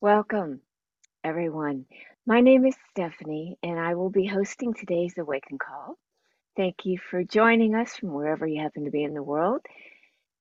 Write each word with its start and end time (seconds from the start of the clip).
Welcome, 0.00 0.60
everyone. 1.24 1.86
My 2.24 2.40
name 2.40 2.64
is 2.64 2.76
Stephanie, 2.90 3.58
and 3.64 3.80
I 3.80 3.96
will 3.96 4.10
be 4.10 4.26
hosting 4.26 4.72
today's 4.72 5.18
Awaken 5.18 5.58
Call. 5.58 5.98
Thank 6.56 6.86
you 6.86 6.98
for 6.98 7.24
joining 7.24 7.74
us 7.74 7.96
from 7.96 8.12
wherever 8.12 8.46
you 8.46 8.62
happen 8.62 8.84
to 8.84 8.92
be 8.92 9.02
in 9.02 9.14
the 9.14 9.24
world. 9.24 9.62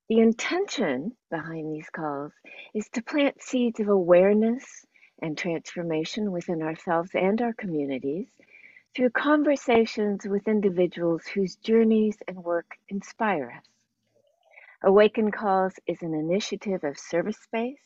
The 0.10 0.20
intention 0.20 1.18
behind 1.32 1.74
these 1.74 1.90
calls 1.90 2.34
is 2.76 2.88
to 2.90 3.02
plant 3.02 3.42
seeds 3.42 3.80
of 3.80 3.88
awareness 3.88 4.86
and 5.24 5.36
transformation 5.36 6.32
within 6.32 6.62
ourselves 6.62 7.10
and 7.16 7.42
our 7.42 7.54
communities 7.54 8.28
through 8.96 9.10
conversations 9.10 10.28
with 10.28 10.48
individuals 10.48 11.24
whose 11.26 11.56
journeys 11.56 12.18
and 12.28 12.38
work 12.44 12.78
inspire 12.90 13.56
us. 13.58 13.66
Awaken 14.84 15.32
Calls 15.32 15.74
is 15.88 16.04
an 16.04 16.14
initiative 16.14 16.84
of 16.84 17.00
Service 17.00 17.40
Space, 17.40 17.82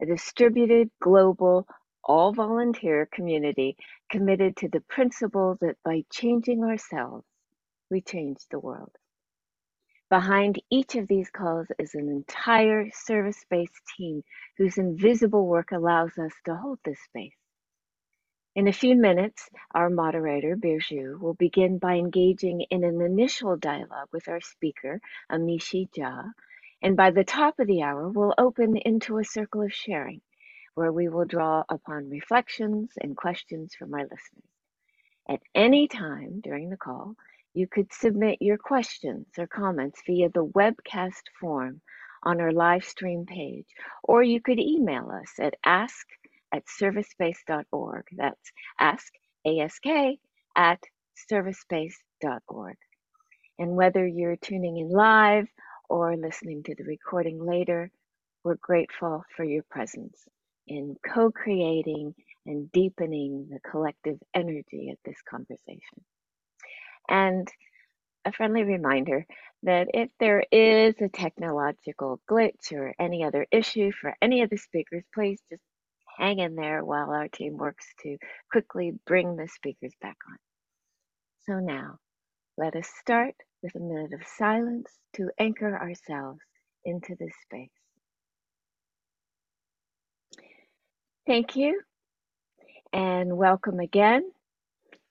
a 0.00 0.06
distributed, 0.06 0.90
global, 1.00 1.66
all 2.04 2.32
volunteer 2.32 3.08
community 3.12 3.76
committed 4.10 4.56
to 4.56 4.68
the 4.68 4.80
principle 4.80 5.56
that 5.60 5.76
by 5.84 6.04
changing 6.10 6.64
ourselves, 6.64 7.24
we 7.90 8.00
change 8.00 8.38
the 8.50 8.58
world. 8.58 8.92
Behind 10.10 10.60
each 10.70 10.96
of 10.96 11.08
these 11.08 11.30
calls 11.30 11.66
is 11.78 11.94
an 11.94 12.08
entire 12.08 12.90
Service 12.92 13.38
Space 13.38 13.72
team 13.96 14.22
whose 14.58 14.78
invisible 14.78 15.46
work 15.46 15.72
allows 15.72 16.18
us 16.18 16.32
to 16.44 16.54
hold 16.54 16.78
this 16.84 17.00
space. 17.00 17.34
In 18.54 18.68
a 18.68 18.72
few 18.72 18.94
minutes, 18.94 19.48
our 19.74 19.90
moderator, 19.90 20.56
Birju, 20.56 21.18
will 21.18 21.34
begin 21.34 21.78
by 21.78 21.94
engaging 21.94 22.60
in 22.70 22.84
an 22.84 23.00
initial 23.00 23.56
dialogue 23.56 24.08
with 24.12 24.28
our 24.28 24.40
speaker, 24.40 25.00
Amishi 25.32 25.88
Jha, 25.90 26.32
and 26.84 26.98
by 26.98 27.10
the 27.10 27.24
top 27.24 27.58
of 27.60 27.66
the 27.66 27.80
hour, 27.80 28.10
we'll 28.10 28.34
open 28.36 28.76
into 28.76 29.16
a 29.16 29.24
circle 29.24 29.62
of 29.62 29.72
sharing 29.72 30.20
where 30.74 30.92
we 30.92 31.08
will 31.08 31.24
draw 31.24 31.64
upon 31.70 32.10
reflections 32.10 32.90
and 33.00 33.16
questions 33.16 33.74
from 33.74 33.94
our 33.94 34.02
listeners. 34.02 34.50
At 35.26 35.40
any 35.54 35.88
time 35.88 36.42
during 36.42 36.68
the 36.68 36.76
call, 36.76 37.14
you 37.54 37.66
could 37.66 37.90
submit 37.90 38.42
your 38.42 38.58
questions 38.58 39.26
or 39.38 39.46
comments 39.46 40.02
via 40.06 40.28
the 40.28 40.44
webcast 40.44 41.22
form 41.40 41.80
on 42.22 42.42
our 42.42 42.52
live 42.52 42.84
stream 42.84 43.24
page, 43.24 43.66
or 44.02 44.22
you 44.22 44.42
could 44.42 44.58
email 44.58 45.10
us 45.10 45.32
at 45.38 45.54
ask 45.64 46.06
at 46.52 46.64
servicespace.org. 46.66 48.04
That's 48.12 48.52
ask, 48.78 49.10
A-S-K, 49.46 50.18
at 50.54 50.80
servicespace.org. 51.32 52.76
And 53.58 53.74
whether 53.74 54.06
you're 54.06 54.36
tuning 54.36 54.76
in 54.76 54.90
live 54.90 55.48
or 55.88 56.16
listening 56.16 56.62
to 56.64 56.74
the 56.74 56.84
recording 56.84 57.44
later, 57.44 57.90
we're 58.44 58.56
grateful 58.60 59.24
for 59.36 59.44
your 59.44 59.64
presence 59.70 60.16
in 60.66 60.96
co 61.06 61.30
creating 61.30 62.14
and 62.46 62.70
deepening 62.72 63.48
the 63.50 63.60
collective 63.70 64.18
energy 64.34 64.90
of 64.90 64.98
this 65.04 65.20
conversation. 65.28 66.04
And 67.08 67.48
a 68.24 68.32
friendly 68.32 68.64
reminder 68.64 69.26
that 69.62 69.88
if 69.94 70.10
there 70.20 70.44
is 70.52 70.94
a 71.00 71.08
technological 71.08 72.20
glitch 72.30 72.72
or 72.72 72.94
any 72.98 73.24
other 73.24 73.46
issue 73.50 73.92
for 73.92 74.14
any 74.22 74.42
of 74.42 74.50
the 74.50 74.58
speakers, 74.58 75.04
please 75.14 75.40
just 75.50 75.62
hang 76.18 76.38
in 76.38 76.54
there 76.54 76.84
while 76.84 77.10
our 77.10 77.28
team 77.28 77.56
works 77.56 77.86
to 78.02 78.16
quickly 78.50 78.92
bring 79.06 79.36
the 79.36 79.48
speakers 79.48 79.92
back 80.00 80.16
on. 80.30 80.36
So 81.46 81.60
now, 81.60 81.98
let 82.56 82.76
us 82.76 82.88
start 83.00 83.34
with 83.64 83.74
a 83.76 83.80
minute 83.80 84.12
of 84.12 84.20
silence 84.38 84.90
to 85.14 85.30
anchor 85.40 85.74
ourselves 85.76 86.40
into 86.84 87.16
this 87.18 87.32
space. 87.44 87.70
Thank 91.26 91.56
you, 91.56 91.80
and 92.92 93.36
welcome 93.38 93.80
again. 93.80 94.30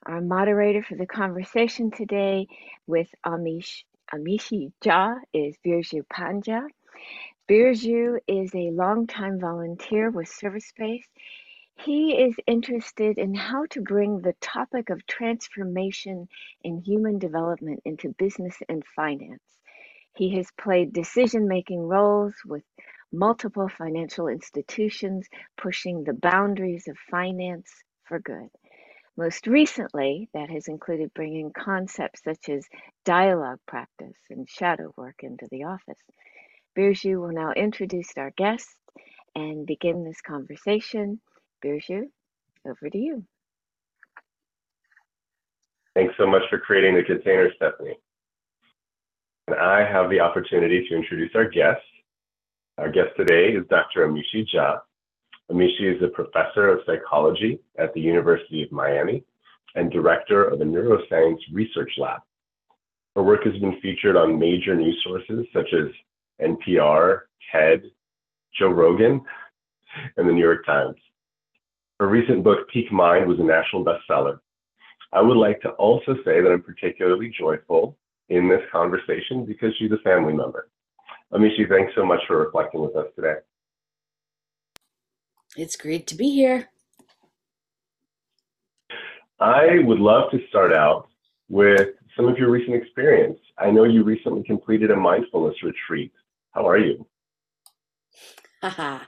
Our 0.05 0.21
moderator 0.21 0.83
for 0.83 0.95
the 0.95 1.07
conversation 1.07 1.91
today 1.91 2.47
with 2.87 3.07
Amish, 3.25 3.83
Amishi 4.13 4.71
Jha 4.83 5.15
is 5.33 5.55
Birju 5.65 6.03
Pandya. 6.13 6.67
Birju 7.49 8.19
is 8.27 8.53
a 8.55 8.71
longtime 8.71 9.39
volunteer 9.39 10.11
with 10.11 10.29
Service 10.29 10.67
Space. 10.67 11.05
He 11.77 12.13
is 12.23 12.35
interested 12.47 13.17
in 13.17 13.35
how 13.35 13.65
to 13.71 13.81
bring 13.81 14.21
the 14.21 14.35
topic 14.41 14.89
of 14.91 15.05
transformation 15.07 16.29
in 16.63 16.79
human 16.83 17.19
development 17.19 17.81
into 17.85 18.15
business 18.17 18.57
and 18.69 18.83
finance. 18.95 19.43
He 20.15 20.35
has 20.37 20.51
played 20.59 20.93
decision 20.93 21.47
making 21.47 21.81
roles 21.81 22.35
with 22.45 22.63
multiple 23.11 23.69
financial 23.69 24.27
institutions, 24.27 25.27
pushing 25.57 26.03
the 26.03 26.13
boundaries 26.13 26.87
of 26.87 26.97
finance 27.11 27.71
for 28.05 28.19
good. 28.19 28.49
Most 29.17 29.47
recently, 29.47 30.29
that 30.33 30.49
has 30.49 30.67
included 30.67 31.13
bringing 31.13 31.51
concepts 31.53 32.23
such 32.23 32.49
as 32.49 32.67
dialogue 33.05 33.59
practice 33.67 34.17
and 34.29 34.49
shadow 34.49 34.93
work 34.97 35.17
into 35.23 35.47
the 35.51 35.65
office. 35.65 35.99
Birju 36.77 37.21
will 37.21 37.33
now 37.33 37.51
introduce 37.53 38.11
our 38.17 38.31
guest 38.31 38.69
and 39.35 39.65
begin 39.67 40.03
this 40.05 40.21
conversation. 40.21 41.21
Birju, 41.63 42.03
over 42.67 42.89
to 42.89 42.97
you. 42.97 43.23
Thanks 45.95 46.15
so 46.17 46.25
much 46.25 46.41
for 46.49 46.57
creating 46.57 46.95
the 46.95 47.03
container, 47.03 47.49
Stephanie. 47.55 47.97
And 49.47 49.57
I 49.57 49.85
have 49.85 50.09
the 50.09 50.19
opportunity 50.19 50.87
to 50.87 50.95
introduce 50.95 51.31
our 51.35 51.47
guest. 51.47 51.81
Our 52.77 52.89
guest 52.89 53.09
today 53.15 53.49
is 53.49 53.65
Dr. 53.69 54.07
Amishi 54.07 54.45
Jha. 54.53 54.79
Amishi 55.51 55.95
is 55.95 56.01
a 56.01 56.07
professor 56.07 56.69
of 56.69 56.79
psychology 56.85 57.59
at 57.77 57.93
the 57.93 58.01
University 58.01 58.63
of 58.63 58.71
Miami 58.71 59.23
and 59.75 59.91
director 59.91 60.45
of 60.45 60.59
the 60.59 60.65
Neuroscience 60.65 61.39
Research 61.51 61.91
Lab. 61.97 62.21
Her 63.15 63.21
work 63.21 63.43
has 63.43 63.53
been 63.59 63.79
featured 63.81 64.15
on 64.15 64.39
major 64.39 64.75
news 64.75 64.99
sources 65.03 65.45
such 65.53 65.71
as 65.73 65.89
NPR, 66.41 67.21
TED, 67.51 67.83
Joe 68.57 68.69
Rogan, 68.69 69.21
and 70.17 70.27
the 70.27 70.33
New 70.33 70.41
York 70.41 70.65
Times. 70.65 70.95
Her 72.03 72.09
recent 72.09 72.43
book, 72.43 72.67
Peak 72.67 72.91
Mind, 72.91 73.29
was 73.29 73.39
a 73.39 73.43
national 73.43 73.85
bestseller. 73.85 74.39
I 75.13 75.21
would 75.21 75.37
like 75.37 75.61
to 75.61 75.69
also 75.69 76.15
say 76.25 76.41
that 76.41 76.51
I'm 76.51 76.61
particularly 76.61 77.29
joyful 77.39 77.97
in 78.27 78.49
this 78.49 78.59
conversation 78.73 79.45
because 79.45 79.73
she's 79.79 79.93
a 79.93 79.97
family 79.99 80.33
member. 80.33 80.67
Amishi, 81.31 81.65
thanks 81.69 81.93
so 81.95 82.05
much 82.05 82.19
for 82.27 82.39
reflecting 82.39 82.81
with 82.81 82.93
us 82.97 83.05
today. 83.15 83.35
It's 85.55 85.77
great 85.77 86.05
to 86.07 86.15
be 86.15 86.29
here. 86.29 86.67
I 89.39 89.79
would 89.85 89.99
love 89.99 90.29
to 90.31 90.45
start 90.49 90.73
out 90.73 91.07
with 91.47 91.91
some 92.17 92.27
of 92.27 92.37
your 92.37 92.51
recent 92.51 92.75
experience. 92.75 93.39
I 93.57 93.71
know 93.71 93.85
you 93.85 94.03
recently 94.03 94.43
completed 94.43 94.91
a 94.91 94.97
mindfulness 94.97 95.55
retreat. 95.63 96.11
How 96.51 96.67
are 96.67 96.79
you? 96.79 97.07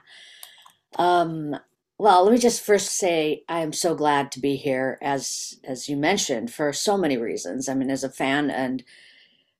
um, 0.98 1.56
well, 1.98 2.24
let 2.24 2.32
me 2.32 2.38
just 2.38 2.62
first 2.62 2.88
say 2.90 3.42
I 3.48 3.60
am 3.60 3.72
so 3.72 3.94
glad 3.94 4.30
to 4.32 4.40
be 4.40 4.56
here, 4.56 4.98
as 5.00 5.58
as 5.64 5.88
you 5.88 5.96
mentioned, 5.96 6.52
for 6.52 6.72
so 6.72 6.98
many 6.98 7.16
reasons. 7.16 7.68
I 7.68 7.74
mean, 7.74 7.90
as 7.90 8.04
a 8.04 8.10
fan 8.10 8.50
and 8.50 8.84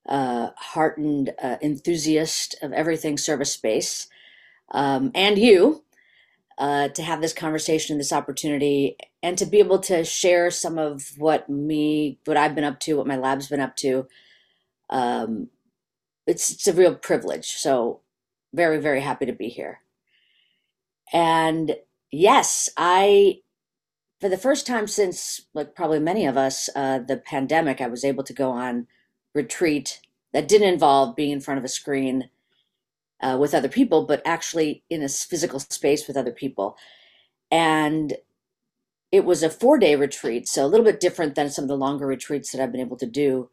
uh, 0.09 0.51
heartened 0.57 1.33
uh, 1.43 1.57
enthusiast 1.63 2.57
of 2.63 2.73
everything 2.73 3.19
service 3.19 3.53
space, 3.53 4.09
um, 4.73 5.13
and 5.15 5.39
you, 5.39 5.85
uh, 6.59 6.89
to 6.89 7.03
have 7.03 7.23
this 7.23 7.33
conversation, 7.33 7.99
this 7.99 8.13
opportunity, 8.13 8.97
and 9.23 9.39
to 9.39 9.47
be 9.47 9.59
able 9.59 9.79
to 9.81 10.05
share 10.05 10.51
some 10.51 10.79
of 10.79 11.13
what 11.19 11.49
me, 11.49 12.19
what 12.27 12.37
I've 12.37 12.55
been 12.55 12.65
up 12.65 12.81
to, 12.81 12.97
what 12.99 13.07
my 13.07 13.17
lab's 13.17 13.49
been 13.49 13.61
up 13.61 13.77
to. 13.77 14.09
Um, 14.91 15.49
it's 16.27 16.51
it's 16.53 16.69
a 16.69 16.73
real 16.75 16.95
privilege. 16.95 17.53
So, 17.53 18.01
very 18.55 18.79
very 18.81 19.01
happy 19.01 19.27
to 19.27 19.33
be 19.33 19.49
here. 19.49 19.81
And 21.13 21.77
yes, 22.11 22.69
I, 22.77 23.41
for 24.21 24.29
the 24.29 24.39
first 24.39 24.67
time 24.67 24.87
since 24.87 25.47
like 25.55 25.75
probably 25.75 25.99
many 25.99 26.27
of 26.27 26.37
us, 26.37 26.69
uh, 26.75 27.01
the 27.01 27.17
pandemic, 27.17 27.81
I 27.81 27.89
was 27.89 28.05
able 28.05 28.25
to 28.25 28.33
go 28.33 28.51
on 28.51 28.87
retreat 29.35 30.01
that 30.33 30.49
didn't 30.49 30.73
involve 30.73 31.17
being 31.17 31.31
in 31.31 31.41
front 31.41 31.59
of 31.59 31.65
a 31.65 31.69
screen 31.69 32.31
uh, 33.21 33.37
with 33.41 33.55
other 33.55 33.69
people, 33.69 34.05
but 34.05 34.23
actually 34.25 34.83
in 34.91 35.03
a 35.03 35.09
physical 35.09 35.61
space 35.61 36.07
with 36.07 36.17
other 36.17 36.33
people. 36.33 36.77
And 37.51 38.15
it 39.13 39.25
was 39.25 39.43
a 39.43 39.51
four 39.51 39.79
day 39.79 39.97
retreat, 39.97 40.49
so 40.49 40.65
a 40.65 40.69
little 40.69 40.85
bit 40.85 41.01
different 41.01 41.35
than 41.35 41.51
some 41.51 41.65
of 41.65 41.69
the 41.69 41.77
longer 41.77 42.07
retreats 42.07 42.53
that 42.53 42.63
I've 42.63 42.73
been 42.73 42.81
able 42.81 42.97
to 42.99 43.07
do. 43.07 43.51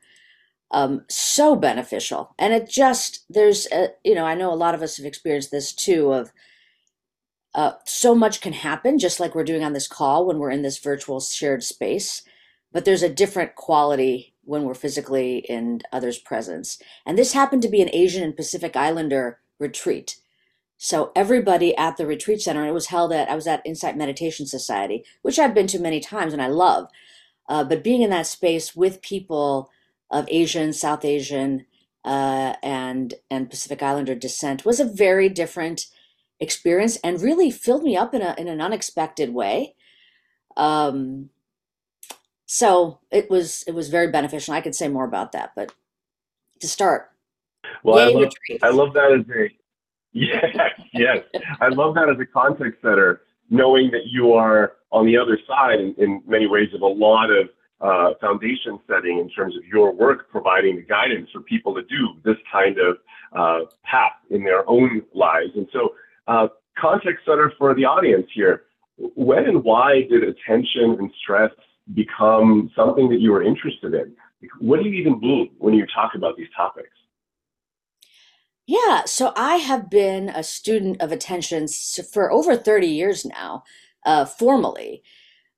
Um, 0.71 1.05
so 1.07 1.55
beneficial. 1.55 2.33
And 2.39 2.51
it 2.51 2.67
just, 2.67 3.25
there's, 3.29 3.67
a, 3.71 3.89
you 4.03 4.15
know, 4.15 4.25
I 4.25 4.33
know 4.33 4.51
a 4.51 4.55
lot 4.55 4.73
of 4.73 4.81
us 4.81 4.97
have 4.97 5.05
experienced 5.05 5.51
this 5.51 5.71
too 5.71 6.11
of 6.11 6.31
uh, 7.55 7.73
so 7.85 8.15
much 8.15 8.41
can 8.41 8.53
happen, 8.53 8.97
just 8.97 9.19
like 9.19 9.35
we're 9.35 9.43
doing 9.43 9.63
on 9.63 9.73
this 9.73 9.87
call 9.87 10.25
when 10.25 10.39
we're 10.39 10.51
in 10.51 10.63
this 10.63 10.79
virtual 10.79 11.19
shared 11.19 11.63
space. 11.63 12.23
But 12.71 12.85
there's 12.85 13.03
a 13.03 13.09
different 13.09 13.55
quality 13.55 14.33
when 14.43 14.63
we're 14.63 14.73
physically 14.73 15.39
in 15.49 15.81
others' 15.91 16.17
presence. 16.17 16.79
And 17.05 17.17
this 17.17 17.33
happened 17.33 17.61
to 17.61 17.69
be 17.69 17.81
an 17.81 17.89
Asian 17.93 18.23
and 18.23 18.35
Pacific 18.35 18.75
Islander 18.75 19.39
retreat. 19.59 20.17
So 20.77 21.11
everybody 21.15 21.77
at 21.77 21.97
the 21.97 22.05
retreat 22.05 22.41
center, 22.41 22.61
and 22.61 22.69
it 22.69 22.73
was 22.73 22.87
held 22.87 23.13
at, 23.13 23.29
I 23.29 23.35
was 23.35 23.47
at 23.47 23.65
Insight 23.65 23.95
Meditation 23.95 24.45
Society, 24.45 25.05
which 25.21 25.39
I've 25.39 25.53
been 25.53 25.67
to 25.67 25.79
many 25.79 25.99
times 25.99 26.33
and 26.33 26.41
I 26.41 26.47
love. 26.47 26.89
Uh, 27.47 27.63
but 27.63 27.83
being 27.83 28.01
in 28.01 28.09
that 28.09 28.27
space 28.27 28.75
with 28.75 29.01
people 29.01 29.69
of 30.09 30.27
Asian, 30.29 30.73
South 30.73 31.05
Asian, 31.05 31.65
uh, 32.05 32.55
and 32.61 33.13
and 33.29 33.49
Pacific 33.49 33.81
Islander 33.81 34.15
descent 34.15 34.65
was 34.65 34.79
a 34.79 34.85
very 34.85 35.29
different 35.29 35.87
experience 36.39 36.97
and 36.97 37.21
really 37.21 37.51
filled 37.51 37.83
me 37.83 37.95
up 37.95 38.13
in 38.13 38.21
a 38.21 38.35
in 38.37 38.47
an 38.47 38.61
unexpected 38.61 39.33
way. 39.33 39.75
Um, 40.57 41.29
so 42.45 42.99
it 43.11 43.29
was 43.29 43.63
it 43.67 43.73
was 43.73 43.89
very 43.89 44.11
beneficial. 44.11 44.53
I 44.53 44.61
could 44.61 44.75
say 44.75 44.87
more 44.87 45.05
about 45.05 45.31
that, 45.31 45.51
but 45.55 45.73
to 46.59 46.67
start, 46.67 47.11
well, 47.83 47.99
I 47.99 48.11
love, 48.11 48.33
I 48.61 48.69
love 48.69 48.93
that 48.93 49.11
as 49.11 49.25
a 49.35 49.49
yes, 50.13 50.45
yes, 50.93 51.17
I 51.59 51.69
love 51.69 51.95
that 51.95 52.09
as 52.09 52.19
a 52.19 52.25
context 52.25 52.81
setter, 52.81 53.21
knowing 53.49 53.89
that 53.91 54.05
you 54.05 54.33
are 54.33 54.73
on 54.91 55.07
the 55.07 55.17
other 55.17 55.39
side 55.47 55.79
in, 55.79 55.95
in 55.97 56.21
many 56.27 56.45
ways 56.45 56.69
of 56.73 56.81
a 56.81 56.87
lot 56.87 57.31
of 57.31 57.49
uh, 57.81 58.13
foundation 58.21 58.79
setting 58.87 59.19
in 59.19 59.29
terms 59.29 59.57
of 59.57 59.65
your 59.65 59.91
work, 59.91 60.29
providing 60.29 60.75
the 60.77 60.81
guidance 60.83 61.29
for 61.33 61.41
people 61.41 61.73
to 61.75 61.81
do 61.83 62.13
this 62.23 62.37
kind 62.51 62.77
of 62.77 62.97
uh, 63.35 63.65
path 63.83 64.13
in 64.29 64.43
their 64.43 64.67
own 64.69 65.01
lives. 65.13 65.51
And 65.55 65.67
so, 65.73 65.93
uh, 66.27 66.47
context 66.77 67.25
setter 67.25 67.53
for 67.57 67.73
the 67.73 67.85
audience 67.85 68.27
here. 68.33 68.63
When 68.97 69.45
and 69.45 69.63
why 69.63 70.03
did 70.09 70.23
attention 70.23 70.97
and 70.99 71.11
stress 71.21 71.51
become 71.93 72.71
something 72.75 73.09
that 73.09 73.19
you 73.19 73.31
were 73.31 73.43
interested 73.43 73.93
in? 73.93 74.13
What 74.59 74.81
do 74.81 74.89
you 74.89 74.99
even 74.99 75.19
mean 75.19 75.51
when 75.57 75.73
you 75.73 75.85
talk 75.93 76.11
about 76.15 76.37
these 76.37 76.47
topics? 76.55 76.89
Yeah, 78.65 79.03
so 79.05 79.33
I 79.35 79.57
have 79.57 79.89
been 79.89 80.29
a 80.29 80.43
student 80.43 81.01
of 81.01 81.11
attention 81.11 81.67
for 82.11 82.31
over 82.31 82.55
30 82.55 82.87
years 82.87 83.25
now, 83.25 83.63
uh, 84.05 84.25
formally. 84.25 85.03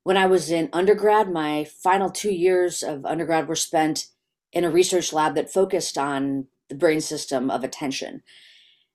When 0.02 0.16
I 0.16 0.26
was 0.26 0.50
in 0.50 0.68
undergrad, 0.72 1.30
my 1.30 1.64
final 1.64 2.10
two 2.10 2.32
years 2.32 2.82
of 2.82 3.06
undergrad 3.06 3.48
were 3.48 3.56
spent 3.56 4.06
in 4.52 4.64
a 4.64 4.70
research 4.70 5.12
lab 5.12 5.34
that 5.36 5.52
focused 5.52 5.96
on 5.96 6.46
the 6.68 6.74
brain 6.74 7.00
system 7.00 7.50
of 7.50 7.62
attention. 7.62 8.22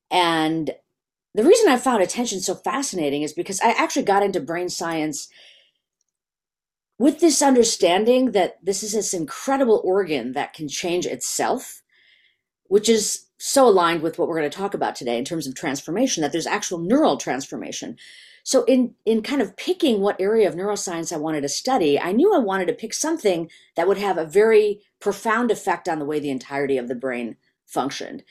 And 0.10 0.72
the 1.34 1.44
reason 1.44 1.70
I 1.70 1.78
found 1.78 2.04
attention 2.04 2.42
so 2.42 2.56
fascinating 2.56 3.22
is 3.22 3.34
because 3.34 3.62
I 3.62 3.72
actually 3.72 4.04
got 4.04 4.24
into 4.24 4.40
brain 4.40 4.70
science 4.70 5.30
with 6.98 7.20
this 7.20 7.42
understanding 7.42 8.32
that 8.32 8.64
this 8.64 8.84
is 8.84 8.94
this 8.94 9.14
incredible 9.14 9.82
organ 9.84 10.34
that 10.34 10.54
can 10.54 10.68
change 10.68 11.06
itself, 11.06 11.82
which 12.66 12.88
is 12.88 13.26
so 13.38 13.68
aligned 13.68 14.04
with 14.04 14.20
what 14.20 14.28
we're 14.28 14.38
going 14.38 14.50
to 14.50 14.56
talk 14.56 14.74
about 14.74 14.96
today 14.96 15.18
in 15.18 15.26
terms 15.26 15.48
of 15.48 15.56
transformation, 15.56 16.22
that 16.22 16.32
there's 16.32 16.46
actual 16.46 16.78
neural 16.78 17.18
transformation. 17.18 17.98
So 18.44 18.64
in 18.66 18.96
in 19.06 19.24
kind 19.24 19.42
of 19.42 19.56
picking 19.56 20.02
what 20.02 20.20
area 20.20 20.48
of 20.48 20.56
neuroscience 20.56 21.14
I 21.14 21.18
wanted 21.18 21.42
to 21.42 21.50
study, 21.50 22.00
I 22.00 22.12
knew 22.12 22.36
I 22.36 22.40
wanted 22.40 22.68
to 22.68 22.74
pick 22.74 22.94
something 22.94 23.50
that 23.76 23.88
would 23.88 23.98
have 23.98 24.18
a 24.18 24.26
very 24.26 24.82
profound 25.00 25.50
effect 25.50 25.88
on 25.88 26.00
the 26.00 26.06
way 26.06 26.20
the 26.20 26.30
entirety 26.30 26.78
of 26.78 26.88
the 26.88 26.96
brain 26.96 27.38
functioned. 27.66 28.24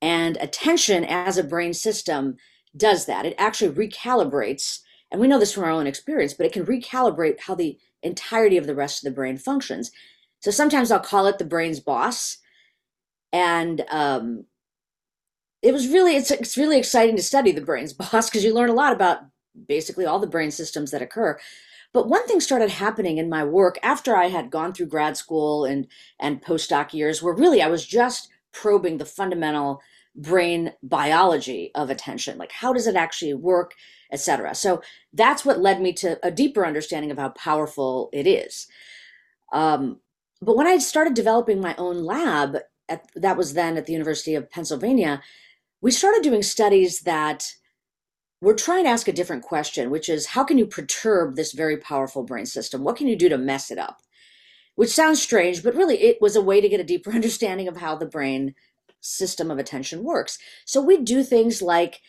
And 0.00 0.36
attention 0.38 1.04
as 1.04 1.38
a 1.38 1.44
brain 1.44 1.74
system 1.74 2.36
does 2.76 3.06
that. 3.06 3.26
It 3.26 3.34
actually 3.38 3.88
recalibrates, 3.88 4.80
and 5.10 5.20
we 5.20 5.28
know 5.28 5.38
this 5.38 5.52
from 5.52 5.64
our 5.64 5.70
own 5.70 5.86
experience, 5.86 6.34
but 6.34 6.46
it 6.46 6.52
can 6.52 6.66
recalibrate 6.66 7.40
how 7.40 7.54
the 7.54 7.78
entirety 8.02 8.56
of 8.56 8.66
the 8.66 8.74
rest 8.74 9.04
of 9.04 9.10
the 9.10 9.14
brain 9.14 9.36
functions. 9.36 9.90
So 10.40 10.50
sometimes 10.50 10.90
I'll 10.90 11.00
call 11.00 11.26
it 11.26 11.38
the 11.38 11.44
brain's 11.44 11.80
boss. 11.80 12.38
And 13.32 13.84
um, 13.90 14.44
it 15.62 15.72
was 15.72 15.88
really 15.88 16.16
it's 16.16 16.30
it's 16.30 16.56
really 16.56 16.78
exciting 16.78 17.16
to 17.16 17.22
study 17.22 17.52
the 17.52 17.60
brain's 17.60 17.92
boss 17.94 18.30
because 18.30 18.44
you 18.44 18.54
learn 18.54 18.70
a 18.70 18.74
lot 18.74 18.92
about 18.92 19.18
basically 19.66 20.06
all 20.06 20.18
the 20.18 20.26
brain 20.26 20.50
systems 20.50 20.90
that 20.90 21.02
occur. 21.02 21.38
But 21.92 22.08
one 22.08 22.26
thing 22.26 22.40
started 22.40 22.70
happening 22.70 23.18
in 23.18 23.30
my 23.30 23.44
work 23.44 23.78
after 23.82 24.14
I 24.14 24.26
had 24.26 24.50
gone 24.50 24.72
through 24.72 24.86
grad 24.86 25.16
school 25.16 25.64
and 25.64 25.86
and 26.20 26.42
postdoc 26.42 26.92
years 26.92 27.22
where 27.22 27.34
really 27.34 27.60
I 27.62 27.68
was 27.68 27.84
just 27.84 28.28
probing 28.60 28.98
the 28.98 29.04
fundamental 29.04 29.80
brain 30.14 30.72
biology 30.82 31.70
of 31.74 31.90
attention 31.90 32.38
like 32.38 32.50
how 32.50 32.72
does 32.72 32.86
it 32.86 32.96
actually 32.96 33.34
work 33.34 33.72
etc 34.12 34.54
so 34.54 34.82
that's 35.12 35.44
what 35.44 35.60
led 35.60 35.80
me 35.80 35.92
to 35.92 36.18
a 36.26 36.30
deeper 36.30 36.66
understanding 36.66 37.10
of 37.10 37.18
how 37.18 37.28
powerful 37.30 38.08
it 38.12 38.26
is 38.26 38.66
um, 39.52 40.00
but 40.42 40.56
when 40.56 40.66
i 40.66 40.78
started 40.78 41.14
developing 41.14 41.60
my 41.60 41.74
own 41.76 42.02
lab 42.02 42.56
at, 42.88 43.08
that 43.14 43.36
was 43.36 43.54
then 43.54 43.76
at 43.76 43.86
the 43.86 43.92
university 43.92 44.34
of 44.34 44.50
pennsylvania 44.50 45.22
we 45.80 45.90
started 45.90 46.22
doing 46.22 46.42
studies 46.42 47.00
that 47.00 47.54
we're 48.40 48.54
trying 48.54 48.84
to 48.84 48.90
ask 48.90 49.08
a 49.08 49.12
different 49.12 49.42
question, 49.42 49.90
which 49.90 50.08
is 50.08 50.26
how 50.26 50.44
can 50.44 50.58
you 50.58 50.66
perturb 50.66 51.34
this 51.34 51.52
very 51.52 51.76
powerful 51.76 52.22
brain 52.22 52.46
system? 52.46 52.84
What 52.84 52.96
can 52.96 53.08
you 53.08 53.16
do 53.16 53.28
to 53.28 53.38
mess 53.38 53.70
it 53.70 53.78
up? 53.78 54.00
Which 54.78 54.90
sounds 54.90 55.20
strange, 55.20 55.64
but 55.64 55.74
really 55.74 56.00
it 56.02 56.18
was 56.20 56.36
a 56.36 56.40
way 56.40 56.60
to 56.60 56.68
get 56.68 56.78
a 56.78 56.84
deeper 56.84 57.10
understanding 57.18 57.66
of 57.66 57.78
how 57.78 57.96
the 57.96 58.06
brain 58.06 58.54
system 59.00 59.50
of 59.50 59.58
attention 59.58 60.04
works. 60.04 60.38
So 60.64 60.80
we 60.80 60.98
do 60.98 61.24
things 61.24 61.60
like 61.60 62.00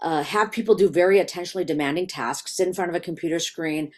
uh, 0.00 0.22
have 0.22 0.50
people 0.50 0.74
do 0.74 0.88
very 0.88 1.18
attentionally 1.18 1.66
demanding 1.66 2.06
tasks, 2.06 2.56
sit 2.56 2.66
in 2.66 2.72
front 2.72 2.88
of 2.88 2.94
a 2.94 3.00
computer 3.00 3.38
screen, 3.38 3.92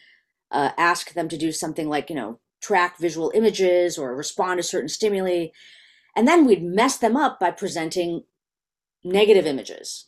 uh, 0.50 0.70
ask 0.76 1.12
them 1.12 1.28
to 1.28 1.38
do 1.38 1.52
something 1.52 1.88
like, 1.88 2.10
you 2.10 2.16
know, 2.16 2.40
track 2.60 2.98
visual 2.98 3.30
images 3.36 3.96
or 3.96 4.16
respond 4.16 4.58
to 4.58 4.64
certain 4.64 4.88
stimuli. 4.88 5.50
And 6.16 6.26
then 6.26 6.44
we'd 6.44 6.64
mess 6.64 6.98
them 6.98 7.16
up 7.16 7.38
by 7.38 7.52
presenting 7.52 8.24
negative 9.04 9.46
images 9.46 10.07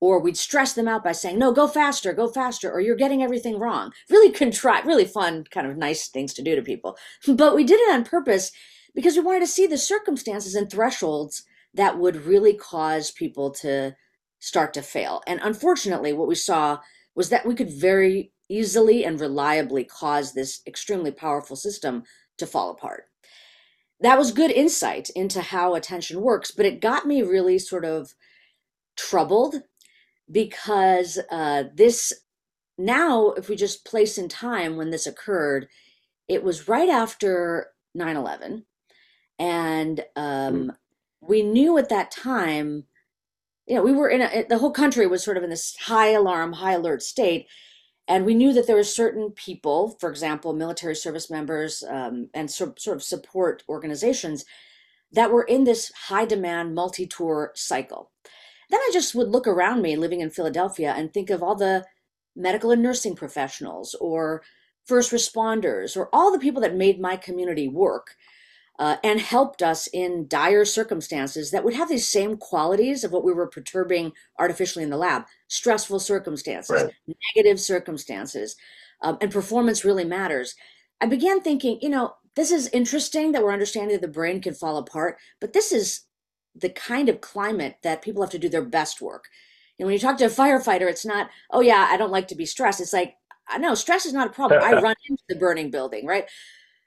or 0.00 0.18
we'd 0.18 0.36
stress 0.36 0.72
them 0.72 0.88
out 0.88 1.04
by 1.04 1.12
saying 1.12 1.38
no 1.38 1.52
go 1.52 1.68
faster 1.68 2.12
go 2.12 2.26
faster 2.26 2.70
or 2.70 2.80
you're 2.80 2.96
getting 2.96 3.22
everything 3.22 3.58
wrong. 3.58 3.92
Really 4.08 4.32
contrite 4.32 4.86
really 4.86 5.04
fun 5.04 5.44
kind 5.50 5.66
of 5.66 5.76
nice 5.76 6.08
things 6.08 6.34
to 6.34 6.42
do 6.42 6.56
to 6.56 6.62
people. 6.62 6.96
But 7.28 7.54
we 7.54 7.64
did 7.64 7.80
it 7.80 7.92
on 7.92 8.04
purpose 8.04 8.50
because 8.94 9.14
we 9.14 9.22
wanted 9.22 9.40
to 9.40 9.46
see 9.46 9.66
the 9.66 9.78
circumstances 9.78 10.54
and 10.54 10.68
thresholds 10.70 11.44
that 11.74 11.98
would 11.98 12.26
really 12.26 12.54
cause 12.54 13.10
people 13.10 13.50
to 13.50 13.94
start 14.40 14.74
to 14.74 14.82
fail. 14.82 15.22
And 15.26 15.40
unfortunately 15.42 16.12
what 16.12 16.28
we 16.28 16.34
saw 16.34 16.80
was 17.14 17.28
that 17.28 17.46
we 17.46 17.54
could 17.54 17.70
very 17.70 18.32
easily 18.48 19.04
and 19.04 19.20
reliably 19.20 19.84
cause 19.84 20.32
this 20.32 20.60
extremely 20.66 21.10
powerful 21.12 21.56
system 21.56 22.02
to 22.38 22.46
fall 22.46 22.70
apart. 22.70 23.04
That 24.00 24.18
was 24.18 24.32
good 24.32 24.50
insight 24.50 25.10
into 25.10 25.42
how 25.42 25.74
attention 25.74 26.22
works 26.22 26.50
but 26.50 26.66
it 26.66 26.80
got 26.80 27.06
me 27.06 27.22
really 27.22 27.58
sort 27.58 27.84
of 27.84 28.14
troubled 28.96 29.62
because 30.30 31.18
uh, 31.30 31.64
this 31.74 32.12
now, 32.78 33.32
if 33.32 33.48
we 33.48 33.56
just 33.56 33.84
place 33.84 34.16
in 34.16 34.28
time 34.28 34.76
when 34.76 34.90
this 34.90 35.06
occurred, 35.06 35.68
it 36.28 36.42
was 36.42 36.68
right 36.68 36.88
after 36.88 37.68
9 37.94 38.16
11. 38.16 38.64
And 39.38 40.00
um, 40.16 40.54
mm. 40.54 40.76
we 41.20 41.42
knew 41.42 41.76
at 41.76 41.90
that 41.90 42.10
time, 42.10 42.84
you 43.66 43.74
know, 43.74 43.82
we 43.82 43.92
were 43.92 44.08
in 44.08 44.22
a, 44.22 44.44
the 44.48 44.58
whole 44.58 44.72
country 44.72 45.06
was 45.06 45.22
sort 45.22 45.36
of 45.36 45.42
in 45.42 45.50
this 45.50 45.76
high 45.76 46.10
alarm, 46.10 46.54
high 46.54 46.72
alert 46.72 47.02
state. 47.02 47.46
And 48.08 48.24
we 48.24 48.34
knew 48.34 48.52
that 48.54 48.66
there 48.66 48.76
were 48.76 48.84
certain 48.84 49.30
people, 49.30 49.96
for 50.00 50.10
example, 50.10 50.52
military 50.52 50.96
service 50.96 51.30
members 51.30 51.84
um, 51.88 52.28
and 52.34 52.50
so, 52.50 52.74
sort 52.76 52.96
of 52.96 53.02
support 53.02 53.62
organizations, 53.68 54.44
that 55.12 55.30
were 55.30 55.44
in 55.44 55.64
this 55.64 55.92
high 56.08 56.24
demand 56.24 56.74
multi 56.74 57.06
tour 57.06 57.52
cycle. 57.54 58.10
Then 58.70 58.80
I 58.80 58.90
just 58.92 59.14
would 59.14 59.28
look 59.28 59.46
around 59.46 59.82
me 59.82 59.96
living 59.96 60.20
in 60.20 60.30
Philadelphia 60.30 60.94
and 60.96 61.12
think 61.12 61.30
of 61.30 61.42
all 61.42 61.56
the 61.56 61.84
medical 62.36 62.70
and 62.70 62.82
nursing 62.82 63.16
professionals 63.16 63.94
or 64.00 64.42
first 64.84 65.12
responders 65.12 65.96
or 65.96 66.08
all 66.12 66.32
the 66.32 66.38
people 66.38 66.62
that 66.62 66.74
made 66.74 67.00
my 67.00 67.16
community 67.16 67.68
work 67.68 68.16
uh, 68.78 68.96
and 69.04 69.20
helped 69.20 69.62
us 69.62 69.88
in 69.92 70.26
dire 70.26 70.64
circumstances 70.64 71.50
that 71.50 71.62
would 71.64 71.74
have 71.74 71.88
these 71.88 72.08
same 72.08 72.36
qualities 72.36 73.04
of 73.04 73.12
what 73.12 73.24
we 73.24 73.32
were 73.32 73.46
perturbing 73.46 74.12
artificially 74.38 74.82
in 74.82 74.90
the 74.90 74.96
lab 74.96 75.24
stressful 75.48 76.00
circumstances, 76.00 76.70
right. 76.70 76.94
negative 77.36 77.60
circumstances, 77.60 78.56
um, 79.02 79.18
and 79.20 79.30
performance 79.30 79.84
really 79.84 80.04
matters. 80.04 80.54
I 81.00 81.06
began 81.06 81.40
thinking, 81.40 81.78
you 81.82 81.88
know, 81.88 82.14
this 82.36 82.50
is 82.50 82.68
interesting 82.68 83.32
that 83.32 83.42
we're 83.42 83.52
understanding 83.52 83.94
that 83.94 84.00
the 84.00 84.12
brain 84.12 84.40
can 84.40 84.54
fall 84.54 84.78
apart, 84.78 85.18
but 85.40 85.52
this 85.52 85.72
is 85.72 86.02
the 86.54 86.70
kind 86.70 87.08
of 87.08 87.20
climate 87.20 87.76
that 87.82 88.02
people 88.02 88.22
have 88.22 88.30
to 88.30 88.38
do 88.38 88.48
their 88.48 88.64
best 88.64 89.00
work. 89.00 89.28
And 89.78 89.86
when 89.86 89.94
you 89.94 89.98
talk 89.98 90.18
to 90.18 90.26
a 90.26 90.28
firefighter, 90.28 90.88
it's 90.88 91.06
not, 91.06 91.30
oh 91.50 91.60
yeah, 91.60 91.88
I 91.90 91.96
don't 91.96 92.12
like 92.12 92.28
to 92.28 92.34
be 92.34 92.44
stressed. 92.44 92.80
It's 92.80 92.92
like, 92.92 93.14
no, 93.58 93.74
stress 93.74 94.06
is 94.06 94.12
not 94.12 94.28
a 94.28 94.32
problem. 94.32 94.62
I 94.62 94.72
run 94.80 94.94
into 95.08 95.22
the 95.28 95.36
burning 95.36 95.70
building, 95.70 96.06
right? 96.06 96.26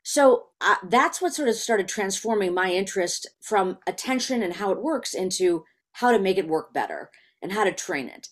So 0.03 0.47
uh, 0.61 0.75
that's 0.89 1.21
what 1.21 1.33
sort 1.33 1.49
of 1.49 1.55
started 1.55 1.87
transforming 1.87 2.53
my 2.53 2.71
interest 2.71 3.27
from 3.41 3.79
attention 3.87 4.43
and 4.43 4.53
how 4.53 4.71
it 4.71 4.81
works 4.81 5.13
into 5.13 5.63
how 5.93 6.11
to 6.11 6.19
make 6.19 6.37
it 6.37 6.47
work 6.47 6.73
better 6.73 7.09
and 7.41 7.51
how 7.51 7.63
to 7.63 7.71
train 7.71 8.07
it. 8.09 8.27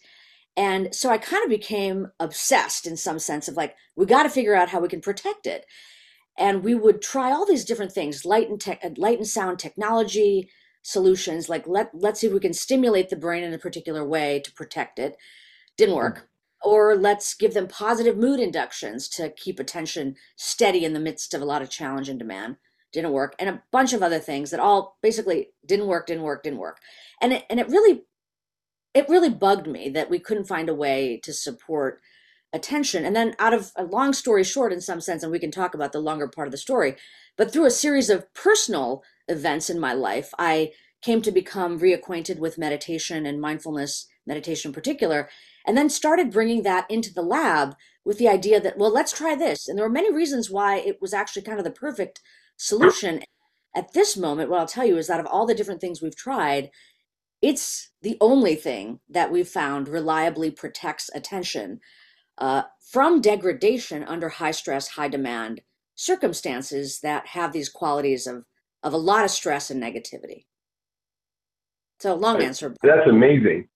And 0.58 0.94
so 0.94 1.10
I 1.10 1.18
kind 1.18 1.44
of 1.44 1.50
became 1.50 2.12
obsessed 2.20 2.86
in 2.86 2.98
some 2.98 3.20
sense 3.20 3.48
of 3.48 3.56
like, 3.56 3.76
we 3.96 4.06
got 4.06 4.24
to 4.24 4.30
figure 4.30 4.56
out 4.56 4.70
how 4.70 4.82
we 4.82 4.90
can 4.90 5.02
protect 5.02 5.48
it. 5.48 5.66
And 6.38 6.64
we 6.64 6.76
would 6.76 7.02
try 7.02 7.32
all 7.32 7.46
these 7.46 7.66
different 7.66 7.94
things, 7.94 8.26
light 8.26 8.50
and, 8.50 8.60
te- 8.60 8.78
light 8.98 9.18
and 9.18 9.28
sound 9.28 9.60
technology, 9.60 10.50
solutions 10.84 11.48
like 11.50 11.68
let 11.68 11.92
let's 11.94 12.20
see 12.20 12.28
if 12.28 12.34
we 12.34 12.40
can 12.40 12.54
stimulate 12.54 13.10
the 13.10 13.16
brain 13.16 13.44
in 13.44 13.54
a 13.54 13.60
particular 13.60 14.06
way 14.06 14.40
to 14.44 14.52
protect 14.54 15.00
it. 15.00 15.18
Didn't 15.78 15.96
work. 15.96 16.20
Mm. 16.20 16.24
Or 16.64 16.96
let's 16.96 17.34
give 17.34 17.54
them 17.54 17.68
positive 17.68 18.18
mood 18.18 18.40
inductions 18.40 19.08
to 19.10 19.32
keep 19.32 19.60
attention 19.60 20.16
steady 20.36 20.86
in 20.86 20.94
the 20.94 21.00
midst 21.00 21.34
of 21.34 21.42
a 21.42 21.46
lot 21.46 21.62
of 21.62 21.70
challenge 21.70 22.08
and 22.08 22.20
demand. 22.20 22.58
Didn't 22.94 23.14
work. 23.14 23.36
And 23.40 23.50
a 23.50 23.64
bunch 23.72 23.94
of 23.94 24.04
other 24.04 24.20
things 24.20 24.52
that 24.52 24.60
all 24.60 24.98
basically 25.02 25.50
didn't 25.66 25.88
work 25.88 26.08
didn't 26.08 26.24
work 26.24 26.44
didn't 26.44 26.60
work. 26.60 26.80
And 27.22 27.34
it, 27.34 27.46
and 27.50 27.60
it 27.60 27.70
really 27.70 28.04
it 28.94 29.10
really 29.10 29.30
bugged 29.30 29.68
me 29.68 29.90
that 29.90 30.10
we 30.10 30.20
couldn't 30.20 30.46
find 30.48 30.68
a 30.68 30.76
way 30.76 31.20
to 31.24 31.34
support 31.34 32.02
attention. 32.54 33.06
And 33.06 33.16
then 33.16 33.34
out 33.40 33.54
of 33.54 33.72
a 33.78 33.86
long 33.86 34.12
story 34.12 34.44
short 34.44 34.74
in 34.74 34.82
some 34.82 35.00
sense 35.00 35.24
and 35.24 35.32
we 35.32 35.40
can 35.40 35.52
talk 35.52 35.74
about 35.74 35.94
the 35.94 36.00
longer 36.00 36.28
part 36.28 36.48
of 36.48 36.52
the 36.52 36.58
story 36.58 36.96
but 37.38 37.52
through 37.52 37.66
a 37.66 37.72
series 37.72 38.10
of 38.10 38.32
personal 38.34 39.04
events 39.32 39.70
in 39.70 39.80
my 39.80 39.94
life. 39.94 40.34
I 40.38 40.72
came 41.02 41.22
to 41.24 41.32
become 41.32 41.80
reacquainted 41.80 42.38
with 42.38 42.58
meditation 42.58 43.26
and 43.26 43.42
mindfulness 43.42 44.08
meditation 44.28 44.70
in 44.70 44.74
particular 44.74 45.30
and 45.66 45.76
then 45.76 45.90
started 45.90 46.32
bringing 46.32 46.62
that 46.64 46.86
into 46.90 47.12
the 47.12 47.24
lab 47.24 47.76
with 48.06 48.20
the 48.20 48.28
idea 48.28 48.60
that 48.62 48.78
well 48.78 48.94
let's 48.94 49.12
try 49.12 49.36
this. 49.36 49.68
And 49.68 49.78
there 49.78 49.86
were 49.86 49.92
many 49.92 50.14
reasons 50.14 50.50
why 50.50 50.78
it 50.78 51.02
was 51.02 51.14
actually 51.14 51.42
kind 51.42 51.58
of 51.58 51.64
the 51.64 51.72
perfect 51.72 52.22
solution. 52.58 53.22
At 53.76 53.94
this 53.94 54.18
moment 54.18 54.50
what 54.50 54.60
i'll 54.60 54.68
tell 54.68 54.86
you 54.86 54.98
is 54.98 55.08
that 55.08 55.22
of 55.22 55.26
all 55.26 55.46
the 55.46 55.56
different 55.56 55.80
things 55.80 56.02
we've 56.02 56.16
tried 56.16 56.70
it's 57.42 57.90
the 58.02 58.18
only 58.22 58.56
thing 58.56 59.00
that 59.10 59.32
we've 59.32 59.48
found 59.48 59.88
reliably 59.88 60.52
protects 60.52 61.10
attention 61.16 61.80
uh, 62.38 62.64
from 62.80 63.22
degradation 63.22 64.04
under 64.04 64.30
high 64.30 64.52
stress 64.52 64.90
high 64.90 65.08
demand 65.08 65.62
circumstances 65.96 67.00
that 67.02 67.28
have 67.28 67.54
these 67.54 67.70
qualities 67.70 68.28
of 68.28 68.44
of 68.84 68.94
a 68.94 68.98
lot 68.98 69.24
of 69.24 69.32
stress 69.32 69.70
and 69.70 69.82
negativity 69.82 70.46
so 72.00 72.16
long 72.16 72.42
answer 72.42 72.76
that's 72.82 73.08
amazing 73.08 73.68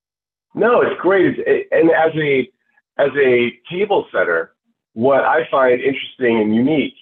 no, 0.55 0.81
it's 0.81 1.00
great. 1.01 1.35
It's, 1.38 1.67
and 1.71 1.91
as 1.91 2.12
a 2.15 2.50
as 2.97 3.12
a 3.17 3.51
table 3.69 4.07
setter, 4.12 4.55
what 4.93 5.25
I 5.25 5.47
find 5.51 5.81
interesting 5.81 6.39
and 6.39 6.55
unique 6.55 6.95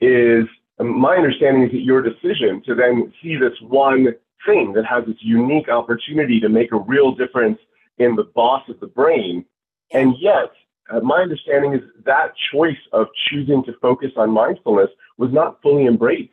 is 0.00 0.44
my 0.78 1.16
understanding 1.16 1.64
is 1.64 1.72
that 1.72 1.80
your 1.80 2.02
decision 2.02 2.62
to 2.66 2.74
then 2.76 3.12
see 3.20 3.36
this 3.36 3.52
one 3.60 4.14
thing 4.46 4.72
that 4.74 4.86
has 4.86 5.04
this 5.06 5.16
unique 5.20 5.68
opportunity 5.68 6.40
to 6.40 6.48
make 6.48 6.72
a 6.72 6.78
real 6.78 7.12
difference 7.12 7.58
in 7.98 8.14
the 8.14 8.24
boss 8.34 8.62
of 8.68 8.78
the 8.78 8.86
brain, 8.86 9.44
and 9.92 10.14
yet 10.20 10.52
uh, 10.90 11.00
my 11.00 11.20
understanding 11.20 11.74
is 11.74 11.82
that 12.04 12.32
choice 12.52 12.78
of 12.92 13.08
choosing 13.28 13.64
to 13.64 13.72
focus 13.82 14.12
on 14.16 14.30
mindfulness 14.30 14.90
was 15.18 15.32
not 15.32 15.60
fully 15.62 15.86
embraced. 15.86 16.32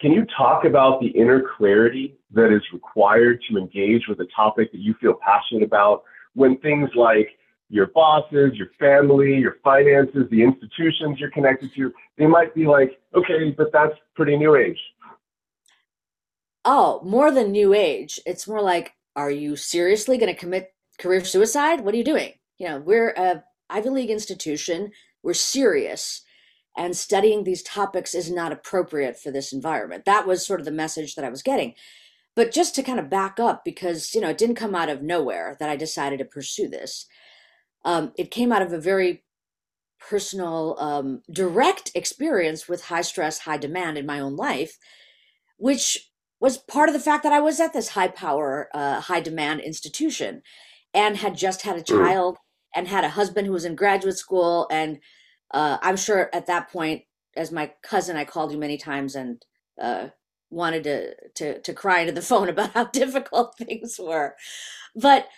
Can 0.00 0.12
you 0.12 0.24
talk 0.36 0.64
about 0.64 1.00
the 1.00 1.08
inner 1.08 1.42
clarity 1.56 2.16
that 2.32 2.54
is 2.54 2.62
required 2.72 3.40
to 3.50 3.58
engage 3.58 4.06
with 4.08 4.20
a 4.20 4.26
topic 4.34 4.70
that 4.70 4.80
you 4.80 4.94
feel 5.00 5.14
passionate 5.14 5.64
about 5.64 6.04
when 6.34 6.56
things 6.58 6.88
like 6.94 7.30
your 7.68 7.88
bosses, 7.88 8.52
your 8.54 8.68
family, 8.78 9.36
your 9.36 9.56
finances, 9.64 10.26
the 10.30 10.42
institutions 10.42 11.18
you're 11.18 11.30
connected 11.30 11.70
to, 11.74 11.92
they 12.16 12.26
might 12.26 12.54
be 12.54 12.66
like, 12.66 13.00
okay, 13.14 13.50
but 13.50 13.72
that's 13.72 13.94
pretty 14.14 14.36
new 14.36 14.54
age. 14.54 14.78
Oh, 16.64 17.00
more 17.02 17.30
than 17.30 17.50
new 17.50 17.74
age. 17.74 18.20
It's 18.24 18.46
more 18.46 18.62
like, 18.62 18.94
are 19.16 19.30
you 19.30 19.56
seriously 19.56 20.16
going 20.16 20.32
to 20.32 20.38
commit 20.38 20.72
career 20.98 21.24
suicide? 21.24 21.80
What 21.80 21.94
are 21.94 21.98
you 21.98 22.04
doing? 22.04 22.34
You 22.58 22.68
know, 22.68 22.78
we're 22.78 23.10
a 23.10 23.42
Ivy 23.68 23.90
League 23.90 24.10
institution. 24.10 24.92
We're 25.22 25.34
serious 25.34 26.22
and 26.78 26.96
studying 26.96 27.44
these 27.44 27.62
topics 27.62 28.14
is 28.14 28.30
not 28.30 28.52
appropriate 28.52 29.18
for 29.18 29.30
this 29.30 29.52
environment. 29.52 30.04
That 30.04 30.26
was 30.26 30.46
sort 30.46 30.60
of 30.60 30.64
the 30.64 30.72
message 30.72 31.16
that 31.16 31.24
I 31.24 31.28
was 31.28 31.42
getting. 31.42 31.74
But 32.36 32.52
just 32.52 32.76
to 32.76 32.84
kind 32.84 33.00
of 33.00 33.10
back 33.10 33.40
up, 33.40 33.64
because 33.64 34.14
you 34.14 34.20
know 34.20 34.30
it 34.30 34.38
didn't 34.38 34.54
come 34.54 34.74
out 34.74 34.88
of 34.88 35.02
nowhere 35.02 35.56
that 35.58 35.68
I 35.68 35.76
decided 35.76 36.20
to 36.20 36.24
pursue 36.24 36.68
this. 36.68 37.06
Um, 37.84 38.12
it 38.16 38.30
came 38.30 38.52
out 38.52 38.62
of 38.62 38.72
a 38.72 38.80
very 38.80 39.24
personal, 39.98 40.76
um, 40.78 41.22
direct 41.30 41.90
experience 41.94 42.68
with 42.68 42.84
high 42.84 43.02
stress, 43.02 43.40
high 43.40 43.56
demand 43.56 43.98
in 43.98 44.06
my 44.06 44.20
own 44.20 44.36
life, 44.36 44.78
which 45.56 46.10
was 46.38 46.56
part 46.56 46.88
of 46.88 46.92
the 46.92 47.00
fact 47.00 47.24
that 47.24 47.32
I 47.32 47.40
was 47.40 47.58
at 47.58 47.72
this 47.72 47.90
high 47.90 48.08
power, 48.08 48.68
uh, 48.72 49.00
high 49.00 49.20
demand 49.20 49.60
institution 49.60 50.42
and 50.94 51.16
had 51.16 51.36
just 51.36 51.62
had 51.62 51.76
a 51.76 51.82
mm. 51.82 51.86
child 51.86 52.38
and 52.74 52.86
had 52.86 53.02
a 53.02 53.10
husband 53.10 53.46
who 53.46 53.52
was 53.52 53.64
in 53.64 53.74
graduate 53.74 54.16
school 54.16 54.68
and 54.70 55.00
uh, 55.50 55.78
I'm 55.82 55.96
sure 55.96 56.30
at 56.32 56.46
that 56.46 56.70
point, 56.70 57.02
as 57.36 57.52
my 57.52 57.72
cousin, 57.82 58.16
I 58.16 58.24
called 58.24 58.52
you 58.52 58.58
many 58.58 58.76
times 58.76 59.14
and 59.14 59.44
uh, 59.80 60.08
wanted 60.50 60.84
to, 60.84 61.14
to 61.34 61.60
to 61.60 61.72
cry 61.74 62.00
into 62.00 62.12
the 62.12 62.22
phone 62.30 62.48
about 62.48 62.72
how 62.72 62.84
difficult 62.86 63.56
things 63.58 63.98
were. 63.98 64.34
But 64.94 65.28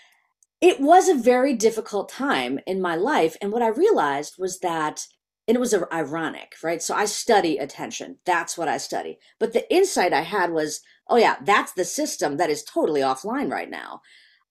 it 0.60 0.80
was 0.80 1.08
a 1.08 1.14
very 1.14 1.54
difficult 1.54 2.08
time 2.08 2.60
in 2.66 2.82
my 2.82 2.94
life, 2.94 3.36
and 3.40 3.52
what 3.52 3.62
I 3.62 3.68
realized 3.68 4.34
was 4.38 4.60
that, 4.60 5.06
and 5.48 5.56
it 5.56 5.60
was 5.60 5.74
ironic, 5.92 6.54
right? 6.62 6.82
So 6.82 6.94
I 6.94 7.06
study 7.06 7.56
attention. 7.56 8.18
That's 8.26 8.58
what 8.58 8.68
I 8.68 8.76
study. 8.76 9.18
But 9.38 9.52
the 9.52 9.72
insight 9.72 10.12
I 10.12 10.20
had 10.22 10.52
was, 10.52 10.80
oh 11.08 11.16
yeah, 11.16 11.36
that's 11.42 11.72
the 11.72 11.84
system 11.84 12.36
that 12.36 12.50
is 12.50 12.62
totally 12.62 13.00
offline 13.00 13.50
right 13.50 13.70
now. 13.70 14.02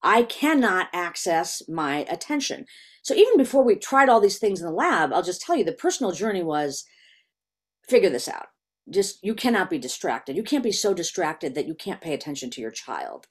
I 0.02 0.24
cannot 0.24 0.88
access 0.92 1.62
my 1.68 2.06
attention. 2.08 2.66
So 3.02 3.14
even 3.14 3.36
before 3.36 3.64
we 3.64 3.76
tried 3.76 4.08
all 4.08 4.20
these 4.20 4.38
things 4.38 4.60
in 4.60 4.66
the 4.66 4.72
lab, 4.72 5.12
I'll 5.12 5.22
just 5.22 5.40
tell 5.40 5.56
you 5.56 5.64
the 5.64 5.72
personal 5.72 6.12
journey 6.12 6.42
was 6.42 6.84
figure 7.88 8.10
this 8.10 8.28
out. 8.28 8.46
Just 8.88 9.22
you 9.22 9.34
cannot 9.34 9.70
be 9.70 9.78
distracted. 9.78 10.36
You 10.36 10.42
can't 10.42 10.64
be 10.64 10.72
so 10.72 10.94
distracted 10.94 11.54
that 11.54 11.66
you 11.66 11.74
can't 11.74 12.00
pay 12.00 12.14
attention 12.14 12.50
to 12.50 12.60
your 12.60 12.70
child. 12.70 13.26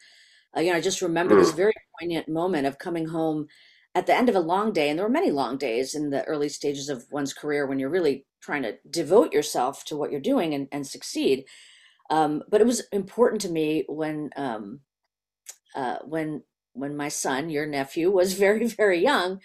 Uh, 0.55 0.61
you 0.61 0.71
know, 0.71 0.77
I 0.77 0.81
just 0.81 1.01
remember 1.01 1.35
this 1.35 1.51
mm. 1.51 1.57
very 1.57 1.73
poignant 1.99 2.27
moment 2.27 2.65
of 2.65 2.79
coming 2.79 3.07
home 3.07 3.47
at 3.95 4.05
the 4.05 4.15
end 4.15 4.29
of 4.29 4.35
a 4.35 4.39
long 4.39 4.71
day, 4.71 4.89
and 4.89 4.97
there 4.97 5.05
were 5.05 5.11
many 5.11 5.31
long 5.31 5.57
days 5.57 5.95
in 5.95 6.09
the 6.09 6.23
early 6.25 6.49
stages 6.49 6.89
of 6.89 7.05
one's 7.11 7.33
career 7.33 7.65
when 7.65 7.79
you're 7.79 7.89
really 7.89 8.25
trying 8.41 8.63
to 8.63 8.77
devote 8.89 9.33
yourself 9.33 9.83
to 9.85 9.97
what 9.97 10.11
you're 10.11 10.21
doing 10.21 10.53
and, 10.53 10.67
and 10.71 10.85
succeed. 10.87 11.45
Um, 12.09 12.43
but 12.49 12.61
it 12.61 12.67
was 12.67 12.83
important 12.91 13.41
to 13.41 13.49
me 13.49 13.85
when 13.87 14.29
um, 14.35 14.81
uh, 15.75 15.97
when 16.05 16.43
when 16.73 16.95
my 16.95 17.09
son, 17.09 17.49
your 17.49 17.65
nephew, 17.65 18.11
was 18.11 18.33
very, 18.45 18.67
very 18.67 18.99
young, 19.01 19.39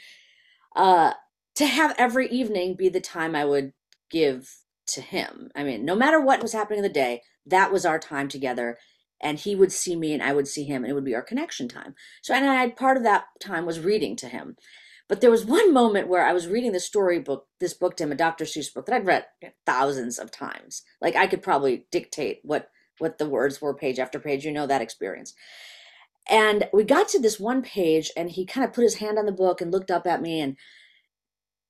uh, 0.76 1.12
to 1.56 1.66
have 1.66 1.94
every 1.98 2.28
evening 2.28 2.74
be 2.76 2.88
the 2.88 3.00
time 3.00 3.34
I 3.34 3.44
would 3.44 3.72
give 4.10 4.50
to 4.88 5.00
him. 5.00 5.50
I 5.54 5.64
mean, 5.64 5.84
no 5.84 5.94
matter 5.94 6.20
what 6.20 6.42
was 6.42 6.52
happening 6.52 6.78
in 6.78 6.82
the 6.82 6.88
day, 6.88 7.22
that 7.46 7.72
was 7.72 7.86
our 7.86 7.98
time 7.98 8.28
together. 8.28 8.78
And 9.20 9.38
he 9.38 9.54
would 9.54 9.72
see 9.72 9.96
me 9.96 10.12
and 10.12 10.22
I 10.22 10.32
would 10.32 10.48
see 10.48 10.64
him, 10.64 10.82
and 10.84 10.90
it 10.90 10.94
would 10.94 11.04
be 11.04 11.14
our 11.14 11.22
connection 11.22 11.68
time. 11.68 11.94
So, 12.22 12.34
and 12.34 12.44
I 12.44 12.56
had 12.56 12.76
part 12.76 12.96
of 12.96 13.04
that 13.04 13.24
time 13.40 13.64
was 13.64 13.80
reading 13.80 14.16
to 14.16 14.28
him. 14.28 14.56
But 15.08 15.20
there 15.20 15.30
was 15.30 15.44
one 15.44 15.72
moment 15.72 16.08
where 16.08 16.26
I 16.26 16.32
was 16.32 16.48
reading 16.48 16.72
the 16.72 16.80
storybook, 16.80 17.46
this 17.60 17.74
book 17.74 17.96
to 17.96 18.04
him, 18.04 18.12
a 18.12 18.16
Dr. 18.16 18.44
Seuss 18.44 18.72
book 18.72 18.86
that 18.86 18.94
I'd 18.94 19.06
read 19.06 19.26
thousands 19.66 20.18
of 20.18 20.30
times. 20.30 20.82
Like 21.00 21.14
I 21.14 21.26
could 21.26 21.42
probably 21.42 21.86
dictate 21.90 22.40
what 22.42 22.70
what 22.98 23.18
the 23.18 23.28
words 23.28 23.60
were 23.60 23.74
page 23.74 23.98
after 23.98 24.18
page. 24.18 24.44
You 24.44 24.52
know 24.52 24.66
that 24.66 24.82
experience. 24.82 25.34
And 26.28 26.68
we 26.72 26.84
got 26.84 27.08
to 27.08 27.20
this 27.20 27.38
one 27.38 27.62
page, 27.62 28.10
and 28.16 28.30
he 28.30 28.46
kind 28.46 28.66
of 28.66 28.72
put 28.72 28.84
his 28.84 28.96
hand 28.96 29.18
on 29.18 29.26
the 29.26 29.32
book 29.32 29.60
and 29.60 29.70
looked 29.70 29.90
up 29.90 30.06
at 30.06 30.22
me 30.22 30.40
and 30.40 30.56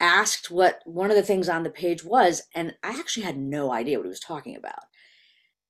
asked 0.00 0.50
what 0.50 0.80
one 0.84 1.11
of 1.11 1.16
the 1.16 1.23
things 1.23 1.49
on 1.49 1.62
the 1.62 1.70
page 1.70 2.04
was. 2.04 2.42
And 2.54 2.75
I 2.82 2.90
actually 2.90 3.25
had 3.25 3.38
no 3.38 3.73
idea 3.73 3.99
what 3.99 4.04
he 4.04 4.11
was 4.11 4.20
talking 4.20 4.56
about. 4.56 4.84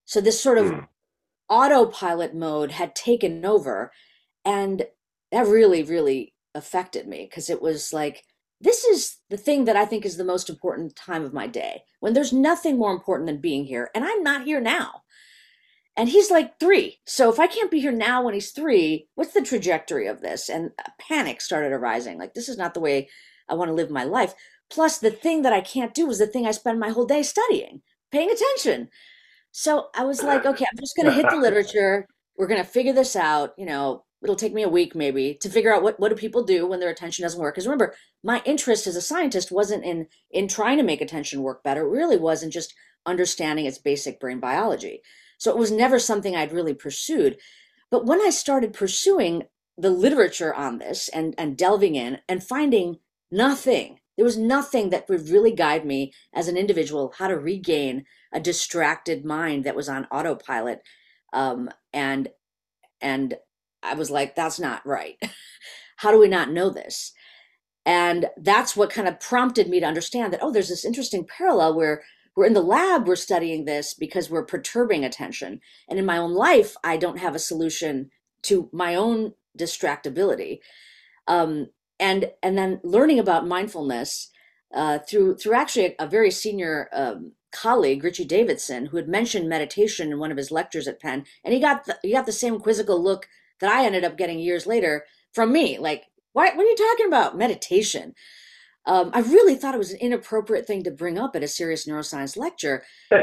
So, 0.05 0.21
this 0.21 0.41
sort 0.41 0.59
of 0.59 0.67
mm. 0.67 0.89
autopilot 1.49 2.35
mode 2.35 2.73
had 2.73 2.95
taken 2.95 3.45
over. 3.45 3.91
And 4.45 4.87
that 5.33 5.47
really, 5.47 5.83
really 5.83 6.35
affected 6.55 7.09
me 7.09 7.27
because 7.29 7.49
it 7.49 7.63
was 7.63 7.93
like, 7.93 8.25
this 8.61 8.85
is 8.85 9.19
the 9.31 9.37
thing 9.37 9.65
that 9.65 9.77
I 9.77 9.85
think 9.85 10.05
is 10.05 10.17
the 10.17 10.25
most 10.25 10.49
important 10.49 10.95
time 10.97 11.25
of 11.25 11.35
my 11.35 11.47
day 11.47 11.83
when 12.01 12.13
there's 12.13 12.33
nothing 12.33 12.79
more 12.79 12.93
important 12.93 13.27
than 13.27 13.41
being 13.41 13.65
here. 13.65 13.91
And 13.95 14.05
I'm 14.05 14.23
not 14.23 14.45
here 14.45 14.61
now. 14.61 15.03
And 15.97 16.09
he's 16.09 16.31
like 16.31 16.59
three. 16.59 16.99
So 17.07 17.31
if 17.31 17.39
I 17.39 17.47
can't 17.47 17.71
be 17.71 17.81
here 17.81 17.93
now 17.93 18.23
when 18.23 18.35
he's 18.35 18.51
three, 18.51 19.09
what's 19.15 19.33
the 19.33 19.43
trajectory 19.43 20.07
of 20.09 20.23
this? 20.23 20.49
And 20.49 20.73
panic 20.99 21.41
started 21.41 21.73
arising. 21.73 22.19
Like, 22.19 22.35
this 22.35 22.49
is 22.49 22.59
not 22.59 22.75
the 22.75 22.81
way 22.81 23.09
I 23.49 23.55
want 23.55 23.69
to 23.69 23.75
live 23.75 23.91
my 23.91 24.05
life. 24.05 24.35
Plus, 24.71 24.99
the 24.99 25.11
thing 25.11 25.43
that 25.43 25.53
I 25.53 25.61
can't 25.61 25.95
do 25.95 26.11
is 26.11 26.19
the 26.19 26.27
thing 26.27 26.47
I 26.47 26.51
spend 26.51 26.81
my 26.81 26.89
whole 26.89 27.07
day 27.07 27.23
studying, 27.23 27.83
paying 28.11 28.31
attention. 28.31 28.89
So 29.53 29.89
I 29.95 30.05
was 30.05 30.23
like, 30.23 30.45
okay, 30.47 30.67
I'm 30.69 30.79
just 30.79 30.97
going 30.97 31.07
to 31.07 31.13
hit 31.13 31.31
the 31.31 31.37
literature. 31.37 32.09
We're 32.37 32.49
going 32.49 32.63
to 32.63 32.69
figure 32.69 32.93
this 32.93 33.15
out. 33.15 33.55
You 33.57 33.67
know, 33.67 34.05
it'll 34.25 34.35
take 34.35 34.55
me 34.55 34.63
a 34.63 34.69
week 34.69 34.97
maybe 34.97 35.39
to 35.43 35.51
figure 35.51 35.73
out 35.73 35.85
what, 35.85 36.01
what 36.01 36.09
do 36.09 36.17
people 36.17 36.43
do 36.43 36.67
when 36.67 36.81
their 36.81 36.91
attention 36.91 37.23
doesn't 37.23 37.41
work. 37.41 37.55
Because 37.55 37.67
remember, 37.67 37.95
my 38.25 38.43
interest 38.45 38.89
as 38.89 38.97
a 38.97 39.01
scientist 39.01 39.53
wasn't 39.53 39.85
in 39.85 40.09
in 40.31 40.49
trying 40.49 40.79
to 40.79 40.83
make 40.83 41.01
attention 41.01 41.43
work 41.43 41.63
better. 41.63 41.83
It 41.83 41.91
really 41.91 42.17
was 42.17 42.43
in 42.43 42.51
just 42.51 42.75
understanding 43.07 43.67
its 43.67 43.79
basic 43.79 44.19
brain 44.19 44.41
biology. 44.41 45.03
So 45.45 45.51
it 45.51 45.59
was 45.59 45.71
never 45.71 45.99
something 45.99 46.35
I'd 46.35 46.53
really 46.53 46.75
pursued. 46.75 47.39
But 47.91 48.07
when 48.07 48.23
I 48.23 48.31
started 48.31 48.73
pursuing 48.73 49.45
the 49.77 49.91
literature 49.91 50.55
on 50.55 50.79
this 50.79 51.09
and, 51.11 51.35
and 51.37 51.59
delving 51.59 51.97
in 51.97 52.21
and 52.31 52.43
finding 52.43 52.99
nothing, 53.31 54.01
there 54.17 54.25
was 54.25 54.39
nothing 54.39 54.91
that 54.91 55.09
would 55.11 55.29
really 55.29 55.53
guide 55.53 55.85
me 55.85 56.15
as 56.33 56.49
an 56.49 56.57
individual 56.57 57.13
how 57.19 57.29
to 57.29 57.39
regain 57.39 58.07
a 58.33 58.41
distracted 58.41 59.27
mind 59.27 59.65
that 59.65 59.77
was 59.77 59.89
on 59.89 60.07
autopilot 60.07 60.83
um, 61.35 61.71
and 61.93 62.29
And 63.03 63.35
I 63.83 63.95
was 63.95 64.11
like, 64.11 64.35
that's 64.35 64.61
not 64.61 64.87
right. 64.87 65.17
How 65.99 66.11
do 66.11 66.19
we 66.19 66.29
not 66.29 66.53
know 66.53 66.71
this? 66.71 67.13
And 67.87 68.27
that's 68.39 68.77
what 68.77 68.91
kind 68.91 69.09
of 69.09 69.21
prompted 69.21 69.69
me 69.69 69.81
to 69.81 69.87
understand 69.87 70.33
that, 70.33 70.41
oh, 70.43 70.53
there's 70.53 70.71
this 70.71 70.87
interesting 70.87 71.27
parallel 71.27 71.75
where 71.77 72.03
we're 72.37 72.47
in 72.47 72.53
the 72.55 72.63
lab, 72.63 73.07
we're 73.07 73.17
studying 73.17 73.65
this 73.65 73.95
because 73.95 74.29
we're 74.29 74.45
perturbing 74.45 75.05
attention. 75.05 75.61
And 75.89 75.99
in 75.99 76.07
my 76.07 76.19
own 76.19 76.33
life, 76.33 76.77
I 76.83 76.97
don't 76.97 77.19
have 77.19 77.35
a 77.35 77.41
solution 77.41 78.11
to 78.43 78.69
my 78.73 78.95
own 78.95 79.35
distractibility. 79.59 80.59
Um, 81.27 81.69
and 82.01 82.31
and 82.43 82.59
then 82.59 82.81
learning 82.83 83.19
about 83.19 83.47
mindfulness 83.47 84.31
uh, 84.75 84.99
through 84.99 85.37
through 85.37 85.55
actually 85.55 85.87
a, 85.99 86.05
a 86.05 86.07
very 86.09 86.31
senior 86.31 86.89
um, 86.93 87.33
colleague, 87.53 88.03
Richie 88.03 88.25
Davidson, 88.25 88.87
who 88.87 88.97
had 88.97 89.09
mentioned 89.09 89.49
meditation 89.49 90.11
in 90.11 90.19
one 90.19 90.33
of 90.33 90.37
his 90.37 90.51
lectures 90.51 90.89
at 90.89 91.01
Penn, 91.01 91.25
and 91.45 91.55
he 91.55 91.61
got 91.61 91.85
the, 91.85 91.97
he 92.03 92.13
got 92.13 92.27
the 92.27 92.33
same 92.33 92.59
quizzical 92.59 93.03
look 93.03 93.29
that 93.61 93.71
I 93.71 93.87
ended 93.87 94.05
up 94.05 94.19
getting 94.19 94.41
years 94.41 94.67
later 94.67 95.07
from 95.33 95.53
me. 95.53 95.79
Like, 95.79 96.07
what, 96.33 96.57
what 96.57 96.67
are 96.67 96.69
you 96.69 96.77
talking 96.77 97.07
about? 97.07 97.39
Meditation. 97.39 98.15
Um, 98.87 99.11
I 99.15 99.21
really 99.21 99.55
thought 99.55 99.75
it 99.75 99.79
was 99.79 99.93
an 99.93 100.01
inappropriate 100.01 100.67
thing 100.67 100.83
to 100.85 100.91
bring 100.91 101.19
up 101.19 101.35
at 101.35 101.43
a 101.43 101.49
serious 101.49 101.87
neuroscience 101.87 102.37
lecture. 102.37 102.85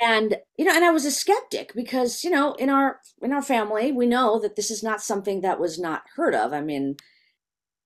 and 0.00 0.36
you 0.56 0.64
know 0.64 0.74
and 0.74 0.84
i 0.84 0.90
was 0.90 1.04
a 1.04 1.10
skeptic 1.10 1.72
because 1.74 2.24
you 2.24 2.30
know 2.30 2.54
in 2.54 2.68
our 2.68 3.00
in 3.22 3.32
our 3.32 3.42
family 3.42 3.92
we 3.92 4.06
know 4.06 4.40
that 4.40 4.56
this 4.56 4.70
is 4.70 4.82
not 4.82 5.00
something 5.00 5.40
that 5.40 5.60
was 5.60 5.78
not 5.78 6.02
heard 6.16 6.34
of 6.34 6.52
i 6.52 6.60
mean 6.60 6.96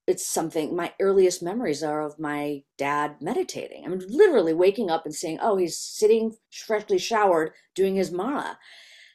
it's 0.07 0.25
something 0.25 0.75
my 0.75 0.91
earliest 0.99 1.43
memories 1.43 1.83
are 1.83 2.01
of 2.01 2.17
my 2.17 2.63
dad 2.79 3.15
meditating 3.21 3.85
I'm 3.85 3.99
literally 4.07 4.53
waking 4.53 4.89
up 4.89 5.05
and 5.05 5.13
saying 5.13 5.37
oh 5.39 5.57
he's 5.57 5.77
sitting 5.77 6.35
freshly 6.51 6.97
showered 6.97 7.51
doing 7.75 7.95
his 7.95 8.11
mala 8.11 8.57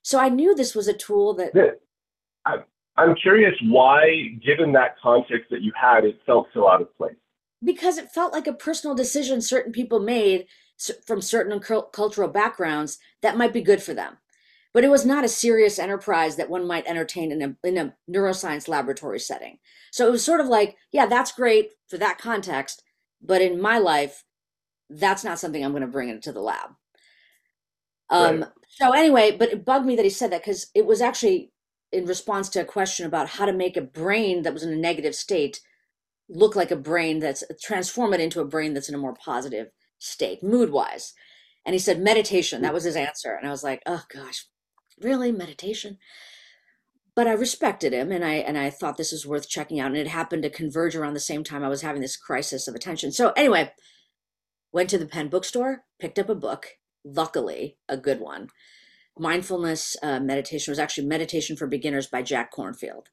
so 0.02 0.21
i 0.21 0.28
knew 0.28 0.54
this 0.54 0.75
was 0.75 0.87
a 0.87 0.93
tool 0.93 1.35
that 1.35 1.52
I'm 2.97 3.16
curious 3.16 3.54
why, 3.64 4.38
given 4.45 4.73
that 4.73 4.97
context 5.02 5.50
that 5.50 5.62
you 5.62 5.73
had, 5.75 6.04
it 6.04 6.21
felt 6.25 6.47
so 6.54 6.69
out 6.69 6.81
of 6.81 6.97
place. 6.97 7.16
Because 7.64 7.99
it 7.99 8.12
felt 8.12 8.33
like 8.33 8.47
a 8.47 8.52
personal 8.52 8.94
decision 8.94 9.40
certain 9.40 9.73
people 9.73 10.00
made 10.00 10.47
from 11.06 11.21
certain 11.21 11.59
cultural 11.61 12.28
backgrounds 12.28 12.99
that 13.23 13.37
might 13.37 13.52
be 13.52 13.62
good 13.62 13.83
for 13.83 13.94
them. 13.94 14.18
But 14.73 14.83
it 14.83 14.90
was 14.90 15.06
not 15.06 15.25
a 15.25 15.28
serious 15.28 15.78
enterprise 15.78 16.35
that 16.37 16.50
one 16.50 16.66
might 16.66 16.87
entertain 16.87 17.30
in 17.30 17.42
a, 17.42 17.66
in 17.66 17.78
a 17.78 17.94
neuroscience 18.11 18.66
laboratory 18.66 19.21
setting. 19.21 19.59
So 19.92 20.09
it 20.09 20.11
was 20.11 20.25
sort 20.25 20.40
of 20.40 20.49
like, 20.49 20.76
yeah, 20.90 21.06
that's 21.06 21.30
great 21.30 21.71
for 21.88 21.97
that 21.99 22.18
context. 22.18 22.83
But 23.23 23.40
in 23.40 23.61
my 23.61 23.78
life, 23.78 24.25
that's 24.90 25.23
not 25.23 25.38
something 25.38 25.64
I'm 25.64 25.71
going 25.71 25.83
to 25.83 25.87
bring 25.87 26.09
into 26.09 26.33
the 26.33 26.40
lab. 26.40 26.71
Um, 28.11 28.40
right. 28.40 28.50
So 28.68 28.90
anyway, 28.92 29.37
but 29.37 29.50
it 29.50 29.64
bugged 29.64 29.87
me 29.87 29.94
that 29.94 30.04
he 30.04 30.11
said 30.11 30.33
that 30.33 30.42
because 30.42 30.66
it 30.75 30.87
was 30.87 31.00
actually 31.00 31.52
in 31.92 32.06
response 32.06 32.49
to 32.50 32.61
a 32.61 32.64
question 32.64 33.06
about 33.06 33.28
how 33.28 33.47
to 33.47 33.52
make 33.52 33.76
a 33.76 33.80
brain 33.80 34.42
that 34.42 34.52
was 34.52 34.64
in 34.64 34.73
a 34.73 34.76
negative 34.76 35.14
state 35.14 35.61
look 36.28 36.57
like 36.57 36.71
a 36.71 36.76
brain 36.76 37.21
that's 37.21 37.45
transform 37.62 38.14
it 38.14 38.21
into 38.21 38.40
a 38.40 38.47
brain 38.47 38.75
that's 38.75 38.88
in 38.88 38.95
a 38.95 38.99
more 38.99 39.14
positive 39.14 39.69
state, 39.99 40.43
mood 40.43 40.71
wise. 40.71 41.12
And 41.66 41.75
he 41.75 41.78
said 41.78 42.00
meditation. 42.00 42.62
That 42.62 42.75
was 42.75 42.85
his 42.85 42.97
answer. 42.97 43.35
And 43.35 43.47
I 43.47 43.50
was 43.50 43.62
like, 43.62 43.83
oh 43.87 44.02
gosh, 44.12 44.47
really 45.00 45.33
meditation? 45.33 45.99
But 47.14 47.26
I 47.26 47.33
respected 47.33 47.93
him 47.93 48.11
and 48.11 48.25
I 48.25 48.35
and 48.35 48.59
I 48.59 48.71
thought 48.71 48.97
this 48.97 49.12
was 49.12 49.26
worth 49.26 49.49
checking 49.49 49.81
out. 49.81 49.88
And 49.88 49.97
it 49.97 50.09
happened 50.09 50.43
to 50.43 50.50
converge 50.50 50.97
around 50.97 51.14
the 51.14 51.21
same 51.21 51.45
time 51.45 51.62
I 51.62 51.69
was 51.69 51.83
having 51.83 52.02
this 52.02 52.16
crisis 52.16 52.69
of 52.69 52.75
attention. 52.75 53.12
So 53.12 53.33
anyway, 53.37 53.73
went 54.73 54.90
to 54.90 54.99
the 54.99 55.07
Penn 55.07 55.28
bookstore, 55.28 55.85
picked 56.00 56.19
up 56.19 56.28
a 56.28 56.35
book, 56.35 56.66
luckily 57.04 57.76
a 57.88 57.97
good 57.97 58.21
one 58.21 58.49
mindfulness 59.19 59.97
uh, 60.02 60.21
meditation 60.21 60.73
was 60.73 60.78
actually 60.78 61.07
meditation 61.07 61.57
for 61.57 61.66
beginners 61.66 62.07
by 62.07 62.23
jack 62.23 62.52
kornfield 62.52 63.07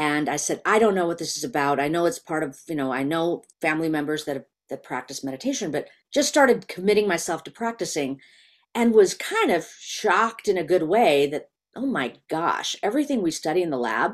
and 0.00 0.28
i 0.28 0.36
said 0.36 0.60
i 0.64 0.78
don't 0.80 0.96
know 0.96 1.06
what 1.06 1.18
this 1.18 1.36
is 1.36 1.44
about. 1.44 1.78
I 1.78 1.88
know 1.88 2.06
it's 2.06 2.18
part 2.18 2.42
of 2.42 2.58
you 2.68 2.74
know 2.74 2.92
i 2.92 3.04
know 3.04 3.44
family 3.60 3.88
members 3.88 4.24
that 4.24 4.46
that 4.68 4.82
practice 4.82 5.22
meditation 5.22 5.70
but 5.70 5.88
just 6.12 6.28
started 6.28 6.68
committing 6.68 7.06
myself 7.06 7.44
to 7.44 7.50
practicing 7.52 8.20
and 8.74 8.94
was 8.94 9.14
kind 9.14 9.52
of 9.52 9.68
shocked 9.78 10.48
in 10.48 10.58
a 10.58 10.64
good 10.64 10.84
way 10.84 11.26
that 11.28 11.50
oh 11.76 11.86
my 11.86 12.14
gosh 12.28 12.74
everything 12.82 13.22
we 13.22 13.30
study 13.30 13.62
in 13.62 13.70
the 13.70 13.78
lab 13.78 14.12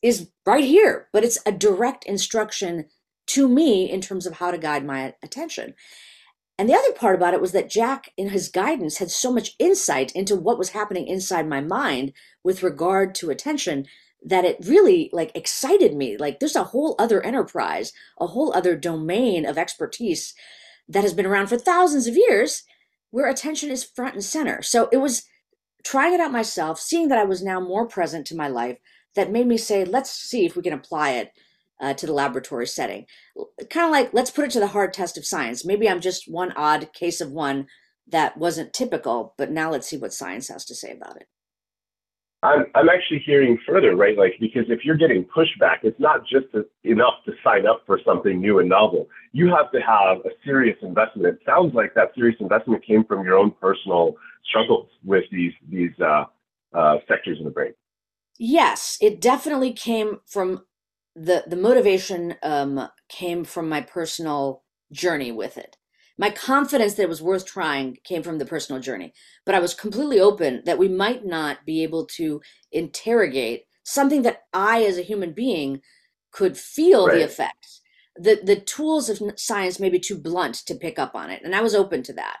is 0.00 0.30
right 0.46 0.64
here 0.64 1.08
but 1.12 1.24
it's 1.24 1.38
a 1.44 1.52
direct 1.52 2.04
instruction 2.04 2.86
to 3.26 3.48
me 3.48 3.90
in 3.90 4.00
terms 4.00 4.26
of 4.26 4.34
how 4.34 4.50
to 4.50 4.58
guide 4.58 4.84
my 4.84 5.14
attention. 5.22 5.74
And 6.58 6.68
the 6.68 6.74
other 6.74 6.92
part 6.92 7.16
about 7.16 7.34
it 7.34 7.40
was 7.40 7.52
that 7.52 7.68
Jack, 7.70 8.12
in 8.16 8.28
his 8.28 8.48
guidance, 8.48 8.98
had 8.98 9.10
so 9.10 9.32
much 9.32 9.56
insight 9.58 10.12
into 10.12 10.36
what 10.36 10.58
was 10.58 10.70
happening 10.70 11.06
inside 11.06 11.48
my 11.48 11.60
mind 11.60 12.12
with 12.44 12.62
regard 12.62 13.14
to 13.16 13.30
attention 13.30 13.86
that 14.24 14.44
it 14.44 14.56
really 14.64 15.10
like 15.12 15.30
excited 15.34 15.94
me. 15.94 16.16
Like 16.16 16.40
there's 16.40 16.56
a 16.56 16.64
whole 16.64 16.96
other 16.98 17.22
enterprise, 17.22 17.92
a 18.18 18.28
whole 18.28 18.52
other 18.54 18.74
domain 18.74 19.44
of 19.44 19.58
expertise 19.58 20.34
that 20.88 21.02
has 21.02 21.12
been 21.12 21.26
around 21.26 21.48
for 21.48 21.58
thousands 21.58 22.06
of 22.06 22.16
years 22.16 22.62
where 23.10 23.28
attention 23.28 23.70
is 23.70 23.84
front 23.84 24.14
and 24.14 24.24
center. 24.24 24.62
So 24.62 24.88
it 24.90 24.96
was 24.96 25.24
trying 25.84 26.14
it 26.14 26.20
out 26.20 26.32
myself, 26.32 26.80
seeing 26.80 27.08
that 27.08 27.18
I 27.18 27.24
was 27.24 27.42
now 27.42 27.60
more 27.60 27.86
present 27.86 28.26
to 28.28 28.36
my 28.36 28.48
life 28.48 28.78
that 29.14 29.30
made 29.30 29.46
me 29.46 29.58
say, 29.58 29.84
let's 29.84 30.10
see 30.10 30.46
if 30.46 30.56
we 30.56 30.62
can 30.62 30.72
apply 30.72 31.10
it 31.10 31.32
uh, 31.80 31.94
to 31.94 32.06
the 32.06 32.12
laboratory 32.12 32.66
setting. 32.66 33.06
Kind 33.70 33.86
of 33.86 33.92
like, 33.92 34.14
let's 34.14 34.30
put 34.30 34.46
it 34.46 34.50
to 34.52 34.60
the 34.60 34.68
hard 34.68 34.92
test 34.92 35.18
of 35.18 35.26
science. 35.26 35.64
Maybe 35.64 35.88
I'm 35.88 36.00
just 36.00 36.30
one 36.30 36.52
odd 36.56 36.92
case 36.92 37.20
of 37.20 37.30
one 37.30 37.66
that 38.08 38.36
wasn't 38.36 38.72
typical, 38.72 39.34
but 39.36 39.50
now 39.50 39.70
let's 39.70 39.88
see 39.88 39.96
what 39.96 40.12
science 40.12 40.48
has 40.48 40.64
to 40.66 40.74
say 40.74 40.90
about 40.90 41.16
it. 41.16 41.28
I'm, 42.44 42.66
I'm 42.74 42.90
actually 42.90 43.22
hearing 43.24 43.58
further, 43.66 43.96
right? 43.96 44.18
Like, 44.18 44.34
because 44.38 44.64
if 44.68 44.84
you're 44.84 44.98
getting 44.98 45.24
pushback, 45.24 45.78
it's 45.82 45.98
not 45.98 46.26
just 46.26 46.46
a, 46.52 46.64
enough 46.84 47.14
to 47.24 47.32
sign 47.42 47.66
up 47.66 47.82
for 47.86 47.98
something 48.04 48.38
new 48.38 48.58
and 48.58 48.68
novel. 48.68 49.08
You 49.32 49.48
have 49.48 49.72
to 49.72 49.80
have 49.80 50.18
a 50.26 50.30
serious 50.44 50.76
investment. 50.82 51.26
It 51.26 51.38
sounds 51.46 51.74
like 51.74 51.94
that 51.94 52.14
serious 52.14 52.36
investment 52.40 52.84
came 52.86 53.02
from 53.04 53.24
your 53.24 53.38
own 53.38 53.50
personal 53.52 54.16
struggles 54.46 54.88
with 55.02 55.24
these 55.32 55.54
these 55.70 55.92
uh, 56.00 56.24
uh, 56.74 56.98
sectors 57.08 57.38
of 57.38 57.46
the 57.46 57.50
brain. 57.50 57.72
Yes, 58.38 58.98
it 59.00 59.22
definitely 59.22 59.72
came 59.72 60.20
from 60.26 60.66
the 61.16 61.44
the 61.46 61.56
motivation 61.56 62.34
um, 62.42 62.88
came 63.08 63.44
from 63.44 63.70
my 63.70 63.80
personal 63.80 64.64
journey 64.92 65.32
with 65.32 65.56
it. 65.56 65.78
My 66.16 66.30
confidence 66.30 66.94
that 66.94 67.02
it 67.02 67.08
was 67.08 67.22
worth 67.22 67.44
trying 67.44 67.98
came 68.04 68.22
from 68.22 68.38
the 68.38 68.46
personal 68.46 68.80
journey, 68.80 69.12
but 69.44 69.54
I 69.54 69.60
was 69.60 69.74
completely 69.74 70.20
open 70.20 70.62
that 70.64 70.78
we 70.78 70.88
might 70.88 71.24
not 71.24 71.66
be 71.66 71.82
able 71.82 72.06
to 72.06 72.40
interrogate 72.70 73.64
something 73.82 74.22
that 74.22 74.42
I, 74.52 74.82
as 74.84 74.96
a 74.96 75.02
human 75.02 75.32
being, 75.32 75.80
could 76.30 76.56
feel 76.56 77.06
right. 77.06 77.16
the 77.16 77.24
effects. 77.24 77.80
The 78.16 78.40
the 78.42 78.56
tools 78.56 79.08
of 79.08 79.20
science 79.36 79.80
may 79.80 79.90
be 79.90 79.98
too 79.98 80.16
blunt 80.16 80.54
to 80.66 80.74
pick 80.74 80.98
up 80.98 81.14
on 81.14 81.30
it, 81.30 81.42
and 81.44 81.54
I 81.54 81.62
was 81.62 81.74
open 81.74 82.02
to 82.04 82.12
that. 82.14 82.38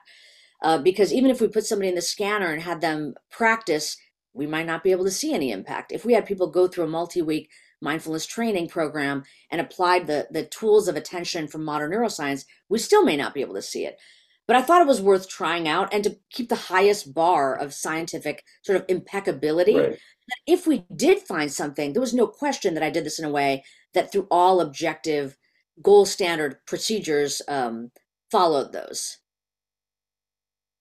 Uh, 0.62 0.78
because 0.78 1.12
even 1.12 1.30
if 1.30 1.40
we 1.40 1.48
put 1.48 1.66
somebody 1.66 1.88
in 1.88 1.94
the 1.94 2.00
scanner 2.00 2.52
and 2.52 2.62
had 2.62 2.80
them 2.80 3.14
practice, 3.30 3.96
we 4.32 4.46
might 4.46 4.66
not 4.66 4.82
be 4.82 4.92
able 4.92 5.04
to 5.04 5.10
see 5.10 5.34
any 5.34 5.50
impact. 5.50 5.92
If 5.92 6.04
we 6.04 6.14
had 6.14 6.26
people 6.26 6.46
go 6.48 6.68
through 6.68 6.84
a 6.84 6.88
multi-week 6.88 7.50
mindfulness 7.80 8.26
training 8.26 8.68
program 8.68 9.24
and 9.50 9.60
applied 9.60 10.06
the, 10.06 10.26
the 10.30 10.44
tools 10.44 10.88
of 10.88 10.96
attention 10.96 11.48
from 11.48 11.64
modern 11.64 11.92
neuroscience, 11.92 12.44
we 12.68 12.78
still 12.78 13.04
may 13.04 13.16
not 13.16 13.34
be 13.34 13.40
able 13.40 13.54
to 13.54 13.62
see 13.62 13.84
it. 13.84 13.98
But 14.46 14.56
I 14.56 14.62
thought 14.62 14.82
it 14.82 14.88
was 14.88 15.00
worth 15.00 15.28
trying 15.28 15.68
out 15.68 15.92
and 15.92 16.04
to 16.04 16.18
keep 16.30 16.48
the 16.48 16.54
highest 16.54 17.14
bar 17.14 17.54
of 17.56 17.72
scientific 17.72 18.44
sort 18.62 18.76
of 18.76 18.84
impeccability. 18.88 19.76
Right. 19.76 19.98
If 20.46 20.66
we 20.66 20.84
did 20.94 21.20
find 21.20 21.50
something, 21.50 21.92
there 21.92 22.00
was 22.00 22.14
no 22.14 22.26
question 22.26 22.74
that 22.74 22.82
I 22.82 22.90
did 22.90 23.04
this 23.04 23.18
in 23.18 23.24
a 23.24 23.30
way 23.30 23.64
that 23.94 24.12
through 24.12 24.26
all 24.30 24.60
objective, 24.60 25.36
gold 25.82 26.08
standard 26.08 26.58
procedures 26.66 27.40
um, 27.48 27.90
followed 28.30 28.72
those. 28.72 29.18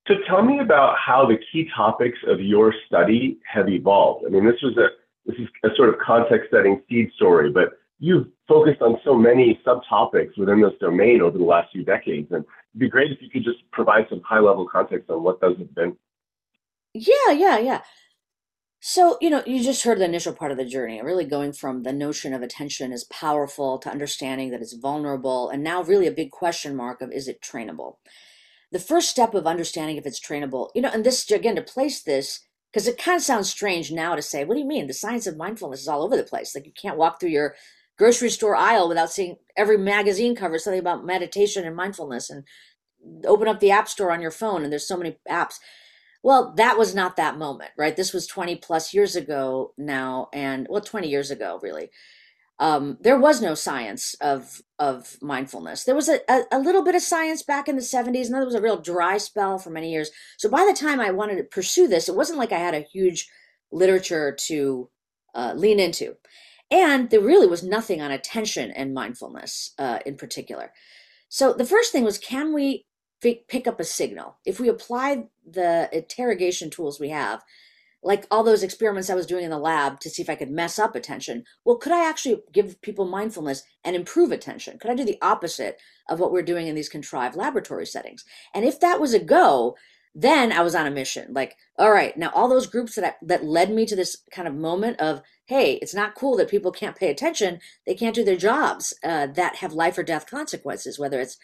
So 0.08 0.16
tell 0.28 0.44
me 0.44 0.60
about 0.60 0.98
how 0.98 1.26
the 1.26 1.38
key 1.52 1.70
topics 1.74 2.18
of 2.28 2.42
your 2.42 2.74
study 2.88 3.38
have 3.50 3.70
evolved. 3.70 4.26
I 4.26 4.30
mean, 4.30 4.46
this 4.46 4.62
was 4.62 4.76
a 4.78 4.90
this 5.26 5.36
is 5.38 5.48
a 5.64 5.70
sort 5.76 5.90
of 5.90 5.96
context 6.00 6.50
setting 6.52 6.82
seed 6.90 7.12
story, 7.16 7.52
but 7.52 7.80
you've 8.00 8.28
focused 8.48 8.82
on 8.82 9.00
so 9.06 9.16
many 9.16 9.60
subtopics 9.66 10.38
within 10.38 10.62
this 10.62 10.74
domain 10.80 11.22
over 11.22 11.38
the 11.38 11.44
last 11.44 11.72
few 11.72 11.84
decades. 11.84 12.32
And 12.32 12.44
it'd 12.44 12.80
be 12.80 12.90
great 12.90 13.12
if 13.12 13.22
you 13.22 13.30
could 13.30 13.44
just 13.44 13.60
provide 13.72 14.06
some 14.10 14.22
high 14.22 14.40
level 14.40 14.68
context 14.68 15.10
on 15.10 15.24
what 15.24 15.40
those 15.40 15.58
have 15.58 15.74
been. 15.74 15.96
Yeah, 16.94 17.32
yeah, 17.32 17.58
yeah. 17.58 17.82
So, 18.86 19.18
you 19.22 19.30
know, 19.30 19.42
you 19.46 19.64
just 19.64 19.84
heard 19.84 20.00
the 20.00 20.06
initial 20.06 20.34
part 20.34 20.52
of 20.52 20.58
the 20.58 20.66
journey, 20.66 21.02
really 21.02 21.24
going 21.24 21.54
from 21.54 21.84
the 21.84 21.94
notion 21.94 22.34
of 22.34 22.42
attention 22.42 22.92
is 22.92 23.06
powerful 23.06 23.78
to 23.78 23.90
understanding 23.90 24.52
that 24.52 24.62
it's 24.62 24.74
vulnerable, 24.74 25.50
and 25.50 25.64
now 25.64 25.82
really 25.82 26.06
a 26.06 26.12
big 26.12 26.32
question 26.32 26.76
mark 26.76 27.02
of 27.02 27.10
is 27.10 27.30
it 27.30 27.42
trainable? 27.42 27.96
The 28.74 28.80
first 28.80 29.10
step 29.10 29.34
of 29.34 29.48
understanding 29.48 29.96
if 29.96 30.06
it's 30.06 30.20
trainable, 30.20 30.70
you 30.76 30.82
know, 30.82 30.90
and 30.94 31.06
this, 31.06 31.32
again, 31.32 31.56
to 31.56 31.62
place 31.62 32.04
this 32.04 32.42
because 32.74 32.88
it 32.88 32.98
kind 32.98 33.16
of 33.16 33.22
sounds 33.22 33.52
strange 33.52 33.92
now 33.92 34.16
to 34.16 34.22
say, 34.22 34.44
what 34.44 34.56
do 34.56 34.60
you 34.60 34.66
mean? 34.66 34.88
The 34.88 34.94
science 34.94 35.28
of 35.28 35.38
mindfulness 35.38 35.82
is 35.82 35.88
all 35.88 36.02
over 36.02 36.18
the 36.18 36.24
place. 36.24 36.56
Like 36.56 36.66
you 36.66 36.72
can't 36.72 36.98
walk 36.98 37.20
through 37.20 37.30
your 37.30 37.54
grocery 38.00 38.32
store 38.32 38.56
aisle 38.56 38.90
without 38.90 39.12
seeing 39.12 39.36
every 39.56 39.78
magazine 39.78 40.36
cover 40.36 40.58
something 40.58 40.80
about 40.80 41.06
meditation 41.06 41.66
and 41.66 41.76
mindfulness 41.76 42.32
and 42.32 42.46
open 43.26 43.48
up 43.48 43.60
the 43.60 43.70
app 43.70 43.88
store 43.88 44.12
on 44.12 44.22
your 44.22 44.32
phone 44.32 44.64
and 44.64 44.72
there's 44.72 44.88
so 44.88 44.98
many 44.98 45.18
apps. 45.30 45.60
Well, 46.24 46.54
that 46.58 46.80
was 46.80 46.96
not 46.96 47.16
that 47.18 47.38
moment, 47.38 47.72
right? 47.78 47.96
This 47.96 48.12
was 48.12 48.26
20 48.26 48.56
plus 48.56 48.94
years 48.94 49.16
ago 49.16 49.74
now, 49.78 50.30
and 50.34 50.66
well, 50.70 50.82
20 50.82 51.10
years 51.10 51.30
ago, 51.32 51.60
really. 51.62 51.90
Um, 52.60 52.98
there 53.02 53.20
was 53.20 53.42
no 53.42 53.56
science 53.56 54.16
of 54.22 54.62
of 54.78 55.18
mindfulness. 55.22 55.84
There 55.84 55.96
was 55.96 56.08
a, 56.08 56.20
a, 56.30 56.44
a, 56.52 56.60
little 56.60 56.84
bit 56.84 56.96
of 56.96 57.02
science 57.02 57.42
back 57.42 57.68
in 57.68 57.76
the 57.76 57.82
70s, 57.82 58.26
and 58.26 58.34
there 58.34 58.46
was 58.46 58.54
a 58.54 58.62
real 58.62 58.80
dry 58.80 59.18
spell 59.18 59.58
for 59.58 59.70
many 59.70 59.92
years. 59.92 60.12
So 60.38 60.50
by 60.50 60.66
the 60.66 60.78
time 60.78 61.00
I 61.00 61.12
wanted 61.12 61.38
to 61.38 61.44
pursue 61.44 61.88
this, 61.88 62.08
it 62.08 62.16
wasn't 62.16 62.38
like 62.38 62.52
I 62.52 62.60
had 62.60 62.76
a 62.76 62.82
huge 62.82 63.28
literature 63.72 64.36
to 64.48 64.90
uh, 65.34 65.54
lean 65.56 65.80
into. 65.80 66.16
And 66.70 67.10
there 67.10 67.22
really 67.22 67.48
was 67.48 67.64
nothing 67.64 68.02
on 68.02 68.12
attention 68.12 68.72
and 68.72 68.94
mindfulness 68.94 69.74
uh, 69.78 70.00
in 70.06 70.16
particular. 70.16 70.72
So 71.30 71.54
the 71.54 71.66
first 71.66 71.92
thing 71.92 72.04
was 72.04 72.18
can 72.18 72.54
we 72.54 72.86
pick 73.22 73.68
up 73.68 73.80
a 73.80 73.86
signal? 73.86 74.38
If 74.46 74.60
we 74.60 74.70
apply 74.70 75.26
the 75.50 75.90
interrogation 75.92 76.70
tools 76.70 77.00
we 77.00 77.10
have, 77.10 77.44
like 78.04 78.28
all 78.30 78.44
those 78.44 78.64
experiments 78.64 79.10
I 79.10 79.16
was 79.16 79.26
doing 79.26 79.46
in 79.46 79.50
the 79.50 79.58
lab 79.58 80.00
to 80.02 80.10
see 80.10 80.22
if 80.22 80.30
I 80.30 80.36
could 80.36 80.52
mess 80.52 80.78
up 80.78 80.96
attention, 80.96 81.46
well, 81.64 81.78
could 81.78 81.94
I 81.94 82.08
actually 82.08 82.42
give 82.52 82.82
people 82.82 83.06
mindfulness 83.06 83.64
and 83.84 83.96
improve 83.96 84.32
attention? 84.32 84.78
Could 84.78 84.92
I 84.92 84.96
do 84.96 85.06
the 85.06 85.22
opposite 85.22 85.80
of 86.10 86.20
what 86.20 86.32
we're 86.32 86.42
doing 86.42 86.68
in 86.68 86.76
these 86.76 86.90
contrived 86.90 87.36
laboratory 87.36 87.86
settings? 87.86 88.26
And 88.54 88.66
if 88.66 88.80
that 88.82 89.00
was 89.00 89.14
a 89.14 89.20
go, 89.20 89.76
then 90.16 90.52
I 90.52 90.62
was 90.62 90.76
on 90.76 90.86
a 90.86 90.92
mission. 90.92 91.34
Like, 91.34 91.56
all 91.78 91.92
right, 91.92 92.16
now 92.16 92.30
all 92.36 92.48
those 92.48 92.68
groups 92.68 92.96
that 92.96 93.06
I, 93.06 93.14
that 93.26 93.46
led 93.46 93.72
me 93.72 93.86
to 93.88 93.96
this 93.96 94.18
kind 94.32 94.48
of 94.48 94.54
moment 94.54 95.00
of, 95.00 95.22
hey, 95.46 95.74
it's 95.82 95.96
not 95.96 96.16
cool 96.16 96.38
that 96.38 96.50
people 96.50 96.72
can't 96.72 96.96
pay 96.96 97.10
attention. 97.10 97.60
They 97.88 97.96
can't 97.96 98.16
do 98.16 98.24
their 98.24 98.36
jobs 98.38 98.94
uh, 99.04 99.28
that 99.28 99.58
have 99.58 99.74
life 99.74 99.98
or 99.98 100.04
death 100.04 100.30
consequences, 100.30 101.00
whether 101.00 101.20
it's 101.20 101.38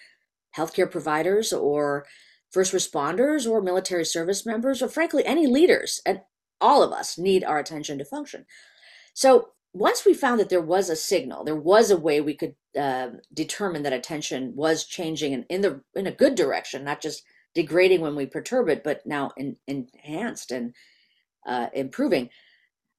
healthcare 0.55 0.89
providers 0.89 1.51
or 1.51 2.05
first 2.51 2.73
responders 2.73 3.49
or 3.49 3.61
military 3.61 4.05
service 4.05 4.45
members 4.45 4.81
or 4.81 4.87
frankly 4.87 5.25
any 5.25 5.47
leaders 5.47 6.01
and 6.05 6.21
all 6.61 6.83
of 6.83 6.91
us 6.91 7.17
need 7.17 7.43
our 7.43 7.59
attention 7.59 7.97
to 7.97 8.05
function 8.05 8.45
so 9.13 9.49
once 9.71 10.03
we 10.03 10.13
found 10.13 10.39
that 10.39 10.49
there 10.49 10.61
was 10.61 10.89
a 10.89 10.95
signal 10.95 11.43
there 11.43 11.55
was 11.55 11.91
a 11.91 11.97
way 11.97 12.21
we 12.21 12.33
could 12.33 12.55
uh, 12.79 13.09
determine 13.33 13.83
that 13.83 13.93
attention 13.93 14.55
was 14.55 14.85
changing 14.85 15.33
in, 15.33 15.45
in 15.49 15.61
the 15.61 15.81
in 15.95 16.07
a 16.07 16.11
good 16.11 16.35
direction 16.35 16.83
not 16.83 17.01
just 17.01 17.23
degrading 17.53 18.01
when 18.01 18.15
we 18.15 18.25
perturb 18.25 18.69
it, 18.69 18.83
but 18.83 19.05
now 19.05 19.31
in, 19.37 19.57
enhanced 19.67 20.51
and 20.51 20.73
uh, 21.45 21.67
improving. 21.73 22.29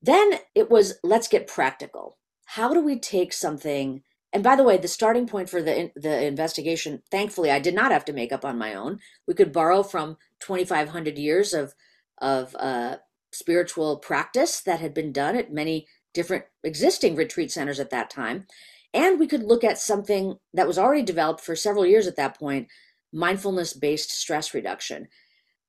Then 0.03 0.35
it 0.55 0.71
was 0.71 0.95
let's 1.03 1.29
get 1.29 1.47
practical. 1.47 2.19
How 2.47 2.73
do 2.73 2.81
we 2.81 2.99
take 2.99 3.33
something? 3.33 4.03
And 4.33 4.43
by 4.43 4.57
the 4.57 4.63
way, 4.63 4.77
the 4.77 4.89
starting 4.89 5.27
point 5.27 5.51
for 5.51 5.63
the 5.63 5.91
the 5.95 6.25
investigation, 6.25 7.03
thankfully, 7.11 7.51
I 7.51 7.59
did 7.59 7.75
not 7.75 7.93
have 7.93 8.05
to 8.07 8.13
make 8.13 8.33
up 8.33 8.45
on 8.45 8.59
my 8.59 8.75
own. 8.75 8.99
We 9.27 9.35
could 9.35 9.53
borrow 9.53 9.83
from 9.83 10.17
2,500 10.41 11.19
years 11.19 11.53
of 11.53 11.75
of 12.19 12.57
uh, 12.59 12.97
spiritual 13.33 13.99
practice 13.99 14.61
that 14.61 14.81
had 14.81 14.95
been 14.95 15.13
done 15.13 15.37
at 15.37 15.53
many 15.53 15.87
different 16.13 16.45
existing 16.65 17.15
retreat 17.15 17.51
centers 17.51 17.79
at 17.81 17.91
that 17.91 18.11
time, 18.11 18.47
and 18.93 19.19
we 19.19 19.27
could 19.27 19.43
look 19.43 19.63
at 19.63 19.79
something 19.79 20.37
that 20.53 20.67
was 20.67 20.79
already 20.79 21.03
developed 21.03 21.41
for 21.41 21.55
several 21.55 21.87
years 21.87 22.07
at 22.07 22.17
that 22.17 22.39
point 22.39 22.69
mindfulness 23.13 23.73
based 23.73 24.11
stress 24.11 24.55
reduction, 24.55 25.09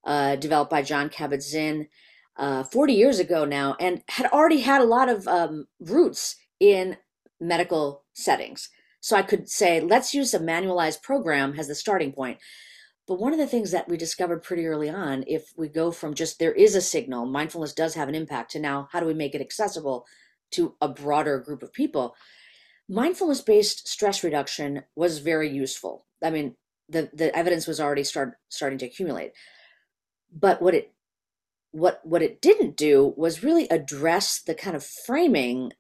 uh, 0.06 0.36
developed 0.36 0.72
by 0.72 0.82
Jon 0.82 1.10
Kabat 1.10 1.42
Zinn 1.42 1.88
uh, 2.38 2.64
40 2.64 2.94
years 2.94 3.20
ago 3.20 3.46
now, 3.46 3.76
and 3.80 4.04
had 4.10 4.28
already 4.28 4.62
had 4.62 4.82
a 4.82 4.86
lot 4.86 5.10
of 5.10 5.28
um, 5.28 5.68
roots 5.80 6.36
in 6.60 6.98
medical 7.40 8.04
settings. 8.14 8.70
So 9.00 9.16
I 9.18 9.24
could 9.24 9.50
say, 9.50 9.80
let's 9.80 10.14
use 10.14 10.34
a 10.34 10.40
manualized 10.40 11.02
program 11.02 11.56
as 11.58 11.68
the 11.68 11.76
starting 11.76 12.12
point. 12.12 12.38
But 13.12 13.20
one 13.20 13.34
of 13.34 13.40
the 13.40 13.46
things 13.46 13.72
that 13.72 13.90
we 13.90 13.98
discovered 13.98 14.42
pretty 14.42 14.66
early 14.66 14.90
on, 14.90 15.26
if 15.28 15.52
we 15.58 15.68
go 15.68 15.92
from 15.92 16.14
just 16.14 16.40
there 16.40 16.54
is 16.54 16.76
a 16.76 16.82
signal, 16.82 17.26
mindfulness 17.26 17.74
does 17.74 17.96
have 17.96 18.08
an 18.08 18.16
impact, 18.16 18.52
to 18.52 18.60
now 18.60 18.88
how 18.94 19.02
do 19.02 19.06
we 19.06 19.14
make 19.14 19.36
it 19.36 19.42
accessible 19.42 20.06
to 20.52 20.76
a 20.80 20.88
broader 20.88 21.38
group 21.38 21.62
of 21.62 21.74
people? 21.74 22.16
Mindfulness 22.88 23.42
based 23.42 23.86
stress 23.86 24.24
reduction 24.24 24.84
was 24.96 25.18
very 25.18 25.50
useful. 25.50 26.06
I 26.24 26.30
mean, 26.30 26.56
the 26.88 27.10
the 27.12 27.36
evidence 27.36 27.68
was 27.68 27.82
already 27.82 28.06
start 28.06 28.36
starting 28.48 28.80
to 28.80 28.86
accumulate. 28.86 29.34
But 30.32 30.62
what 30.62 30.74
it 30.74 30.94
what 31.72 32.00
what 32.06 32.22
it 32.22 32.42
didn't 32.42 32.78
do 32.78 33.14
was 33.18 33.44
really 33.44 33.68
address 33.68 34.42
the 34.42 34.56
kind 34.56 34.74
of 34.74 34.86
framing 34.86 35.74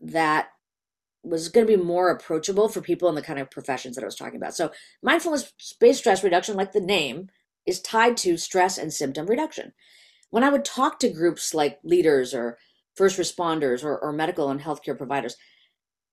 that 0.00 0.48
was 1.22 1.48
going 1.48 1.66
to 1.66 1.76
be 1.76 1.82
more 1.82 2.10
approachable 2.10 2.68
for 2.68 2.80
people 2.80 3.08
in 3.08 3.14
the 3.14 3.22
kind 3.22 3.38
of 3.38 3.50
professions 3.50 3.94
that 3.94 4.02
I 4.02 4.06
was 4.06 4.16
talking 4.16 4.36
about. 4.36 4.54
So 4.54 4.72
mindfulness 5.02 5.52
based 5.80 6.00
stress 6.00 6.24
reduction, 6.24 6.56
like 6.56 6.72
the 6.72 6.80
name, 6.80 7.28
is 7.66 7.80
tied 7.80 8.16
to 8.18 8.36
stress 8.36 8.78
and 8.78 8.92
symptom 8.92 9.26
reduction. 9.26 9.72
When 10.30 10.42
I 10.42 10.50
would 10.50 10.64
talk 10.64 10.98
to 11.00 11.10
groups 11.10 11.54
like 11.54 11.78
leaders 11.84 12.34
or 12.34 12.58
first 12.96 13.18
responders 13.18 13.84
or, 13.84 13.98
or 13.98 14.12
medical 14.12 14.50
and 14.50 14.60
healthcare 14.60 14.96
providers, 14.96 15.36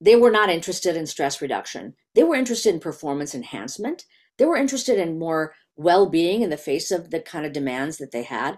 they 0.01 0.15
were 0.15 0.31
not 0.31 0.49
interested 0.49 0.95
in 0.95 1.07
stress 1.07 1.41
reduction. 1.41 1.95
They 2.15 2.23
were 2.23 2.35
interested 2.35 2.73
in 2.73 2.79
performance 2.79 3.33
enhancement 3.33 4.05
they 4.39 4.45
were 4.45 4.57
interested 4.57 4.97
in 4.97 5.19
more 5.19 5.53
well-being 5.75 6.41
in 6.41 6.49
the 6.49 6.57
face 6.57 6.91
of 6.91 7.11
the 7.11 7.19
kind 7.19 7.45
of 7.45 7.53
demands 7.53 7.97
that 7.97 8.11
they 8.11 8.23
had. 8.23 8.57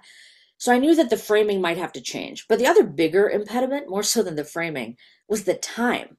So 0.57 0.71
I 0.71 0.77
knew 0.77 0.95
that 0.95 1.09
the 1.09 1.17
framing 1.17 1.59
might 1.59 1.77
have 1.77 1.91
to 1.93 2.01
change. 2.01 2.45
But 2.47 2.59
the 2.59 2.67
other 2.67 2.83
bigger 2.83 3.27
impediment, 3.27 3.89
more 3.89 4.03
so 4.03 4.21
than 4.21 4.35
the 4.35 4.45
framing, 4.45 4.95
was 5.27 5.43
the 5.43 5.55
time. 5.55 6.17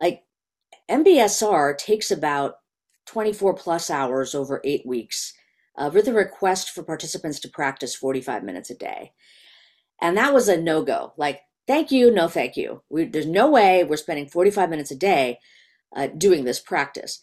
Like 0.00 0.24
MBSR 0.90 1.76
takes 1.76 2.10
about 2.10 2.56
24 3.06 3.54
plus 3.54 3.90
hours 3.90 4.34
over 4.34 4.60
eight 4.64 4.84
weeks 4.86 5.32
uh, 5.76 5.90
with 5.92 6.08
a 6.08 6.12
request 6.12 6.70
for 6.70 6.82
participants 6.82 7.40
to 7.40 7.48
practice 7.48 7.94
45 7.94 8.42
minutes 8.42 8.70
a 8.70 8.74
day. 8.74 9.12
And 10.00 10.16
that 10.16 10.34
was 10.34 10.48
a 10.48 10.56
no 10.60 10.82
go. 10.82 11.12
Like, 11.16 11.40
thank 11.66 11.90
you, 11.90 12.10
no 12.10 12.28
thank 12.28 12.56
you. 12.56 12.82
We, 12.90 13.04
there's 13.04 13.26
no 13.26 13.50
way 13.50 13.84
we're 13.84 13.96
spending 13.96 14.26
45 14.26 14.70
minutes 14.70 14.90
a 14.90 14.96
day 14.96 15.38
uh, 15.94 16.08
doing 16.08 16.44
this 16.44 16.60
practice. 16.60 17.20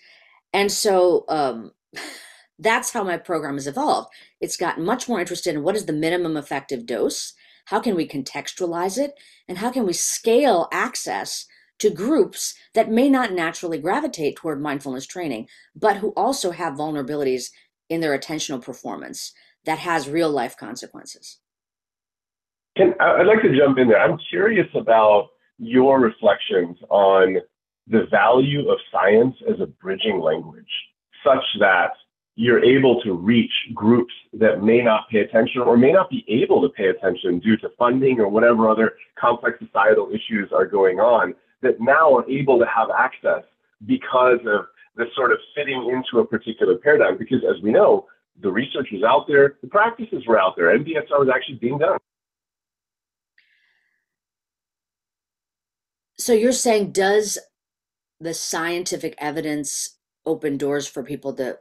And 0.52 0.72
so 0.72 1.26
um, 1.30 1.72
that's 2.60 2.92
how 2.92 3.04
my 3.04 3.18
program 3.18 3.56
has 3.56 3.68
evolved. 3.68 4.10
It's 4.40 4.58
gotten 4.58 4.86
much 4.86 5.08
more 5.08 5.20
interested 5.20 5.56
in 5.56 5.64
what 5.64 5.76
is 5.76 5.86
the 5.86 5.94
minimum 5.94 6.38
effective 6.38 6.86
dose, 6.86 7.34
how 7.66 7.80
can 7.80 7.96
we 7.96 8.08
contextualize 8.08 8.98
it, 8.98 9.14
and 9.48 9.58
how 9.58 9.72
can 9.72 9.86
we 9.86 9.94
scale 9.94 10.68
access 10.72 11.46
to 11.84 11.89
groups 11.89 12.56
that 12.74 12.89
may 12.89 13.10
not 13.10 13.34
naturally 13.34 13.78
gravitate 13.78 14.38
toward 14.38 14.62
mindfulness 14.62 15.06
training, 15.06 15.50
but 15.76 15.98
who 15.98 16.13
also 16.15 16.52
have 16.52 16.76
vulnerabilities 16.76 17.50
in 17.89 18.00
their 18.00 18.17
attentional 18.17 18.63
performance 18.63 19.34
that 19.65 19.80
has 19.80 20.08
real 20.08 20.30
life 20.30 20.56
consequences. 20.56 21.39
Can, 22.78 22.93
I'd 23.02 23.28
like 23.28 23.41
to 23.41 23.58
jump 23.58 23.78
in 23.78 23.89
there. 23.89 24.00
I'm 24.00 24.17
curious 24.30 24.67
about 24.76 25.28
your 25.58 26.00
reflections 26.00 26.78
on 26.89 27.36
the 27.88 28.06
value 28.10 28.69
of 28.69 28.80
science 28.89 29.36
as 29.50 29.60
a 29.60 29.65
bridging 29.65 30.22
language, 30.22 30.72
such 31.22 31.43
that 31.60 31.91
you're 32.36 32.63
able 32.63 33.02
to 33.02 33.12
reach 33.12 33.52
groups 33.76 34.13
that 34.32 34.63
may 34.63 34.82
not 34.82 35.10
pay 35.10 35.19
attention 35.19 35.62
or 35.62 35.76
may 35.76 35.91
not 35.91 36.10
be 36.10 36.24
able 36.30 36.62
to 36.62 36.69
pay 36.69 36.88
attention 36.88 37.39
due 37.39 37.58
to 37.58 37.67
funding 37.78 38.22
or 38.22 38.30
whatever 38.30 38.69
other 38.69 38.93
complex 39.19 39.60
societal 39.60 40.10
issues 40.12 40.50
are 40.54 40.65
going 40.65 41.02
on, 41.02 41.36
that 41.63 41.80
now 41.80 42.15
are 42.15 42.30
able 42.30 42.60
to 42.60 42.65
have 42.65 42.89
access 42.91 43.43
because 43.86 44.39
of 44.45 44.65
the 44.95 45.06
sort 45.15 45.32
of 45.32 45.39
fitting 45.56 45.89
into 45.91 46.21
a 46.21 46.26
particular 46.26 46.78
paradigm. 46.78 47.17
Because 47.17 47.43
as 47.43 47.62
we 47.63 47.71
know, 47.71 48.06
the 48.41 48.52
research 48.52 48.89
was 48.91 49.04
out 49.04 49.26
there, 49.28 49.56
the 49.62 49.67
practices 49.67 50.23
were 50.28 50.39
out 50.39 50.56
there, 50.56 50.78
MBSR 50.78 51.19
was 51.19 51.30
actually 51.34 51.56
being 51.56 51.78
done. 51.78 51.97
So 56.17 56.34
you're 56.34 56.52
saying, 56.52 56.91
does 56.91 57.38
the 58.19 58.34
scientific 58.34 59.15
evidence 59.17 59.97
open 60.26 60.58
doors 60.58 60.88
for 60.88 61.04
people 61.04 61.34
to 61.34 61.60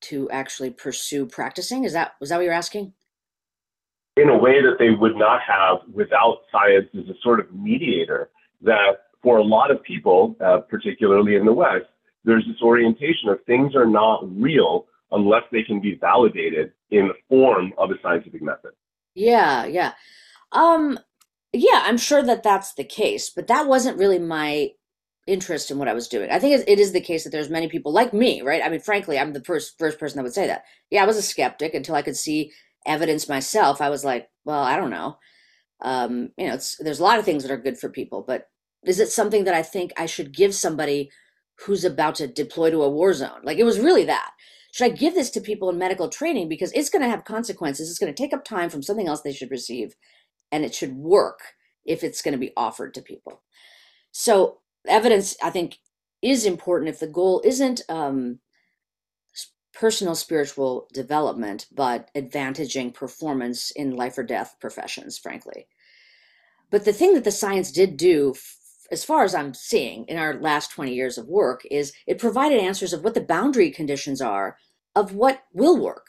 to 0.00 0.30
actually 0.30 0.70
pursue 0.70 1.26
practicing? 1.26 1.84
Is 1.84 1.92
that 1.92 2.12
was 2.20 2.30
that 2.30 2.36
what 2.36 2.44
you're 2.44 2.52
asking? 2.52 2.92
In 4.16 4.30
a 4.30 4.36
way 4.36 4.62
that 4.62 4.76
they 4.78 4.90
would 4.90 5.16
not 5.16 5.40
have 5.42 5.78
without 5.92 6.38
science 6.50 6.88
as 6.94 7.08
a 7.08 7.18
sort 7.22 7.40
of 7.40 7.52
mediator. 7.52 8.30
That 8.62 9.07
for 9.22 9.38
a 9.38 9.44
lot 9.44 9.70
of 9.70 9.82
people, 9.82 10.36
uh, 10.44 10.58
particularly 10.68 11.36
in 11.36 11.44
the 11.44 11.52
West, 11.52 11.86
there's 12.24 12.44
this 12.46 12.62
orientation 12.62 13.28
of 13.28 13.38
things 13.44 13.74
are 13.74 13.86
not 13.86 14.20
real 14.38 14.86
unless 15.12 15.42
they 15.50 15.62
can 15.62 15.80
be 15.80 15.94
validated 15.94 16.72
in 16.90 17.08
the 17.08 17.14
form 17.28 17.72
of 17.78 17.90
a 17.90 17.94
scientific 18.02 18.42
method. 18.42 18.72
Yeah, 19.14 19.64
yeah. 19.64 19.92
Um, 20.52 20.98
yeah, 21.52 21.82
I'm 21.84 21.98
sure 21.98 22.22
that 22.22 22.42
that's 22.42 22.74
the 22.74 22.84
case, 22.84 23.30
but 23.30 23.46
that 23.46 23.66
wasn't 23.66 23.98
really 23.98 24.18
my 24.18 24.70
interest 25.26 25.70
in 25.70 25.78
what 25.78 25.88
I 25.88 25.94
was 25.94 26.08
doing. 26.08 26.30
I 26.30 26.38
think 26.38 26.64
it 26.66 26.78
is 26.78 26.92
the 26.92 27.00
case 27.00 27.24
that 27.24 27.30
there's 27.30 27.50
many 27.50 27.68
people 27.68 27.92
like 27.92 28.14
me, 28.14 28.40
right? 28.42 28.62
I 28.64 28.68
mean, 28.68 28.80
frankly, 28.80 29.18
I'm 29.18 29.32
the 29.32 29.44
first 29.44 29.78
first 29.78 29.98
person 29.98 30.16
that 30.16 30.22
would 30.22 30.34
say 30.34 30.46
that. 30.46 30.64
Yeah, 30.90 31.02
I 31.02 31.06
was 31.06 31.16
a 31.16 31.22
skeptic 31.22 31.74
until 31.74 31.94
I 31.94 32.02
could 32.02 32.16
see 32.16 32.52
evidence 32.86 33.28
myself. 33.28 33.80
I 33.80 33.90
was 33.90 34.04
like, 34.04 34.28
well, 34.44 34.62
I 34.62 34.76
don't 34.76 34.90
know. 34.90 35.18
Um, 35.80 36.30
you 36.36 36.48
know, 36.48 36.58
there's 36.80 37.00
a 37.00 37.04
lot 37.04 37.18
of 37.18 37.24
things 37.24 37.42
that 37.42 37.52
are 37.52 37.58
good 37.58 37.78
for 37.78 37.88
people, 37.88 38.24
but 38.26 38.48
is 38.84 39.00
it 39.00 39.08
something 39.08 39.44
that 39.44 39.54
I 39.54 39.62
think 39.62 39.92
I 39.96 40.06
should 40.06 40.32
give 40.34 40.54
somebody 40.54 41.10
who's 41.60 41.84
about 41.84 42.14
to 42.16 42.26
deploy 42.26 42.70
to 42.70 42.82
a 42.82 42.90
war 42.90 43.12
zone? 43.12 43.40
Like 43.42 43.58
it 43.58 43.64
was 43.64 43.80
really 43.80 44.04
that. 44.04 44.32
should 44.72 44.84
I 44.84 44.94
give 44.94 45.14
this 45.14 45.30
to 45.30 45.40
people 45.40 45.70
in 45.70 45.78
medical 45.78 46.08
training 46.08 46.48
because 46.48 46.72
it's 46.72 46.90
going 46.90 47.02
to 47.02 47.08
have 47.08 47.24
consequences? 47.24 47.90
It's 47.90 47.98
going 47.98 48.12
to 48.12 48.22
take 48.22 48.32
up 48.32 48.44
time 48.44 48.70
from 48.70 48.82
something 48.82 49.08
else 49.08 49.22
they 49.22 49.32
should 49.32 49.50
receive, 49.50 49.94
and 50.52 50.64
it 50.64 50.74
should 50.74 50.94
work 50.94 51.40
if 51.84 52.04
it's 52.04 52.22
going 52.22 52.32
to 52.32 52.38
be 52.38 52.52
offered 52.56 52.94
to 52.94 53.02
people. 53.02 53.42
So, 54.12 54.58
evidence, 54.86 55.36
I 55.42 55.50
think, 55.50 55.78
is 56.22 56.44
important 56.44 56.90
if 56.90 57.00
the 57.00 57.06
goal 57.06 57.42
isn't 57.44 57.82
um, 57.88 58.40
personal 59.72 60.14
spiritual 60.14 60.88
development, 60.92 61.66
but 61.72 62.10
advantaging 62.14 62.92
performance 62.92 63.70
in 63.70 63.94
life 63.96 64.18
or 64.18 64.24
death 64.24 64.56
professions, 64.60 65.16
frankly. 65.18 65.68
But 66.70 66.84
the 66.84 66.92
thing 66.92 67.14
that 67.14 67.24
the 67.24 67.30
science 67.30 67.70
did 67.70 67.96
do, 67.96 68.34
as 68.90 69.04
far 69.04 69.24
as 69.24 69.34
I'm 69.34 69.54
seeing 69.54 70.04
in 70.06 70.16
our 70.16 70.40
last 70.40 70.70
20 70.72 70.94
years 70.94 71.18
of 71.18 71.28
work, 71.28 71.62
is 71.70 71.92
it 72.06 72.18
provided 72.18 72.60
answers 72.60 72.92
of 72.92 73.04
what 73.04 73.14
the 73.14 73.20
boundary 73.20 73.70
conditions 73.70 74.20
are 74.20 74.56
of 74.94 75.14
what 75.14 75.44
will 75.52 75.76
work 75.76 76.06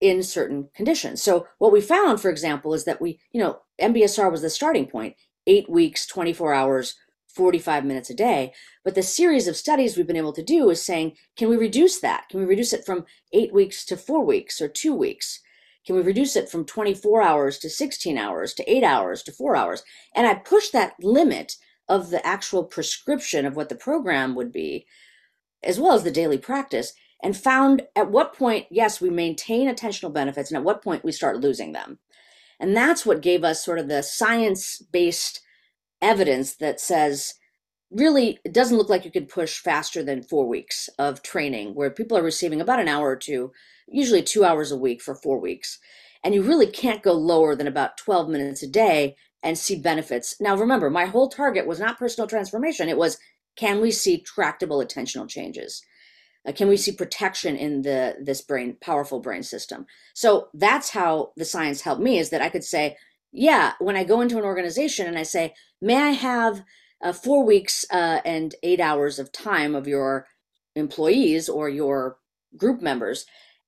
in 0.00 0.22
certain 0.22 0.68
conditions. 0.74 1.22
So 1.22 1.46
what 1.58 1.72
we 1.72 1.80
found, 1.80 2.20
for 2.20 2.30
example, 2.30 2.74
is 2.74 2.84
that 2.84 3.00
we, 3.00 3.20
you 3.32 3.40
know, 3.40 3.60
MBSR 3.80 4.30
was 4.30 4.42
the 4.42 4.50
starting 4.50 4.86
point, 4.86 5.16
eight 5.46 5.68
weeks, 5.70 6.06
24 6.06 6.52
hours, 6.52 6.94
45 7.28 7.84
minutes 7.84 8.10
a 8.10 8.14
day. 8.14 8.52
But 8.84 8.94
the 8.94 9.02
series 9.02 9.48
of 9.48 9.56
studies 9.56 9.96
we've 9.96 10.06
been 10.06 10.16
able 10.16 10.32
to 10.32 10.42
do 10.42 10.68
is 10.70 10.84
saying, 10.84 11.16
can 11.36 11.48
we 11.48 11.56
reduce 11.56 12.00
that? 12.00 12.28
Can 12.28 12.40
we 12.40 12.46
reduce 12.46 12.72
it 12.72 12.84
from 12.84 13.04
eight 13.32 13.52
weeks 13.52 13.84
to 13.86 13.96
four 13.96 14.24
weeks 14.24 14.60
or 14.60 14.68
two 14.68 14.94
weeks? 14.94 15.40
Can 15.86 15.96
we 15.96 16.02
reduce 16.02 16.34
it 16.36 16.48
from 16.48 16.64
24 16.64 17.22
hours 17.22 17.58
to 17.58 17.68
16 17.68 18.16
hours 18.16 18.54
to 18.54 18.70
eight 18.70 18.84
hours 18.84 19.22
to 19.24 19.32
four 19.32 19.54
hours? 19.54 19.82
And 20.14 20.26
I 20.26 20.34
push 20.34 20.70
that 20.70 20.94
limit 21.02 21.56
of 21.88 22.10
the 22.10 22.24
actual 22.26 22.64
prescription 22.64 23.44
of 23.44 23.56
what 23.56 23.68
the 23.68 23.74
program 23.74 24.34
would 24.34 24.52
be, 24.52 24.86
as 25.62 25.78
well 25.78 25.92
as 25.92 26.02
the 26.02 26.10
daily 26.10 26.38
practice, 26.38 26.92
and 27.22 27.36
found 27.36 27.82
at 27.96 28.10
what 28.10 28.34
point, 28.34 28.66
yes, 28.70 29.00
we 29.00 29.10
maintain 29.10 29.68
attentional 29.68 30.12
benefits, 30.12 30.50
and 30.50 30.58
at 30.58 30.64
what 30.64 30.82
point 30.82 31.04
we 31.04 31.12
start 31.12 31.40
losing 31.40 31.72
them. 31.72 31.98
And 32.60 32.76
that's 32.76 33.04
what 33.04 33.22
gave 33.22 33.44
us 33.44 33.64
sort 33.64 33.78
of 33.78 33.88
the 33.88 34.02
science 34.02 34.80
based 34.80 35.40
evidence 36.00 36.54
that 36.56 36.80
says, 36.80 37.34
really, 37.90 38.38
it 38.44 38.52
doesn't 38.52 38.76
look 38.76 38.88
like 38.88 39.04
you 39.04 39.10
can 39.10 39.26
push 39.26 39.58
faster 39.58 40.02
than 40.02 40.22
four 40.22 40.46
weeks 40.46 40.88
of 40.98 41.22
training, 41.22 41.74
where 41.74 41.90
people 41.90 42.16
are 42.16 42.22
receiving 42.22 42.60
about 42.60 42.80
an 42.80 42.88
hour 42.88 43.08
or 43.08 43.16
two 43.16 43.52
usually 43.88 44.22
two 44.22 44.44
hours 44.44 44.72
a 44.72 44.76
week 44.76 45.02
for 45.02 45.14
four 45.14 45.38
weeks. 45.38 45.78
And 46.22 46.34
you 46.34 46.42
really 46.42 46.66
can't 46.66 47.02
go 47.02 47.12
lower 47.12 47.54
than 47.54 47.66
about 47.66 47.98
12 47.98 48.28
minutes 48.28 48.62
a 48.62 48.66
day 48.66 49.16
and 49.44 49.58
see 49.58 49.76
benefits. 49.76 50.36
Now, 50.40 50.56
remember, 50.56 50.90
my 50.90 51.06
whole 51.06 51.28
target 51.28 51.68
was 51.68 51.80
not 51.80 51.98
personal 51.98 52.28
transformation. 52.28 52.88
It 52.88 52.98
was 52.98 53.18
can 53.56 53.80
we 53.80 53.92
see 53.92 54.18
tractable 54.20 54.78
attentional 54.80 55.28
changes? 55.28 55.82
Uh, 56.46 56.52
can 56.52 56.68
we 56.68 56.76
see 56.76 56.92
protection 56.92 57.56
in 57.56 57.82
the 57.82 58.16
this 58.20 58.42
brain 58.42 58.76
powerful 58.80 59.20
brain 59.20 59.42
system 59.42 59.86
so 60.14 60.48
that's 60.54 60.90
how 60.90 61.32
the 61.36 61.44
science 61.44 61.82
helped 61.82 62.02
me 62.02 62.18
is 62.18 62.30
that 62.30 62.42
i 62.42 62.50
could 62.50 62.64
say 62.64 62.96
yeah 63.32 63.72
when 63.78 63.96
i 63.96 64.04
go 64.04 64.20
into 64.20 64.36
an 64.36 64.44
organization 64.44 65.06
and 65.06 65.18
i 65.18 65.22
say 65.22 65.54
may 65.80 65.96
i 65.96 66.10
have 66.10 66.62
uh, 67.02 67.12
four 67.12 67.44
weeks 67.44 67.84
uh, 67.92 68.20
and 68.26 68.54
eight 68.62 68.80
hours 68.80 69.18
of 69.18 69.32
time 69.32 69.74
of 69.74 69.88
your 69.88 70.26
employees 70.76 71.48
or 71.48 71.68
your 71.68 72.18
group 72.56 72.82
members 72.82 73.24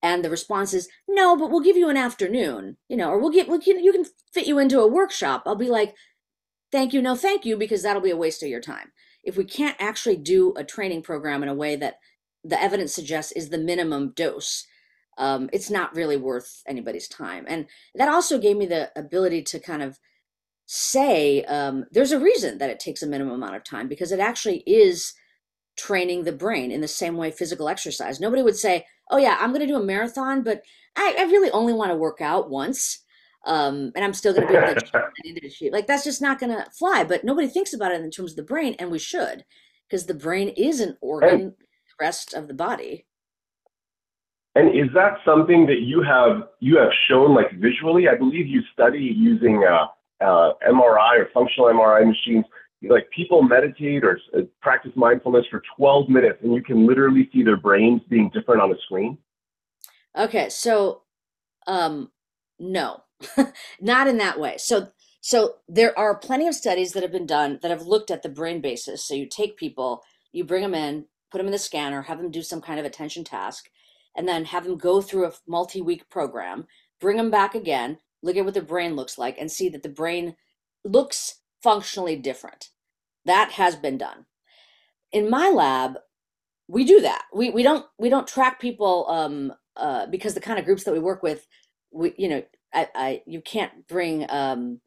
and 0.06 0.24
the 0.24 0.30
response 0.30 0.72
is 0.72 0.88
no 1.08 1.36
but 1.36 1.50
we'll 1.50 1.60
give 1.60 1.76
you 1.76 1.88
an 1.88 1.96
afternoon 1.96 2.76
you 2.88 2.96
know 2.96 3.10
or 3.10 3.18
we'll 3.18 3.30
get 3.30 3.48
we'll, 3.48 3.60
you 3.60 3.92
can 3.92 4.04
fit 4.32 4.46
you 4.46 4.58
into 4.58 4.80
a 4.80 4.86
workshop. 4.86 5.42
I'll 5.46 5.56
be 5.56 5.70
like 5.70 5.94
thank 6.70 6.92
you 6.92 7.02
no 7.02 7.16
thank 7.16 7.44
you 7.44 7.56
because 7.56 7.82
that'll 7.82 8.02
be 8.02 8.10
a 8.10 8.16
waste 8.16 8.42
of 8.42 8.48
your 8.48 8.60
time. 8.60 8.92
If 9.24 9.36
we 9.36 9.44
can't 9.44 9.76
actually 9.80 10.16
do 10.16 10.54
a 10.56 10.64
training 10.64 11.02
program 11.02 11.42
in 11.42 11.48
a 11.48 11.54
way 11.54 11.76
that 11.76 11.98
the 12.44 12.60
evidence 12.60 12.94
suggests 12.94 13.32
is 13.32 13.48
the 13.48 13.58
minimum 13.58 14.12
dose 14.14 14.66
um, 15.18 15.48
it's 15.52 15.70
not 15.70 15.94
really 15.96 16.16
worth 16.16 16.62
anybody's 16.66 17.08
time. 17.08 17.46
And 17.48 17.66
that 17.94 18.08
also 18.08 18.38
gave 18.38 18.56
me 18.56 18.66
the 18.66 18.90
ability 18.96 19.42
to 19.44 19.58
kind 19.58 19.82
of 19.82 19.98
say 20.66 21.42
um, 21.44 21.86
there's 21.90 22.12
a 22.12 22.20
reason 22.20 22.58
that 22.58 22.70
it 22.70 22.80
takes 22.80 23.02
a 23.02 23.06
minimum 23.06 23.34
amount 23.34 23.56
of 23.56 23.64
time 23.64 23.88
because 23.88 24.12
it 24.12 24.20
actually 24.20 24.62
is 24.66 25.14
training 25.76 26.24
the 26.24 26.32
brain 26.32 26.70
in 26.70 26.80
the 26.80 26.88
same 26.88 27.16
way 27.16 27.30
physical 27.30 27.68
exercise. 27.68 28.20
Nobody 28.20 28.42
would 28.42 28.56
say 28.56 28.86
oh 29.10 29.18
yeah, 29.18 29.36
I'm 29.40 29.50
going 29.50 29.60
to 29.60 29.66
do 29.66 29.80
a 29.80 29.84
marathon, 29.84 30.42
but 30.42 30.62
I, 30.96 31.16
I 31.18 31.22
really 31.24 31.50
only 31.50 31.72
want 31.72 31.90
to 31.90 31.96
work 31.96 32.20
out 32.20 32.50
once. 32.50 33.00
Um, 33.44 33.92
and 33.94 34.04
I'm 34.04 34.14
still 34.14 34.34
going 34.34 34.48
to 34.48 34.52
be 34.52 34.58
able 34.58 34.74
to. 34.74 35.70
Like 35.72 35.86
that's 35.86 36.04
just 36.04 36.20
not 36.20 36.40
going 36.40 36.50
to 36.50 36.66
fly. 36.76 37.04
But 37.04 37.24
nobody 37.24 37.46
thinks 37.46 37.72
about 37.72 37.92
it 37.92 38.00
in 38.00 38.10
terms 38.10 38.32
of 38.32 38.36
the 38.36 38.42
brain, 38.42 38.74
and 38.78 38.90
we 38.90 38.98
should, 38.98 39.44
because 39.88 40.06
the 40.06 40.14
brain 40.14 40.48
is 40.48 40.80
an 40.80 40.96
organ. 41.00 41.40
And, 41.40 41.52
the 41.98 42.04
rest 42.04 42.34
of 42.34 42.48
the 42.48 42.54
body. 42.54 43.06
And 44.54 44.68
is 44.68 44.88
that 44.94 45.18
something 45.24 45.66
that 45.66 45.80
you 45.80 46.02
have 46.02 46.48
you 46.60 46.78
have 46.78 46.90
shown 47.08 47.34
like 47.34 47.52
visually? 47.60 48.08
I 48.08 48.16
believe 48.16 48.46
you 48.46 48.62
study 48.72 48.98
using 48.98 49.62
uh, 49.64 50.24
uh, 50.24 50.52
MRI 50.66 51.18
or 51.20 51.28
functional 51.34 51.68
MRI 51.68 52.06
machines. 52.06 52.46
Like 52.88 53.08
people 53.10 53.42
meditate 53.42 54.04
or 54.04 54.20
uh, 54.36 54.42
practice 54.60 54.92
mindfulness 54.94 55.46
for 55.50 55.62
12 55.76 56.08
minutes, 56.08 56.38
and 56.42 56.54
you 56.54 56.62
can 56.62 56.86
literally 56.86 57.28
see 57.32 57.42
their 57.42 57.56
brains 57.56 58.00
being 58.08 58.30
different 58.32 58.60
on 58.60 58.70
the 58.70 58.76
screen. 58.84 59.18
Okay, 60.16 60.48
so 60.48 61.02
um, 61.66 62.10
no, 62.58 63.02
not 63.80 64.08
in 64.08 64.18
that 64.18 64.38
way. 64.40 64.56
So 64.58 64.88
so 65.26 65.56
there 65.68 65.98
are 65.98 66.16
plenty 66.16 66.46
of 66.46 66.54
studies 66.54 66.92
that 66.92 67.02
have 67.02 67.10
been 67.10 67.26
done 67.26 67.58
that 67.60 67.72
have 67.72 67.82
looked 67.82 68.12
at 68.12 68.22
the 68.22 68.28
brain 68.28 68.60
basis. 68.60 69.04
So 69.04 69.14
you 69.14 69.26
take 69.26 69.56
people, 69.56 70.02
you 70.30 70.44
bring 70.44 70.62
them 70.62 70.72
in, 70.72 71.06
put 71.32 71.38
them 71.38 71.46
in 71.46 71.52
the 71.52 71.58
scanner, 71.58 72.02
have 72.02 72.18
them 72.18 72.30
do 72.30 72.42
some 72.42 72.60
kind 72.60 72.78
of 72.78 72.86
attention 72.86 73.24
task, 73.24 73.68
and 74.16 74.28
then 74.28 74.44
have 74.44 74.62
them 74.62 74.78
go 74.78 75.00
through 75.00 75.26
a 75.26 75.32
multi-week 75.46 76.08
program, 76.08 76.68
bring 77.00 77.16
them 77.16 77.30
back 77.30 77.56
again, 77.56 77.98
look 78.22 78.36
at 78.36 78.44
what 78.44 78.54
the 78.54 78.62
brain 78.62 78.94
looks 78.94 79.18
like, 79.18 79.36
and 79.36 79.50
see 79.50 79.68
that 79.70 79.82
the 79.82 79.88
brain 79.88 80.36
looks 80.84 81.40
functionally 81.60 82.14
different. 82.14 82.70
That 83.26 83.52
has 83.52 83.76
been 83.76 83.98
done. 83.98 84.26
In 85.12 85.28
my 85.30 85.50
lab, 85.50 85.98
we 86.68 86.84
do 86.84 87.00
that. 87.02 87.24
We 87.34 87.50
we 87.50 87.62
don't 87.62 87.86
we 87.98 88.08
don't 88.08 88.26
track 88.26 88.60
people 88.60 89.06
um, 89.08 89.52
uh, 89.76 90.06
because 90.06 90.34
the 90.34 90.40
kind 90.40 90.58
of 90.58 90.64
groups 90.64 90.84
that 90.84 90.92
we 90.92 90.98
work 90.98 91.22
with, 91.22 91.46
we 91.92 92.14
you 92.16 92.28
know, 92.28 92.42
I, 92.72 92.88
I 92.94 93.22
you 93.26 93.40
can't 93.40 93.86
bring 93.88 94.26
um, 94.30 94.80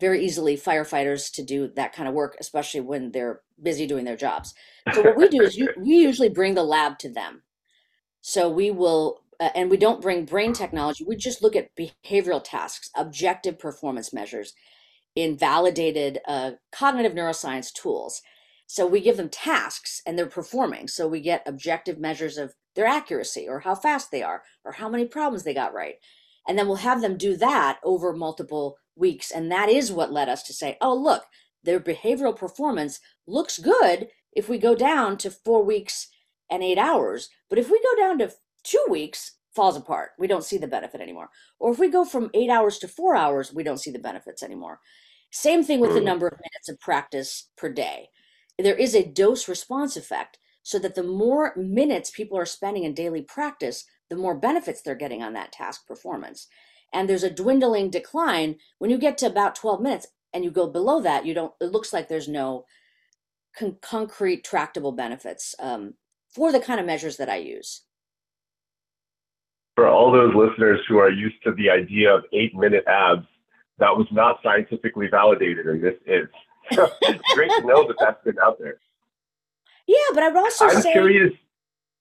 very 0.00 0.24
easily 0.24 0.56
firefighters 0.56 1.32
to 1.34 1.42
do 1.42 1.68
that 1.76 1.92
kind 1.92 2.08
of 2.08 2.14
work, 2.14 2.36
especially 2.40 2.80
when 2.80 3.12
they're 3.12 3.40
busy 3.62 3.86
doing 3.86 4.04
their 4.04 4.16
jobs. 4.16 4.54
So 4.94 5.02
what 5.02 5.16
we 5.16 5.28
do 5.28 5.42
is 5.42 5.56
you, 5.56 5.68
we 5.76 5.96
usually 5.96 6.30
bring 6.30 6.54
the 6.54 6.62
lab 6.64 6.98
to 7.00 7.12
them. 7.12 7.42
So 8.22 8.50
we 8.50 8.70
will, 8.70 9.22
uh, 9.38 9.50
and 9.54 9.70
we 9.70 9.76
don't 9.76 10.00
bring 10.00 10.24
brain 10.24 10.54
technology. 10.54 11.04
We 11.06 11.16
just 11.16 11.42
look 11.42 11.54
at 11.54 11.76
behavioral 11.76 12.42
tasks, 12.42 12.90
objective 12.96 13.58
performance 13.58 14.12
measures 14.12 14.54
in 15.14 15.36
validated 15.36 16.18
uh, 16.26 16.52
cognitive 16.72 17.12
neuroscience 17.12 17.72
tools. 17.72 18.22
So 18.66 18.86
we 18.86 19.00
give 19.00 19.16
them 19.16 19.28
tasks 19.28 20.00
and 20.06 20.16
they're 20.16 20.26
performing. 20.26 20.86
So 20.86 21.08
we 21.08 21.20
get 21.20 21.42
objective 21.46 21.98
measures 21.98 22.38
of 22.38 22.54
their 22.76 22.86
accuracy 22.86 23.48
or 23.48 23.60
how 23.60 23.74
fast 23.74 24.10
they 24.10 24.22
are 24.22 24.42
or 24.64 24.72
how 24.72 24.88
many 24.88 25.04
problems 25.06 25.42
they 25.42 25.54
got 25.54 25.74
right. 25.74 25.96
And 26.46 26.56
then 26.58 26.68
we'll 26.68 26.76
have 26.76 27.00
them 27.00 27.16
do 27.16 27.36
that 27.36 27.80
over 27.82 28.12
multiple 28.12 28.76
weeks. 28.94 29.30
And 29.30 29.50
that 29.50 29.68
is 29.68 29.90
what 29.90 30.12
led 30.12 30.28
us 30.28 30.42
to 30.44 30.52
say, 30.52 30.78
oh, 30.80 30.94
look, 30.94 31.24
their 31.62 31.80
behavioral 31.80 32.36
performance 32.36 33.00
looks 33.26 33.58
good 33.58 34.08
if 34.32 34.48
we 34.48 34.58
go 34.58 34.74
down 34.74 35.16
to 35.18 35.30
four 35.30 35.64
weeks 35.64 36.08
and 36.50 36.62
eight 36.62 36.78
hours. 36.78 37.28
But 37.48 37.58
if 37.58 37.70
we 37.70 37.82
go 37.82 38.02
down 38.02 38.18
to 38.18 38.32
two 38.62 38.84
weeks, 38.88 39.32
falls 39.54 39.76
apart. 39.76 40.10
We 40.18 40.26
don't 40.26 40.44
see 40.44 40.58
the 40.58 40.66
benefit 40.66 41.00
anymore. 41.00 41.30
Or 41.58 41.72
if 41.72 41.78
we 41.78 41.88
go 41.88 42.04
from 42.04 42.30
eight 42.34 42.50
hours 42.50 42.78
to 42.78 42.88
four 42.88 43.16
hours, 43.16 43.52
we 43.52 43.62
don't 43.62 43.78
see 43.78 43.90
the 43.90 43.98
benefits 43.98 44.42
anymore. 44.42 44.80
Same 45.30 45.62
thing 45.62 45.80
with 45.80 45.92
the 45.92 46.00
hmm. 46.00 46.06
number 46.06 46.26
of 46.26 46.38
minutes 46.38 46.68
of 46.68 46.80
practice 46.80 47.50
per 47.56 47.72
day. 47.72 48.08
There 48.58 48.76
is 48.76 48.94
a 48.94 49.06
dose 49.06 49.48
response 49.48 49.96
effect 49.96 50.38
so 50.62 50.78
that 50.80 50.94
the 50.94 51.02
more 51.02 51.54
minutes 51.56 52.10
people 52.10 52.36
are 52.36 52.46
spending 52.46 52.84
in 52.84 52.94
daily 52.94 53.22
practice, 53.22 53.84
the 54.08 54.16
more 54.16 54.34
benefits 54.34 54.82
they're 54.82 54.94
getting 54.94 55.22
on 55.22 55.32
that 55.32 55.52
task 55.52 55.86
performance. 55.86 56.46
And 56.92 57.08
there's 57.08 57.22
a 57.22 57.30
dwindling 57.30 57.90
decline 57.90 58.56
when 58.78 58.90
you 58.90 58.98
get 58.98 59.16
to 59.18 59.26
about 59.26 59.54
12 59.54 59.80
minutes 59.80 60.08
and 60.32 60.44
you 60.44 60.50
go 60.50 60.66
below 60.66 61.00
that, 61.00 61.24
you 61.24 61.34
don't, 61.34 61.54
it 61.60 61.72
looks 61.72 61.92
like 61.92 62.08
there's 62.08 62.28
no 62.28 62.66
con- 63.56 63.78
concrete 63.80 64.44
tractable 64.44 64.92
benefits 64.92 65.54
um, 65.60 65.94
for 66.28 66.52
the 66.52 66.60
kind 66.60 66.80
of 66.80 66.86
measures 66.86 67.16
that 67.16 67.28
I 67.28 67.36
use 67.36 67.82
for 69.80 69.88
all 69.88 70.12
those 70.12 70.34
listeners 70.34 70.78
who 70.86 70.98
are 70.98 71.10
used 71.10 71.42
to 71.42 71.52
the 71.54 71.70
idea 71.70 72.14
of 72.14 72.24
eight 72.34 72.54
minute 72.54 72.84
abs, 72.86 73.26
that 73.78 73.96
was 73.96 74.06
not 74.12 74.38
scientifically 74.42 75.06
validated, 75.10 75.64
and 75.68 75.82
this 75.82 75.94
is. 76.04 76.28
It's 76.70 77.22
great 77.34 77.50
to 77.50 77.62
know 77.66 77.86
that 77.88 77.96
that's 77.98 78.22
been 78.22 78.38
out 78.44 78.58
there. 78.58 78.78
Yeah, 79.86 79.96
but 80.12 80.22
I 80.22 80.28
would 80.28 80.36
also 80.36 80.66
I'm 80.66 80.82
say. 80.82 80.92
curious. 80.92 81.32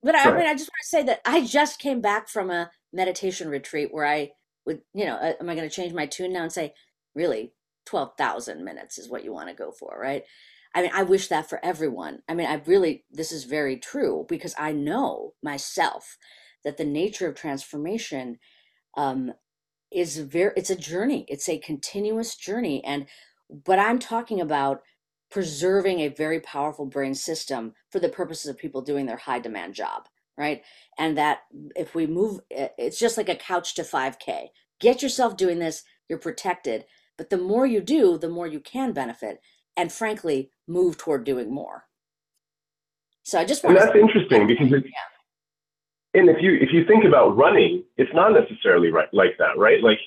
But 0.03 0.15
I, 0.15 0.29
I 0.29 0.37
mean, 0.37 0.45
I 0.45 0.55
just 0.55 0.69
want 0.69 0.81
to 0.81 0.89
say 0.89 1.03
that 1.03 1.21
I 1.23 1.45
just 1.45 1.79
came 1.79 2.01
back 2.01 2.27
from 2.27 2.49
a 2.49 2.69
meditation 2.91 3.47
retreat 3.47 3.93
where 3.93 4.05
I 4.05 4.31
would, 4.65 4.81
you 4.93 5.05
know, 5.05 5.15
uh, 5.15 5.33
am 5.39 5.49
I 5.49 5.55
going 5.55 5.69
to 5.69 5.73
change 5.73 5.93
my 5.93 6.05
tune 6.05 6.33
now 6.33 6.43
and 6.43 6.51
say, 6.51 6.73
really, 7.15 7.53
12,000 7.85 8.61
minutes 8.61 8.97
is 8.97 9.09
what 9.09 9.23
you 9.23 9.31
want 9.31 9.47
to 9.47 9.55
go 9.55 9.71
for, 9.71 9.97
right? 9.97 10.23
I 10.75 10.81
mean, 10.81 10.91
I 10.93 11.03
wish 11.03 11.29
that 11.29 11.49
for 11.49 11.63
everyone. 11.63 12.23
I 12.27 12.33
mean, 12.33 12.47
I 12.47 12.55
really, 12.65 13.05
this 13.09 13.31
is 13.31 13.45
very 13.45 13.77
true 13.77 14.25
because 14.27 14.53
I 14.59 14.73
know 14.73 15.33
myself 15.41 16.17
that 16.63 16.77
the 16.77 16.85
nature 16.85 17.27
of 17.27 17.35
transformation 17.35 18.39
um, 18.97 19.33
is 19.91 20.17
very 20.17 20.53
it's 20.55 20.69
a 20.69 20.75
journey. 20.75 21.25
It's 21.27 21.49
a 21.49 21.59
continuous 21.59 22.35
journey. 22.35 22.83
And 22.83 23.07
but 23.65 23.79
i'm 23.79 23.99
talking 23.99 24.41
about 24.41 24.81
preserving 25.31 25.99
a 25.99 26.09
very 26.09 26.39
powerful 26.39 26.85
brain 26.85 27.15
system 27.15 27.73
for 27.91 27.99
the 27.99 28.09
purposes 28.09 28.47
of 28.47 28.57
people 28.57 28.81
doing 28.81 29.05
their 29.05 29.17
high 29.17 29.39
demand 29.39 29.73
job 29.75 30.07
right? 30.37 30.61
And 30.97 31.17
that 31.17 31.41
if 31.75 31.95
we 31.95 32.07
move 32.07 32.39
it's 32.77 32.99
just 32.99 33.17
like 33.17 33.29
a 33.29 33.35
couch 33.35 33.75
to 33.75 33.83
5k 33.83 34.49
get 34.79 35.01
yourself 35.01 35.37
doing 35.37 35.59
this. 35.59 35.83
You're 36.07 36.19
protected. 36.19 36.85
But 37.17 37.29
the 37.29 37.37
more 37.37 37.65
you 37.67 37.81
do 37.81 38.17
the 38.17 38.29
more 38.29 38.47
you 38.47 38.59
can 38.59 38.93
benefit 38.93 39.41
and 39.77 39.91
frankly 39.91 40.51
move 40.67 40.97
toward 40.97 41.23
doing 41.23 41.53
more. 41.53 41.85
So 43.23 43.39
i 43.39 43.45
just 43.45 43.63
want 43.63 43.77
and 43.77 43.87
that's 43.87 43.97
interesting 43.97 44.47
because 44.47 44.71
it's 44.71 44.85
yeah 44.85 45.18
and 46.13 46.29
if 46.29 46.37
you 46.41 46.53
if 46.55 46.69
you 46.71 46.85
think 46.85 47.05
about 47.05 47.37
running, 47.37 47.83
it's 47.97 48.13
not 48.13 48.31
necessarily 48.33 48.91
right 48.91 49.09
like 49.13 49.37
that, 49.37 49.57
right? 49.57 49.81
Like 49.83 49.99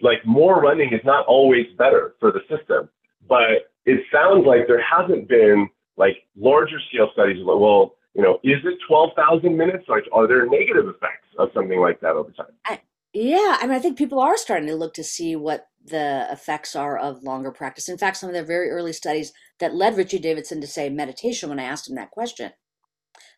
like 0.00 0.24
more 0.24 0.60
running 0.60 0.92
is 0.92 1.00
not 1.04 1.26
always 1.26 1.66
better 1.76 2.14
for 2.20 2.30
the 2.32 2.40
system, 2.48 2.88
but 3.28 3.70
it 3.84 4.00
sounds 4.12 4.46
like 4.46 4.66
there 4.66 4.82
hasn't 4.82 5.28
been 5.28 5.68
like 5.96 6.16
larger 6.36 6.78
scale 6.88 7.10
studies. 7.12 7.44
Well, 7.44 7.96
you 8.14 8.22
know, 8.22 8.38
is 8.42 8.64
it 8.64 8.78
twelve 8.88 9.10
thousand 9.16 9.56
minutes? 9.56 9.84
Like, 9.88 10.04
are 10.12 10.26
there 10.26 10.46
negative 10.46 10.88
effects 10.88 11.28
of 11.38 11.50
something 11.52 11.80
like 11.80 12.00
that 12.00 12.12
over 12.12 12.30
time? 12.30 12.46
I, 12.64 12.80
yeah, 13.12 13.56
I 13.60 13.66
mean, 13.66 13.76
I 13.76 13.78
think 13.78 13.98
people 13.98 14.20
are 14.20 14.36
starting 14.36 14.68
to 14.68 14.76
look 14.76 14.94
to 14.94 15.04
see 15.04 15.36
what 15.36 15.68
the 15.84 16.26
effects 16.30 16.74
are 16.74 16.98
of 16.98 17.22
longer 17.22 17.50
practice. 17.50 17.88
In 17.88 17.98
fact, 17.98 18.16
some 18.16 18.28
of 18.28 18.34
the 18.34 18.42
very 18.42 18.70
early 18.70 18.92
studies 18.92 19.32
that 19.58 19.74
led 19.74 19.96
Richie 19.96 20.18
Davidson 20.18 20.60
to 20.60 20.66
say 20.66 20.88
meditation, 20.88 21.48
when 21.48 21.60
I 21.60 21.64
asked 21.64 21.88
him 21.88 21.96
that 21.96 22.10
question, 22.10 22.52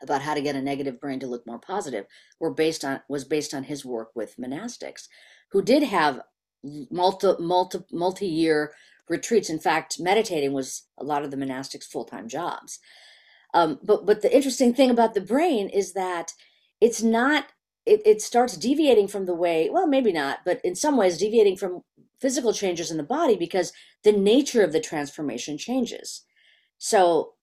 about 0.02 0.22
how 0.22 0.34
to 0.34 0.40
get 0.40 0.56
a 0.56 0.62
negative 0.62 1.00
brain 1.00 1.20
to 1.20 1.26
look 1.26 1.46
more 1.46 1.58
positive 1.58 2.06
were 2.38 2.52
based 2.52 2.84
on 2.84 3.00
was 3.08 3.24
based 3.24 3.54
on 3.54 3.64
his 3.64 3.84
work 3.84 4.11
with 4.14 4.37
monastics 4.37 5.08
who 5.50 5.62
did 5.62 5.82
have 5.82 6.20
multi 6.90 7.34
multi 7.40 7.78
multi-year 7.92 8.72
retreats. 9.08 9.50
In 9.50 9.58
fact 9.58 10.00
meditating 10.00 10.52
was 10.52 10.84
a 10.98 11.04
lot 11.04 11.24
of 11.24 11.30
the 11.30 11.37
monastics 11.37 11.84
full-time 11.84 12.28
jobs. 12.28 12.78
Um, 13.54 13.78
but 13.82 14.06
but 14.06 14.22
the 14.22 14.34
interesting 14.34 14.74
thing 14.74 14.90
about 14.90 15.14
the 15.14 15.20
brain 15.20 15.68
is 15.68 15.92
that 15.94 16.32
it's 16.80 17.02
not 17.02 17.46
it, 17.87 18.02
it 18.04 18.20
starts 18.20 18.56
deviating 18.56 19.08
from 19.08 19.24
the 19.24 19.34
way 19.34 19.70
well 19.70 19.87
maybe 19.87 20.12
not 20.12 20.40
but 20.44 20.61
in 20.62 20.74
some 20.74 20.96
ways 20.96 21.18
deviating 21.18 21.56
from 21.56 21.82
physical 22.20 22.52
changes 22.52 22.90
in 22.90 22.96
the 22.96 23.02
body 23.02 23.37
because 23.37 23.72
the 24.04 24.12
nature 24.12 24.62
of 24.62 24.72
the 24.72 24.80
transformation 24.80 25.56
changes. 25.56 26.24
So 26.78 27.34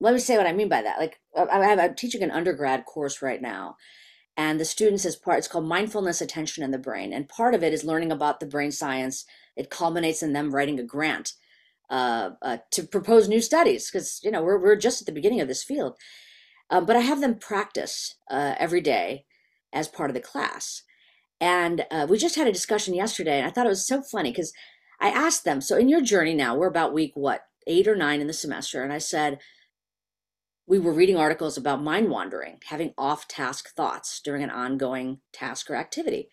let 0.00 0.12
me 0.14 0.20
say 0.20 0.36
what 0.36 0.46
I 0.46 0.52
mean 0.52 0.68
by 0.68 0.82
that. 0.82 0.98
Like 0.98 1.20
I, 1.36 1.74
I'm 1.74 1.94
teaching 1.94 2.22
an 2.22 2.30
undergrad 2.30 2.84
course 2.84 3.22
right 3.22 3.40
now, 3.40 3.76
and 4.36 4.60
the 4.60 4.64
students 4.64 5.04
as 5.06 5.16
part 5.16 5.38
it's 5.38 5.48
called 5.48 5.66
mindfulness 5.66 6.20
attention 6.20 6.62
in 6.62 6.70
the 6.70 6.78
brain, 6.78 7.12
and 7.12 7.28
part 7.28 7.54
of 7.54 7.62
it 7.62 7.72
is 7.72 7.84
learning 7.84 8.12
about 8.12 8.40
the 8.40 8.46
brain 8.46 8.72
science. 8.72 9.24
It 9.56 9.70
culminates 9.70 10.22
in 10.22 10.32
them 10.32 10.54
writing 10.54 10.78
a 10.78 10.84
grant 10.84 11.32
uh, 11.88 12.30
uh, 12.42 12.58
to 12.72 12.82
propose 12.82 13.28
new 13.28 13.40
studies 13.40 13.90
because 13.90 14.20
you 14.22 14.30
know 14.30 14.42
we're 14.42 14.58
we're 14.58 14.76
just 14.76 15.00
at 15.00 15.06
the 15.06 15.12
beginning 15.12 15.40
of 15.40 15.48
this 15.48 15.64
field. 15.64 15.96
Um, 16.68 16.84
but 16.84 16.96
I 16.96 17.00
have 17.00 17.20
them 17.20 17.38
practice 17.38 18.16
uh, 18.30 18.54
every 18.58 18.80
day 18.80 19.24
as 19.72 19.88
part 19.88 20.10
of 20.10 20.14
the 20.14 20.20
class, 20.20 20.82
and 21.40 21.86
uh, 21.90 22.06
we 22.08 22.18
just 22.18 22.36
had 22.36 22.46
a 22.46 22.52
discussion 22.52 22.94
yesterday, 22.94 23.38
and 23.38 23.46
I 23.46 23.50
thought 23.50 23.66
it 23.66 23.70
was 23.70 23.86
so 23.86 24.02
funny 24.02 24.30
because 24.30 24.52
I 25.00 25.08
asked 25.08 25.44
them. 25.44 25.60
So 25.60 25.76
in 25.76 25.88
your 25.88 26.02
journey 26.02 26.34
now, 26.34 26.54
we're 26.54 26.66
about 26.66 26.92
week 26.92 27.12
what 27.14 27.42
eight 27.66 27.88
or 27.88 27.96
nine 27.96 28.20
in 28.20 28.26
the 28.26 28.32
semester, 28.34 28.82
and 28.82 28.92
I 28.92 28.98
said 28.98 29.38
we 30.66 30.78
were 30.78 30.92
reading 30.92 31.16
articles 31.16 31.56
about 31.56 31.82
mind 31.82 32.10
wandering, 32.10 32.58
having 32.66 32.92
off 32.98 33.28
task 33.28 33.74
thoughts 33.74 34.20
during 34.20 34.42
an 34.42 34.50
ongoing 34.50 35.20
task 35.32 35.70
or 35.70 35.76
activity. 35.76 36.28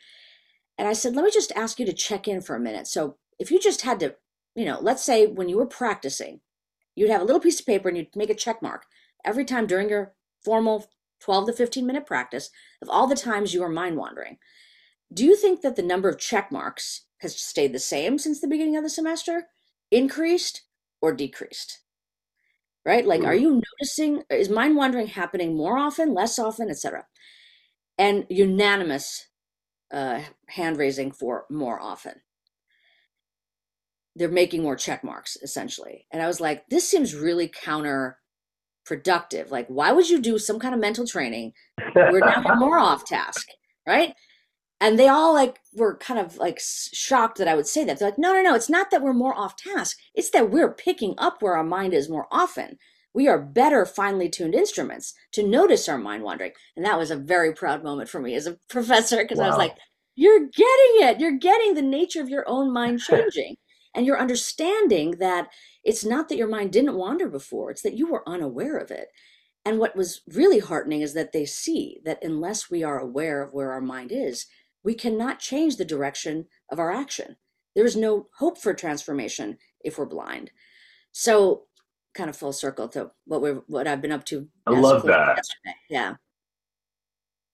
And 0.77 0.87
I 0.87 0.93
said, 0.93 1.15
let 1.15 1.23
me 1.23 1.31
just 1.31 1.51
ask 1.55 1.79
you 1.79 1.85
to 1.85 1.93
check 1.93 2.27
in 2.27 2.41
for 2.41 2.55
a 2.55 2.59
minute. 2.59 2.87
So 2.87 3.17
if 3.37 3.51
you 3.51 3.59
just 3.59 3.83
had 3.83 3.99
to, 3.99 4.15
you 4.55 4.65
know, 4.65 4.79
let's 4.81 5.03
say 5.03 5.27
when 5.27 5.49
you 5.49 5.57
were 5.57 5.67
practicing, 5.67 6.39
you'd 6.95 7.11
have 7.11 7.21
a 7.21 7.25
little 7.25 7.39
piece 7.39 7.59
of 7.59 7.65
paper 7.65 7.89
and 7.89 7.97
you'd 7.97 8.15
make 8.15 8.31
a 8.31 8.35
check 8.35 8.61
mark 8.61 8.85
every 9.23 9.45
time 9.45 9.67
during 9.67 9.89
your 9.89 10.13
formal 10.43 10.87
12 11.19 11.47
to 11.47 11.53
15 11.53 11.85
minute 11.85 12.05
practice 12.05 12.49
of 12.81 12.89
all 12.89 13.07
the 13.07 13.15
times 13.15 13.53
you 13.53 13.61
were 13.61 13.69
mind 13.69 13.97
wandering. 13.97 14.37
Do 15.13 15.23
you 15.23 15.35
think 15.35 15.61
that 15.61 15.75
the 15.75 15.83
number 15.83 16.09
of 16.09 16.17
check 16.17 16.51
marks 16.51 17.05
has 17.19 17.39
stayed 17.39 17.71
the 17.71 17.79
same 17.79 18.17
since 18.17 18.41
the 18.41 18.47
beginning 18.47 18.75
of 18.75 18.83
the 18.83 18.89
semester, 18.89 19.47
increased, 19.91 20.63
or 21.01 21.13
decreased? 21.13 21.82
Right? 22.85 23.05
Like, 23.05 23.23
are 23.23 23.33
mm. 23.33 23.41
you 23.41 23.61
noticing, 23.79 24.23
is 24.29 24.49
mind 24.49 24.75
wandering 24.75 25.07
happening 25.07 25.55
more 25.55 25.77
often, 25.77 26.13
less 26.13 26.37
often, 26.37 26.69
etc.? 26.69 27.05
And 27.97 28.25
unanimous 28.29 29.27
uh, 29.91 30.21
hand 30.47 30.77
raising 30.77 31.11
for 31.11 31.45
more 31.49 31.79
often. 31.79 32.15
They're 34.15 34.29
making 34.29 34.61
more 34.61 34.75
check 34.75 35.03
marks, 35.03 35.37
essentially. 35.41 36.07
And 36.11 36.21
I 36.21 36.27
was 36.27 36.39
like, 36.39 36.69
this 36.69 36.87
seems 36.87 37.15
really 37.15 37.47
counterproductive. 37.47 39.49
Like, 39.49 39.67
why 39.67 39.91
would 39.91 40.09
you 40.09 40.19
do 40.19 40.37
some 40.37 40.59
kind 40.59 40.73
of 40.73 40.81
mental 40.81 41.07
training? 41.07 41.53
We're 41.95 42.19
now 42.19 42.55
more 42.55 42.79
off 42.79 43.05
task, 43.05 43.47
right? 43.87 44.13
And 44.83 44.99
they 44.99 45.07
all 45.07 45.33
like 45.33 45.61
were 45.73 45.95
kind 45.95 46.19
of 46.19 46.35
like 46.35 46.59
shocked 46.59 47.37
that 47.37 47.47
I 47.47 47.55
would 47.55 47.67
say 47.67 47.85
that. 47.85 47.99
They're 47.99 48.09
like, 48.09 48.19
no, 48.19 48.33
no, 48.33 48.41
no, 48.41 48.53
it's 48.53 48.69
not 48.69 48.91
that 48.91 49.01
we're 49.01 49.13
more 49.13 49.33
off 49.33 49.55
task. 49.55 49.97
It's 50.13 50.29
that 50.31 50.51
we're 50.51 50.73
picking 50.73 51.15
up 51.17 51.41
where 51.41 51.55
our 51.55 51.63
mind 51.63 51.93
is 51.93 52.09
more 52.09 52.27
often. 52.29 52.77
We 53.13 53.29
are 53.29 53.41
better 53.41 53.85
finely 53.85 54.27
tuned 54.27 54.53
instruments 54.53 55.13
to 55.31 55.47
notice 55.47 55.87
our 55.87 55.97
mind 55.97 56.23
wandering. 56.23 56.51
And 56.75 56.85
that 56.85 56.97
was 56.99 57.11
a 57.11 57.15
very 57.15 57.53
proud 57.53 57.81
moment 57.81 58.09
for 58.09 58.19
me 58.19 58.35
as 58.35 58.45
a 58.45 58.57
professor 58.69 59.23
because 59.23 59.37
wow. 59.37 59.45
I 59.45 59.47
was 59.47 59.57
like, 59.57 59.77
you're 60.15 60.47
getting 60.47 61.07
it. 61.07 61.19
You're 61.21 61.37
getting 61.37 61.75
the 61.75 61.81
nature 61.81 62.21
of 62.21 62.27
your 62.27 62.43
own 62.45 62.73
mind 62.73 62.99
changing. 63.09 63.55
and 63.95 64.05
you're 64.05 64.19
understanding 64.19 65.11
that 65.19 65.47
it's 65.85 66.03
not 66.03 66.27
that 66.27 66.37
your 66.37 66.49
mind 66.49 66.73
didn't 66.73 66.97
wander 66.97 67.29
before, 67.29 67.71
it's 67.71 67.83
that 67.83 67.97
you 67.97 68.11
were 68.11 68.27
unaware 68.27 68.77
of 68.77 68.91
it. 68.91 69.07
And 69.65 69.79
what 69.79 69.95
was 69.95 70.21
really 70.27 70.59
heartening 70.59 71.01
is 71.01 71.13
that 71.13 71.31
they 71.31 71.45
see 71.45 72.01
that 72.03 72.19
unless 72.21 72.69
we 72.69 72.83
are 72.83 72.99
aware 72.99 73.41
of 73.41 73.53
where 73.53 73.71
our 73.71 73.79
mind 73.79 74.11
is, 74.11 74.45
we 74.83 74.93
cannot 74.93 75.39
change 75.39 75.77
the 75.77 75.85
direction 75.85 76.47
of 76.69 76.79
our 76.79 76.91
action. 76.91 77.37
There 77.75 77.85
is 77.85 77.95
no 77.95 78.27
hope 78.37 78.57
for 78.57 78.73
transformation 78.73 79.57
if 79.81 79.97
we're 79.97 80.05
blind. 80.05 80.51
So, 81.11 81.63
kind 82.13 82.29
of 82.29 82.35
full 82.35 82.53
circle 82.53 82.87
to 82.89 83.11
what 83.25 83.41
we're 83.41 83.61
what 83.67 83.87
I've 83.87 84.01
been 84.01 84.11
up 84.11 84.25
to. 84.25 84.47
I 84.67 84.71
love 84.71 85.03
that. 85.03 85.37
Yesterday. 85.37 85.75
Yeah. 85.89 86.15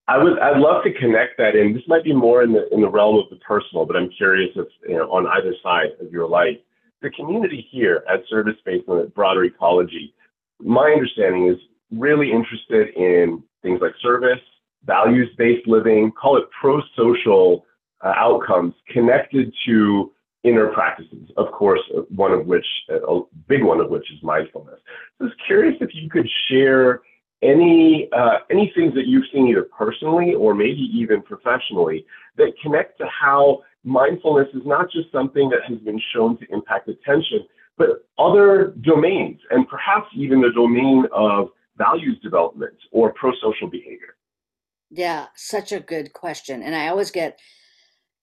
I 0.08 0.18
would 0.18 0.38
I'd 0.40 0.58
love 0.58 0.82
to 0.84 0.92
connect 0.92 1.38
that 1.38 1.54
in. 1.54 1.72
This 1.72 1.84
might 1.86 2.04
be 2.04 2.12
more 2.12 2.42
in 2.42 2.52
the 2.52 2.68
in 2.72 2.80
the 2.80 2.88
realm 2.88 3.16
of 3.16 3.30
the 3.30 3.36
personal, 3.36 3.86
but 3.86 3.96
I'm 3.96 4.10
curious 4.10 4.50
if 4.56 4.66
you 4.88 4.96
know 4.96 5.10
on 5.10 5.26
either 5.26 5.54
side 5.62 5.90
of 6.00 6.10
your 6.10 6.28
life, 6.28 6.56
the 7.00 7.10
community 7.10 7.66
here 7.70 8.02
at 8.12 8.20
Service 8.28 8.56
Space 8.58 8.82
and 8.88 9.00
at 9.00 9.14
Broader 9.14 9.44
Ecology, 9.44 10.12
my 10.58 10.90
understanding 10.90 11.48
is 11.48 11.56
really 11.92 12.32
interested 12.32 12.88
in 12.96 13.42
things 13.62 13.80
like 13.80 13.92
service, 14.02 14.40
values-based 14.84 15.66
living, 15.66 16.12
call 16.12 16.36
it 16.36 16.44
pro-social 16.58 17.64
uh, 18.02 18.12
outcomes 18.16 18.74
connected 18.88 19.52
to 19.66 20.12
inner 20.42 20.68
practices. 20.68 21.30
Of 21.36 21.52
course, 21.52 21.80
one 22.14 22.32
of 22.32 22.46
which, 22.46 22.64
uh, 22.90 23.00
a 23.06 23.22
big 23.46 23.62
one 23.62 23.80
of 23.80 23.90
which 23.90 24.10
is 24.10 24.22
mindfulness. 24.22 24.80
So 25.18 25.24
I 25.24 25.28
was 25.28 25.32
curious 25.46 25.76
if 25.80 25.90
you 25.94 26.08
could 26.08 26.28
share 26.48 27.02
any 27.42 28.08
uh, 28.12 28.38
any 28.50 28.70
things 28.74 28.94
that 28.94 29.06
you've 29.06 29.24
seen 29.32 29.48
either 29.48 29.62
personally 29.62 30.34
or 30.34 30.54
maybe 30.54 30.90
even 30.94 31.22
professionally 31.22 32.04
that 32.36 32.52
connect 32.62 32.98
to 32.98 33.06
how 33.06 33.62
mindfulness 33.82 34.48
is 34.54 34.62
not 34.66 34.90
just 34.90 35.10
something 35.10 35.48
that 35.48 35.60
has 35.66 35.78
been 35.78 36.00
shown 36.12 36.36
to 36.38 36.44
impact 36.52 36.88
attention, 36.88 37.46
but 37.78 38.06
other 38.18 38.74
domains 38.82 39.40
and 39.50 39.66
perhaps 39.68 40.06
even 40.14 40.40
the 40.40 40.52
domain 40.54 41.06
of 41.12 41.48
values 41.78 42.18
development 42.22 42.76
or 42.90 43.12
pro-social 43.14 43.68
behavior. 43.70 44.16
Yeah, 44.90 45.26
such 45.36 45.72
a 45.72 45.80
good 45.80 46.12
question. 46.12 46.62
And 46.62 46.74
I 46.74 46.88
always 46.88 47.10
get, 47.10 47.38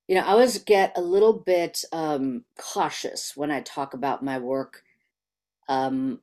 you 0.08 0.15
know, 0.15 0.21
I 0.21 0.30
always 0.30 0.60
get 0.60 0.93
a 0.97 1.01
little 1.01 1.34
bit 1.34 1.84
um, 1.93 2.45
cautious 2.60 3.34
when 3.36 3.51
I 3.51 3.61
talk 3.61 3.93
about 3.93 4.24
my 4.24 4.38
work 4.39 4.84
um, 5.70 6.22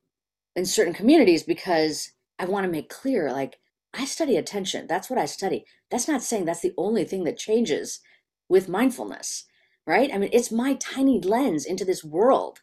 in 0.57 0.67
certain 0.67 0.95
communities 0.95 1.43
because 1.45 2.13
I 2.39 2.47
want 2.47 2.65
to 2.67 2.73
make 2.73 2.91
clear, 2.91 3.33
like, 3.33 3.59
I 3.95 4.05
study 4.07 4.37
attention. 4.37 4.87
That's 4.89 5.11
what 5.11 5.19
I 5.19 5.27
study. 5.27 5.65
That's 5.91 6.09
not 6.09 6.23
saying 6.23 6.47
that's 6.47 6.63
the 6.63 6.75
only 6.79 7.05
thing 7.05 7.25
that 7.25 7.39
changes 7.39 8.01
with 8.49 8.69
mindfulness, 8.69 9.47
right? 9.87 10.11
I 10.13 10.19
mean, 10.19 10.31
it's 10.33 10.53
my 10.53 10.75
tiny 10.75 11.21
lens 11.21 11.65
into 11.67 11.85
this 11.85 12.05
world 12.05 12.61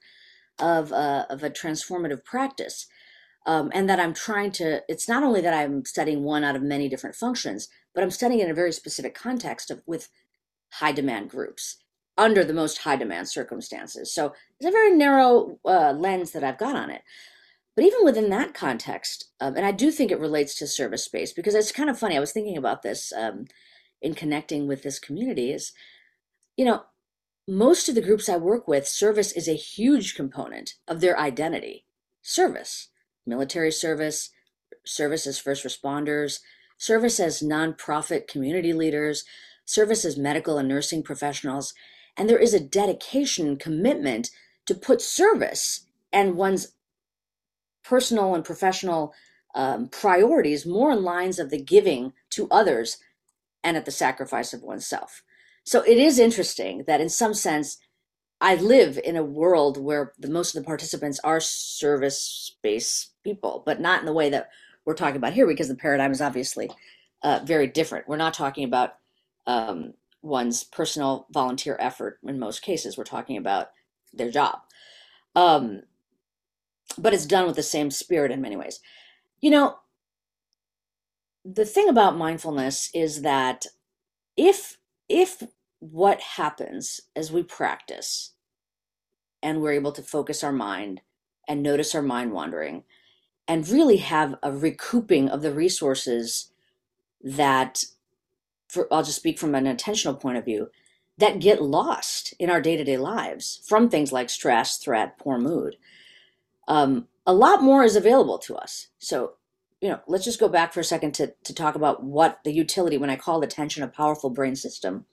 of 0.59 0.91
uh, 0.93 1.25
of 1.29 1.43
a 1.43 1.49
transformative 1.49 2.23
practice 2.25 2.87
um, 3.45 3.71
and 3.73 3.89
that 3.89 3.99
I'm 3.99 4.13
trying 4.13 4.51
to, 4.53 4.83
it's 4.87 5.09
not 5.09 5.23
only 5.23 5.41
that 5.41 5.53
I'm 5.53 5.85
studying 5.85 6.23
one 6.23 6.43
out 6.43 6.55
of 6.55 6.61
many 6.61 6.89
different 6.89 7.15
functions, 7.15 7.69
but 7.93 8.03
I'm 8.03 8.11
studying 8.11 8.41
in 8.41 8.49
a 8.51 8.53
very 8.55 8.71
specific 8.71 9.15
context 9.15 9.71
of 9.71 9.81
with 9.85 10.09
high 10.73 10.91
demand 10.91 11.29
groups 11.29 11.77
under 12.17 12.43
the 12.43 12.53
most 12.53 12.79
high 12.79 12.95
demand 12.97 13.29
circumstances. 13.29 14.13
So 14.13 14.33
it's 14.59 14.67
a 14.67 14.71
very 14.71 14.95
narrow 14.95 15.59
uh, 15.65 15.93
lens 15.93 16.31
that 16.31 16.43
I've 16.43 16.57
got 16.59 16.75
on 16.75 16.89
it. 16.89 17.01
but 17.75 17.85
even 17.85 18.03
within 18.03 18.29
that 18.29 18.53
context, 18.53 19.31
um, 19.39 19.55
and 19.55 19.65
I 19.65 19.71
do 19.71 19.91
think 19.91 20.11
it 20.11 20.19
relates 20.19 20.55
to 20.59 20.67
service 20.67 21.03
space 21.05 21.33
because 21.33 21.55
it's 21.55 21.71
kind 21.71 21.89
of 21.89 21.97
funny. 21.99 22.17
I 22.17 22.19
was 22.21 22.33
thinking 22.33 22.57
about 22.57 22.81
this 22.83 23.13
um, 23.13 23.47
in 24.01 24.13
connecting 24.13 24.67
with 24.67 24.83
this 24.83 24.99
community. 24.99 25.51
Is 25.51 25.71
you 26.57 26.65
know, 26.65 26.83
most 27.47 27.89
of 27.89 27.95
the 27.95 28.01
groups 28.01 28.29
I 28.29 28.37
work 28.37 28.67
with, 28.67 28.87
service 28.87 29.31
is 29.31 29.47
a 29.47 29.53
huge 29.53 30.15
component 30.15 30.75
of 30.87 31.01
their 31.01 31.19
identity. 31.19 31.85
Service, 32.21 32.89
military 33.25 33.71
service, 33.71 34.29
service 34.85 35.27
as 35.27 35.39
first 35.39 35.63
responders, 35.63 36.39
service 36.77 37.19
as 37.19 37.41
nonprofit 37.41 38.27
community 38.27 38.73
leaders, 38.73 39.23
service 39.65 40.03
as 40.03 40.17
medical 40.17 40.57
and 40.57 40.67
nursing 40.67 41.03
professionals. 41.03 41.73
And 42.17 42.29
there 42.29 42.39
is 42.39 42.53
a 42.53 42.59
dedication 42.59 43.47
and 43.47 43.59
commitment 43.59 44.31
to 44.65 44.75
put 44.75 45.01
service 45.01 45.85
and 46.11 46.35
one's 46.35 46.73
personal 47.83 48.35
and 48.35 48.43
professional 48.43 49.13
um, 49.55 49.89
priorities 49.89 50.65
more 50.65 50.91
in 50.91 51.03
lines 51.03 51.39
of 51.39 51.49
the 51.49 51.61
giving 51.61 52.13
to 52.31 52.47
others 52.49 52.97
and 53.63 53.77
at 53.77 53.85
the 53.85 53.91
sacrifice 53.91 54.53
of 54.53 54.63
oneself. 54.63 55.23
So 55.63 55.81
it 55.81 55.97
is 55.97 56.19
interesting 56.19 56.85
that 56.87 57.01
in 57.01 57.09
some 57.09 57.33
sense, 57.33 57.77
I 58.41 58.55
live 58.55 58.99
in 59.03 59.15
a 59.15 59.23
world 59.23 59.77
where 59.77 60.13
the 60.17 60.29
most 60.29 60.55
of 60.55 60.61
the 60.61 60.65
participants 60.65 61.19
are 61.23 61.39
service-based 61.39 63.11
people, 63.23 63.61
but 63.65 63.79
not 63.79 63.99
in 63.99 64.07
the 64.07 64.13
way 64.13 64.31
that 64.31 64.49
we're 64.83 64.95
talking 64.95 65.17
about 65.17 65.33
here 65.33 65.45
because 65.45 65.67
the 65.67 65.75
paradigm 65.75 66.11
is 66.11 66.21
obviously 66.21 66.69
uh, 67.21 67.41
very 67.45 67.67
different. 67.67 68.07
We're 68.07 68.17
not 68.17 68.33
talking 68.33 68.63
about 68.63 68.95
um, 69.45 69.93
one's 70.23 70.63
personal 70.63 71.27
volunteer 71.31 71.77
effort 71.79 72.19
in 72.23 72.39
most 72.39 72.63
cases. 72.63 72.97
We're 72.97 73.03
talking 73.03 73.37
about 73.37 73.69
their 74.11 74.31
job. 74.31 74.59
Um, 75.35 75.83
but 76.97 77.13
it's 77.13 77.27
done 77.27 77.45
with 77.45 77.55
the 77.55 77.63
same 77.63 77.91
spirit 77.91 78.31
in 78.31 78.41
many 78.41 78.55
ways. 78.55 78.79
You 79.39 79.51
know, 79.51 79.77
the 81.45 81.65
thing 81.65 81.89
about 81.89 82.17
mindfulness 82.17 82.89
is 82.93 83.21
that 83.21 83.67
if 84.35 84.77
if 85.07 85.43
what 85.81 86.21
happens 86.21 87.01
as 87.15 87.31
we 87.31 87.41
practice 87.41 88.33
and 89.41 89.59
we're 89.59 89.73
able 89.73 89.91
to 89.91 90.01
focus 90.03 90.43
our 90.43 90.51
mind 90.51 91.01
and 91.47 91.61
notice 91.61 91.95
our 91.95 92.03
mind 92.03 92.31
wandering 92.31 92.83
and 93.47 93.67
really 93.67 93.97
have 93.97 94.35
a 94.43 94.51
recouping 94.51 95.27
of 95.27 95.41
the 95.41 95.51
resources 95.51 96.51
that 97.23 97.83
for 98.69 98.87
I'll 98.93 99.03
just 99.03 99.17
speak 99.17 99.39
from 99.39 99.55
an 99.55 99.67
intentional 99.67 100.15
point 100.15 100.37
of 100.37 100.45
view 100.45 100.69
that 101.17 101.39
get 101.39 101.61
lost 101.61 102.33
in 102.39 102.49
our 102.49 102.61
day-to-day 102.61 102.97
lives 102.97 103.61
from 103.65 103.89
things 103.89 104.11
like 104.11 104.29
stress, 104.29 104.77
threat, 104.77 105.17
poor 105.17 105.37
mood. 105.37 105.75
Um, 106.67 107.07
a 107.25 107.33
lot 107.33 107.61
more 107.61 107.83
is 107.83 107.95
available 107.95 108.37
to 108.39 108.55
us. 108.55 108.87
So, 108.97 109.33
you 109.81 109.89
know, 109.89 109.99
let's 110.07 110.25
just 110.25 110.39
go 110.39 110.47
back 110.47 110.73
for 110.73 110.79
a 110.79 110.85
second 110.85 111.13
to, 111.15 111.33
to 111.43 111.53
talk 111.53 111.75
about 111.75 112.03
what 112.03 112.39
the 112.43 112.53
utility, 112.53 112.97
when 112.97 113.09
I 113.09 113.17
call 113.17 113.43
attention 113.43 113.83
a 113.83 113.87
powerful 113.87 114.29
brain 114.29 114.55
system, 114.55 115.05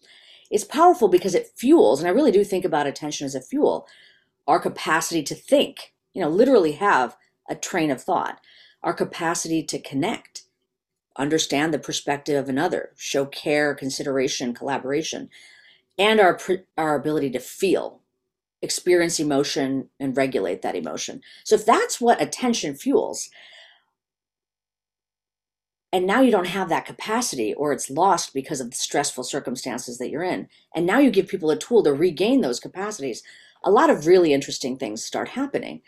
it's 0.50 0.64
powerful 0.64 1.08
because 1.08 1.34
it 1.34 1.52
fuels, 1.56 2.00
and 2.00 2.08
I 2.08 2.12
really 2.12 2.32
do 2.32 2.44
think 2.44 2.64
about 2.64 2.86
attention 2.86 3.24
as 3.26 3.34
a 3.34 3.40
fuel, 3.40 3.86
our 4.46 4.58
capacity 4.58 5.22
to 5.24 5.34
think, 5.34 5.92
you 6.14 6.22
know, 6.22 6.28
literally 6.28 6.72
have 6.72 7.16
a 7.48 7.54
train 7.54 7.90
of 7.90 8.02
thought, 8.02 8.40
our 8.82 8.94
capacity 8.94 9.62
to 9.64 9.78
connect, 9.78 10.44
understand 11.16 11.74
the 11.74 11.78
perspective 11.78 12.36
of 12.36 12.48
another, 12.48 12.92
show 12.96 13.26
care, 13.26 13.74
consideration, 13.74 14.54
collaboration, 14.54 15.28
and 15.98 16.20
our, 16.20 16.38
our 16.76 16.94
ability 16.94 17.30
to 17.30 17.40
feel, 17.40 18.00
experience 18.62 19.20
emotion, 19.20 19.88
and 20.00 20.16
regulate 20.16 20.62
that 20.62 20.76
emotion. 20.76 21.20
So 21.44 21.56
if 21.56 21.66
that's 21.66 22.00
what 22.00 22.22
attention 22.22 22.74
fuels, 22.74 23.30
and 25.92 26.06
now 26.06 26.20
you 26.20 26.30
don't 26.30 26.48
have 26.48 26.68
that 26.68 26.86
capacity 26.86 27.54
or 27.54 27.72
it's 27.72 27.90
lost 27.90 28.34
because 28.34 28.60
of 28.60 28.70
the 28.70 28.76
stressful 28.76 29.24
circumstances 29.24 29.98
that 29.98 30.10
you're 30.10 30.22
in, 30.22 30.48
and 30.74 30.86
now 30.86 30.98
you 30.98 31.10
give 31.10 31.28
people 31.28 31.50
a 31.50 31.58
tool 31.58 31.82
to 31.84 31.92
regain 31.92 32.40
those 32.40 32.60
capacities, 32.60 33.22
a 33.64 33.70
lot 33.70 33.90
of 33.90 34.06
really 34.06 34.32
interesting 34.32 34.76
things 34.76 35.04
start 35.04 35.30
happening. 35.30 35.80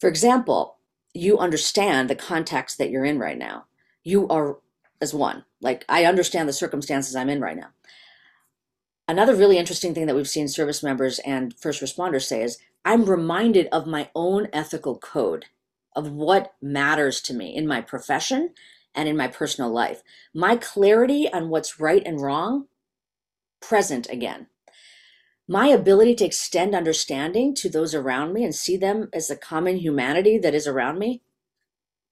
For 0.00 0.08
example, 0.08 0.78
you 1.12 1.38
understand 1.38 2.08
the 2.10 2.16
context 2.16 2.78
that 2.78 2.90
you're 2.90 3.04
in 3.04 3.18
right 3.18 3.38
now. 3.38 3.66
You 4.02 4.28
are 4.28 4.58
as 5.00 5.14
one. 5.14 5.44
Like, 5.60 5.84
I 5.88 6.04
understand 6.04 6.48
the 6.48 6.52
circumstances 6.52 7.14
I'm 7.14 7.28
in 7.28 7.40
right 7.40 7.56
now. 7.56 7.68
Another 9.06 9.34
really 9.34 9.58
interesting 9.58 9.94
thing 9.94 10.06
that 10.06 10.16
we've 10.16 10.28
seen 10.28 10.48
service 10.48 10.82
members 10.82 11.18
and 11.20 11.54
first 11.58 11.82
responders 11.82 12.22
say 12.22 12.42
is, 12.42 12.58
I'm 12.84 13.04
reminded 13.04 13.68
of 13.70 13.86
my 13.86 14.10
own 14.14 14.48
ethical 14.52 14.98
code 14.98 15.46
of 15.94 16.10
what 16.10 16.54
matters 16.60 17.20
to 17.22 17.34
me 17.34 17.54
in 17.54 17.66
my 17.66 17.80
profession 17.80 18.50
and 18.94 19.08
in 19.08 19.16
my 19.16 19.28
personal 19.28 19.70
life. 19.70 20.02
My 20.34 20.56
clarity 20.56 21.30
on 21.32 21.48
what's 21.48 21.80
right 21.80 22.02
and 22.04 22.20
wrong, 22.20 22.66
present 23.60 24.08
again. 24.10 24.46
My 25.46 25.68
ability 25.68 26.14
to 26.16 26.24
extend 26.24 26.74
understanding 26.74 27.54
to 27.56 27.68
those 27.68 27.94
around 27.94 28.32
me 28.32 28.44
and 28.44 28.54
see 28.54 28.76
them 28.76 29.08
as 29.12 29.28
the 29.28 29.36
common 29.36 29.76
humanity 29.76 30.38
that 30.38 30.54
is 30.54 30.66
around 30.66 30.98
me, 30.98 31.22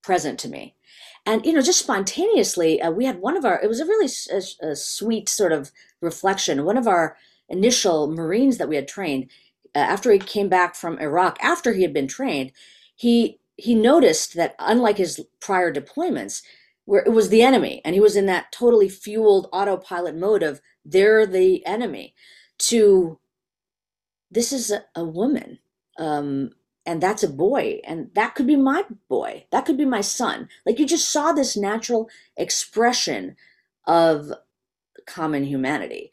present 0.02 0.38
to 0.40 0.48
me. 0.48 0.76
And, 1.24 1.46
you 1.46 1.52
know, 1.52 1.62
just 1.62 1.78
spontaneously, 1.78 2.82
uh, 2.82 2.90
we 2.90 3.06
had 3.06 3.20
one 3.20 3.36
of 3.36 3.44
our, 3.44 3.60
it 3.62 3.68
was 3.68 3.80
a 3.80 3.86
really 3.86 4.10
a, 4.30 4.70
a 4.72 4.76
sweet 4.76 5.28
sort 5.28 5.52
of 5.52 5.70
reflection. 6.00 6.64
One 6.64 6.76
of 6.76 6.88
our 6.88 7.16
initial 7.48 8.10
Marines 8.10 8.58
that 8.58 8.68
we 8.68 8.76
had 8.76 8.88
trained, 8.88 9.30
uh, 9.74 9.78
after 9.78 10.10
he 10.10 10.18
came 10.18 10.48
back 10.48 10.74
from 10.74 10.98
Iraq, 10.98 11.38
after 11.40 11.72
he 11.72 11.82
had 11.82 11.94
been 11.94 12.08
trained, 12.08 12.52
he 12.94 13.38
he 13.56 13.74
noticed 13.74 14.34
that 14.34 14.56
unlike 14.58 14.98
his 14.98 15.20
prior 15.40 15.72
deployments, 15.72 16.42
where 16.84 17.02
it 17.02 17.12
was 17.12 17.28
the 17.28 17.42
enemy 17.42 17.80
and 17.84 17.94
he 17.94 18.00
was 18.00 18.16
in 18.16 18.26
that 18.26 18.52
totally 18.52 18.88
fueled 18.88 19.48
autopilot 19.52 20.16
mode 20.16 20.42
of 20.42 20.60
they're 20.84 21.26
the 21.26 21.64
enemy 21.66 22.14
to 22.58 23.18
this 24.30 24.52
is 24.52 24.70
a, 24.70 24.84
a 24.94 25.04
woman 25.04 25.58
um, 25.98 26.50
and 26.86 27.00
that's 27.00 27.22
a 27.22 27.28
boy 27.28 27.80
and 27.84 28.10
that 28.14 28.34
could 28.34 28.46
be 28.46 28.56
my 28.56 28.84
boy 29.08 29.46
that 29.52 29.64
could 29.64 29.78
be 29.78 29.84
my 29.84 30.00
son. 30.00 30.48
Like 30.66 30.78
you 30.78 30.86
just 30.86 31.10
saw 31.10 31.32
this 31.32 31.56
natural 31.56 32.08
expression 32.36 33.36
of 33.86 34.32
common 35.06 35.44
humanity. 35.44 36.10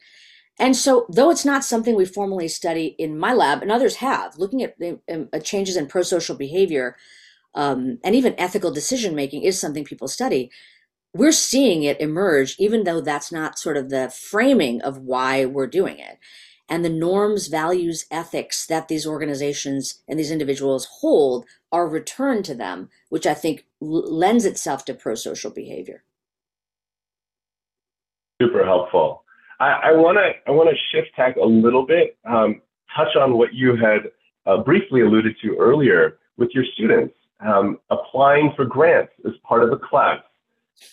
And 0.58 0.76
so 0.76 1.06
though 1.08 1.30
it's 1.30 1.44
not 1.44 1.64
something 1.64 1.96
we 1.96 2.04
formally 2.04 2.48
study 2.48 2.94
in 2.98 3.18
my 3.18 3.32
lab 3.32 3.62
and 3.62 3.72
others 3.72 3.96
have 3.96 4.38
looking 4.38 4.62
at 4.62 4.78
the 4.78 5.00
um, 5.10 5.28
uh, 5.32 5.38
changes 5.40 5.76
in 5.76 5.86
pro-social 5.86 6.36
behavior 6.36 6.96
um, 7.54 7.98
and 8.04 8.14
even 8.14 8.34
ethical 8.38 8.70
decision 8.70 9.14
making 9.14 9.42
is 9.42 9.60
something 9.60 9.84
people 9.84 10.08
study 10.08 10.50
we're 11.12 11.32
seeing 11.32 11.82
it 11.82 12.00
emerge 12.00 12.54
even 12.58 12.84
though 12.84 13.00
that's 13.00 13.32
not 13.32 13.58
sort 13.58 13.76
of 13.76 13.90
the 13.90 14.08
framing 14.10 14.80
of 14.82 14.98
why 14.98 15.44
we're 15.44 15.66
doing 15.66 15.98
it 15.98 16.18
and 16.70 16.84
the 16.84 16.88
norms, 16.88 17.48
values, 17.48 18.06
ethics 18.12 18.64
that 18.66 18.86
these 18.86 19.04
organizations 19.04 20.02
and 20.08 20.18
these 20.18 20.30
individuals 20.30 20.86
hold 21.00 21.44
are 21.72 21.88
returned 21.88 22.44
to 22.44 22.54
them, 22.54 22.88
which 23.08 23.26
I 23.26 23.34
think 23.34 23.66
lends 23.80 24.44
itself 24.44 24.84
to 24.84 24.94
pro-social 24.94 25.50
behavior. 25.50 26.04
Super 28.40 28.64
helpful. 28.64 29.24
I 29.58 29.92
want 29.92 30.16
to 30.16 30.30
I 30.50 30.52
want 30.52 30.70
to 30.70 30.76
shift 30.90 31.14
tack 31.14 31.36
a 31.36 31.44
little 31.44 31.84
bit, 31.84 32.16
um, 32.24 32.62
touch 32.96 33.14
on 33.14 33.36
what 33.36 33.52
you 33.52 33.76
had 33.76 34.10
uh, 34.46 34.62
briefly 34.62 35.02
alluded 35.02 35.36
to 35.42 35.54
earlier 35.58 36.18
with 36.38 36.48
your 36.54 36.64
students 36.72 37.14
um, 37.40 37.78
applying 37.90 38.52
for 38.56 38.64
grants 38.64 39.12
as 39.26 39.32
part 39.42 39.62
of 39.62 39.72
a 39.72 39.76
class, 39.76 40.20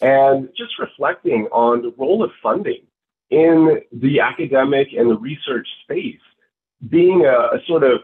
and 0.01 0.49
just 0.57 0.79
reflecting 0.79 1.47
on 1.51 1.81
the 1.81 1.93
role 1.97 2.23
of 2.23 2.31
funding 2.41 2.81
in 3.29 3.81
the 3.91 4.19
academic 4.19 4.87
and 4.97 5.09
the 5.09 5.17
research 5.17 5.67
space, 5.83 6.19
being 6.89 7.25
a, 7.25 7.55
a 7.55 7.59
sort 7.67 7.83
of 7.83 8.01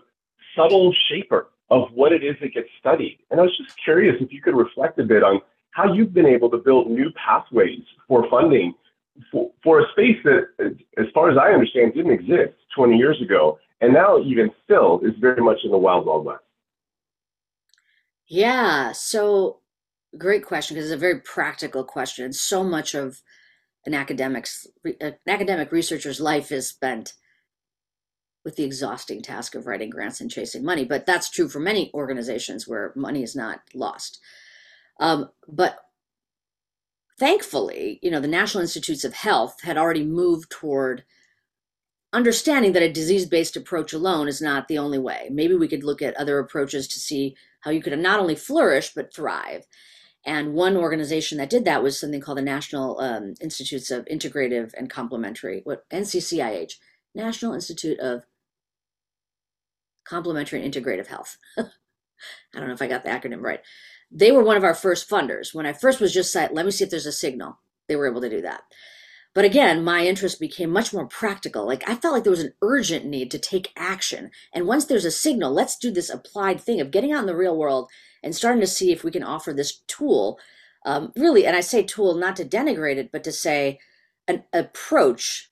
subtle 0.56 0.94
shaper 1.10 1.48
of 1.70 1.92
what 1.94 2.12
it 2.12 2.24
is 2.24 2.36
that 2.42 2.54
gets 2.54 2.70
studied. 2.80 3.20
And 3.32 3.40
I 3.40 3.44
was 3.44 3.58
just 3.58 3.76
curious 3.84 4.16
if 4.20 4.32
you 4.32 4.42
could 4.42 4.56
reflect 4.56 5.00
a 5.00 5.04
bit 5.04 5.24
on 5.24 5.42
how 5.72 5.92
you've 5.92 6.14
been 6.14 6.26
able 6.26 6.50
to 6.52 6.58
build 6.58 6.90
new 6.90 7.12
pathways 7.12 7.84
for 8.08 8.30
funding 8.30 8.74
for, 9.32 9.52
for 9.64 9.80
a 9.80 9.92
space 9.92 10.18
that, 10.24 10.78
as 10.98 11.06
far 11.14 11.30
as 11.30 11.38
I 11.38 11.52
understand, 11.52 11.94
didn't 11.94 12.12
exist 12.12 12.54
20 12.76 12.98
years 12.98 13.22
ago, 13.22 13.60
and 13.82 13.94
now 13.94 14.20
even 14.20 14.52
still 14.64 15.00
is 15.04 15.14
very 15.20 15.42
much 15.42 15.60
in 15.64 15.72
the 15.72 15.78
wild, 15.78 16.06
wild 16.06 16.26
west. 16.26 16.44
Yeah, 18.28 18.92
so 18.94 19.60
great 20.18 20.46
question 20.46 20.76
because 20.76 20.90
it's 20.90 20.96
a 20.96 21.00
very 21.00 21.20
practical 21.20 21.84
question. 21.84 22.34
So 22.34 22.64
much 22.64 22.94
of 22.94 23.22
an 23.86 23.94
academic's 23.94 24.68
an 25.02 25.16
academic 25.28 25.72
researcher's 25.72 26.22
life 26.22 26.52
is 26.52 26.68
spent 26.68 27.14
with 28.46 28.56
the 28.56 28.64
exhausting 28.64 29.22
task 29.22 29.56
of 29.56 29.68
writing 29.68 29.90
grants 29.90 30.22
and 30.22 30.30
chasing 30.30 30.64
money. 30.64 30.86
But 30.86 31.06
that's 31.06 31.30
true 31.30 31.48
for 31.48 31.60
many 31.60 31.92
organizations 31.94 32.68
where 32.68 32.94
money 32.96 33.24
is 33.24 33.36
not 33.36 33.62
lost. 33.74 34.20
Um, 35.00 35.30
but 35.48 35.78
thankfully, 37.20 38.00
you 38.02 38.12
know, 38.12 38.20
the 38.20 38.28
National 38.28 38.62
Institutes 38.62 39.04
of 39.04 39.14
Health 39.14 39.62
had 39.62 39.78
already 39.78 40.04
moved 40.04 40.50
toward 40.50 41.04
understanding 42.12 42.74
that 42.74 42.84
a 42.84 42.92
disease-based 42.92 43.56
approach 43.56 43.92
alone 43.92 44.28
is 44.28 44.42
not 44.42 44.68
the 44.68 44.78
only 44.78 45.00
way. 45.00 45.30
Maybe 45.32 45.56
we 45.56 45.68
could 45.68 45.84
look 45.84 46.02
at 46.02 46.16
other 46.16 46.38
approaches 46.38 46.88
to 46.90 47.00
see 47.00 47.36
how 47.64 47.72
you 47.72 47.82
could 47.82 47.98
not 47.98 48.20
only 48.20 48.36
flourish 48.36 48.94
but 48.94 49.14
thrive. 49.14 49.66
And 50.26 50.54
one 50.54 50.78
organization 50.78 51.38
that 51.40 51.50
did 51.50 51.66
that 51.66 51.84
was 51.84 52.00
something 52.00 52.22
called 52.22 52.38
the 52.38 52.44
National 52.44 53.00
um, 53.00 53.34
Institutes 53.42 53.92
of 53.92 54.06
Integrative 54.06 54.74
and 54.78 54.90
Complementary, 54.90 55.62
what 55.66 55.90
NCCIH, 55.90 56.74
National 57.14 57.54
Institute 57.54 58.00
of 58.00 58.24
Complementary 60.06 60.64
and 60.64 60.74
Integrative 60.74 61.08
Health. 61.08 61.38
I 61.58 61.64
don't 62.54 62.68
know 62.68 62.74
if 62.74 62.82
I 62.82 62.88
got 62.88 63.04
the 63.04 63.10
acronym 63.10 63.42
right. 63.42 63.60
They 64.12 64.32
were 64.32 64.44
one 64.44 64.58
of 64.58 64.64
our 64.64 64.76
first 64.76 65.10
funders. 65.10 65.54
When 65.54 65.66
I 65.66 65.74
first 65.74 66.00
was 66.00 66.14
just 66.14 66.34
like, 66.36 66.52
let 66.54 66.66
me 66.66 66.72
see 66.72 66.84
if 66.84 66.90
there's 66.90 67.06
a 67.06 67.12
signal. 67.12 67.60
They 67.88 67.96
were 67.96 68.10
able 68.10 68.22
to 68.22 68.30
do 68.30 68.42
that. 68.42 68.62
But 69.34 69.46
again, 69.46 69.84
my 69.84 70.06
interest 70.06 70.40
became 70.40 70.70
much 70.70 70.94
more 70.94 71.08
practical. 71.08 71.66
Like 71.66 71.88
I 71.90 71.96
felt 71.96 72.14
like 72.14 72.24
there 72.24 72.32
was 72.32 72.44
an 72.44 72.54
urgent 72.62 73.06
need 73.06 73.32
to 73.32 73.40
take 73.40 73.74
action. 73.76 74.30
And 74.54 74.68
once 74.68 74.86
there's 74.86 75.06
a 75.06 75.12
signal, 75.12 75.52
let's 75.52 75.78
do 75.78 75.90
this 75.90 76.10
applied 76.10 76.62
thing 76.62 76.80
of 76.80 76.92
getting 76.92 77.12
out 77.12 77.22
in 77.22 77.26
the 77.26 77.36
real 77.36 77.58
world 77.58 77.90
and 78.22 78.36
starting 78.36 78.62
to 78.62 78.68
see 78.68 78.92
if 78.92 79.04
we 79.04 79.12
can 79.12 79.24
offer 79.24 79.52
this 79.52 79.82
tool. 79.88 80.40
Um, 80.86 81.12
really, 81.16 81.46
and 81.46 81.56
I 81.56 81.62
say 81.62 81.84
tool 81.84 82.16
not 82.16 82.36
to 82.36 82.46
denigrate 82.46 82.98
it, 82.98 83.12
but 83.12 83.24
to 83.24 83.32
say 83.32 83.80
an 84.28 84.44
approach, 84.54 85.50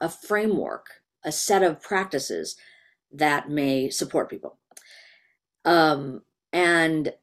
a 0.00 0.08
framework, 0.08 1.00
a 1.24 1.32
set 1.32 1.62
of 1.62 1.80
practices 1.80 2.56
that 3.10 3.48
may 3.48 3.88
support 3.88 4.28
people. 4.28 4.58
Um, 5.64 6.22
and 6.52 7.14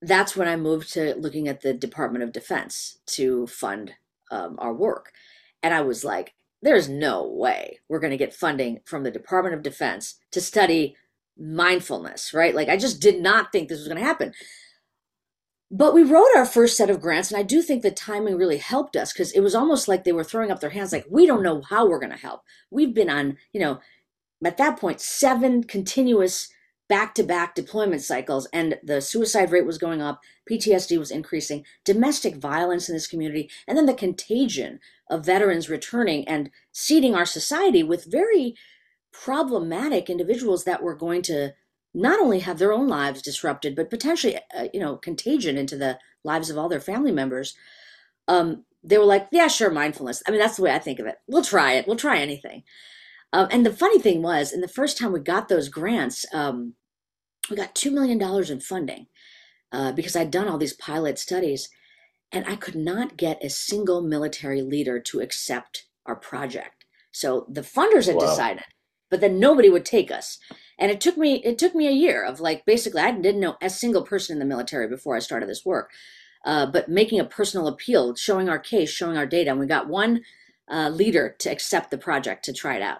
that's 0.00 0.36
when 0.36 0.46
I 0.46 0.56
moved 0.56 0.92
to 0.92 1.14
looking 1.16 1.48
at 1.48 1.62
the 1.62 1.74
Department 1.74 2.22
of 2.22 2.32
Defense 2.32 2.98
to 3.06 3.46
fund 3.48 3.94
um, 4.30 4.56
our 4.58 4.72
work. 4.72 5.12
And 5.62 5.74
I 5.74 5.80
was 5.80 6.04
like, 6.04 6.34
there's 6.62 6.88
no 6.88 7.26
way 7.28 7.80
we're 7.88 8.00
going 8.00 8.12
to 8.12 8.16
get 8.16 8.34
funding 8.34 8.80
from 8.84 9.02
the 9.02 9.10
Department 9.10 9.54
of 9.54 9.62
Defense 9.62 10.16
to 10.32 10.40
study 10.40 10.96
mindfulness, 11.38 12.32
right? 12.32 12.54
Like, 12.54 12.68
I 12.68 12.76
just 12.76 13.00
did 13.00 13.20
not 13.20 13.52
think 13.52 13.68
this 13.68 13.78
was 13.78 13.88
going 13.88 14.00
to 14.00 14.06
happen. 14.06 14.32
But 15.70 15.94
we 15.94 16.02
wrote 16.02 16.28
our 16.36 16.46
first 16.46 16.76
set 16.76 16.90
of 16.90 17.00
grants, 17.00 17.30
and 17.30 17.38
I 17.38 17.42
do 17.42 17.60
think 17.60 17.82
the 17.82 17.90
timing 17.90 18.36
really 18.36 18.58
helped 18.58 18.96
us 18.96 19.12
because 19.12 19.32
it 19.32 19.40
was 19.40 19.54
almost 19.54 19.88
like 19.88 20.04
they 20.04 20.12
were 20.12 20.24
throwing 20.24 20.50
up 20.50 20.60
their 20.60 20.70
hands, 20.70 20.92
like, 20.92 21.06
we 21.10 21.26
don't 21.26 21.42
know 21.42 21.60
how 21.68 21.88
we're 21.88 21.98
going 21.98 22.12
to 22.12 22.18
help. 22.18 22.42
We've 22.70 22.94
been 22.94 23.10
on, 23.10 23.36
you 23.52 23.60
know, 23.60 23.80
at 24.44 24.58
that 24.58 24.78
point, 24.78 25.00
seven 25.00 25.64
continuous 25.64 26.48
back 26.88 27.14
to 27.14 27.22
back 27.22 27.54
deployment 27.54 28.02
cycles, 28.02 28.46
and 28.52 28.78
the 28.82 29.00
suicide 29.00 29.50
rate 29.50 29.66
was 29.66 29.78
going 29.78 30.00
up, 30.00 30.20
PTSD 30.50 30.98
was 30.98 31.10
increasing, 31.10 31.64
domestic 31.84 32.36
violence 32.36 32.88
in 32.88 32.94
this 32.94 33.06
community, 33.06 33.50
and 33.66 33.76
then 33.76 33.86
the 33.86 33.94
contagion 33.94 34.80
of 35.10 35.26
veterans 35.26 35.68
returning 35.68 36.26
and 36.28 36.50
seeding 36.72 37.14
our 37.14 37.26
society 37.26 37.82
with 37.82 38.10
very 38.10 38.54
problematic 39.12 40.10
individuals 40.10 40.64
that 40.64 40.82
were 40.82 40.94
going 40.94 41.22
to 41.22 41.54
not 41.94 42.20
only 42.20 42.40
have 42.40 42.58
their 42.58 42.72
own 42.72 42.86
lives 42.86 43.22
disrupted, 43.22 43.74
but 43.74 43.88
potentially, 43.88 44.36
uh, 44.56 44.68
you 44.74 44.78
know, 44.78 44.96
contagion 44.96 45.56
into 45.56 45.76
the 45.76 45.98
lives 46.24 46.50
of 46.50 46.58
all 46.58 46.68
their 46.68 46.80
family 46.80 47.12
members. 47.12 47.54
Um, 48.28 48.64
they 48.84 48.98
were 48.98 49.04
like, 49.04 49.28
yeah, 49.32 49.48
sure, 49.48 49.70
mindfulness. 49.70 50.22
I 50.26 50.30
mean, 50.30 50.38
that's 50.38 50.56
the 50.56 50.62
way 50.62 50.72
I 50.72 50.78
think 50.78 50.98
of 50.98 51.06
it. 51.06 51.16
We'll 51.26 51.42
try 51.42 51.72
it. 51.72 51.86
We'll 51.86 51.96
try 51.96 52.18
anything. 52.18 52.62
Um, 53.32 53.48
and 53.50 53.66
the 53.66 53.72
funny 53.72 53.98
thing 53.98 54.22
was, 54.22 54.52
in 54.52 54.60
the 54.60 54.68
first 54.68 54.98
time 54.98 55.12
we 55.12 55.20
got 55.20 55.48
those 55.48 55.68
grants, 55.68 56.24
um, 56.32 56.74
we 57.50 57.56
got 57.56 57.74
$2 57.74 57.92
million 57.92 58.20
in 58.50 58.60
funding 58.60 59.06
uh, 59.72 59.92
because 59.92 60.16
I'd 60.16 60.30
done 60.30 60.48
all 60.48 60.58
these 60.58 60.72
pilot 60.72 61.18
studies, 61.18 61.68
and 62.32 62.44
I 62.46 62.56
could 62.56 62.74
not 62.74 63.16
get 63.16 63.44
a 63.44 63.50
single 63.50 64.00
military 64.00 64.62
leader 64.62 65.00
to 65.00 65.20
accept 65.20 65.86
our 66.06 66.16
project. 66.16 66.84
So 67.12 67.46
the 67.48 67.62
funders 67.62 68.06
had 68.06 68.16
wow. 68.16 68.26
decided, 68.26 68.64
but 69.10 69.20
then 69.20 69.40
nobody 69.40 69.68
would 69.68 69.84
take 69.84 70.10
us. 70.10 70.38
And 70.78 70.90
it 70.90 71.00
took 71.00 71.16
me 71.16 71.42
it 71.44 71.58
took 71.58 71.74
me 71.74 71.88
a 71.88 71.92
year 71.92 72.22
of 72.22 72.40
like 72.40 72.66
basically 72.66 73.00
I 73.00 73.10
didn't 73.10 73.40
know 73.40 73.56
a 73.62 73.70
single 73.70 74.02
person 74.02 74.34
in 74.34 74.38
the 74.38 74.44
military 74.44 74.88
before 74.88 75.16
I 75.16 75.20
started 75.20 75.48
this 75.48 75.64
work, 75.64 75.90
uh, 76.44 76.66
but 76.66 76.88
making 76.88 77.18
a 77.18 77.24
personal 77.24 77.68
appeal, 77.68 78.14
showing 78.14 78.48
our 78.48 78.58
case, 78.58 78.90
showing 78.90 79.16
our 79.16 79.26
data, 79.26 79.50
and 79.50 79.58
we 79.58 79.66
got 79.66 79.88
one 79.88 80.22
uh, 80.70 80.88
leader 80.88 81.34
to 81.38 81.50
accept 81.50 81.90
the 81.90 81.98
project 81.98 82.44
to 82.44 82.52
try 82.52 82.76
it 82.76 82.82
out. 82.82 82.98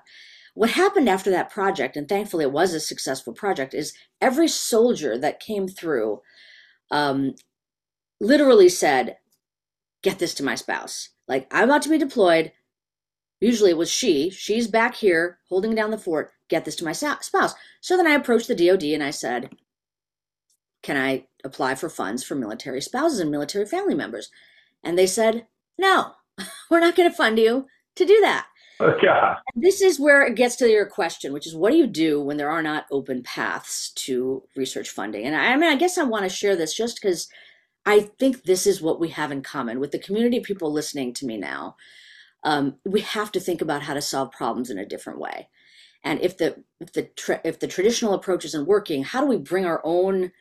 What 0.54 0.70
happened 0.70 1.08
after 1.08 1.30
that 1.30 1.50
project, 1.50 1.96
and 1.96 2.08
thankfully 2.08 2.44
it 2.44 2.52
was 2.52 2.72
a 2.72 2.80
successful 2.80 3.32
project, 3.32 3.74
is 3.74 3.92
every 4.20 4.48
soldier 4.48 5.18
that 5.18 5.40
came 5.40 5.68
through 5.68 6.22
um, 6.90 7.34
literally 8.20 8.68
said, 8.68 9.18
Get 10.02 10.18
this 10.18 10.34
to 10.34 10.44
my 10.44 10.54
spouse. 10.54 11.10
Like, 11.26 11.48
I'm 11.52 11.64
about 11.64 11.82
to 11.82 11.88
be 11.88 11.98
deployed. 11.98 12.52
Usually 13.40 13.70
it 13.70 13.76
was 13.76 13.90
she. 13.90 14.30
She's 14.30 14.68
back 14.68 14.94
here 14.94 15.38
holding 15.48 15.74
down 15.74 15.90
the 15.90 15.98
fort. 15.98 16.32
Get 16.48 16.64
this 16.64 16.76
to 16.76 16.84
my 16.84 16.92
spouse. 16.92 17.54
So 17.80 17.96
then 17.96 18.06
I 18.06 18.14
approached 18.14 18.48
the 18.48 18.54
DoD 18.54 18.84
and 18.84 19.02
I 19.02 19.10
said, 19.10 19.50
Can 20.82 20.96
I 20.96 21.26
apply 21.44 21.74
for 21.74 21.88
funds 21.88 22.22
for 22.22 22.34
military 22.34 22.80
spouses 22.80 23.18
and 23.18 23.30
military 23.30 23.66
family 23.66 23.94
members? 23.94 24.30
And 24.84 24.96
they 24.96 25.06
said, 25.06 25.46
No, 25.76 26.12
we're 26.70 26.80
not 26.80 26.96
going 26.96 27.10
to 27.10 27.16
fund 27.16 27.38
you 27.38 27.66
to 27.96 28.04
do 28.04 28.20
that. 28.20 28.46
Yeah. 29.02 29.36
This 29.54 29.80
is 29.80 29.98
where 29.98 30.22
it 30.22 30.34
gets 30.34 30.56
to 30.56 30.68
your 30.68 30.84
question, 30.84 31.32
which 31.32 31.46
is 31.46 31.54
what 31.54 31.70
do 31.72 31.78
you 31.78 31.86
do 31.86 32.20
when 32.20 32.36
there 32.36 32.50
are 32.50 32.62
not 32.62 32.84
open 32.90 33.22
paths 33.22 33.90
to 33.92 34.42
research 34.54 34.90
funding? 34.90 35.24
And 35.24 35.34
I, 35.34 35.52
I 35.52 35.56
mean, 35.56 35.70
I 35.70 35.76
guess 35.76 35.96
I 35.96 36.02
want 36.02 36.24
to 36.24 36.28
share 36.28 36.56
this 36.56 36.74
just 36.74 37.00
because 37.00 37.28
I 37.86 38.00
think 38.00 38.42
this 38.42 38.66
is 38.66 38.82
what 38.82 39.00
we 39.00 39.08
have 39.10 39.32
in 39.32 39.42
common 39.42 39.80
with 39.80 39.92
the 39.92 39.98
community 39.98 40.38
of 40.38 40.44
people 40.44 40.72
listening 40.72 41.14
to 41.14 41.26
me 41.26 41.38
now. 41.38 41.76
Um, 42.44 42.76
we 42.84 43.00
have 43.00 43.32
to 43.32 43.40
think 43.40 43.62
about 43.62 43.82
how 43.82 43.94
to 43.94 44.02
solve 44.02 44.30
problems 44.30 44.68
in 44.70 44.78
a 44.78 44.86
different 44.86 45.20
way. 45.20 45.48
And 46.04 46.20
if 46.20 46.36
the 46.36 46.62
if 46.80 46.92
the 46.92 47.40
if 47.44 47.58
the 47.58 47.66
traditional 47.66 48.14
approach 48.14 48.44
isn't 48.44 48.66
working, 48.66 49.04
how 49.04 49.20
do 49.22 49.26
we 49.26 49.38
bring 49.38 49.64
our 49.64 49.80
own 49.82 50.32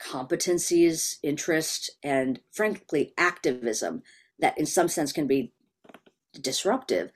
competencies, 0.00 1.16
interest, 1.22 1.90
and 2.02 2.40
frankly 2.52 3.12
activism 3.16 4.02
that 4.38 4.58
in 4.58 4.66
some 4.66 4.88
sense 4.88 5.12
can 5.12 5.26
be 5.26 5.52
disruptive 6.40 7.10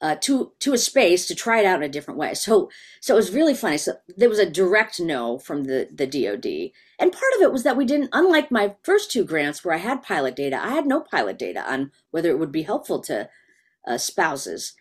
uh, 0.00 0.16
to 0.16 0.52
to 0.60 0.72
a 0.72 0.78
space 0.78 1.26
to 1.26 1.34
try 1.34 1.60
it 1.60 1.66
out 1.66 1.78
in 1.78 1.82
a 1.82 1.92
different 1.92 2.18
way. 2.18 2.34
So 2.34 2.70
so 3.00 3.14
it 3.14 3.16
was 3.16 3.32
really 3.32 3.54
funny. 3.54 3.76
So 3.76 3.94
there 4.16 4.28
was 4.28 4.38
a 4.38 4.48
direct 4.48 4.98
no 4.98 5.38
from 5.38 5.64
the 5.64 5.88
the 5.92 6.06
DoD, 6.06 6.72
and 6.98 7.12
part 7.12 7.32
of 7.36 7.42
it 7.42 7.52
was 7.52 7.62
that 7.64 7.76
we 7.76 7.84
didn't. 7.84 8.10
Unlike 8.12 8.50
my 8.50 8.76
first 8.82 9.10
two 9.10 9.24
grants 9.24 9.64
where 9.64 9.74
I 9.74 9.78
had 9.78 10.02
pilot 10.02 10.36
data, 10.36 10.58
I 10.62 10.70
had 10.70 10.86
no 10.86 11.00
pilot 11.00 11.38
data 11.38 11.70
on 11.70 11.92
whether 12.10 12.30
it 12.30 12.38
would 12.38 12.52
be 12.52 12.62
helpful 12.62 13.00
to 13.02 13.28
uh, 13.86 13.98
spouses. 13.98 14.74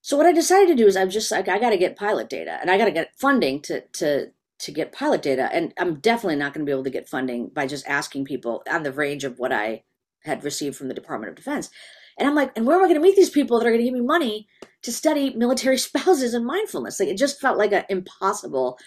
So 0.00 0.16
what 0.16 0.26
I 0.26 0.32
decided 0.32 0.68
to 0.68 0.74
do 0.74 0.86
is 0.86 0.96
I'm 0.96 1.10
just 1.10 1.30
like 1.30 1.48
I 1.48 1.58
got 1.58 1.70
to 1.70 1.78
get 1.78 1.96
pilot 1.96 2.30
data, 2.30 2.58
and 2.60 2.70
I 2.70 2.78
got 2.78 2.86
to 2.86 2.90
get 2.90 3.18
funding 3.18 3.60
to 3.62 3.82
to 3.82 4.32
to 4.60 4.72
get 4.72 4.92
pilot 4.92 5.22
data, 5.22 5.48
and 5.52 5.72
I'm 5.78 6.00
definitely 6.00 6.36
not 6.36 6.54
going 6.54 6.64
to 6.64 6.68
be 6.68 6.72
able 6.72 6.84
to 6.84 6.90
get 6.90 7.08
funding 7.08 7.48
by 7.48 7.66
just 7.66 7.86
asking 7.86 8.24
people 8.24 8.62
on 8.70 8.82
the 8.82 8.92
range 8.92 9.24
of 9.24 9.38
what 9.38 9.52
I 9.52 9.82
had 10.24 10.44
received 10.44 10.76
from 10.76 10.88
the 10.88 10.94
Department 10.94 11.30
of 11.30 11.36
Defense. 11.36 11.70
And 12.18 12.28
I'm 12.28 12.34
like, 12.34 12.52
and 12.56 12.66
where 12.66 12.76
am 12.76 12.82
I 12.82 12.86
going 12.86 13.00
to 13.00 13.02
meet 13.02 13.16
these 13.16 13.30
people 13.30 13.58
that 13.58 13.66
are 13.66 13.70
going 13.70 13.80
to 13.80 13.84
give 13.84 13.94
me 13.94 14.00
money 14.00 14.46
to 14.82 14.92
study 14.92 15.34
military 15.34 15.78
spouses 15.78 16.34
and 16.34 16.46
mindfulness? 16.46 17.00
Like 17.00 17.08
it 17.08 17.18
just 17.18 17.40
felt 17.40 17.58
like 17.58 17.72
an 17.72 17.84
impossible 17.88 18.78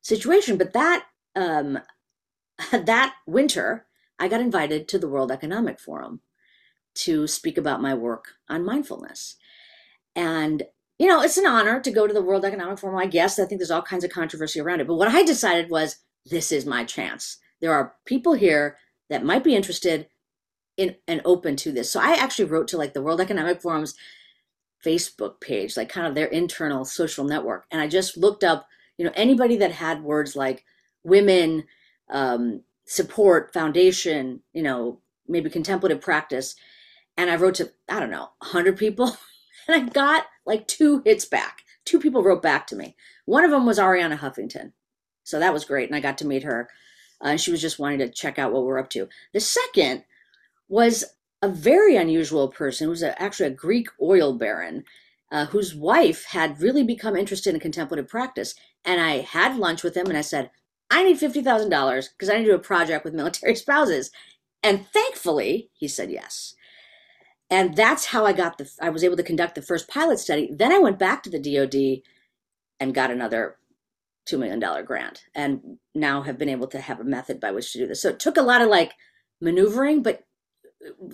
situation. 0.00 0.56
But 0.56 0.72
that 0.72 1.04
um, 1.36 1.78
that 2.72 3.14
winter, 3.26 3.86
I 4.18 4.28
got 4.28 4.40
invited 4.40 4.88
to 4.88 4.98
the 4.98 5.08
World 5.08 5.30
Economic 5.30 5.80
Forum 5.80 6.20
to 6.94 7.26
speak 7.26 7.56
about 7.56 7.82
my 7.82 7.94
work 7.94 8.32
on 8.48 8.64
mindfulness. 8.64 9.36
And 10.16 10.64
you 11.00 11.06
know, 11.06 11.22
it's 11.22 11.38
an 11.38 11.46
honor 11.46 11.80
to 11.80 11.90
go 11.90 12.06
to 12.06 12.12
the 12.12 12.20
World 12.20 12.44
Economic 12.44 12.78
Forum. 12.78 12.98
I 12.98 13.06
guess 13.06 13.38
I 13.38 13.46
think 13.46 13.58
there's 13.58 13.70
all 13.70 13.80
kinds 13.80 14.04
of 14.04 14.10
controversy 14.10 14.60
around 14.60 14.80
it. 14.80 14.86
But 14.86 14.96
what 14.96 15.08
I 15.08 15.22
decided 15.22 15.70
was 15.70 15.96
this 16.26 16.52
is 16.52 16.66
my 16.66 16.84
chance. 16.84 17.38
There 17.62 17.72
are 17.72 17.94
people 18.04 18.34
here 18.34 18.76
that 19.08 19.24
might 19.24 19.42
be 19.42 19.56
interested 19.56 20.08
in, 20.76 20.96
and 21.08 21.22
open 21.24 21.56
to 21.56 21.72
this. 21.72 21.90
So 21.90 22.00
I 22.00 22.16
actually 22.16 22.50
wrote 22.50 22.68
to 22.68 22.76
like 22.76 22.92
the 22.92 23.00
World 23.00 23.18
Economic 23.18 23.62
Forum's 23.62 23.94
Facebook 24.84 25.40
page, 25.40 25.74
like 25.74 25.88
kind 25.88 26.06
of 26.06 26.14
their 26.14 26.26
internal 26.26 26.84
social 26.84 27.24
network. 27.24 27.64
And 27.70 27.80
I 27.80 27.88
just 27.88 28.18
looked 28.18 28.44
up, 28.44 28.68
you 28.98 29.06
know, 29.06 29.12
anybody 29.14 29.56
that 29.56 29.72
had 29.72 30.02
words 30.02 30.36
like 30.36 30.66
women, 31.02 31.64
um, 32.10 32.62
support, 32.84 33.54
foundation, 33.54 34.42
you 34.52 34.62
know, 34.62 35.00
maybe 35.26 35.48
contemplative 35.48 36.02
practice. 36.02 36.56
And 37.16 37.30
I 37.30 37.36
wrote 37.36 37.54
to, 37.54 37.72
I 37.88 38.00
don't 38.00 38.10
know, 38.10 38.32
100 38.40 38.76
people. 38.76 39.16
and 39.68 39.82
I 39.82 39.88
got 39.88 40.26
like 40.46 40.66
two 40.66 41.02
hits 41.04 41.24
back. 41.24 41.62
Two 41.84 42.00
people 42.00 42.22
wrote 42.22 42.42
back 42.42 42.66
to 42.68 42.76
me. 42.76 42.96
One 43.24 43.44
of 43.44 43.50
them 43.50 43.66
was 43.66 43.78
Arianna 43.78 44.18
Huffington. 44.18 44.72
So 45.24 45.38
that 45.38 45.52
was 45.52 45.64
great. 45.64 45.88
And 45.88 45.96
I 45.96 46.00
got 46.00 46.18
to 46.18 46.26
meet 46.26 46.42
her. 46.42 46.68
Uh, 47.22 47.28
and 47.28 47.40
she 47.40 47.50
was 47.50 47.60
just 47.60 47.78
wanting 47.78 47.98
to 47.98 48.08
check 48.08 48.38
out 48.38 48.52
what 48.52 48.64
we're 48.64 48.78
up 48.78 48.90
to. 48.90 49.08
The 49.32 49.40
second 49.40 50.04
was 50.68 51.04
a 51.42 51.48
very 51.48 51.96
unusual 51.96 52.48
person 52.48 52.84
who 52.84 52.90
was 52.90 53.02
a, 53.02 53.20
actually 53.20 53.46
a 53.46 53.54
Greek 53.54 53.88
oil 54.00 54.34
baron 54.34 54.84
uh, 55.32 55.46
whose 55.46 55.74
wife 55.74 56.24
had 56.26 56.60
really 56.60 56.82
become 56.82 57.16
interested 57.16 57.54
in 57.54 57.60
contemplative 57.60 58.08
practice. 58.08 58.54
And 58.84 59.00
I 59.00 59.18
had 59.18 59.56
lunch 59.56 59.82
with 59.82 59.96
him 59.96 60.06
and 60.06 60.16
I 60.16 60.22
said, 60.22 60.50
I 60.90 61.04
need 61.04 61.18
$50,000 61.18 62.08
because 62.10 62.28
I 62.28 62.38
need 62.38 62.44
to 62.44 62.50
do 62.50 62.56
a 62.56 62.58
project 62.58 63.04
with 63.04 63.14
military 63.14 63.54
spouses. 63.56 64.10
And 64.62 64.86
thankfully, 64.88 65.70
he 65.72 65.88
said 65.88 66.10
yes. 66.10 66.54
And 67.50 67.74
that's 67.74 68.06
how 68.06 68.24
I 68.24 68.32
got 68.32 68.58
the, 68.58 68.70
I 68.80 68.90
was 68.90 69.02
able 69.02 69.16
to 69.16 69.24
conduct 69.24 69.56
the 69.56 69.62
first 69.62 69.88
pilot 69.88 70.20
study. 70.20 70.48
Then 70.52 70.72
I 70.72 70.78
went 70.78 70.98
back 70.98 71.22
to 71.24 71.30
the 71.30 71.38
DoD 71.40 72.02
and 72.78 72.94
got 72.94 73.10
another 73.10 73.56
$2 74.28 74.38
million 74.38 74.60
grant 74.84 75.24
and 75.34 75.78
now 75.94 76.22
have 76.22 76.38
been 76.38 76.48
able 76.48 76.68
to 76.68 76.80
have 76.80 77.00
a 77.00 77.04
method 77.04 77.40
by 77.40 77.50
which 77.50 77.72
to 77.72 77.78
do 77.78 77.86
this. 77.88 78.02
So 78.02 78.10
it 78.10 78.20
took 78.20 78.36
a 78.36 78.42
lot 78.42 78.62
of 78.62 78.68
like 78.68 78.92
maneuvering, 79.40 80.02
but 80.02 80.24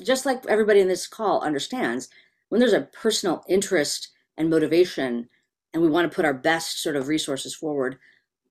just 0.02 0.26
like 0.26 0.44
everybody 0.46 0.80
in 0.80 0.88
this 0.88 1.06
call 1.06 1.40
understands, 1.40 2.08
when 2.50 2.58
there's 2.58 2.72
a 2.72 2.88
personal 2.92 3.42
interest 3.48 4.08
and 4.36 4.50
motivation, 4.50 5.28
and 5.72 5.82
we 5.82 5.88
want 5.88 6.10
to 6.10 6.14
put 6.14 6.24
our 6.24 6.34
best 6.34 6.82
sort 6.82 6.96
of 6.96 7.08
resources 7.08 7.54
forward, 7.54 7.98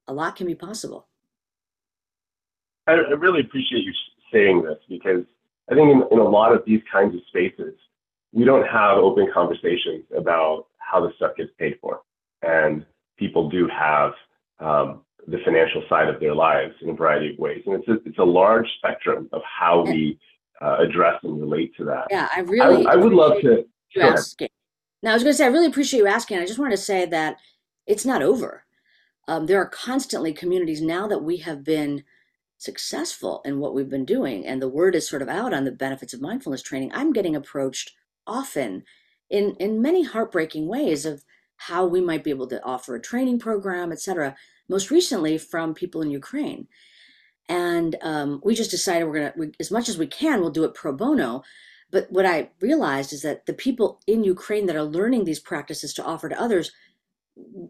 a 0.08 0.14
lot 0.14 0.36
can 0.36 0.48
be 0.48 0.56
possible. 0.56 1.08
I, 2.88 2.94
I 2.94 3.14
really 3.14 3.42
appreciate 3.42 3.84
you 3.84 3.94
saying 4.32 4.64
this 4.64 4.78
because 4.90 5.24
I 5.70 5.76
think 5.76 5.92
in, 5.92 6.04
in 6.12 6.20
a 6.20 6.30
lot 6.30 6.54
of 6.54 6.64
these 6.66 6.82
kinds 6.92 7.16
of 7.16 7.22
spaces, 7.28 7.74
we 8.32 8.44
don't 8.44 8.68
have 8.68 8.98
open 8.98 9.28
conversations 9.34 10.04
about 10.16 10.68
how 10.78 11.00
the 11.02 11.12
stuff 11.16 11.36
gets 11.38 11.52
paid 11.58 11.78
for. 11.82 12.02
And 12.42 12.86
people 13.18 13.50
do 13.50 13.68
have 13.68 14.12
um, 14.60 15.02
the 15.28 15.40
financial 15.44 15.84
side 15.90 16.08
of 16.08 16.20
their 16.20 16.36
lives 16.36 16.74
in 16.82 16.90
a 16.90 16.94
variety 16.94 17.34
of 17.34 17.40
ways. 17.40 17.64
And 17.66 17.76
it's 17.76 17.88
a, 17.88 17.94
it's 18.08 18.20
a 18.20 18.24
large 18.24 18.68
spectrum 18.78 19.30
of 19.32 19.42
how 19.44 19.84
we 19.84 20.20
uh, 20.62 20.78
address 20.80 21.20
and 21.24 21.40
relate 21.40 21.76
to 21.78 21.86
that. 21.86 22.08
Yeah, 22.12 22.30
I 22.36 22.42
really 22.42 22.86
I, 22.86 22.94
I 22.94 22.96
would 22.96 23.14
love 23.14 23.42
to. 23.42 23.66
You 23.96 24.02
asking. 24.02 24.50
Now, 25.02 25.12
I 25.12 25.14
was 25.14 25.24
going 25.24 25.34
to 25.34 25.38
say, 25.38 25.46
I 25.46 25.50
really 25.50 25.68
appreciate 25.68 26.00
you 26.00 26.08
asking. 26.08 26.40
I 26.40 26.46
just 26.46 26.60
wanted 26.60 26.76
to 26.76 26.82
say 26.82 27.06
that 27.06 27.38
it's 27.88 28.06
not 28.06 28.22
over. 28.22 28.66
Um, 29.28 29.46
there 29.46 29.60
are 29.60 29.70
constantly 29.70 30.34
communities 30.34 30.82
now 30.82 31.08
that 31.08 31.24
we 31.24 31.38
have 31.38 31.64
been 31.64 32.04
successful 32.58 33.42
in 33.46 33.60
what 33.60 33.74
we've 33.74 33.90
been 33.90 34.06
doing, 34.06 34.46
and 34.46 34.62
the 34.62 34.70
word 34.70 34.96
is 34.96 35.08
sort 35.08 35.22
of 35.22 35.30
out 35.30 35.54
on 35.54 35.66
the 35.66 35.72
benefits 35.72 36.14
of 36.14 36.22
mindfulness 36.22 36.62
training. 36.62 36.92
I'm 36.94 37.14
getting 37.14 37.36
approached 37.36 37.92
often 38.26 38.84
in 39.30 39.56
in 39.60 39.82
many 39.82 40.04
heartbreaking 40.04 40.68
ways 40.68 41.06
of 41.06 41.24
how 41.58 41.86
we 41.86 42.02
might 42.02 42.24
be 42.24 42.30
able 42.30 42.48
to 42.48 42.64
offer 42.64 42.96
a 42.96 43.02
training 43.02 43.40
program, 43.40 43.92
etc. 43.92 44.36
Most 44.68 44.92
recently 44.92 45.38
from 45.38 45.74
people 45.74 46.02
in 46.02 46.10
Ukraine, 46.10 46.68
and 47.48 47.96
um, 48.02 48.42
we 48.44 48.56
just 48.56 48.72
decided 48.72 49.06
we're 49.06 49.16
gonna, 49.16 49.34
we, 49.38 49.52
as 49.60 49.72
much 49.72 49.90
as 49.90 49.98
we 49.98 50.08
can, 50.08 50.42
we'll 50.42 50.50
do 50.50 50.64
it 50.64 50.74
pro 50.74 50.92
bono. 50.94 51.44
But 51.92 52.12
what 52.12 52.26
I 52.26 52.50
realized 52.60 53.14
is 53.14 53.22
that 53.22 53.46
the 53.46 53.54
people 53.54 54.02
in 54.08 54.24
Ukraine 54.24 54.66
that 54.66 54.76
are 54.76 54.84
learning 54.84 55.26
these 55.26 55.40
practices 55.40 55.94
to 55.94 56.04
offer 56.04 56.28
to 56.28 56.42
others, 56.42 56.72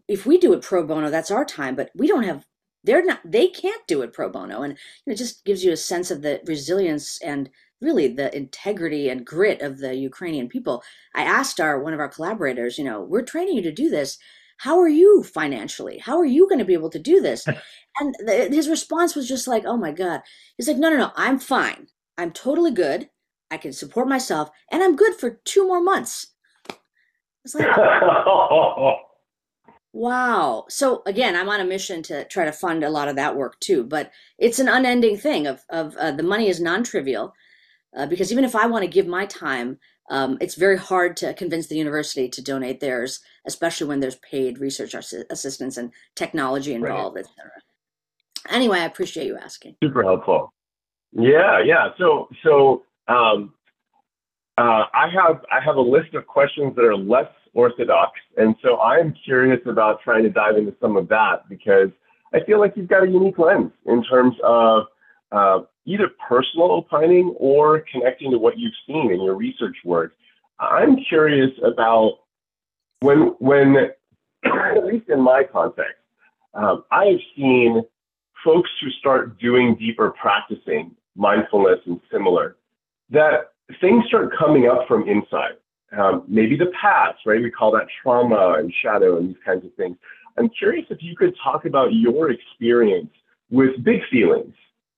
if 0.08 0.26
we 0.26 0.38
do 0.38 0.54
it 0.54 0.62
pro 0.62 0.86
bono, 0.86 1.10
that's 1.10 1.32
our 1.32 1.46
time. 1.46 1.76
But 1.76 1.92
we 1.94 2.08
don't 2.08 2.24
have, 2.24 2.46
they're 2.86 3.04
not, 3.04 3.20
they 3.26 3.48
can't 3.48 3.86
do 3.88 4.02
it 4.02 4.14
pro 4.14 4.30
bono, 4.30 4.62
and 4.62 4.78
it 5.06 5.16
just 5.16 5.44
gives 5.46 5.64
you 5.64 5.72
a 5.72 5.78
sense 5.78 6.12
of 6.12 6.22
the 6.22 6.42
resilience 6.46 7.20
and 7.22 7.50
really 7.82 8.08
the 8.08 8.36
integrity 8.36 9.10
and 9.10 9.26
grit 9.26 9.62
of 9.62 9.80
the 9.80 9.96
Ukrainian 9.96 10.48
people. 10.48 10.84
I 11.14 11.24
asked 11.24 11.60
our 11.60 11.80
one 11.80 11.94
of 11.94 12.00
our 12.00 12.10
collaborators, 12.10 12.78
you 12.78 12.84
know, 12.84 13.02
we're 13.02 13.24
training 13.24 13.56
you 13.56 13.62
to 13.64 13.72
do 13.72 13.90
this. 13.90 14.18
How 14.58 14.80
are 14.80 14.88
you 14.88 15.24
financially? 15.24 15.98
How 15.98 16.18
are 16.18 16.26
you 16.26 16.48
going 16.48 16.60
to 16.60 16.66
be 16.66 16.74
able 16.74 16.90
to 16.92 17.00
do 17.00 17.22
this? 17.22 17.46
and 18.00 18.16
the, 18.20 18.50
his 18.52 18.70
response 18.70 19.16
was 19.16 19.28
just 19.28 19.48
like, 19.48 19.66
"Oh 19.66 19.78
my 19.78 19.92
god." 19.92 20.22
He's 20.58 20.68
like, 20.68 20.78
"No, 20.78 20.90
no, 20.90 20.98
no. 20.98 21.12
I'm 21.16 21.40
fine. 21.40 21.88
I'm 22.18 22.32
totally 22.32 22.72
good. 22.72 23.10
I 23.52 23.58
can 23.58 23.74
support 23.74 24.08
myself, 24.08 24.50
and 24.72 24.82
I'm 24.82 24.96
good 24.96 25.16
for 25.16 25.42
two 25.44 25.68
more 25.68 25.82
months." 25.82 26.28
It's 27.44 27.54
like, 27.54 27.68
wow. 29.96 30.66
So 30.70 31.02
again, 31.06 31.36
I'm 31.36 31.50
on 31.50 31.62
a 31.62 31.66
mission 31.66 32.04
to 32.04 32.26
try 32.26 32.44
to 32.46 32.52
fund 32.52 32.84
a 32.84 32.90
lot 32.90 33.08
of 33.08 33.16
that 33.16 33.36
work 33.36 33.60
too. 33.62 33.84
But 33.84 34.12
it's 34.38 34.60
an 34.60 34.68
unending 34.68 35.18
thing. 35.18 35.48
Of 35.48 35.64
of 35.70 35.96
uh, 35.96 36.12
the 36.12 36.24
money 36.24 36.50
is 36.50 36.60
non-trivial 36.60 37.34
uh, 37.96 38.06
because 38.06 38.32
even 38.32 38.44
if 38.44 38.56
I 38.56 38.68
want 38.68 38.84
to 38.84 38.90
give 38.90 39.08
my 39.08 39.26
time, 39.26 39.80
um, 40.10 40.38
it's 40.42 40.56
very 40.56 40.78
hard 40.78 41.16
to 41.18 41.34
convince 41.34 41.68
the 41.68 41.78
university 41.78 42.28
to 42.30 42.44
donate 42.44 42.82
theirs, 42.82 43.22
especially 43.48 43.88
when 43.88 44.02
there's 44.02 44.18
paid 44.18 44.60
research 44.60 44.94
assistance 44.94 45.78
and 45.78 45.92
technology 46.16 46.74
involved, 46.74 47.16
right. 47.16 47.26
etc. 47.26 47.52
Anyway, 48.50 48.80
I 48.80 48.86
appreciate 48.86 49.26
you 49.26 49.38
asking. 49.38 49.78
Super 49.82 50.04
helpful. 50.04 50.54
Yeah, 51.14 51.64
yeah. 51.64 51.90
So, 51.98 52.28
so 52.44 52.84
um, 53.08 53.54
uh, 54.58 54.84
I 54.94 55.08
have 55.10 55.42
I 55.52 55.64
have 55.64 55.78
a 55.78 55.82
list 55.82 56.14
of 56.14 56.28
questions 56.28 56.76
that 56.76 56.84
are 56.84 56.98
less 56.98 57.32
orthodox, 57.56 58.20
and 58.38 58.56
so 58.62 58.80
I'm 58.80 59.16
curious 59.26 59.62
about 59.66 60.02
trying 60.04 60.24
to 60.24 60.30
dive 60.30 60.58
into 60.58 60.76
some 60.80 60.96
of 60.98 61.08
that 61.08 61.50
because 61.50 61.90
I 62.34 62.42
feel 62.46 62.60
like 62.60 62.74
you've 62.76 62.88
got 62.90 63.04
a 63.04 63.08
unique 63.08 63.40
lens 63.40 63.72
in 63.86 64.04
terms 64.04 64.36
of 64.44 64.84
uh, 65.32 65.60
either 65.86 66.10
personal 66.28 66.72
opining 66.72 67.34
or 67.40 67.84
connecting 67.92 68.32
to 68.32 68.38
what 68.38 68.58
you've 68.58 68.74
seen 68.86 69.12
in 69.12 69.22
your 69.22 69.36
research 69.36 69.78
work. 69.84 70.14
I'm 70.60 70.98
curious 71.08 71.52
about 71.64 72.20
when, 73.02 73.36
when 73.40 73.76
at 74.46 74.86
least 74.86 75.10
in 75.10 75.22
my 75.22 75.44
context, 75.44 76.00
um, 76.54 76.84
I 76.92 77.06
have 77.06 77.20
seen 77.36 77.84
folks 78.44 78.70
who 78.82 78.90
start 78.92 79.40
doing 79.40 79.76
deeper 79.76 80.12
practicing, 80.12 80.92
mindfulness 81.16 81.80
and 81.86 82.00
similar, 82.12 82.58
that 83.10 83.52
things 83.82 84.06
start 84.08 84.32
coming 84.38 84.68
up 84.68 84.88
from 84.88 85.08
inside. 85.08 85.58
Um, 85.98 86.24
maybe 86.28 86.58
the 86.58 86.72
past, 86.80 87.20
right? 87.26 87.42
We 87.42 87.52
call 87.52 87.72
that 87.72 87.88
trauma 88.02 88.56
and 88.58 88.74
shadow 88.82 89.18
and 89.18 89.30
these 89.30 89.44
kinds 89.46 89.66
of 89.66 89.74
things. 89.76 89.98
I'm 90.38 90.50
curious 90.50 90.86
if 90.90 90.98
you 91.02 91.16
could 91.16 91.34
talk 91.44 91.66
about 91.66 91.94
your 91.94 92.32
experience 92.32 93.12
with 93.50 93.84
big 93.84 94.02
feelings 94.12 94.54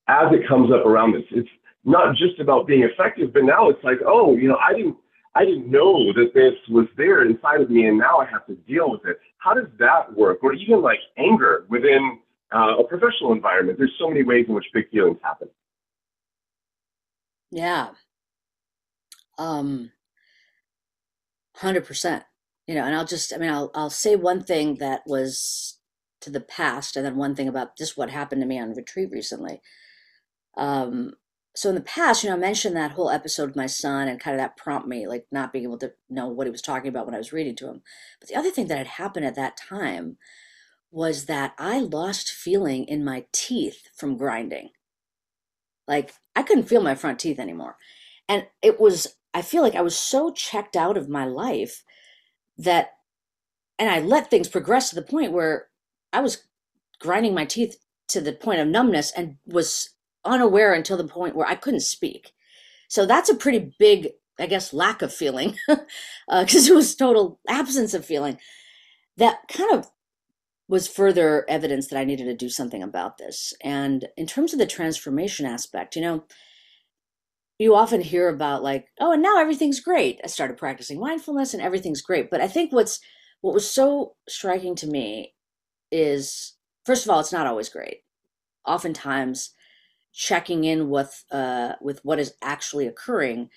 as 0.07 0.27
it 0.31 0.47
comes 0.47 0.71
up 0.71 0.85
around 0.85 1.13
this. 1.13 1.23
It's 1.31 1.49
not 1.83 2.15
just 2.15 2.39
about 2.39 2.67
being 2.67 2.83
effective, 2.83 3.33
but 3.33 3.43
now 3.43 3.69
it's 3.69 3.83
like, 3.83 3.99
oh, 4.05 4.35
you 4.35 4.47
know, 4.47 4.57
I 4.57 4.73
didn't 4.73 4.97
I 5.35 5.45
didn't 5.45 5.69
know 5.69 6.11
that 6.13 6.31
this 6.33 6.55
was 6.67 6.87
there 6.97 7.23
inside 7.23 7.61
of 7.61 7.69
me, 7.69 7.85
and 7.85 7.97
now 7.97 8.17
I 8.17 8.25
have 8.25 8.47
to 8.47 8.55
deal 8.55 8.89
with 8.89 9.05
it. 9.05 9.19
How 9.37 9.53
does 9.53 9.67
that 9.77 10.11
work? 10.15 10.39
Or 10.43 10.53
even 10.53 10.81
like 10.81 10.97
anger 11.17 11.67
within 11.69 12.19
uh, 12.53 12.77
a 12.79 12.83
professional 12.83 13.33
environment. 13.33 13.77
There's 13.77 13.93
so 13.99 14.07
many 14.07 14.23
ways 14.23 14.45
in 14.47 14.55
which 14.55 14.65
big 14.73 14.89
feelings 14.89 15.19
happen. 15.21 15.49
Yeah. 17.51 17.89
Um. 19.37 19.91
Hundred 21.57 21.85
percent. 21.85 22.23
You 22.67 22.75
know, 22.75 22.83
and 22.83 22.95
I'll 22.95 23.05
just, 23.05 23.33
I 23.33 23.37
mean, 23.37 23.49
I'll 23.49 23.71
I'll 23.73 23.89
say 23.89 24.15
one 24.15 24.43
thing 24.43 24.75
that 24.75 25.01
was 25.05 25.79
to 26.21 26.29
the 26.29 26.41
past, 26.41 26.95
and 26.95 27.05
then 27.05 27.15
one 27.15 27.35
thing 27.35 27.47
about 27.47 27.77
just 27.77 27.97
what 27.97 28.09
happened 28.09 28.41
to 28.41 28.47
me 28.47 28.59
on 28.59 28.73
retreat 28.73 29.09
recently. 29.11 29.61
Um, 30.57 31.13
so 31.55 31.69
in 31.69 31.75
the 31.75 31.81
past, 31.81 32.23
you 32.23 32.29
know, 32.29 32.35
I 32.35 32.39
mentioned 32.39 32.75
that 32.75 32.91
whole 32.91 33.09
episode 33.09 33.47
with 33.47 33.55
my 33.55 33.65
son 33.65 34.07
and 34.07 34.19
kind 34.19 34.35
of 34.35 34.39
that 34.39 34.57
prompt 34.57 34.87
me, 34.87 35.07
like 35.07 35.25
not 35.31 35.51
being 35.51 35.63
able 35.63 35.79
to 35.79 35.93
know 36.09 36.27
what 36.27 36.45
he 36.45 36.51
was 36.51 36.61
talking 36.61 36.89
about 36.89 37.05
when 37.07 37.15
I 37.15 37.19
was 37.19 37.33
reading 37.33 37.55
to 37.55 37.67
him. 37.67 37.81
But 38.19 38.29
the 38.29 38.35
other 38.35 38.51
thing 38.51 38.67
that 38.67 38.77
had 38.77 38.87
happened 38.87 39.25
at 39.25 39.35
that 39.35 39.57
time 39.57 40.17
was 40.91 41.25
that 41.25 41.53
I 41.57 41.79
lost 41.79 42.29
feeling 42.29 42.85
in 42.85 43.03
my 43.03 43.25
teeth 43.31 43.89
from 43.95 44.17
grinding. 44.17 44.69
Like 45.87 46.13
I 46.35 46.43
couldn't 46.43 46.69
feel 46.69 46.83
my 46.83 46.93
front 46.95 47.17
teeth 47.17 47.39
anymore. 47.39 47.77
And 48.29 48.45
it 48.61 48.79
was, 48.79 49.16
I 49.37 49.43
feel 49.43 49.61
like 49.61 49.75
I 49.75 49.81
was 49.81 49.95
so 49.95 50.31
checked 50.31 50.75
out 50.75 50.97
of 50.97 51.09
my 51.09 51.23
life 51.23 51.83
that, 52.57 52.93
and 53.77 53.87
I 53.87 53.99
let 53.99 54.31
things 54.31 54.47
progress 54.47 54.89
to 54.89 54.95
the 54.95 55.03
point 55.03 55.31
where 55.31 55.67
I 56.11 56.21
was 56.21 56.47
grinding 56.99 57.35
my 57.35 57.45
teeth 57.45 57.77
to 58.07 58.19
the 58.19 58.33
point 58.33 58.61
of 58.61 58.67
numbness 58.67 59.11
and 59.11 59.35
was 59.45 59.91
unaware 60.25 60.73
until 60.73 60.97
the 60.97 61.07
point 61.07 61.35
where 61.35 61.45
I 61.45 61.53
couldn't 61.53 61.81
speak. 61.81 62.31
So 62.87 63.05
that's 63.05 63.29
a 63.29 63.35
pretty 63.35 63.75
big, 63.77 64.09
I 64.39 64.47
guess, 64.47 64.73
lack 64.73 65.03
of 65.03 65.13
feeling 65.13 65.59
because 65.67 66.67
uh, 66.69 66.73
it 66.73 66.75
was 66.75 66.95
total 66.95 67.39
absence 67.47 67.93
of 67.93 68.03
feeling. 68.03 68.39
That 69.17 69.41
kind 69.49 69.71
of 69.71 69.91
was 70.67 70.87
further 70.87 71.45
evidence 71.47 71.89
that 71.89 71.99
I 71.99 72.05
needed 72.05 72.25
to 72.25 72.33
do 72.35 72.49
something 72.49 72.81
about 72.81 73.19
this. 73.19 73.53
And 73.63 74.07
in 74.17 74.25
terms 74.25 74.53
of 74.53 74.57
the 74.57 74.65
transformation 74.65 75.45
aspect, 75.45 75.95
you 75.95 76.01
know, 76.01 76.23
you 77.59 77.75
often 77.75 78.01
hear 78.01 78.29
about 78.29 78.63
like, 78.63 78.87
oh, 78.99 79.13
and 79.13 79.21
now 79.21 79.39
everything's 79.39 79.79
great. 79.79 80.19
I 80.23 80.27
started 80.27 80.57
practicing 80.57 80.99
mindfulness 80.99 81.53
and 81.53 81.63
everything's 81.63 82.01
great. 82.01 82.29
But 82.29 82.41
I 82.41 82.47
think 82.47 82.71
what's 82.71 82.99
what 83.41 83.53
was 83.53 83.69
so 83.69 84.15
striking 84.27 84.75
to 84.75 84.87
me 84.87 85.33
is 85.91 86.55
first 86.85 87.05
of 87.05 87.11
all, 87.11 87.19
it's 87.19 87.33
not 87.33 87.47
always 87.47 87.69
great. 87.69 87.97
Oftentimes 88.65 89.53
checking 90.13 90.63
in 90.63 90.89
with 90.89 91.23
uh, 91.31 91.73
with 91.81 92.03
what 92.03 92.19
is 92.19 92.33
actually 92.41 92.87
occurring 92.87 93.49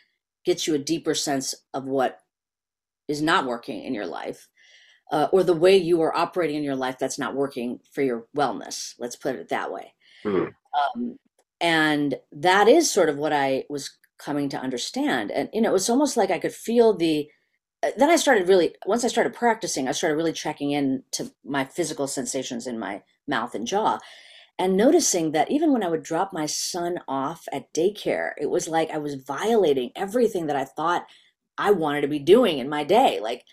gets 0.44 0.66
you 0.66 0.74
a 0.74 0.78
deeper 0.78 1.14
sense 1.14 1.55
of 1.74 1.84
what 1.84 2.20
is 3.09 3.20
not 3.20 3.46
working 3.46 3.82
in 3.82 3.94
your 3.94 4.07
life 4.07 4.48
uh, 5.11 5.28
or 5.32 5.42
the 5.42 5.55
way 5.55 5.76
you 5.76 6.01
are 6.01 6.16
operating 6.16 6.57
in 6.57 6.62
your 6.62 6.76
life 6.76 6.98
that's 6.98 7.18
not 7.18 7.34
working 7.34 7.80
for 7.92 8.03
your 8.03 8.26
wellness 8.36 8.94
let's 8.98 9.16
put 9.16 9.36
it 9.36 9.48
that 9.48 9.72
way 9.72 9.92
mm. 10.24 10.53
um, 10.94 11.18
and 11.61 12.14
that 12.32 12.68
is 12.68 12.90
sort 12.90 13.08
of 13.08 13.16
what 13.16 13.32
i 13.32 13.64
was 13.68 13.90
coming 14.18 14.50
to 14.50 14.61
understand. 14.61 15.30
And 15.30 15.48
you 15.52 15.62
know 15.62 15.70
it 15.70 15.72
was 15.72 15.90
almost 15.90 16.16
like 16.16 16.30
i 16.30 16.38
could 16.38 16.54
feel 16.54 16.94
the 16.94 17.28
uh, 17.82 17.90
then 17.96 18.11
i 18.11 18.16
started 18.16 18.48
really 18.48 18.74
once 18.86 19.04
i 19.04 19.08
started 19.08 19.32
practicing 19.32 19.88
i 19.88 19.92
started 19.92 20.16
really 20.16 20.32
checking 20.32 20.72
in 20.72 21.02
to 21.12 21.32
my 21.44 21.64
physical 21.64 22.06
sensations 22.06 22.66
in 22.66 22.78
my 22.78 23.02
mouth 23.30 23.54
and 23.54 23.66
jaw. 23.66 23.98
And 24.58 24.76
noticing 24.76 25.32
that 25.32 25.50
even 25.50 25.72
when 25.72 25.82
I 25.82 25.88
would 25.88 26.02
drop 26.02 26.34
my 26.34 26.44
son 26.44 26.98
off 27.08 27.48
at 27.50 27.72
daycare, 27.72 28.32
it 28.38 28.50
was 28.50 28.68
like 28.68 28.90
I 28.90 28.98
was 28.98 29.14
violating 29.14 29.90
everything 29.96 30.48
that 30.48 30.56
I 30.56 30.66
thought 30.66 31.06
I 31.56 31.70
wanted 31.70 32.02
to 32.02 32.08
be 32.08 32.18
doing 32.18 32.58
in 32.58 32.68
my 32.68 32.84
day. 32.84 33.20
Like 33.20 33.44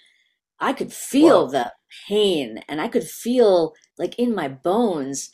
I 0.60 0.74
could 0.74 0.92
feel 0.92 1.48
the 1.48 1.72
pain 2.10 2.62
and 2.68 2.82
I 2.82 2.90
could 2.90 3.06
feel 3.06 3.74
like 3.98 4.20
in 4.20 4.36
my 4.36 4.50
bones 4.50 5.30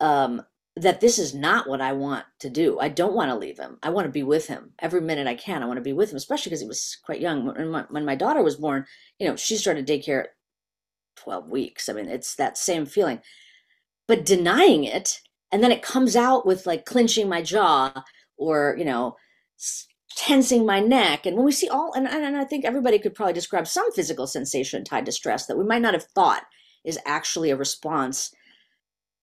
um, 0.00 0.42
that 0.82 1.00
this 1.00 1.18
is 1.18 1.34
not 1.34 1.68
what 1.68 1.80
I 1.80 1.92
want 1.92 2.24
to 2.40 2.50
do. 2.50 2.78
I 2.78 2.88
don't 2.88 3.14
want 3.14 3.30
to 3.30 3.36
leave 3.36 3.58
him. 3.58 3.78
I 3.82 3.90
want 3.90 4.06
to 4.06 4.12
be 4.12 4.22
with 4.22 4.46
him 4.46 4.72
every 4.78 5.00
minute 5.00 5.26
I 5.26 5.34
can. 5.34 5.62
I 5.62 5.66
want 5.66 5.78
to 5.78 5.82
be 5.82 5.92
with 5.92 6.10
him, 6.10 6.16
especially 6.16 6.50
because 6.50 6.60
he 6.60 6.68
was 6.68 6.98
quite 7.04 7.20
young. 7.20 7.46
When 7.46 7.70
my, 7.70 7.84
when 7.90 8.04
my 8.04 8.14
daughter 8.14 8.42
was 8.42 8.56
born, 8.56 8.84
you 9.18 9.26
know, 9.26 9.36
she 9.36 9.56
started 9.56 9.86
daycare 9.86 10.24
at 10.24 10.34
12 11.16 11.50
weeks. 11.50 11.88
I 11.88 11.92
mean, 11.94 12.08
it's 12.08 12.34
that 12.36 12.58
same 12.58 12.86
feeling. 12.86 13.20
But 14.06 14.24
denying 14.24 14.84
it, 14.84 15.20
and 15.50 15.62
then 15.62 15.72
it 15.72 15.82
comes 15.82 16.14
out 16.14 16.46
with 16.46 16.66
like 16.66 16.84
clenching 16.84 17.28
my 17.28 17.42
jaw 17.42 18.04
or, 18.36 18.76
you 18.78 18.84
know, 18.84 19.16
tensing 20.16 20.64
my 20.66 20.80
neck. 20.80 21.26
And 21.26 21.36
when 21.36 21.46
we 21.46 21.52
see 21.52 21.68
all, 21.68 21.92
and, 21.94 22.06
and 22.06 22.36
I 22.36 22.44
think 22.44 22.64
everybody 22.64 22.98
could 22.98 23.14
probably 23.14 23.32
describe 23.32 23.66
some 23.66 23.90
physical 23.92 24.26
sensation 24.26 24.84
tied 24.84 25.06
to 25.06 25.12
stress 25.12 25.46
that 25.46 25.58
we 25.58 25.64
might 25.64 25.82
not 25.82 25.94
have 25.94 26.04
thought 26.04 26.42
is 26.84 26.98
actually 27.04 27.50
a 27.50 27.56
response 27.56 28.32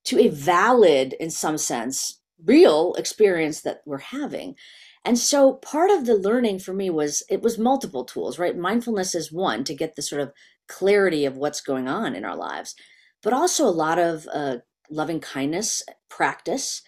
to 0.06 0.20
a 0.20 0.30
valid, 0.30 1.14
in 1.20 1.30
some 1.30 1.58
sense, 1.58 2.20
real 2.43 2.93
experience 2.95 3.62
that 3.62 3.82
we're 3.86 3.97
having. 3.97 4.56
And 5.03 5.20
so 5.20 5.53
part 5.53 5.91
of 5.91 6.06
the 6.06 6.16
learning 6.16 6.60
for 6.60 6.74
me 6.74 6.89
was 6.89 7.24
it 7.30 7.41
was 7.41 7.58
multiple 7.58 8.06
tools, 8.06 8.39
right? 8.39 8.58
Mindfulness 8.58 9.14
is 9.14 9.32
one 9.32 9.64
to 9.66 9.76
get 9.76 9.95
the 9.95 10.01
sort 10.01 10.22
of 10.22 10.32
clarity 10.68 11.26
of 11.26 11.38
what's 11.38 11.62
going 11.62 11.88
on 11.88 12.16
in 12.16 12.26
our 12.26 12.36
lives, 12.36 12.76
but 13.22 13.34
also 13.34 13.66
a 13.66 13.70
lot 13.70 13.99
of 13.99 14.28
uh, 14.34 14.58
loving 14.89 15.20
kindness 15.20 15.84
practice 16.10 16.82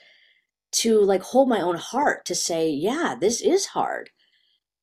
to 0.72 1.00
like 1.02 1.22
hold 1.22 1.48
my 1.48 1.62
own 1.62 1.76
heart 1.76 2.26
to 2.26 2.36
say, 2.36 2.70
yeah, 2.70 3.16
this 3.20 3.42
is 3.42 3.68
hard. 3.68 4.10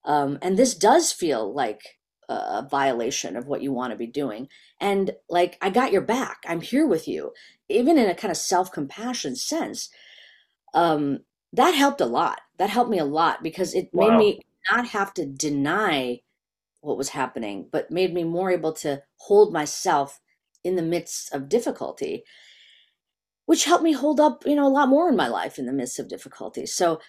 Um, 0.05 0.39
and 0.43 0.57
this 0.57 0.75
does 0.75 1.13
feel 1.13 1.53
like 1.53 1.99
a 2.29 2.67
violation 2.71 3.37
of 3.37 3.47
what 3.47 3.63
you 3.63 3.73
want 3.73 3.91
to 3.91 3.99
be 3.99 4.07
doing. 4.07 4.49
And 4.81 5.11
like, 5.29 5.59
I 5.61 5.71
got 5.71 5.93
your 5.93 6.03
back. 6.03 6.39
I'm 6.47 6.61
here 6.61 6.87
with 6.87 7.07
you, 7.07 7.33
even 7.75 7.99
in 7.99 8.09
a 8.09 8.15
kind 8.15 8.31
of 8.31 8.37
self 8.37 8.71
compassion 8.73 9.37
sense. 9.37 9.91
Um, 10.73 11.21
that 11.53 11.73
helped 11.73 12.01
a 12.01 12.07
lot. 12.07 12.41
That 12.59 12.71
helped 12.71 12.91
me 12.91 12.99
a 12.99 13.05
lot 13.05 13.43
because 13.43 13.75
it 13.75 13.95
made 13.95 14.15
me 14.17 14.41
not 14.71 14.89
have 14.89 15.15
to 15.15 15.27
deny 15.27 16.21
what 16.81 16.99
was 16.99 17.11
happening, 17.11 17.69
but 17.71 17.91
made 17.91 18.13
me 18.13 18.25
more 18.25 18.51
able 18.51 18.73
to 18.73 19.03
hold 19.17 19.53
myself 19.53 20.21
in 20.63 20.77
the 20.77 20.83
midst 20.83 21.33
of 21.33 21.49
difficulty, 21.49 22.25
which 23.47 23.65
helped 23.65 23.85
me 23.85 23.93
hold 23.93 24.19
up, 24.19 24.45
you 24.47 24.55
know, 24.55 24.67
a 24.67 24.69
lot 24.69 24.89
more 24.89 25.09
in 25.09 25.17
my 25.17 25.29
life 25.29 25.59
in 25.59 25.67
the 25.67 25.73
midst 25.73 25.99
of 25.99 26.09
difficulty. 26.09 26.67
So 26.67 27.01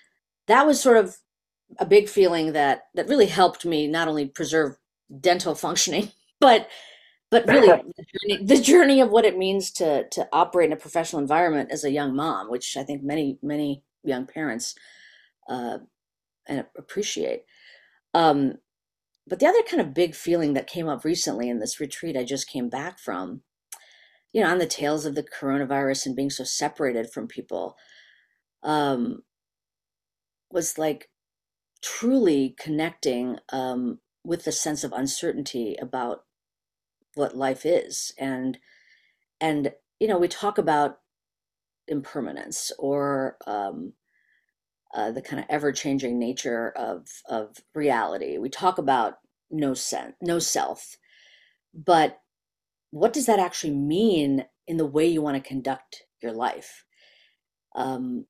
that 0.47 0.68
was 0.68 0.80
sort 0.80 0.97
of 0.97 1.18
a 1.80 1.86
big 1.86 2.07
feeling 2.07 2.53
that 2.53 2.84
that 2.93 3.07
really 3.07 3.26
helped 3.26 3.66
me 3.66 3.88
not 3.88 4.07
only 4.07 4.28
preserve 4.28 4.78
dental 5.20 5.55
functioning, 5.55 6.11
but 6.39 6.70
but 7.32 7.48
really 7.48 7.68
the 7.68 8.06
journey, 8.06 8.46
the 8.46 8.62
journey 8.62 9.02
of 9.02 9.10
what 9.10 9.26
it 9.26 9.38
means 9.38 9.72
to 9.72 10.08
to 10.10 10.28
operate 10.32 10.68
in 10.68 10.74
a 10.74 10.78
professional 10.78 11.22
environment 11.22 11.72
as 11.72 11.84
a 11.84 11.92
young 11.92 12.16
mom, 12.16 12.50
which 12.50 12.78
I 12.78 12.84
think 12.84 13.04
many 13.04 13.38
many 13.42 13.84
young 14.04 14.26
parents 14.26 14.76
uh, 15.50 15.80
and 16.48 16.66
appreciate. 16.78 17.44
Um, 18.14 18.56
but 19.28 19.40
the 19.40 19.48
other 19.48 19.64
kind 19.64 19.82
of 19.82 19.94
big 19.94 20.16
feeling 20.16 20.54
that 20.54 20.68
came 20.68 20.88
up 20.88 21.04
recently 21.04 21.50
in 21.50 21.60
this 21.60 21.80
retreat 21.80 22.16
I 22.16 22.24
just 22.24 22.48
came 22.48 22.70
back 22.70 23.00
from, 23.00 23.42
you 24.32 24.42
know, 24.42 24.50
on 24.50 24.60
the 24.60 24.68
tails 24.68 25.06
of 25.06 25.16
the 25.16 25.24
coronavirus 25.24 26.06
and 26.06 26.16
being 26.16 26.30
so 26.30 26.44
separated 26.44 27.10
from 27.10 27.28
people, 27.28 27.76
um, 28.64 29.24
was 30.52 30.78
like 30.78 31.10
truly 31.82 32.56
connecting 32.60 33.38
um, 33.52 34.00
with 34.24 34.46
the 34.46 34.52
sense 34.52 34.84
of 34.84 34.94
uncertainty 34.94 35.76
about 35.82 36.24
what 37.16 37.36
life 37.38 37.66
is 37.66 38.13
and 38.18 38.59
and 39.41 39.74
you 39.99 40.07
know 40.07 40.18
we 40.18 40.28
talk 40.28 40.57
about 40.57 40.99
impermanence 41.88 42.72
or 42.80 43.38
um, 43.47 43.93
uh, 44.93 45.11
the 45.11 45.22
kind 45.22 45.39
of 45.39 45.45
ever-changing 45.49 46.18
nature 46.20 46.72
of 46.76 47.07
of 47.28 47.57
reality. 47.76 48.38
We 48.38 48.49
talk 48.49 48.78
about 48.78 49.16
no 49.51 49.74
sense 49.74 50.13
no 50.22 50.39
self 50.39 50.97
but 51.74 52.20
what 52.91 53.13
does 53.13 53.26
that 53.28 53.39
actually 53.39 53.76
mean 53.76 54.45
in 54.68 54.78
the 54.78 54.86
way 54.86 55.05
you 55.05 55.22
want 55.22 55.36
to 55.41 55.47
conduct 55.47 56.03
your 56.22 56.32
life? 56.32 56.86
Um, 57.76 58.26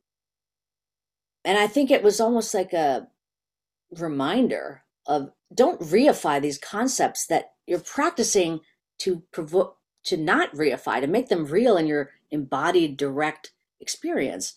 and 1.46 1.58
i 1.58 1.68
think 1.68 1.92
it 1.92 2.04
was 2.04 2.20
almost 2.20 2.54
like 2.54 2.74
a 2.74 3.08
reminder 3.92 4.82
of 5.06 5.30
don't 5.54 5.80
reify 5.80 6.42
these 6.42 6.58
concepts 6.58 7.28
that 7.28 7.52
you're 7.68 7.80
practicing 7.80 8.60
to 9.00 9.24
provoke 9.32 9.78
to 10.06 10.18
not 10.18 10.54
reify 10.54 11.02
to 11.02 11.08
make 11.08 11.30
them 11.30 11.46
real 11.46 11.78
in 11.78 11.88
your 11.88 12.12
embodied 12.32 12.98
direct 12.98 13.52
experience. 13.80 14.54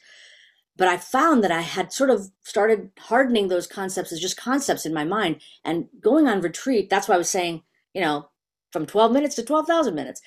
But 0.76 0.88
i 0.88 0.96
found 0.96 1.42
that 1.42 1.50
i 1.50 1.62
had 1.62 1.92
sort 1.92 2.10
of 2.10 2.30
started 2.42 2.90
hardening 2.98 3.48
those 3.48 3.66
concepts 3.66 4.12
as 4.12 4.20
just 4.20 4.36
concepts 4.36 4.86
in 4.86 4.94
my 4.94 5.04
mind. 5.04 5.40
And 5.64 5.88
going 6.00 6.26
on 6.28 6.40
retreat 6.40 6.88
that's 6.90 7.08
why 7.08 7.14
i 7.16 7.18
was 7.18 7.30
saying 7.30 7.62
you 7.94 8.00
know 8.00 8.28
from 8.72 8.86
12 8.86 9.12
minutes 9.12 9.34
to 9.36 9.42
12,000 9.42 9.94
minutes. 9.94 10.20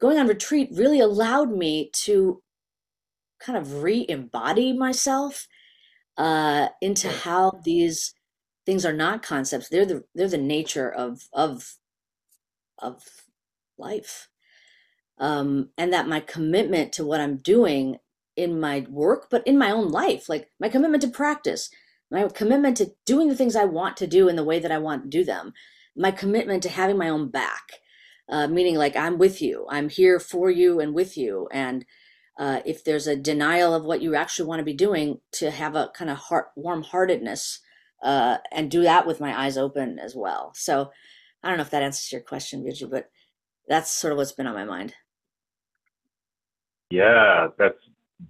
Going 0.00 0.18
on 0.18 0.26
retreat 0.26 0.70
really 0.72 1.00
allowed 1.00 1.52
me 1.52 1.90
to 2.04 2.42
kind 3.38 3.58
of 3.58 3.82
re-embody 3.82 4.72
myself 4.72 5.46
uh, 6.16 6.68
into 6.80 7.08
how 7.08 7.60
these 7.64 8.14
things 8.66 8.84
are 8.84 8.92
not 8.92 9.22
concepts. 9.22 9.68
They're 9.68 9.86
the 9.86 10.04
they're 10.14 10.28
the 10.28 10.38
nature 10.38 10.90
of 10.90 11.28
of 11.32 11.76
of 12.78 13.02
life 13.78 14.28
um 15.18 15.70
and 15.78 15.92
that 15.92 16.08
my 16.08 16.20
commitment 16.20 16.92
to 16.92 17.04
what 17.04 17.20
i'm 17.20 17.36
doing 17.36 17.96
in 18.36 18.58
my 18.58 18.86
work 18.88 19.28
but 19.30 19.46
in 19.46 19.58
my 19.58 19.70
own 19.70 19.88
life 19.90 20.28
like 20.28 20.48
my 20.60 20.68
commitment 20.68 21.02
to 21.02 21.08
practice 21.08 21.70
my 22.10 22.26
commitment 22.28 22.76
to 22.76 22.92
doing 23.06 23.28
the 23.28 23.36
things 23.36 23.56
i 23.56 23.64
want 23.64 23.96
to 23.96 24.06
do 24.06 24.28
in 24.28 24.36
the 24.36 24.44
way 24.44 24.58
that 24.58 24.72
i 24.72 24.78
want 24.78 25.02
to 25.04 25.08
do 25.08 25.24
them 25.24 25.52
my 25.96 26.10
commitment 26.10 26.62
to 26.62 26.68
having 26.68 26.96
my 26.98 27.08
own 27.08 27.30
back 27.30 27.72
uh, 28.30 28.46
meaning 28.46 28.76
like 28.76 28.96
i'm 28.96 29.18
with 29.18 29.42
you 29.42 29.66
i'm 29.70 29.88
here 29.88 30.18
for 30.18 30.50
you 30.50 30.80
and 30.80 30.94
with 30.94 31.16
you 31.16 31.48
and 31.52 31.84
uh, 32.38 32.60
if 32.64 32.82
there's 32.82 33.06
a 33.06 33.16
denial 33.16 33.74
of 33.74 33.84
what 33.84 34.00
you 34.02 34.14
actually 34.14 34.46
want 34.48 34.58
to 34.58 34.64
be 34.64 34.74
doing 34.74 35.20
to 35.32 35.50
have 35.50 35.76
a 35.76 35.90
kind 35.94 36.10
of 36.10 36.16
heart 36.16 36.48
warm-heartedness 36.56 37.60
uh, 38.02 38.38
and 38.50 38.70
do 38.70 38.82
that 38.82 39.06
with 39.06 39.20
my 39.20 39.38
eyes 39.38 39.56
open 39.56 39.98
as 39.98 40.14
well. 40.16 40.52
So 40.54 40.90
I 41.42 41.48
don't 41.48 41.58
know 41.58 41.62
if 41.62 41.70
that 41.70 41.82
answers 41.82 42.10
your 42.10 42.20
question, 42.20 42.64
Birju, 42.64 42.90
but 42.90 43.10
that's 43.68 43.90
sort 43.90 44.12
of 44.12 44.16
what's 44.16 44.32
been 44.32 44.46
on 44.46 44.54
my 44.54 44.64
mind. 44.64 44.94
Yeah, 46.90 47.48
that's 47.58 47.78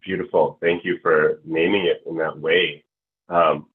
beautiful. 0.05 0.59
Thank 0.61 0.85
you 0.85 0.99
for 1.03 1.41
naming 1.45 1.87
it 1.87 2.03
in 2.09 2.16
that 2.18 2.39
way. 2.39 2.85
Um, 3.28 3.66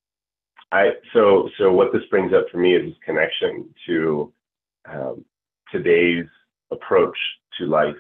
I 0.72 0.92
so 1.14 1.50
so 1.58 1.72
what 1.72 1.94
this 1.94 2.04
brings 2.10 2.34
up 2.34 2.46
for 2.52 2.58
me 2.58 2.76
is 2.76 2.86
this 2.86 2.98
connection 3.06 3.70
to 3.88 4.34
um, 4.90 5.26
today's 5.72 6.26
approach 6.72 7.18
to 7.58 7.66
life, 7.66 7.96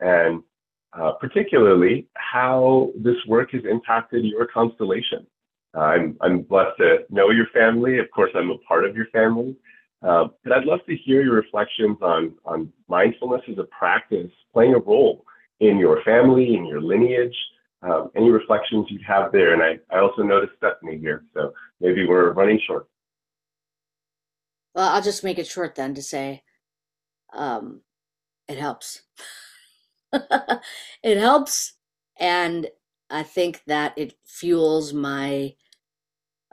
and 0.00 0.42
uh, 0.92 1.12
particularly 1.12 2.08
how 2.14 2.90
this 2.96 3.16
work 3.26 3.52
has 3.52 3.62
impacted 3.68 4.24
your 4.24 4.46
constellation. 4.46 5.26
Uh, 5.76 5.80
I'm 5.80 6.16
I'm 6.20 6.42
blessed 6.42 6.78
to 6.78 6.98
know 7.10 7.30
your 7.30 7.46
family. 7.54 7.98
Of 7.98 8.10
course, 8.10 8.30
I'm 8.34 8.50
a 8.50 8.58
part 8.58 8.84
of 8.84 8.96
your 8.96 9.06
family, 9.06 9.56
uh, 10.02 10.28
but 10.44 10.52
I'd 10.52 10.64
love 10.64 10.80
to 10.88 10.96
hear 10.96 11.22
your 11.22 11.34
reflections 11.34 11.98
on 12.02 12.34
on 12.44 12.72
mindfulness 12.88 13.42
as 13.50 13.58
a 13.58 13.64
practice 13.64 14.30
playing 14.52 14.74
a 14.74 14.78
role 14.78 15.24
in 15.60 15.78
your 15.78 16.02
family, 16.04 16.54
in 16.54 16.64
your 16.64 16.80
lineage, 16.80 17.36
um, 17.82 18.10
any 18.16 18.30
reflections 18.30 18.86
you'd 18.90 19.02
have 19.06 19.32
there. 19.32 19.54
And 19.54 19.62
I, 19.62 19.94
I 19.94 20.00
also 20.00 20.22
noticed 20.22 20.52
Stephanie 20.56 20.98
here, 20.98 21.24
so 21.34 21.52
maybe 21.80 22.06
we're 22.06 22.32
running 22.32 22.60
short. 22.66 22.88
Well, 24.74 24.88
I'll 24.88 25.02
just 25.02 25.24
make 25.24 25.38
it 25.38 25.46
short 25.46 25.74
then 25.74 25.94
to 25.94 26.02
say 26.02 26.42
um, 27.32 27.80
it 28.46 28.58
helps. 28.58 29.02
it 30.12 31.18
helps. 31.18 31.74
And 32.18 32.68
I 33.10 33.22
think 33.22 33.62
that 33.66 33.94
it 33.96 34.14
fuels 34.24 34.92
my 34.92 35.54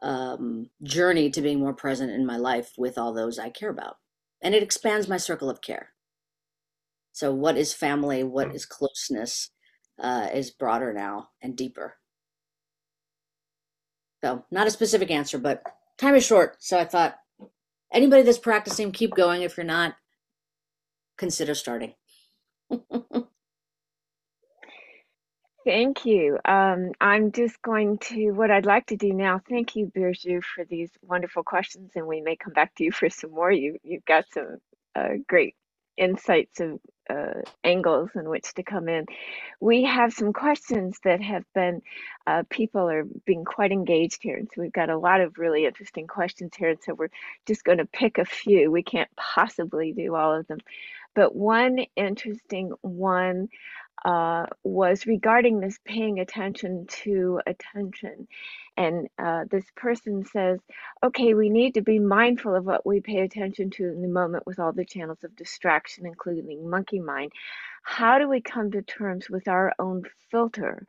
um, 0.01 0.69
journey 0.83 1.29
to 1.29 1.41
being 1.41 1.59
more 1.59 1.73
present 1.73 2.11
in 2.11 2.25
my 2.25 2.37
life 2.37 2.73
with 2.77 2.97
all 2.97 3.13
those 3.13 3.39
I 3.39 3.49
care 3.49 3.69
about. 3.69 3.97
And 4.41 4.53
it 4.53 4.63
expands 4.63 5.07
my 5.07 5.17
circle 5.17 5.49
of 5.49 5.61
care. 5.61 5.89
So, 7.13 7.33
what 7.33 7.57
is 7.57 7.73
family? 7.73 8.23
What 8.23 8.53
is 8.53 8.65
closeness? 8.65 9.51
Uh, 9.97 10.27
is 10.33 10.51
broader 10.51 10.91
now 10.91 11.29
and 11.41 11.55
deeper. 11.55 11.95
So, 14.23 14.43
not 14.51 14.67
a 14.67 14.71
specific 14.71 15.09
answer, 15.09 15.37
but 15.37 15.63
time 15.97 16.15
is 16.15 16.25
short. 16.25 16.57
So, 16.59 16.77
I 16.77 16.83
thought 16.83 17.15
anybody 17.93 18.23
that's 18.23 18.37
practicing, 18.37 18.91
keep 18.91 19.15
going. 19.15 19.43
If 19.43 19.55
you're 19.55 19.65
not, 19.65 19.95
consider 21.17 21.55
starting. 21.55 21.93
Thank 25.65 26.05
you. 26.05 26.39
Um, 26.45 26.91
I'm 27.01 27.31
just 27.33 27.61
going 27.61 27.99
to, 27.99 28.31
what 28.33 28.51
I'd 28.51 28.67
like 28.67 28.87
to 28.87 28.97
do 28.97 29.13
now, 29.13 29.41
thank 29.49 29.75
you, 29.77 29.91
Birju, 29.95 30.43
for 30.43 30.65
these 30.65 30.91
wonderful 31.03 31.43
questions, 31.43 31.93
and 31.95 32.07
we 32.07 32.21
may 32.21 32.35
come 32.35 32.53
back 32.53 32.75
to 32.75 32.85
you 32.85 32.91
for 32.91 33.09
some 33.11 33.31
more. 33.31 33.51
You, 33.51 33.77
you've 33.83 34.05
got 34.05 34.25
some 34.33 34.57
uh, 34.95 35.09
great 35.27 35.55
insights 35.97 36.61
of 36.61 36.79
uh, 37.09 37.41
angles 37.63 38.11
in 38.15 38.29
which 38.29 38.53
to 38.55 38.63
come 38.63 38.89
in. 38.89 39.05
We 39.61 39.83
have 39.85 40.13
some 40.13 40.33
questions 40.33 40.99
that 41.05 41.21
have 41.21 41.45
been, 41.55 41.81
uh, 42.27 42.43
people 42.49 42.89
are 42.89 43.05
being 43.27 43.45
quite 43.45 43.71
engaged 43.71 44.23
here. 44.23 44.37
And 44.37 44.49
so 44.53 44.63
we've 44.63 44.73
got 44.73 44.89
a 44.89 44.97
lot 44.97 45.21
of 45.21 45.37
really 45.37 45.65
interesting 45.67 46.07
questions 46.07 46.53
here. 46.57 46.71
And 46.71 46.79
so 46.83 46.95
we're 46.95 47.11
just 47.47 47.63
going 47.65 47.79
to 47.79 47.85
pick 47.85 48.17
a 48.17 48.25
few. 48.25 48.71
We 48.71 48.83
can't 48.83 49.09
possibly 49.17 49.93
do 49.93 50.15
all 50.15 50.35
of 50.39 50.47
them. 50.47 50.59
But 51.15 51.35
one 51.35 51.79
interesting 51.95 52.73
one 52.81 53.49
uh, 54.03 54.45
was 54.63 55.05
regarding 55.05 55.59
this 55.59 55.79
paying 55.85 56.19
attention 56.19 56.87
to 57.03 57.39
attention. 57.47 58.27
And 58.77 59.07
uh, 59.17 59.45
this 59.49 59.65
person 59.75 60.25
says, 60.25 60.59
okay, 61.03 61.33
we 61.33 61.49
need 61.49 61.75
to 61.75 61.81
be 61.81 61.99
mindful 61.99 62.55
of 62.55 62.65
what 62.65 62.85
we 62.85 63.01
pay 63.01 63.19
attention 63.19 63.69
to 63.71 63.83
in 63.85 64.01
the 64.01 64.07
moment 64.07 64.45
with 64.47 64.59
all 64.59 64.73
the 64.73 64.85
channels 64.85 65.23
of 65.23 65.35
distraction, 65.35 66.05
including 66.05 66.69
monkey 66.69 66.99
mind. 66.99 67.31
How 67.87 68.17
do 68.17 68.27
we 68.27 68.41
come 68.41 68.71
to 68.71 68.81
terms 68.81 69.29
with 69.29 69.47
our 69.47 69.71
own 69.79 70.03
filter 70.31 70.87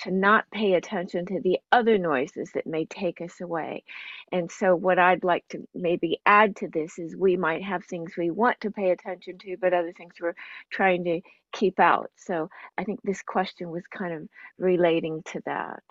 to 0.00 0.10
not 0.10 0.50
pay 0.50 0.74
attention 0.74 1.26
to 1.26 1.40
the 1.42 1.60
other 1.72 1.98
noises 1.98 2.52
that 2.54 2.66
may 2.66 2.86
take 2.86 3.20
us 3.20 3.40
away? 3.42 3.84
And 4.32 4.50
so, 4.50 4.74
what 4.74 4.98
I'd 4.98 5.24
like 5.24 5.46
to 5.50 5.68
maybe 5.74 6.20
add 6.26 6.56
to 6.56 6.68
this 6.68 6.98
is 6.98 7.14
we 7.14 7.36
might 7.36 7.62
have 7.62 7.84
things 7.84 8.14
we 8.16 8.30
want 8.30 8.60
to 8.62 8.70
pay 8.70 8.90
attention 8.90 9.38
to, 9.40 9.58
but 9.58 9.74
other 9.74 9.92
things 9.92 10.14
we're 10.20 10.34
trying 10.70 11.04
to 11.04 11.20
keep 11.52 11.78
out. 11.78 12.10
So, 12.16 12.48
I 12.78 12.84
think 12.84 13.00
this 13.04 13.22
question 13.22 13.70
was 13.70 13.86
kind 13.86 14.14
of 14.14 14.28
relating 14.58 15.22
to 15.32 15.42
that. 15.46 15.82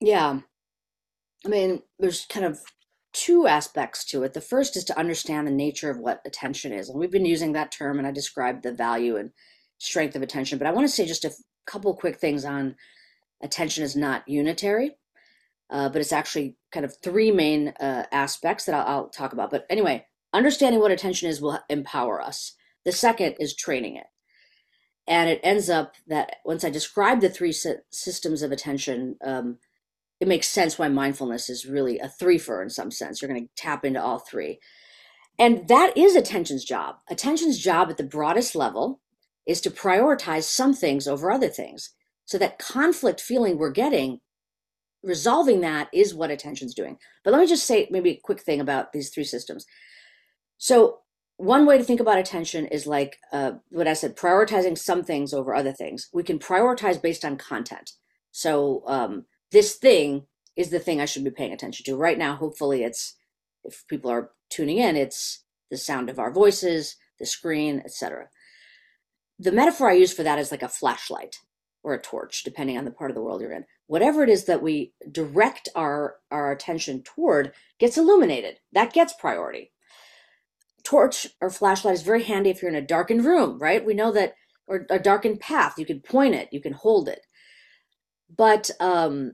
Yeah. 0.00 0.40
I 1.44 1.48
mean, 1.48 1.82
there's 1.98 2.26
kind 2.26 2.46
of 2.46 2.62
two 3.12 3.46
aspects 3.46 4.04
to 4.06 4.22
it. 4.22 4.34
The 4.34 4.40
first 4.40 4.76
is 4.76 4.84
to 4.84 4.98
understand 4.98 5.46
the 5.46 5.52
nature 5.52 5.90
of 5.90 5.98
what 5.98 6.20
attention 6.26 6.72
is. 6.72 6.88
And 6.88 6.98
we've 6.98 7.10
been 7.10 7.24
using 7.24 7.52
that 7.52 7.72
term, 7.72 7.98
and 7.98 8.06
I 8.06 8.12
described 8.12 8.62
the 8.62 8.72
value 8.72 9.16
and 9.16 9.30
strength 9.78 10.16
of 10.16 10.22
attention. 10.22 10.58
But 10.58 10.66
I 10.66 10.72
want 10.72 10.86
to 10.86 10.92
say 10.92 11.06
just 11.06 11.24
a 11.24 11.32
couple 11.66 11.94
quick 11.94 12.18
things 12.18 12.44
on 12.44 12.76
attention 13.42 13.84
is 13.84 13.96
not 13.96 14.28
unitary, 14.28 14.96
uh, 15.70 15.88
but 15.88 16.00
it's 16.00 16.12
actually 16.12 16.56
kind 16.72 16.84
of 16.84 16.96
three 17.02 17.30
main 17.30 17.68
uh, 17.80 18.04
aspects 18.12 18.64
that 18.64 18.74
I'll, 18.74 18.86
I'll 18.86 19.08
talk 19.08 19.32
about. 19.32 19.50
But 19.50 19.66
anyway, 19.70 20.06
understanding 20.32 20.80
what 20.80 20.90
attention 20.90 21.28
is 21.28 21.40
will 21.40 21.60
empower 21.68 22.20
us. 22.20 22.54
The 22.84 22.92
second 22.92 23.36
is 23.38 23.54
training 23.54 23.96
it. 23.96 24.06
And 25.06 25.30
it 25.30 25.40
ends 25.42 25.70
up 25.70 25.94
that 26.06 26.36
once 26.44 26.64
I 26.64 26.70
describe 26.70 27.20
the 27.20 27.30
three 27.30 27.52
systems 27.52 28.42
of 28.42 28.52
attention, 28.52 29.16
um, 29.24 29.58
it 30.20 30.28
makes 30.28 30.48
sense 30.48 30.78
why 30.78 30.88
mindfulness 30.88 31.48
is 31.48 31.66
really 31.66 31.98
a 31.98 32.08
threefer 32.08 32.62
in 32.62 32.70
some 32.70 32.90
sense. 32.90 33.20
You're 33.20 33.30
going 33.30 33.46
to 33.46 33.50
tap 33.56 33.84
into 33.84 34.02
all 34.02 34.18
three. 34.18 34.58
And 35.38 35.68
that 35.68 35.96
is 35.96 36.16
attention's 36.16 36.64
job. 36.64 36.96
Attention's 37.08 37.58
job 37.58 37.88
at 37.90 37.96
the 37.96 38.02
broadest 38.02 38.56
level 38.56 39.00
is 39.46 39.60
to 39.62 39.70
prioritize 39.70 40.44
some 40.44 40.74
things 40.74 41.06
over 41.06 41.30
other 41.30 41.48
things. 41.48 41.94
So 42.24 42.36
that 42.38 42.58
conflict 42.58 43.20
feeling 43.20 43.56
we're 43.56 43.70
getting, 43.70 44.20
resolving 45.02 45.60
that 45.60 45.88
is 45.94 46.14
what 46.14 46.30
attention's 46.30 46.74
doing. 46.74 46.98
But 47.24 47.32
let 47.32 47.40
me 47.40 47.46
just 47.46 47.66
say 47.66 47.88
maybe 47.90 48.10
a 48.10 48.20
quick 48.22 48.40
thing 48.40 48.60
about 48.60 48.92
these 48.92 49.10
three 49.10 49.24
systems. 49.24 49.64
So 50.58 50.98
one 51.36 51.66
way 51.66 51.78
to 51.78 51.84
think 51.84 52.00
about 52.00 52.18
attention 52.18 52.66
is 52.66 52.86
like 52.86 53.18
uh, 53.32 53.52
what 53.70 53.86
I 53.86 53.92
said, 53.92 54.16
prioritizing 54.16 54.76
some 54.76 55.04
things 55.04 55.32
over 55.32 55.54
other 55.54 55.72
things. 55.72 56.08
We 56.12 56.24
can 56.24 56.40
prioritize 56.40 57.00
based 57.00 57.24
on 57.24 57.36
content. 57.36 57.92
So 58.32 58.82
um, 58.86 59.24
this 59.50 59.74
thing 59.76 60.26
is 60.56 60.70
the 60.70 60.78
thing 60.80 61.00
I 61.00 61.04
should 61.04 61.24
be 61.24 61.30
paying 61.30 61.52
attention 61.52 61.84
to. 61.84 61.96
Right 61.96 62.18
now, 62.18 62.34
hopefully, 62.36 62.82
it's 62.82 63.14
if 63.64 63.84
people 63.88 64.10
are 64.10 64.30
tuning 64.50 64.78
in, 64.78 64.96
it's 64.96 65.44
the 65.70 65.76
sound 65.76 66.08
of 66.10 66.18
our 66.18 66.32
voices, 66.32 66.96
the 67.18 67.26
screen, 67.26 67.82
etc. 67.84 68.28
The 69.38 69.52
metaphor 69.52 69.90
I 69.90 69.94
use 69.94 70.12
for 70.12 70.22
that 70.22 70.38
is 70.38 70.50
like 70.50 70.62
a 70.62 70.68
flashlight 70.68 71.36
or 71.82 71.94
a 71.94 72.00
torch, 72.00 72.42
depending 72.42 72.76
on 72.76 72.84
the 72.84 72.90
part 72.90 73.10
of 73.10 73.14
the 73.14 73.22
world 73.22 73.40
you're 73.40 73.52
in. 73.52 73.64
Whatever 73.86 74.22
it 74.22 74.28
is 74.28 74.44
that 74.46 74.62
we 74.62 74.92
direct 75.10 75.68
our, 75.74 76.16
our 76.30 76.50
attention 76.52 77.02
toward 77.02 77.52
gets 77.78 77.96
illuminated. 77.96 78.58
That 78.72 78.92
gets 78.92 79.12
priority. 79.12 79.72
Torch 80.82 81.26
or 81.40 81.50
flashlight 81.50 81.94
is 81.94 82.02
very 82.02 82.24
handy 82.24 82.50
if 82.50 82.62
you're 82.62 82.70
in 82.70 82.76
a 82.76 82.82
darkened 82.82 83.24
room, 83.24 83.58
right? 83.58 83.84
We 83.84 83.94
know 83.94 84.10
that, 84.12 84.34
or 84.66 84.86
a 84.90 84.98
darkened 84.98 85.40
path, 85.40 85.78
you 85.78 85.86
can 85.86 86.00
point 86.00 86.34
it, 86.34 86.48
you 86.52 86.60
can 86.60 86.72
hold 86.72 87.08
it. 87.08 87.26
But 88.34 88.70
um, 88.80 89.32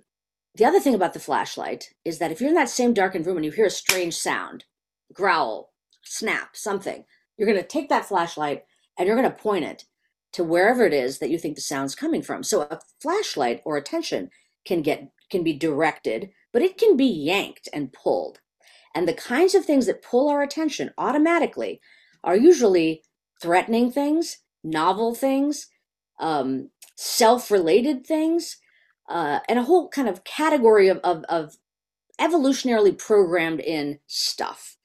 the 0.55 0.65
other 0.65 0.81
thing 0.81 0.95
about 0.95 1.15
the 1.15 1.21
flashlight 1.21 1.91
is 2.05 2.19
that 2.19 2.31
if 2.31 2.41
you're 2.41 2.51
in 2.51 2.57
that 2.57 2.69
same 2.69 2.95
darkened 2.95 3.27
room 3.27 3.37
and 3.37 3.45
you 3.45 3.51
hear 3.51 3.67
a 3.67 3.71
strange 3.71 4.15
sound, 4.17 4.65
growl, 5.13 5.73
snap, 6.05 6.57
something, 6.57 7.05
you're 7.37 7.49
going 7.49 7.61
to 7.61 7.67
take 7.67 7.89
that 7.89 8.07
flashlight 8.07 8.65
and 8.99 9.07
you're 9.07 9.17
going 9.17 9.31
to 9.31 9.37
point 9.37 9.65
it 9.65 9.85
to 10.33 10.45
wherever 10.45 10.85
it 10.85 10.93
is 10.93 11.19
that 11.19 11.31
you 11.31 11.39
think 11.39 11.55
the 11.55 11.61
sound's 11.61 11.95
coming 11.95 12.23
from. 12.23 12.43
So 12.43 12.63
a 12.63 12.81
flashlight 13.01 13.63
or 13.65 13.77
attention 13.77 14.31
can 14.65 14.83
get 14.83 15.11
can 15.31 15.43
be 15.43 15.53
directed, 15.55 16.31
but 16.53 16.63
it 16.63 16.79
can 16.79 16.97
be 16.97 17.07
yanked 17.07 17.69
and 17.73 17.93
pulled. 17.93 18.41
And 18.95 19.09
the 19.09 19.15
kinds 19.15 19.55
of 19.55 19.65
things 19.65 19.87
that 19.87 20.03
pull 20.03 20.29
our 20.29 20.43
attention 20.43 20.93
automatically 20.99 21.81
are 22.23 22.37
usually 22.37 23.03
threatening 23.41 23.91
things, 23.91 24.39
novel 24.63 25.15
things, 25.15 25.69
um, 26.21 26.71
self-related 26.97 28.07
things, 28.07 28.59
uh, 29.09 29.41
and 29.49 29.59
a 29.59 29.65
whole 29.65 29.89
kind 29.89 30.09
of 30.09 30.25
category 30.25 30.89
of, 30.89 30.99
of, 30.99 31.25
of 31.29 31.57
evolutionarily 32.21 32.97
programmed 32.97 33.61
in 33.61 33.99
stuff 34.07 34.77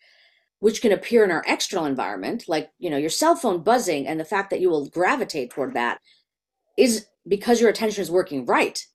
which 0.60 0.82
can 0.82 0.92
appear 0.92 1.24
in 1.24 1.32
our 1.32 1.44
external 1.48 1.86
environment 1.86 2.44
like 2.48 2.72
you 2.80 2.90
know 2.90 2.98
your 2.98 3.10
cell 3.10 3.36
phone 3.36 3.62
buzzing 3.64 4.08
and 4.08 4.20
the 4.20 4.26
fact 4.26 4.50
that 4.50 4.60
you 4.60 4.70
will 4.70 4.90
gravitate 4.90 5.50
toward 5.50 5.74
that 5.74 6.00
is 6.78 7.08
because 7.28 7.60
your 7.60 7.70
attention 7.70 8.02
is 8.02 8.12
working 8.12 8.46
right. 8.46 8.86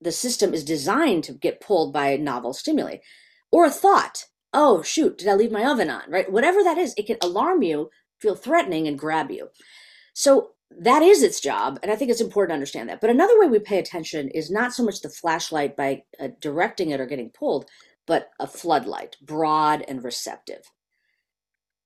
The 0.00 0.12
system 0.12 0.52
is 0.54 0.64
designed 0.64 1.24
to 1.24 1.32
get 1.32 1.60
pulled 1.60 1.92
by 1.92 2.16
novel 2.16 2.52
stimuli. 2.52 2.98
Or 3.50 3.64
a 3.64 3.70
thought 3.70 4.24
oh 4.52 4.80
shoot 4.82 5.18
did 5.18 5.28
i 5.28 5.34
leave 5.34 5.52
my 5.52 5.64
oven 5.64 5.90
on? 5.90 6.02
Right? 6.08 6.30
Whatever 6.30 6.62
that 6.62 6.78
is 6.78 6.94
it 6.96 7.06
can 7.06 7.18
alarm 7.22 7.62
you 7.62 7.90
feel 8.20 8.34
threatening 8.34 8.86
and 8.86 8.98
grab 8.98 9.30
you. 9.30 9.48
So 10.14 10.52
that 10.70 11.02
is 11.02 11.22
its 11.22 11.40
job 11.40 11.78
and 11.82 11.92
i 11.92 11.96
think 11.96 12.10
it's 12.10 12.20
important 12.20 12.50
to 12.50 12.54
understand 12.54 12.88
that. 12.88 13.00
But 13.00 13.10
another 13.10 13.38
way 13.38 13.46
we 13.46 13.58
pay 13.58 13.78
attention 13.78 14.28
is 14.30 14.50
not 14.50 14.72
so 14.72 14.84
much 14.84 15.00
the 15.00 15.08
flashlight 15.08 15.76
by 15.76 16.02
uh, 16.20 16.28
directing 16.40 16.90
it 16.90 17.00
or 17.00 17.06
getting 17.06 17.30
pulled 17.30 17.66
but 18.06 18.30
a 18.38 18.46
floodlight 18.46 19.16
broad 19.20 19.84
and 19.88 20.04
receptive. 20.04 20.62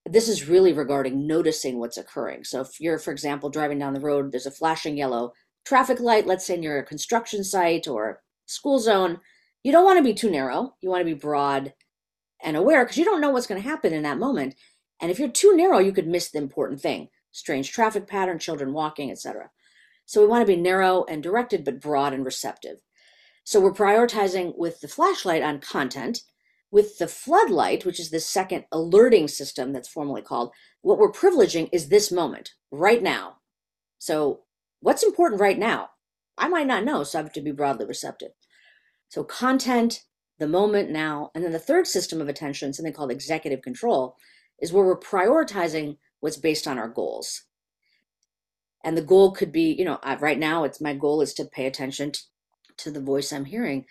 This 0.04 0.28
is 0.28 0.48
really 0.48 0.74
regarding 0.74 1.26
noticing 1.26 1.78
what's 1.78 1.96
occurring. 1.96 2.44
So 2.44 2.60
if 2.60 2.80
you're 2.80 2.98
for 2.98 3.12
example 3.12 3.50
driving 3.50 3.78
down 3.78 3.94
the 3.94 4.00
road 4.00 4.32
there's 4.32 4.46
a 4.46 4.50
flashing 4.50 4.96
yellow 4.96 5.32
traffic 5.64 6.00
light 6.00 6.26
let's 6.26 6.46
say 6.46 6.56
near 6.56 6.78
a 6.78 6.84
construction 6.84 7.44
site 7.44 7.86
or 7.86 8.22
school 8.46 8.78
zone 8.78 9.20
you 9.62 9.72
don't 9.72 9.84
want 9.84 9.98
to 9.98 10.04
be 10.04 10.14
too 10.14 10.30
narrow. 10.30 10.74
You 10.80 10.88
want 10.88 11.02
to 11.02 11.14
be 11.14 11.20
broad 11.20 11.74
and 12.42 12.56
aware 12.56 12.82
because 12.82 12.96
you 12.96 13.04
don't 13.04 13.20
know 13.20 13.30
what's 13.30 13.46
going 13.46 13.62
to 13.62 13.68
happen 13.68 13.92
in 13.92 14.04
that 14.04 14.18
moment. 14.18 14.54
And 15.02 15.10
if 15.10 15.18
you're 15.18 15.28
too 15.28 15.54
narrow 15.54 15.78
you 15.78 15.92
could 15.92 16.08
miss 16.08 16.30
the 16.30 16.38
important 16.38 16.80
thing 16.80 17.08
strange 17.32 17.70
traffic 17.70 18.06
pattern, 18.06 18.38
children 18.38 18.72
walking, 18.72 19.10
etc. 19.10 19.50
So 20.06 20.20
we 20.20 20.26
want 20.26 20.42
to 20.42 20.52
be 20.52 20.60
narrow 20.60 21.04
and 21.08 21.22
directed, 21.22 21.64
but 21.64 21.80
broad 21.80 22.12
and 22.12 22.24
receptive. 22.24 22.78
So 23.44 23.60
we're 23.60 23.72
prioritizing 23.72 24.56
with 24.58 24.80
the 24.80 24.88
flashlight 24.88 25.42
on 25.42 25.60
content. 25.60 26.22
With 26.72 26.98
the 26.98 27.08
floodlight, 27.08 27.84
which 27.84 27.98
is 27.98 28.10
the 28.10 28.20
second 28.20 28.64
alerting 28.70 29.26
system 29.26 29.72
that's 29.72 29.88
formally 29.88 30.22
called, 30.22 30.52
what 30.82 30.98
we're 30.98 31.10
privileging 31.10 31.68
is 31.72 31.88
this 31.88 32.12
moment, 32.12 32.52
right 32.70 33.02
now. 33.02 33.38
So 33.98 34.42
what's 34.78 35.02
important 35.02 35.40
right 35.40 35.58
now? 35.58 35.90
I 36.38 36.46
might 36.46 36.68
not 36.68 36.84
know, 36.84 37.02
so 37.02 37.18
I 37.18 37.22
have 37.22 37.32
to 37.32 37.40
be 37.40 37.50
broadly 37.50 37.86
receptive. 37.86 38.30
So 39.08 39.24
content, 39.24 40.04
the 40.38 40.46
moment 40.46 40.92
now, 40.92 41.32
and 41.34 41.42
then 41.42 41.50
the 41.50 41.58
third 41.58 41.88
system 41.88 42.20
of 42.20 42.28
attention, 42.28 42.72
something 42.72 42.92
called 42.92 43.10
executive 43.10 43.62
control, 43.62 44.16
is 44.60 44.72
where 44.72 44.84
we're 44.84 44.96
prioritizing 44.96 45.96
what's 46.20 46.36
based 46.36 46.66
on 46.66 46.78
our 46.78 46.88
goals. 46.88 47.42
And 48.84 48.96
the 48.96 49.02
goal 49.02 49.32
could 49.32 49.52
be, 49.52 49.72
you 49.72 49.84
know, 49.84 49.98
right 50.20 50.38
now 50.38 50.64
it's 50.64 50.80
my 50.80 50.94
goal 50.94 51.20
is 51.20 51.34
to 51.34 51.44
pay 51.44 51.66
attention 51.66 52.12
to 52.78 52.90
the 52.90 53.00
voice 53.00 53.32
I'm 53.32 53.44
hearing. 53.44 53.84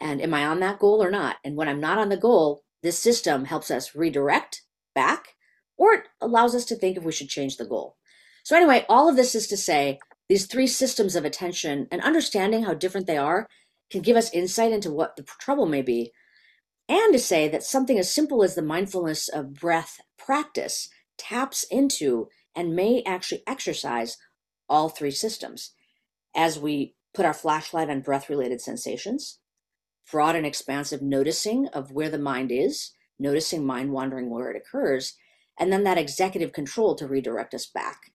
And 0.00 0.22
am 0.22 0.32
I 0.34 0.46
on 0.46 0.60
that 0.60 0.78
goal 0.78 1.02
or 1.02 1.10
not? 1.10 1.36
And 1.44 1.56
when 1.56 1.68
I'm 1.68 1.80
not 1.80 1.98
on 1.98 2.08
the 2.08 2.16
goal, 2.16 2.62
this 2.82 2.98
system 2.98 3.46
helps 3.46 3.70
us 3.70 3.94
redirect 3.94 4.62
back 4.94 5.36
or 5.76 5.92
it 5.92 6.04
allows 6.20 6.54
us 6.54 6.64
to 6.66 6.76
think 6.76 6.96
if 6.96 7.04
we 7.04 7.12
should 7.12 7.28
change 7.28 7.56
the 7.56 7.66
goal. 7.66 7.96
So, 8.42 8.56
anyway, 8.56 8.86
all 8.88 9.08
of 9.08 9.16
this 9.16 9.34
is 9.34 9.46
to 9.48 9.56
say 9.56 9.98
these 10.28 10.46
three 10.46 10.66
systems 10.66 11.16
of 11.16 11.24
attention 11.24 11.88
and 11.90 12.00
understanding 12.02 12.64
how 12.64 12.74
different 12.74 13.06
they 13.06 13.18
are 13.18 13.46
can 13.90 14.02
give 14.02 14.16
us 14.16 14.32
insight 14.32 14.72
into 14.72 14.90
what 14.90 15.16
the 15.16 15.22
trouble 15.22 15.66
may 15.66 15.82
be, 15.82 16.12
and 16.88 17.12
to 17.12 17.18
say 17.18 17.48
that 17.48 17.62
something 17.62 17.98
as 17.98 18.12
simple 18.12 18.42
as 18.42 18.54
the 18.54 18.62
mindfulness 18.62 19.28
of 19.28 19.54
breath 19.54 20.00
practice 20.18 20.88
taps 21.18 21.64
into 21.64 22.28
and 22.54 22.74
may 22.74 23.02
actually 23.04 23.42
exercise 23.46 24.16
all 24.68 24.88
three 24.88 25.10
systems 25.10 25.72
as 26.34 26.58
we 26.58 26.94
put 27.14 27.26
our 27.26 27.34
flashlight 27.34 27.88
on 27.88 28.00
breath 28.00 28.28
related 28.28 28.60
sensations, 28.60 29.38
broad 30.10 30.36
and 30.36 30.46
expansive 30.46 31.02
noticing 31.02 31.68
of 31.68 31.90
where 31.92 32.10
the 32.10 32.18
mind 32.18 32.52
is 32.52 32.92
noticing 33.18 33.64
mind 33.64 33.92
wandering 33.92 34.30
where 34.30 34.50
it 34.50 34.56
occurs, 34.56 35.14
and 35.58 35.72
then 35.72 35.84
that 35.84 35.98
executive 35.98 36.52
control 36.52 36.94
to 36.94 37.06
redirect 37.06 37.54
us 37.54 37.66
back. 37.66 38.12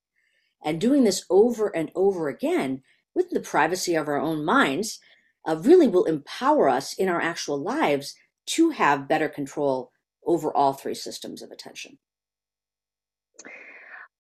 And 0.64 0.80
doing 0.80 1.04
this 1.04 1.26
over 1.30 1.76
and 1.76 1.92
over 1.96 2.30
again 2.30 2.84
with 3.16 3.32
the 3.32 3.40
privacy 3.40 3.96
of 3.96 4.08
our 4.08 4.20
own 4.20 4.46
minds 4.46 5.00
uh, 5.48 5.58
really 5.58 5.88
will 5.88 6.06
empower 6.06 6.70
us 6.70 6.94
in 6.94 7.10
our 7.10 7.20
actual 7.22 7.62
lives 7.62 8.16
to 8.46 8.72
have 8.72 9.08
better 9.08 9.28
control 9.28 9.92
over 10.26 10.56
all 10.56 10.74
three 10.74 10.94
systems 10.94 11.42
of 11.42 11.50
attention. 11.50 11.98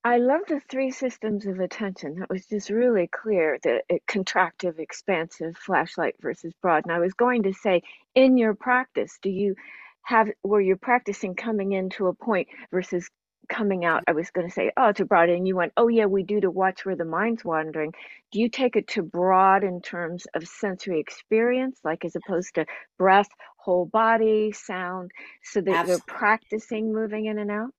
I 0.04 0.18
love 0.18 0.42
the 0.48 0.60
three 0.60 0.90
systems 0.90 1.46
of 1.46 1.60
attention. 1.60 2.16
That 2.20 2.30
was 2.30 2.48
just 2.48 2.72
really 2.72 3.08
clear 3.08 3.60
the 3.62 3.84
uh, 3.92 3.98
contractive, 4.08 4.80
expansive, 4.80 5.56
flashlight 5.58 6.16
versus 6.20 6.54
broad. 6.60 6.86
And 6.86 6.94
I 6.94 6.98
was 7.00 7.14
going 7.14 7.44
to 7.44 7.54
say, 7.54 7.84
in 8.16 8.36
your 8.36 8.56
practice, 8.56 9.20
do 9.22 9.30
you 9.30 9.56
have 10.04 10.30
where 10.42 10.60
you're 10.62 10.78
practicing 10.78 11.36
coming 11.36 11.74
into 11.74 12.08
a 12.08 12.16
point 12.16 12.48
versus 12.72 13.08
coming 13.48 13.86
out? 13.86 14.04
I 14.08 14.14
was 14.14 14.32
going 14.32 14.48
to 14.48 14.54
say, 14.54 14.72
oh, 14.76 14.92
to 14.94 15.06
broad, 15.06 15.30
and 15.30 15.48
you 15.48 15.56
went, 15.56 15.74
oh, 15.78 15.88
yeah, 15.88 16.06
we 16.06 16.24
do 16.24 16.42
to 16.42 16.50
watch 16.50 16.84
where 16.84 16.96
the 16.96 17.06
mind's 17.06 17.46
wandering. 17.46 17.94
Do 18.32 18.40
you 18.40 18.50
take 18.50 18.76
it 18.76 18.88
to 18.90 19.04
broad 19.04 19.64
in 19.64 19.82
terms 19.82 20.26
of 20.34 20.48
sensory 20.48 21.00
experience, 21.00 21.80
like 21.84 22.06
as 22.06 22.16
opposed 22.16 22.56
to 22.56 22.66
breath, 22.98 23.30
whole 23.58 23.86
body, 23.86 24.52
sound, 24.52 25.12
so 25.44 25.62
that 25.62 25.70
Absolutely. 25.70 25.92
you're 25.92 26.00
practicing 26.08 26.92
moving 26.92 27.26
in 27.28 27.38
and 27.38 27.52
out? 27.52 27.70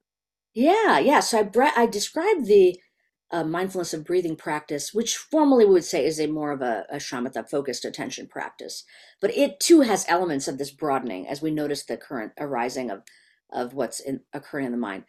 Yeah, 0.55 0.99
yeah. 0.99 1.21
So 1.21 1.41
I 1.41 1.43
bre- 1.45 1.77
I 1.77 1.87
described 1.87 2.47
the 2.47 2.81
uh, 3.31 3.45
mindfulness 3.45 3.95
of 3.95 4.05
breathing 4.05 4.37
practice, 4.37 4.93
which 4.93 5.17
formally 5.17 5.65
we 5.65 5.73
would 5.75 5.85
say 5.85 6.05
is 6.05 6.21
a 6.21 6.27
more 6.27 6.53
of 6.53 6.61
a, 6.61 6.85
a 6.91 6.97
shamatha 6.97 7.49
focused 7.49 7.85
attention 7.87 8.27
practice, 8.27 8.85
but 9.21 9.35
it 9.37 9.59
too 9.61 9.81
has 9.83 10.05
elements 10.09 10.49
of 10.49 10.59
this 10.59 10.71
broadening 10.71 11.27
as 11.27 11.41
we 11.41 11.51
notice 11.51 11.85
the 11.85 11.97
current 11.97 12.33
arising 12.39 12.91
of 12.91 13.03
of 13.51 13.75
what's 13.75 14.01
in, 14.01 14.21
occurring 14.33 14.67
in 14.67 14.73
the 14.73 14.79
mind. 14.79 15.05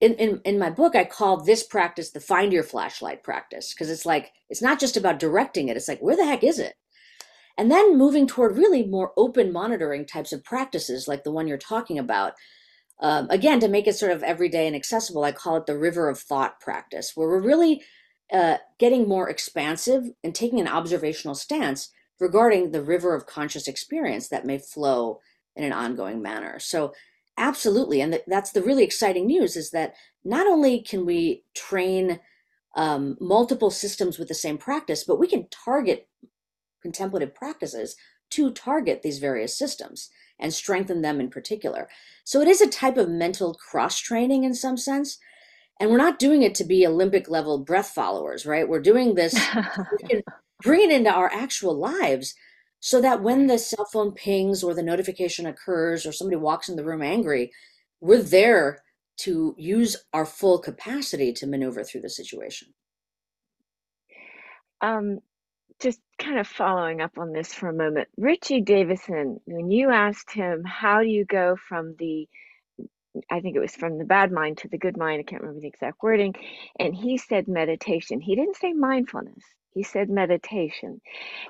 In, 0.00 0.14
in 0.14 0.40
in 0.44 0.58
my 0.58 0.70
book, 0.70 0.96
I 0.96 1.04
call 1.04 1.42
this 1.44 1.64
practice 1.64 2.10
the 2.10 2.20
find 2.20 2.52
your 2.52 2.64
flashlight 2.64 3.22
practice 3.24 3.74
because 3.74 3.90
it's 3.90 4.06
like 4.06 4.32
it's 4.50 4.62
not 4.62 4.80
just 4.80 4.96
about 4.96 5.20
directing 5.20 5.68
it; 5.68 5.76
it's 5.76 5.88
like 5.88 6.00
where 6.02 6.16
the 6.16 6.26
heck 6.26 6.44
is 6.44 6.58
it? 6.58 6.74
And 7.58 7.70
then 7.70 7.96
moving 7.98 8.26
toward 8.26 8.56
really 8.56 8.84
more 8.84 9.12
open 9.16 9.52
monitoring 9.52 10.06
types 10.06 10.32
of 10.32 10.44
practices, 10.44 11.06
like 11.08 11.24
the 11.24 11.32
one 11.32 11.46
you're 11.46 11.58
talking 11.58 11.98
about, 11.98 12.32
um, 13.02 13.26
again, 13.30 13.58
to 13.60 13.68
make 13.68 13.88
it 13.88 13.96
sort 13.96 14.12
of 14.12 14.22
everyday 14.22 14.68
and 14.68 14.76
accessible, 14.76 15.24
I 15.24 15.32
call 15.32 15.56
it 15.56 15.66
the 15.66 15.76
river 15.76 16.08
of 16.08 16.20
thought 16.20 16.60
practice, 16.60 17.12
where 17.16 17.28
we're 17.28 17.42
really 17.42 17.82
uh, 18.32 18.58
getting 18.78 19.08
more 19.08 19.28
expansive 19.28 20.04
and 20.22 20.32
taking 20.34 20.60
an 20.60 20.68
observational 20.68 21.34
stance 21.34 21.90
regarding 22.20 22.70
the 22.70 22.80
river 22.80 23.14
of 23.14 23.26
conscious 23.26 23.66
experience 23.66 24.28
that 24.28 24.46
may 24.46 24.56
flow 24.56 25.20
in 25.56 25.64
an 25.64 25.72
ongoing 25.72 26.22
manner. 26.22 26.60
So, 26.60 26.94
absolutely, 27.36 28.00
and 28.00 28.12
th- 28.12 28.24
that's 28.28 28.52
the 28.52 28.62
really 28.62 28.84
exciting 28.84 29.26
news 29.26 29.56
is 29.56 29.72
that 29.72 29.94
not 30.24 30.46
only 30.46 30.80
can 30.80 31.04
we 31.04 31.42
train 31.54 32.20
um, 32.76 33.16
multiple 33.20 33.70
systems 33.70 34.16
with 34.16 34.28
the 34.28 34.34
same 34.34 34.58
practice, 34.58 35.02
but 35.02 35.18
we 35.18 35.26
can 35.26 35.48
target 35.50 36.08
contemplative 36.80 37.34
practices 37.34 37.96
to 38.30 38.52
target 38.52 39.02
these 39.02 39.18
various 39.18 39.58
systems 39.58 40.08
and 40.38 40.52
strengthen 40.52 41.02
them 41.02 41.20
in 41.20 41.30
particular. 41.30 41.88
So 42.24 42.40
it 42.40 42.48
is 42.48 42.60
a 42.60 42.68
type 42.68 42.96
of 42.96 43.08
mental 43.08 43.54
cross 43.54 43.98
training 43.98 44.44
in 44.44 44.54
some 44.54 44.76
sense. 44.76 45.18
And 45.80 45.90
we're 45.90 45.96
not 45.96 46.18
doing 46.18 46.42
it 46.42 46.54
to 46.56 46.64
be 46.64 46.86
Olympic 46.86 47.28
level 47.28 47.58
breath 47.58 47.88
followers, 47.88 48.46
right? 48.46 48.68
We're 48.68 48.80
doing 48.80 49.14
this, 49.14 49.34
we 50.08 50.22
bring 50.62 50.82
it 50.82 50.92
into 50.92 51.10
our 51.10 51.30
actual 51.32 51.76
lives 51.76 52.34
so 52.80 53.00
that 53.00 53.22
when 53.22 53.46
the 53.46 53.58
cell 53.58 53.86
phone 53.92 54.12
pings 54.12 54.62
or 54.62 54.74
the 54.74 54.82
notification 54.82 55.46
occurs 55.46 56.04
or 56.04 56.12
somebody 56.12 56.36
walks 56.36 56.68
in 56.68 56.76
the 56.76 56.84
room 56.84 57.02
angry, 57.02 57.52
we're 58.00 58.22
there 58.22 58.82
to 59.18 59.54
use 59.56 59.96
our 60.12 60.26
full 60.26 60.58
capacity 60.58 61.32
to 61.32 61.46
maneuver 61.46 61.84
through 61.84 62.00
the 62.00 62.10
situation. 62.10 62.74
Um, 64.80 65.20
just 65.82 66.00
kind 66.18 66.38
of 66.38 66.46
following 66.48 67.00
up 67.00 67.18
on 67.18 67.32
this 67.32 67.52
for 67.52 67.68
a 67.68 67.74
moment. 67.74 68.08
Richie 68.16 68.62
Davidson, 68.62 69.40
when 69.46 69.70
you 69.70 69.90
asked 69.90 70.32
him, 70.32 70.64
how 70.64 71.02
do 71.02 71.08
you 71.08 71.24
go 71.24 71.56
from 71.68 71.96
the, 71.98 72.28
I 73.30 73.40
think 73.40 73.56
it 73.56 73.60
was 73.60 73.76
from 73.76 73.98
the 73.98 74.04
bad 74.04 74.32
mind 74.32 74.58
to 74.58 74.68
the 74.68 74.78
good 74.78 74.96
mind, 74.96 75.20
I 75.20 75.30
can't 75.30 75.42
remember 75.42 75.60
the 75.60 75.68
exact 75.68 76.02
wording, 76.02 76.34
and 76.78 76.94
he 76.94 77.18
said 77.18 77.48
meditation. 77.48 78.20
He 78.20 78.36
didn't 78.36 78.56
say 78.56 78.72
mindfulness, 78.72 79.44
he 79.74 79.82
said 79.82 80.08
meditation. 80.08 81.00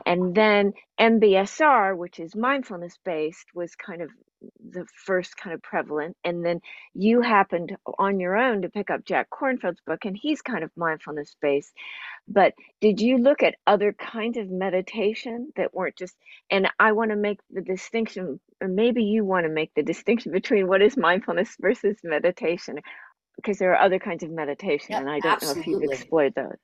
And 0.07 0.35
then 0.35 0.73
MBSR, 1.01 1.97
which 1.97 2.21
is 2.21 2.35
mindfulness 2.37 2.99
based, 3.05 3.47
was 3.55 3.75
kind 3.77 4.03
of 4.03 4.11
the 4.71 4.87
first 5.05 5.37
kind 5.37 5.55
of 5.55 5.63
prevalent. 5.63 6.17
And 6.25 6.45
then 6.45 6.61
you 6.95 7.21
happened 7.21 7.77
on 7.99 8.21
your 8.21 8.37
own 8.37 8.63
to 8.63 8.69
pick 8.69 8.91
up 8.91 9.05
Jack 9.05 9.29
Kornfield's 9.31 9.81
book, 9.87 10.05
and 10.05 10.17
he's 10.17 10.43
kind 10.43 10.65
of 10.65 10.71
mindfulness 10.77 11.37
based. 11.41 11.73
But 12.29 12.55
did 12.81 13.01
you 13.01 13.19
look 13.19 13.43
at 13.43 13.57
other 13.67 13.93
kinds 13.93 14.39
of 14.39 14.51
meditation 14.51 15.53
that 15.57 15.75
weren't 15.75 15.97
just, 15.97 16.17
and 16.51 16.69
I 16.79 16.93
want 16.93 17.11
to 17.11 17.17
make 17.17 17.41
the 17.51 17.63
distinction, 17.63 18.41
or 18.61 18.69
maybe 18.69 19.05
you 19.05 19.25
want 19.25 19.45
to 19.47 19.53
make 19.53 19.73
the 19.75 19.83
distinction 19.83 20.33
between 20.33 20.69
what 20.69 20.83
is 20.83 20.97
mindfulness 20.97 21.57
versus 21.61 21.97
meditation, 22.05 22.79
because 23.37 23.59
there 23.59 23.73
are 23.73 23.81
other 23.81 23.99
kinds 23.99 24.23
of 24.23 24.31
meditation, 24.31 24.89
Yep, 24.91 25.01
and 25.01 25.11
I 25.11 25.21
don't 25.21 25.43
know 25.43 25.51
if 25.53 25.67
you've 25.67 25.83
explored 25.83 26.35
those. 26.35 26.59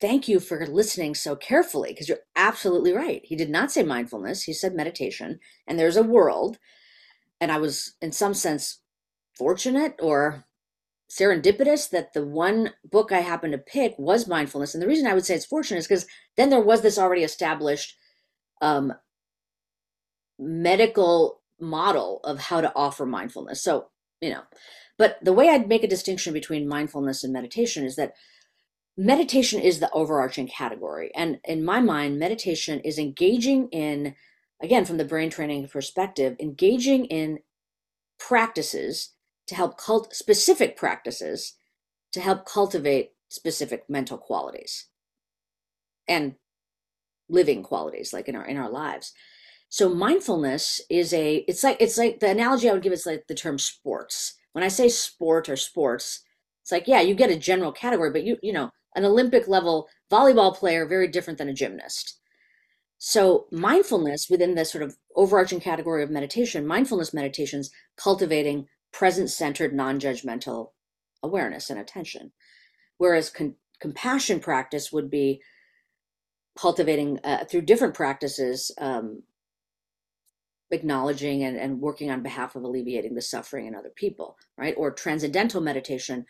Thank 0.00 0.28
you 0.28 0.40
for 0.40 0.66
listening 0.66 1.14
so 1.14 1.36
carefully 1.36 1.90
because 1.90 2.08
you're 2.08 2.18
absolutely 2.34 2.92
right. 2.92 3.22
He 3.24 3.34
did 3.34 3.48
not 3.48 3.72
say 3.72 3.82
mindfulness, 3.82 4.42
he 4.42 4.52
said 4.52 4.74
meditation. 4.74 5.40
And 5.66 5.78
there's 5.78 5.96
a 5.96 6.02
world, 6.02 6.58
and 7.40 7.50
I 7.50 7.58
was, 7.58 7.94
in 8.02 8.12
some 8.12 8.34
sense, 8.34 8.80
fortunate 9.36 9.96
or 10.00 10.44
serendipitous 11.10 11.88
that 11.90 12.12
the 12.12 12.24
one 12.26 12.70
book 12.84 13.12
I 13.12 13.20
happened 13.20 13.52
to 13.52 13.58
pick 13.58 13.94
was 13.98 14.26
mindfulness. 14.26 14.74
And 14.74 14.82
the 14.82 14.88
reason 14.88 15.06
I 15.06 15.14
would 15.14 15.24
say 15.24 15.34
it's 15.34 15.46
fortunate 15.46 15.78
is 15.78 15.86
because 15.86 16.06
then 16.36 16.50
there 16.50 16.60
was 16.60 16.82
this 16.82 16.98
already 16.98 17.22
established 17.22 17.96
um, 18.60 18.92
medical 20.38 21.40
model 21.60 22.20
of 22.24 22.38
how 22.38 22.60
to 22.60 22.72
offer 22.74 23.06
mindfulness. 23.06 23.62
So, 23.62 23.86
you 24.20 24.30
know, 24.30 24.42
but 24.98 25.18
the 25.22 25.32
way 25.32 25.48
I'd 25.48 25.68
make 25.68 25.84
a 25.84 25.88
distinction 25.88 26.32
between 26.32 26.68
mindfulness 26.68 27.22
and 27.22 27.32
meditation 27.32 27.84
is 27.84 27.96
that 27.96 28.14
meditation 28.96 29.60
is 29.60 29.80
the 29.80 29.90
overarching 29.92 30.48
category. 30.48 31.10
And 31.14 31.38
in 31.44 31.64
my 31.64 31.80
mind, 31.80 32.18
meditation 32.18 32.80
is 32.80 32.98
engaging 32.98 33.68
in, 33.68 34.14
again, 34.62 34.84
from 34.84 34.96
the 34.96 35.04
brain 35.04 35.30
training 35.30 35.68
perspective, 35.68 36.36
engaging 36.40 37.04
in 37.06 37.40
practices 38.18 39.12
to 39.46 39.54
help 39.54 39.78
cult 39.78 40.14
specific 40.14 40.76
practices 40.76 41.54
to 42.12 42.20
help 42.20 42.46
cultivate 42.46 43.12
specific 43.28 43.84
mental 43.88 44.16
qualities 44.16 44.86
and 46.08 46.34
living 47.28 47.62
qualities 47.62 48.12
like 48.12 48.28
in 48.28 48.36
our 48.36 48.44
in 48.44 48.56
our 48.56 48.70
lives 48.70 49.12
so 49.68 49.88
mindfulness 49.88 50.80
is 50.88 51.12
a 51.12 51.44
it's 51.48 51.64
like 51.64 51.76
it's 51.80 51.98
like 51.98 52.20
the 52.20 52.30
analogy 52.30 52.70
i 52.70 52.72
would 52.72 52.82
give 52.82 52.92
is 52.92 53.04
like 53.04 53.26
the 53.26 53.34
term 53.34 53.58
sports 53.58 54.34
when 54.52 54.62
i 54.62 54.68
say 54.68 54.88
sport 54.88 55.48
or 55.48 55.56
sports 55.56 56.22
it's 56.62 56.70
like 56.70 56.86
yeah 56.86 57.00
you 57.00 57.14
get 57.14 57.30
a 57.30 57.36
general 57.36 57.72
category 57.72 58.10
but 58.10 58.22
you 58.22 58.36
you 58.42 58.52
know 58.52 58.70
an 58.96 59.04
olympic 59.04 59.46
level 59.46 59.88
volleyball 60.10 60.54
player 60.54 60.86
very 60.86 61.08
different 61.08 61.38
than 61.38 61.48
a 61.48 61.54
gymnast. 61.54 62.18
So 62.98 63.46
mindfulness 63.52 64.28
within 64.30 64.54
this 64.54 64.72
sort 64.72 64.82
of 64.82 64.96
overarching 65.14 65.60
category 65.60 66.02
of 66.02 66.10
meditation 66.10 66.66
mindfulness 66.66 67.12
meditations 67.12 67.70
cultivating 67.96 68.68
present 68.92 69.30
centered 69.30 69.74
non-judgmental 69.74 70.70
awareness 71.22 71.68
and 71.70 71.78
attention. 71.78 72.32
Whereas 72.96 73.30
con- 73.30 73.56
compassion 73.80 74.40
practice 74.40 74.90
would 74.92 75.10
be 75.10 75.42
cultivating 76.58 77.20
uh, 77.22 77.44
through 77.44 77.62
different 77.62 77.94
practices 77.94 78.70
um, 78.78 79.22
acknowledging 80.70 81.44
and, 81.44 81.56
and 81.56 81.80
working 81.80 82.10
on 82.10 82.22
behalf 82.22 82.56
of 82.56 82.62
alleviating 82.62 83.14
the 83.14 83.22
suffering 83.22 83.66
in 83.66 83.74
other 83.74 83.92
people 83.94 84.36
right? 84.56 84.74
Or 84.76 84.90
transcendental 84.90 85.60
meditation 85.60 86.24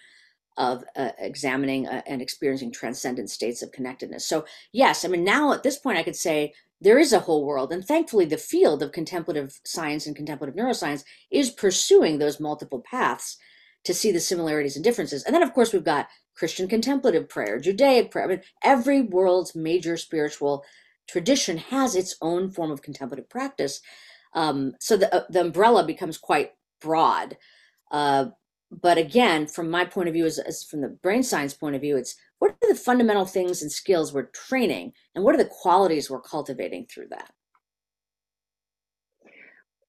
of 0.57 0.85
uh, 0.97 1.11
examining 1.19 1.87
uh, 1.87 2.03
and 2.07 2.23
experiencing 2.23 2.73
transcendent 2.73 3.31
states 3.31 3.63
of 3.63 3.73
connectedness. 3.73 4.27
So 4.27 4.45
yes 4.73 5.05
i 5.05 5.09
mean 5.09 5.25
now 5.25 5.53
at 5.53 5.63
this 5.63 5.79
point 5.79 5.99
i 5.99 6.03
could 6.03 6.17
say 6.17 6.53
there 6.81 6.99
is 6.99 7.13
a 7.13 7.21
whole 7.21 7.45
world 7.45 7.73
and 7.73 7.85
thankfully 7.85 8.25
the 8.25 8.37
field 8.37 8.83
of 8.83 8.93
contemplative 8.93 9.61
science 9.65 10.07
and 10.07 10.15
contemplative 10.15 10.55
neuroscience 10.55 11.05
is 11.31 11.51
pursuing 11.51 12.19
those 12.19 12.41
multiple 12.41 12.83
paths 12.89 13.39
to 13.85 13.95
see 13.95 14.11
the 14.11 14.21
similarities 14.21 14.77
and 14.77 14.85
differences. 14.85 15.23
And 15.25 15.35
then 15.35 15.43
of 15.43 15.53
course 15.55 15.73
we've 15.73 15.85
got 15.85 16.09
christian 16.35 16.69
contemplative 16.69 17.29
prayer 17.29 17.59
judaic 17.59 18.11
prayer. 18.11 18.27
I 18.27 18.29
mean, 18.29 18.43
every 18.63 19.01
world's 19.01 19.55
major 19.55 19.97
spiritual 19.97 20.65
tradition 21.09 21.57
has 21.57 21.95
its 21.95 22.17
own 22.21 22.51
form 22.51 22.71
of 22.71 22.83
contemplative 22.83 23.29
practice. 23.29 23.81
Um, 24.35 24.75
so 24.81 24.97
the, 24.97 25.15
uh, 25.15 25.25
the 25.31 25.41
umbrella 25.41 25.87
becomes 25.87 26.19
quite 26.19 26.53
broad 26.81 27.39
uh, 27.91 28.27
but 28.71 28.99
again 28.99 29.47
from 29.47 29.71
my 29.71 29.85
point 29.85 30.09
of 30.09 30.15
view 30.15 30.27
as, 30.27 30.39
as 30.39 30.65
from 30.65 30.81
the 30.81 30.89
brain 30.89 31.23
science 31.23 31.55
point 31.55 31.75
of 31.77 31.81
view 31.81 31.97
it's 31.97 32.17
what 32.39 32.51
are 32.51 32.69
the 32.69 32.75
fundamental 32.75 33.25
things 33.25 33.63
and 33.63 33.71
skills 33.71 34.13
we're 34.13 34.25
training 34.27 34.93
and 35.15 35.25
what 35.25 35.35
are 35.35 35.39
the 35.39 35.45
qualities 35.45 36.11
we're 36.11 36.21
cultivating 36.21 36.87
through 36.87 37.07
that 37.09 37.31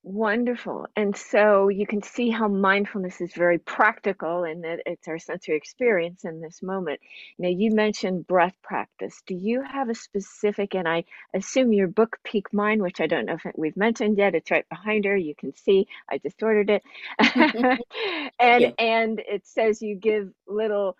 Wonderful. 0.07 0.87
And 0.95 1.17
so 1.17 1.67
you 1.67 1.85
can 1.85 2.01
see 2.01 2.29
how 2.29 2.47
mindfulness 2.47 3.19
is 3.19 3.33
very 3.33 3.57
practical 3.59 4.45
and 4.45 4.63
that 4.63 4.81
it's 4.85 5.05
our 5.09 5.19
sensory 5.19 5.57
experience 5.57 6.23
in 6.23 6.39
this 6.39 6.63
moment. 6.63 7.01
Now, 7.37 7.49
you 7.49 7.71
mentioned 7.71 8.25
breath 8.25 8.55
practice. 8.63 9.21
Do 9.27 9.35
you 9.35 9.61
have 9.63 9.89
a 9.89 9.95
specific, 9.95 10.75
and 10.75 10.87
I 10.87 11.03
assume 11.33 11.73
your 11.73 11.89
book, 11.89 12.19
Peak 12.23 12.53
Mind, 12.53 12.81
which 12.81 13.01
I 13.01 13.07
don't 13.07 13.25
know 13.25 13.33
if 13.35 13.45
we've 13.57 13.75
mentioned 13.75 14.17
yet, 14.17 14.33
it's 14.33 14.49
right 14.49 14.67
behind 14.69 15.03
her. 15.03 15.17
You 15.17 15.35
can 15.35 15.53
see 15.53 15.87
I 16.09 16.19
just 16.19 16.41
ordered 16.41 16.69
it. 16.69 16.83
and 18.39 18.65
Yeah. 18.65 18.71
and 18.79 19.19
it 19.19 19.45
says 19.45 19.81
you 19.81 19.95
give 19.95 20.31
little 20.47 20.95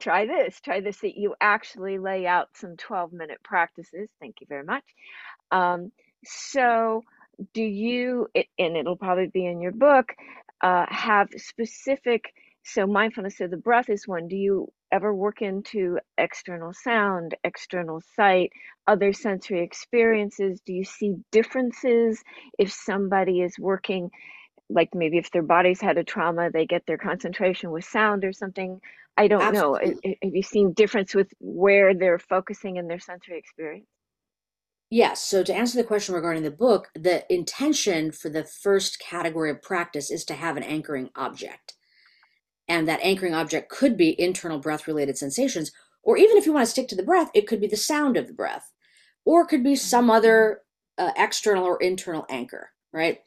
try 0.00 0.26
this, 0.26 0.60
try 0.60 0.80
this, 0.80 0.98
that 0.98 1.16
you 1.16 1.34
actually 1.40 1.98
lay 1.98 2.26
out 2.26 2.48
some 2.56 2.76
12 2.76 3.12
minute 3.12 3.42
practices. 3.42 4.10
Thank 4.20 4.40
you 4.40 4.46
very 4.48 4.64
much. 4.64 4.84
Um, 5.50 5.92
so 6.24 7.02
do 7.52 7.62
you 7.62 8.28
it, 8.34 8.46
and 8.58 8.76
it'll 8.76 8.96
probably 8.96 9.28
be 9.28 9.46
in 9.46 9.60
your 9.60 9.72
book 9.72 10.14
uh, 10.60 10.86
have 10.88 11.28
specific 11.36 12.32
so 12.64 12.86
mindfulness 12.86 13.40
of 13.40 13.50
the 13.50 13.58
breath 13.58 13.90
is 13.90 14.08
one. 14.08 14.26
Do 14.26 14.36
you 14.36 14.72
ever 14.90 15.14
work 15.14 15.42
into 15.42 15.98
external 16.16 16.72
sound 16.72 17.34
external 17.44 18.00
sight 18.16 18.52
other 18.86 19.12
sensory 19.12 19.62
experiences? 19.62 20.60
Do 20.64 20.72
you 20.72 20.84
see 20.84 21.16
differences 21.30 22.22
if 22.58 22.72
somebody 22.72 23.42
is 23.42 23.58
working 23.58 24.10
like 24.70 24.94
maybe 24.94 25.18
if 25.18 25.30
their 25.30 25.42
body's 25.42 25.80
had 25.80 25.98
a 25.98 26.04
trauma 26.04 26.50
they 26.50 26.64
get 26.64 26.86
their 26.86 26.96
concentration 26.96 27.70
with 27.70 27.84
sound 27.84 28.24
or 28.24 28.32
something? 28.32 28.80
I 29.16 29.28
don't 29.28 29.52
know. 29.52 29.74
Have 29.74 30.34
you 30.34 30.42
seen 30.42 30.72
difference 30.72 31.14
with 31.14 31.28
where 31.38 31.94
they're 31.94 32.18
focusing 32.18 32.76
in 32.76 32.88
their 32.88 32.98
sensory 32.98 33.38
experience 33.38 33.86
Yes. 34.94 35.20
So 35.20 35.42
to 35.42 35.52
answer 35.52 35.76
the 35.76 35.82
question 35.82 36.14
regarding 36.14 36.44
the 36.44 36.52
book, 36.52 36.88
the 36.94 37.24
intention 37.28 38.12
for 38.12 38.28
the 38.28 38.44
first 38.44 39.00
category 39.00 39.50
of 39.50 39.60
practice 39.60 40.08
is 40.08 40.24
to 40.26 40.34
have 40.34 40.56
an 40.56 40.62
anchoring 40.62 41.10
object. 41.16 41.74
And 42.68 42.86
that 42.86 43.00
anchoring 43.02 43.34
object 43.34 43.70
could 43.70 43.96
be 43.96 44.14
internal 44.20 44.60
breath 44.60 44.86
related 44.86 45.18
sensations, 45.18 45.72
or 46.04 46.16
even 46.16 46.36
if 46.36 46.46
you 46.46 46.52
want 46.52 46.64
to 46.64 46.70
stick 46.70 46.86
to 46.86 46.94
the 46.94 47.02
breath, 47.02 47.32
it 47.34 47.48
could 47.48 47.60
be 47.60 47.66
the 47.66 47.76
sound 47.76 48.16
of 48.16 48.28
the 48.28 48.32
breath, 48.32 48.70
or 49.24 49.42
it 49.42 49.48
could 49.48 49.64
be 49.64 49.74
some 49.74 50.10
other 50.10 50.60
uh, 50.96 51.10
external 51.16 51.64
or 51.64 51.82
internal 51.82 52.24
anchor, 52.30 52.70
right? 52.92 53.18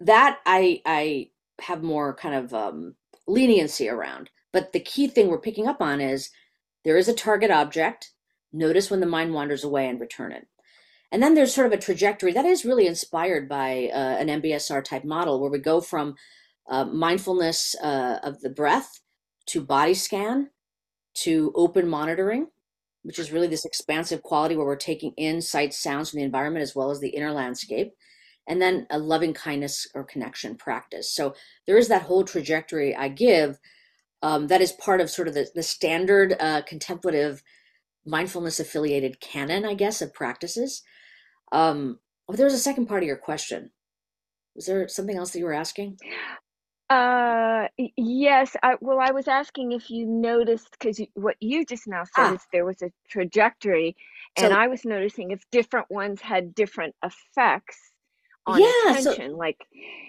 That 0.00 0.40
I 0.44 0.82
I 0.84 1.30
have 1.62 1.82
more 1.82 2.14
kind 2.14 2.34
of 2.34 2.52
um, 2.52 2.96
leniency 3.26 3.88
around. 3.88 4.28
But 4.52 4.74
the 4.74 4.80
key 4.80 5.08
thing 5.08 5.28
we're 5.28 5.40
picking 5.40 5.66
up 5.66 5.80
on 5.80 6.02
is 6.02 6.28
there 6.84 6.98
is 6.98 7.08
a 7.08 7.14
target 7.14 7.50
object. 7.50 8.11
Notice 8.52 8.90
when 8.90 9.00
the 9.00 9.06
mind 9.06 9.32
wanders 9.32 9.64
away 9.64 9.88
and 9.88 10.00
return 10.00 10.32
it. 10.32 10.46
And 11.10 11.22
then 11.22 11.34
there's 11.34 11.54
sort 11.54 11.66
of 11.66 11.72
a 11.72 11.82
trajectory 11.82 12.32
that 12.32 12.44
is 12.44 12.64
really 12.64 12.86
inspired 12.86 13.48
by 13.48 13.90
uh, 13.92 14.16
an 14.18 14.28
MBSR 14.28 14.82
type 14.82 15.04
model 15.04 15.40
where 15.40 15.50
we 15.50 15.58
go 15.58 15.80
from 15.80 16.14
uh, 16.68 16.84
mindfulness 16.84 17.74
uh, 17.82 18.18
of 18.22 18.40
the 18.40 18.50
breath 18.50 19.00
to 19.46 19.60
body 19.60 19.94
scan 19.94 20.50
to 21.14 21.52
open 21.54 21.86
monitoring, 21.86 22.46
which 23.02 23.18
is 23.18 23.32
really 23.32 23.46
this 23.46 23.66
expansive 23.66 24.22
quality 24.22 24.56
where 24.56 24.66
we're 24.66 24.76
taking 24.76 25.12
in 25.16 25.42
sights, 25.42 25.78
sounds 25.78 26.10
from 26.10 26.18
the 26.18 26.24
environment 26.24 26.62
as 26.62 26.74
well 26.74 26.90
as 26.90 27.00
the 27.00 27.10
inner 27.10 27.32
landscape, 27.32 27.92
and 28.48 28.62
then 28.62 28.86
a 28.90 28.98
loving 28.98 29.34
kindness 29.34 29.86
or 29.94 30.04
connection 30.04 30.56
practice. 30.56 31.14
So 31.14 31.34
there 31.66 31.76
is 31.76 31.88
that 31.88 32.02
whole 32.02 32.24
trajectory 32.24 32.96
I 32.96 33.08
give 33.08 33.58
um, 34.22 34.46
that 34.46 34.60
is 34.60 34.72
part 34.72 35.00
of 35.00 35.10
sort 35.10 35.28
of 35.28 35.34
the, 35.34 35.48
the 35.54 35.62
standard 35.62 36.36
uh, 36.38 36.62
contemplative 36.62 37.42
mindfulness 38.04 38.60
affiliated 38.60 39.20
canon, 39.20 39.64
I 39.64 39.74
guess, 39.74 40.02
of 40.02 40.14
practices. 40.14 40.82
Um, 41.52 41.98
oh, 42.28 42.34
there 42.34 42.46
was 42.46 42.54
a 42.54 42.58
second 42.58 42.86
part 42.86 43.02
of 43.02 43.06
your 43.06 43.16
question. 43.16 43.70
Was 44.54 44.66
there 44.66 44.88
something 44.88 45.16
else 45.16 45.30
that 45.32 45.38
you 45.38 45.44
were 45.44 45.52
asking? 45.52 45.98
Uh, 46.90 47.68
yes. 47.96 48.54
I, 48.62 48.76
well, 48.80 48.98
I 49.00 49.12
was 49.12 49.26
asking 49.26 49.72
if 49.72 49.90
you 49.90 50.06
noticed 50.06 50.72
because 50.72 51.00
what 51.14 51.36
you 51.40 51.64
just 51.64 51.86
now 51.86 52.04
said 52.04 52.24
Ah, 52.24 52.34
is 52.34 52.40
there 52.52 52.66
was 52.66 52.82
a 52.82 52.90
trajectory, 53.08 53.96
and 54.36 54.52
so 54.52 54.58
I 54.58 54.66
was 54.66 54.84
noticing 54.84 55.30
if 55.30 55.42
different 55.50 55.90
ones 55.90 56.20
had 56.20 56.54
different 56.54 56.94
effects 57.02 57.78
on 58.46 58.60
yeah, 58.60 58.98
so 58.98 59.12
attention. 59.12 59.36
Like, 59.36 59.56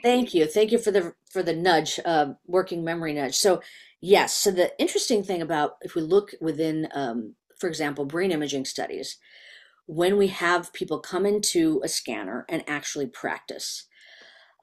thank 0.02 0.34
you, 0.34 0.46
thank 0.46 0.72
you 0.72 0.78
for 0.78 0.92
the 0.92 1.14
for 1.32 1.42
the 1.42 1.56
nudge, 1.56 2.00
uh, 2.04 2.34
working 2.48 2.84
memory 2.84 3.14
nudge. 3.14 3.36
So 3.36 3.62
yes, 4.02 4.34
so 4.34 4.52
the 4.52 4.72
interesting 4.78 5.24
thing 5.24 5.42
about 5.42 5.78
if 5.82 5.96
we 5.96 6.02
look 6.02 6.32
within, 6.42 6.90
um, 6.94 7.36
for 7.64 7.70
example, 7.70 8.04
brain 8.04 8.30
imaging 8.30 8.66
studies, 8.66 9.16
when 9.86 10.18
we 10.18 10.28
have 10.28 10.74
people 10.74 11.00
come 11.00 11.26
into 11.26 11.80
a 11.82 11.88
scanner 11.88 12.46
and 12.50 12.62
actually 12.68 13.08
practice. 13.08 13.88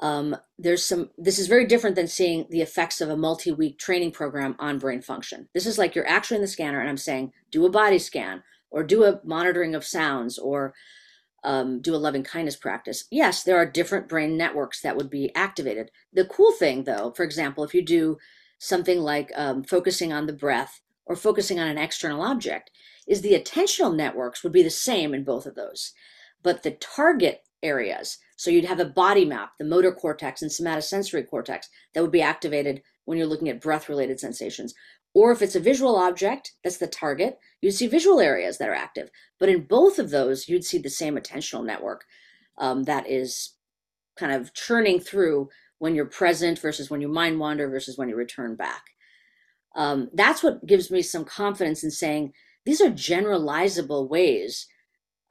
Um, 0.01 0.37
there's 0.59 0.85
some, 0.85 1.09
this 1.17 1.39
is 1.39 1.47
very 1.47 1.67
different 1.67 1.97
than 1.97 2.09
seeing 2.09 2.47
the 2.51 2.61
effects 2.61 3.01
of 3.01 3.09
a 3.09 3.17
multi 3.17 3.53
week 3.53 3.79
training 3.79 4.11
program 4.11 4.55
on 4.59 4.79
brain 4.79 5.01
function. 5.01 5.49
This 5.55 5.65
is 5.65 5.79
like 5.79 5.95
you're 5.95 6.07
actually 6.07 6.35
in 6.35 6.43
the 6.43 6.47
scanner 6.47 6.79
and 6.79 6.91
I'm 6.91 6.99
saying, 6.99 7.33
do 7.51 7.65
a 7.65 7.71
body 7.71 7.99
scan 7.99 8.43
or 8.71 8.85
do 8.85 9.05
a 9.05 9.19
monitoring 9.25 9.75
of 9.75 9.83
sounds 9.83 10.39
or 10.39 10.75
um, 11.43 11.81
do 11.81 11.95
a 11.95 11.97
loving 11.97 12.23
kindness 12.23 12.57
practice. 12.57 13.05
Yes, 13.11 13.45
there 13.45 13.57
are 13.57 13.65
different 13.65 14.11
brain 14.11 14.37
networks 14.37 14.83
that 14.83 14.95
would 14.99 15.09
be 15.09 15.35
activated. 15.35 15.91
The 16.13 16.27
cool 16.27 16.53
thing, 16.53 16.85
though, 16.85 17.15
for 17.17 17.23
example, 17.23 17.65
if 17.65 17.73
you 17.73 17.81
do 17.81 18.19
something 18.59 19.01
like 19.01 19.33
um, 19.37 19.65
focusing 19.65 20.13
on 20.13 20.27
the 20.27 20.35
breath 20.35 20.83
or 21.07 21.17
focusing 21.17 21.59
on 21.59 21.67
an 21.67 21.79
external 21.79 22.23
object, 22.23 22.71
is 23.07 23.21
the 23.21 23.39
attentional 23.39 23.95
networks 23.95 24.43
would 24.43 24.53
be 24.53 24.63
the 24.63 24.71
same 24.71 25.15
in 25.15 25.25
both 25.25 25.47
of 25.47 25.55
those. 25.55 25.93
But 26.43 26.63
the 26.63 26.73
target 26.73 27.43
areas, 27.63 28.19
so 28.37 28.51
you'd 28.51 28.65
have 28.65 28.81
a 28.81 28.85
body 28.85 29.25
map, 29.25 29.53
the 29.59 29.65
motor 29.65 29.93
cortex 29.93 30.43
and 30.43 30.51
somatosensory 30.51 31.29
cortex, 31.29 31.69
that 31.95 32.03
would 32.03 32.13
be 32.13 32.23
activated 32.23 32.83
when 33.05 33.19
you're 33.19 33.27
looking 33.27 33.49
at 33.49 33.61
breath 33.61 33.89
related 33.89 34.21
sensations. 34.21 34.75
Or 35.13 35.33
if 35.33 35.43
it's 35.43 35.57
a 35.57 35.61
visual 35.61 35.97
object, 35.97 36.53
that's 36.63 36.79
the 36.79 36.87
target, 36.87 37.39
you'd 37.61 37.73
see 37.73 37.89
visual 37.89 38.21
areas 38.21 38.59
that 38.59 38.69
are 38.69 38.75
active. 38.75 39.11
But 39.39 39.49
in 39.49 39.65
both 39.65 39.99
of 39.99 40.11
those, 40.11 40.49
you'd 40.49 40.65
see 40.65 40.79
the 40.79 40.89
same 40.89 41.17
attentional 41.17 41.65
network 41.65 42.05
um, 42.59 42.85
that 42.85 43.09
is 43.11 43.55
kind 44.17 44.33
of 44.33 44.55
churning 44.55 45.01
through 45.01 45.49
when 45.79 45.95
you're 45.95 46.07
present 46.07 46.59
versus 46.59 46.91
when 46.91 47.01
you 47.01 47.09
mind 47.09 47.41
wander 47.41 47.69
versus 47.69 47.99
when 47.99 48.09
you 48.09 48.15
return 48.15 48.55
back. 48.55 48.85
Um, 49.75 50.11
that's 50.13 50.43
what 50.43 50.67
gives 50.67 50.91
me 50.91 51.03
some 51.03 51.25
confidence 51.25 51.83
in 51.83 51.91
saying 51.91 52.33
these 52.65 52.81
are 52.81 52.91
generalizable 52.91 54.09
ways, 54.09 54.67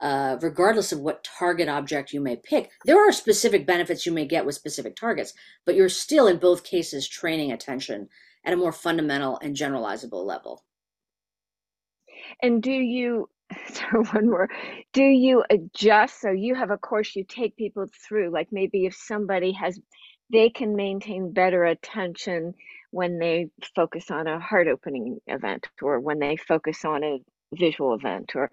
uh, 0.00 0.36
regardless 0.40 0.92
of 0.92 1.00
what 1.00 1.24
target 1.24 1.68
object 1.68 2.12
you 2.12 2.20
may 2.20 2.36
pick. 2.36 2.70
There 2.84 2.98
are 2.98 3.12
specific 3.12 3.66
benefits 3.66 4.06
you 4.06 4.12
may 4.12 4.26
get 4.26 4.46
with 4.46 4.54
specific 4.54 4.96
targets, 4.96 5.34
but 5.64 5.74
you're 5.74 5.88
still 5.88 6.26
in 6.26 6.38
both 6.38 6.64
cases 6.64 7.08
training 7.08 7.52
attention 7.52 8.08
at 8.44 8.52
a 8.52 8.56
more 8.56 8.72
fundamental 8.72 9.38
and 9.42 9.54
generalizable 9.56 10.24
level. 10.24 10.64
and 12.42 12.62
do 12.62 12.72
you, 12.72 13.28
so 13.68 14.04
one 14.12 14.30
more, 14.30 14.48
do 14.92 15.02
you 15.02 15.44
adjust? 15.50 16.20
So 16.20 16.30
you 16.30 16.54
have 16.54 16.70
a 16.70 16.78
course 16.78 17.14
you 17.16 17.24
take 17.24 17.56
people 17.56 17.86
through, 18.06 18.30
like 18.30 18.48
maybe 18.52 18.86
if 18.86 18.94
somebody 18.94 19.52
has, 19.52 19.78
they 20.32 20.50
can 20.50 20.76
maintain 20.76 21.32
better 21.32 21.64
attention 21.64 22.54
when 22.90 23.18
they 23.18 23.48
focus 23.76 24.10
on 24.10 24.26
a 24.26 24.40
heart 24.40 24.68
opening 24.68 25.18
event 25.26 25.68
or 25.82 26.00
when 26.00 26.18
they 26.18 26.36
focus 26.36 26.84
on 26.84 27.04
a 27.04 27.18
visual 27.54 27.94
event 27.94 28.32
or 28.36 28.50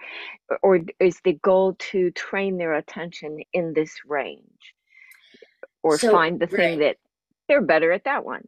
or 0.64 0.80
is 1.00 1.20
the 1.24 1.34
goal 1.34 1.76
to 1.80 2.12
train 2.12 2.58
their 2.58 2.76
attention 2.76 3.40
in 3.54 3.74
this 3.74 3.94
range 4.08 4.76
or 5.84 5.98
So, 5.98 6.12
find 6.12 6.40
the 6.40 6.48
thing 6.48 6.78
right. 6.78 6.80
that 6.80 6.98
they're 7.48 7.62
better 7.62 7.92
at 7.92 8.06
that 8.06 8.26
one 8.26 8.44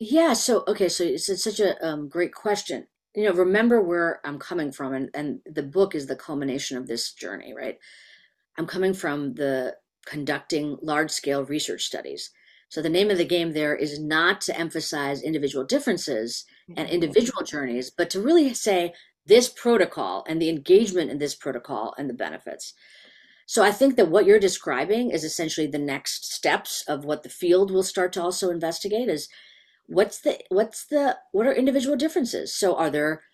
Yeah, 0.00 0.34
so 0.34 0.64
okay, 0.68 0.88
so 0.90 1.04
it's, 1.04 1.28
it's 1.28 1.44
such 1.44 1.60
a 1.60 1.84
um, 1.86 2.08
great 2.10 2.34
question. 2.34 2.88
You 3.16 3.24
know, 3.24 3.32
remember 3.34 3.80
where 3.82 4.20
I'm 4.24 4.38
coming 4.38 4.72
from, 4.72 4.94
and, 4.94 5.10
and 5.14 5.40
the 5.46 5.62
book 5.64 5.94
is 5.94 6.06
the 6.08 6.16
culmination 6.16 6.76
of 6.78 6.86
this 6.88 7.12
journey, 7.12 7.54
right? 7.54 7.78
I'm 8.58 8.66
coming 8.66 8.94
from 8.94 9.34
the 9.34 9.76
conducting 10.06 10.78
large 10.82 11.10
scale 11.10 11.44
research 11.44 11.84
studies. 11.84 12.30
So 12.70 12.80
the 12.80 12.88
name 12.88 13.10
of 13.10 13.18
the 13.18 13.24
game 13.24 13.52
there 13.52 13.74
is 13.74 13.98
not 13.98 14.40
to 14.42 14.56
emphasize 14.56 15.22
individual 15.22 15.64
differences 15.64 16.44
and 16.76 16.88
individual 16.88 17.42
journeys, 17.42 17.90
but 17.90 18.08
to 18.10 18.20
really 18.20 18.54
say 18.54 18.94
this 19.26 19.48
protocol 19.48 20.24
and 20.28 20.40
the 20.40 20.48
engagement 20.48 21.10
in 21.10 21.18
this 21.18 21.34
protocol 21.34 21.94
and 21.98 22.08
the 22.08 22.14
benefits. 22.14 22.72
So 23.46 23.64
I 23.64 23.72
think 23.72 23.96
that 23.96 24.08
what 24.08 24.24
you're 24.24 24.38
describing 24.38 25.10
is 25.10 25.24
essentially 25.24 25.66
the 25.66 25.78
next 25.78 26.32
steps 26.32 26.84
of 26.86 27.04
what 27.04 27.24
the 27.24 27.28
field 27.28 27.72
will 27.72 27.82
start 27.82 28.12
to 28.12 28.22
also 28.22 28.50
investigate 28.50 29.08
is 29.08 29.28
what's 29.86 30.20
the 30.20 30.38
what's 30.48 30.86
the 30.86 31.18
what 31.32 31.48
are 31.48 31.52
individual 31.52 31.96
differences? 31.96 32.54
So 32.54 32.76
are 32.76 32.90
there 32.90 33.24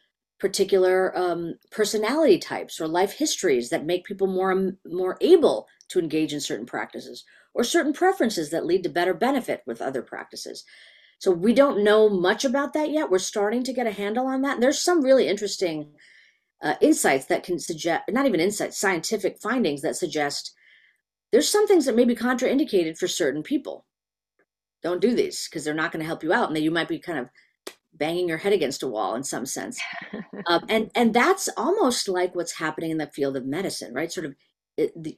particular 0.40 1.16
um, 1.16 1.56
personality 1.70 2.38
types 2.38 2.80
or 2.80 2.88
life 2.88 3.12
histories 3.12 3.68
that 3.68 3.84
make 3.84 4.04
people 4.06 4.26
more 4.26 4.72
more 4.86 5.18
able 5.20 5.66
to 5.88 5.98
engage 5.98 6.32
in 6.32 6.40
certain 6.40 6.66
practices 6.66 7.22
or 7.56 7.64
certain 7.64 7.92
preferences 7.92 8.50
that 8.50 8.66
lead 8.66 8.82
to 8.82 8.88
better 8.88 9.14
benefit 9.14 9.62
with 9.66 9.82
other 9.82 10.02
practices 10.02 10.64
so 11.18 11.30
we 11.30 11.54
don't 11.54 11.82
know 11.82 12.08
much 12.08 12.44
about 12.44 12.72
that 12.72 12.90
yet 12.90 13.10
we're 13.10 13.18
starting 13.18 13.62
to 13.62 13.72
get 13.72 13.86
a 13.86 13.92
handle 13.92 14.26
on 14.26 14.42
that 14.42 14.54
and 14.54 14.62
there's 14.62 14.80
some 14.80 15.02
really 15.02 15.28
interesting 15.28 15.92
uh, 16.62 16.74
insights 16.80 17.26
that 17.26 17.42
can 17.42 17.58
suggest 17.58 18.04
not 18.10 18.26
even 18.26 18.40
insights 18.40 18.78
scientific 18.78 19.38
findings 19.40 19.82
that 19.82 19.96
suggest 19.96 20.54
there's 21.32 21.48
some 21.48 21.66
things 21.66 21.84
that 21.86 21.96
may 21.96 22.04
be 22.04 22.14
contraindicated 22.14 22.96
for 22.96 23.08
certain 23.08 23.42
people. 23.42 23.84
Don't 24.82 25.00
do 25.00 25.14
these 25.14 25.48
because 25.48 25.64
they're 25.64 25.74
not 25.74 25.92
going 25.92 26.00
to 26.00 26.06
help 26.06 26.22
you 26.22 26.32
out, 26.32 26.48
and 26.48 26.56
that 26.56 26.62
you 26.62 26.70
might 26.70 26.88
be 26.88 26.98
kind 26.98 27.18
of 27.18 27.28
banging 27.92 28.28
your 28.28 28.38
head 28.38 28.52
against 28.52 28.82
a 28.82 28.88
wall 28.88 29.14
in 29.14 29.24
some 29.24 29.46
sense. 29.46 29.80
um, 30.46 30.64
and 30.68 30.90
and 30.94 31.12
that's 31.12 31.48
almost 31.56 32.08
like 32.08 32.34
what's 32.34 32.58
happening 32.58 32.90
in 32.90 32.98
the 32.98 33.08
field 33.08 33.36
of 33.36 33.44
medicine, 33.44 33.92
right? 33.92 34.12
Sort 34.12 34.26
of 34.26 34.34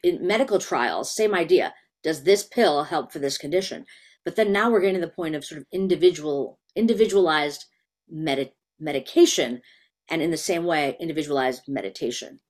in 0.03 0.27
medical 0.27 0.59
trials, 0.59 1.15
same 1.15 1.35
idea. 1.35 1.75
Does 2.05 2.25
this 2.25 2.45
pill 2.45 2.85
help 2.85 3.13
for 3.13 3.21
this 3.21 3.39
condition? 3.39 3.87
But 4.25 4.37
then 4.37 4.53
now 4.53 4.71
we're 4.71 4.81
getting 4.81 5.01
to 5.01 5.07
the 5.07 5.13
point 5.13 5.37
of 5.37 5.45
sort 5.45 5.61
of 5.63 5.67
individual, 5.73 6.61
individualized 6.77 7.67
med- 8.11 8.53
medication, 8.81 9.63
and 10.11 10.23
in 10.23 10.31
the 10.33 10.39
same 10.39 10.65
way, 10.65 10.97
individualized 11.01 11.63
meditation. 11.69 12.41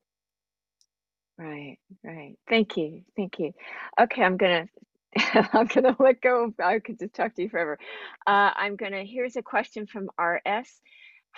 Right, 1.39 1.79
right. 2.05 2.37
Thank 2.49 2.77
you, 2.77 3.03
thank 3.17 3.39
you. 3.41 3.53
Okay, 4.01 4.23
I'm 4.23 4.37
gonna 4.39 4.69
I'm 5.53 5.67
gonna 5.67 5.97
let 5.99 6.21
go. 6.23 6.53
I 6.63 6.81
could 6.81 6.99
just 6.99 7.15
talk 7.15 7.35
to 7.37 7.43
you 7.43 7.49
forever. 7.51 7.79
Uh, 8.27 8.51
I'm 8.57 8.77
gonna. 8.77 9.05
Here's 9.05 9.37
a 9.37 9.43
question 9.43 9.87
from 9.87 10.11
RS. 10.21 10.81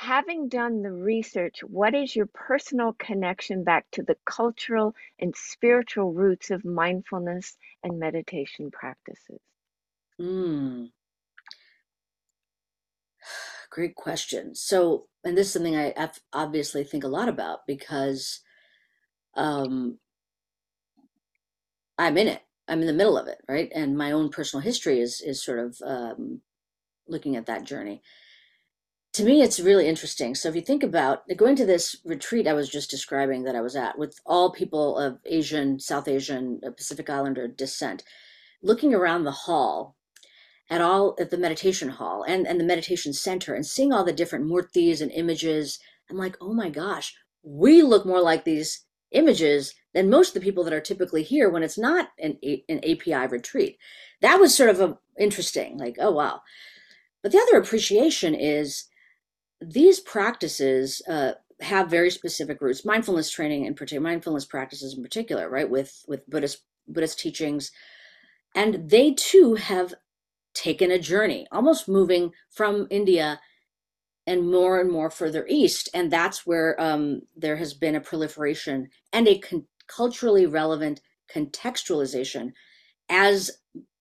Having 0.01 0.49
done 0.49 0.81
the 0.81 0.91
research, 0.91 1.63
what 1.63 1.95
is 1.95 2.17
your 2.17 2.25
personal 2.25 2.95
connection 2.95 3.65
back 3.65 3.85
to 3.91 4.03
the 4.03 4.17
cultural 4.25 4.95
and 5.19 5.37
spiritual 5.37 6.15
roots 6.15 6.51
of 6.51 6.65
mindfulness 6.65 7.59
and 7.83 7.99
meditation 7.99 8.71
practices? 8.71 9.41
Mm, 10.19 10.89
great 13.69 13.95
question. 13.95 14.55
So, 14.55 15.09
and 15.23 15.37
this 15.37 15.49
is 15.49 15.53
something 15.53 15.77
I 15.77 15.93
obviously 16.33 16.83
think 16.83 17.05
a 17.05 17.09
lot 17.09 17.29
about 17.29 17.67
because 17.67 18.41
um, 19.35 19.99
I'm 21.99 22.17
in 22.17 22.29
it. 22.29 22.41
I'm 22.67 22.81
in 22.81 22.87
the 22.87 22.95
middle 22.95 23.19
of 23.19 23.27
it, 23.29 23.43
right? 23.47 23.71
And 23.75 23.99
my 23.99 24.13
own 24.13 24.31
personal 24.31 24.63
history 24.63 25.01
is 25.01 25.21
is 25.21 25.45
sort 25.45 25.59
of 25.59 25.77
um, 25.85 26.41
looking 27.07 27.37
at 27.37 27.45
that 27.47 27.65
journey. 27.65 28.01
To 29.15 29.25
me, 29.25 29.43
it's 29.43 29.59
really 29.59 29.89
interesting. 29.89 30.37
So 30.37 30.49
if 30.49 30.55
you 30.55 30.61
think 30.61 30.85
about 30.85 31.25
going 31.37 31.57
to 31.57 31.67
this 31.67 31.97
retreat 32.05 32.47
I 32.47 32.53
was 32.53 32.69
just 32.69 32.91
describing 32.91 33.43
that 33.43 33.57
I 33.57 33.61
was 33.61 33.75
at 33.75 33.99
with 33.99 34.21
all 34.25 34.53
people 34.53 34.97
of 34.97 35.19
Asian, 35.27 35.81
South 35.81 36.07
Asian, 36.07 36.61
uh, 36.65 36.71
Pacific 36.71 37.11
Islander 37.11 37.49
descent, 37.49 38.05
looking 38.63 38.95
around 38.95 39.25
the 39.25 39.33
hall 39.33 39.97
at 40.69 40.81
all 40.81 41.17
at 41.19 41.31
the 41.31 41.37
meditation 41.37 41.89
hall 41.89 42.23
and, 42.23 42.47
and 42.47 42.61
the 42.61 42.65
meditation 42.65 43.13
center 43.13 43.53
and 43.53 43.67
seeing 43.67 43.93
all 43.93 44.05
the 44.05 44.13
different 44.13 44.45
murtis 44.45 45.01
and 45.01 45.11
images, 45.11 45.81
I'm 46.09 46.17
like, 46.17 46.37
oh 46.41 46.55
my 46.55 46.71
gosh, 46.71 47.13
we 47.43 47.83
look 47.83 48.07
more 48.07 48.21
like 48.21 48.45
these 48.45 48.85
images 49.11 49.75
than 49.93 50.09
most 50.09 50.29
of 50.29 50.35
the 50.35 50.41
people 50.41 50.63
that 50.63 50.73
are 50.73 50.81
typically 50.81 51.25
here 51.25 51.51
when 51.51 51.65
it's 51.65 51.79
not 51.79 52.11
an, 52.21 52.39
an 52.69 52.79
API 52.89 53.27
retreat. 53.27 53.77
That 54.21 54.39
was 54.39 54.57
sort 54.57 54.71
of 54.71 54.81
a, 54.81 54.99
interesting, 55.19 55.79
like, 55.79 55.97
oh 55.99 56.13
wow. 56.13 56.43
But 57.25 57.33
the 57.33 57.39
other 57.39 57.59
appreciation 57.59 58.37
is 58.37 58.85
these 59.61 60.01
practices 60.01 61.03
uh, 61.09 61.33
have 61.61 61.91
very 61.91 62.11
specific 62.11 62.61
roots. 62.61 62.85
Mindfulness 62.85 63.31
training 63.31 63.67
in 63.67 63.75
particular, 63.75 64.03
mindfulness 64.03 64.45
practices 64.45 64.95
in 64.97 65.03
particular, 65.03 65.49
right? 65.49 65.69
With 65.69 66.05
with 66.09 66.29
Buddhist 66.29 66.63
Buddhist 66.89 67.19
teachings, 67.19 67.71
and 68.55 68.89
they 68.91 69.13
too 69.13 69.55
have 69.55 69.95
taken 70.55 70.91
a 70.91 70.99
journey, 70.99 71.47
almost 71.53 71.89
moving 71.89 72.33
from 72.51 72.87
India 72.91 73.41
and 74.27 74.51
more 74.51 74.81
and 74.81 74.91
more 74.91 75.11
further 75.11 75.47
east. 75.49 75.89
And 75.95 76.11
that's 76.11 76.47
where 76.47 76.81
um, 76.81 77.23
there 77.37 77.57
has 77.57 77.75
been 77.75 77.97
a 77.97 78.01
proliferation 78.01 78.89
and 79.13 79.27
a 79.27 79.39
con- 79.39 79.67
culturally 79.87 80.47
relevant 80.47 81.01
contextualization 81.35 82.53
as 83.09 83.51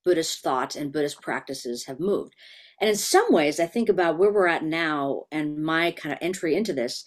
Buddhist 0.03 0.41
thought 0.41 0.75
and 0.75 0.91
Buddhist 0.91 1.21
practices 1.21 1.85
have 1.85 1.99
moved. 1.99 2.35
And 2.79 2.89
in 2.89 2.95
some 2.95 3.25
ways, 3.29 3.59
I 3.59 3.65
think 3.65 3.89
about 3.89 4.17
where 4.17 4.31
we're 4.31 4.47
at 4.47 4.63
now 4.63 5.25
and 5.31 5.61
my 5.61 5.91
kind 5.91 6.13
of 6.13 6.19
entry 6.21 6.55
into 6.55 6.73
this 6.73 7.03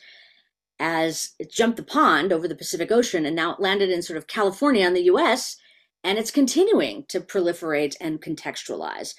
as 0.78 1.30
it 1.38 1.50
jumped 1.50 1.76
the 1.76 1.82
pond 1.82 2.32
over 2.32 2.48
the 2.48 2.54
Pacific 2.54 2.90
Ocean 2.90 3.24
and 3.24 3.36
now 3.36 3.52
it 3.52 3.60
landed 3.60 3.88
in 3.88 4.02
sort 4.02 4.16
of 4.16 4.26
California 4.26 4.86
in 4.86 4.94
the 4.94 5.04
US 5.04 5.56
and 6.04 6.18
it's 6.18 6.30
continuing 6.30 7.04
to 7.08 7.20
proliferate 7.20 7.94
and 8.00 8.20
contextualize. 8.20 9.14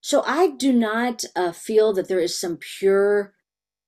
So 0.00 0.22
I 0.26 0.50
do 0.50 0.72
not 0.72 1.22
uh, 1.34 1.52
feel 1.52 1.92
that 1.94 2.08
there 2.08 2.18
is 2.18 2.38
some 2.38 2.58
pure 2.58 3.34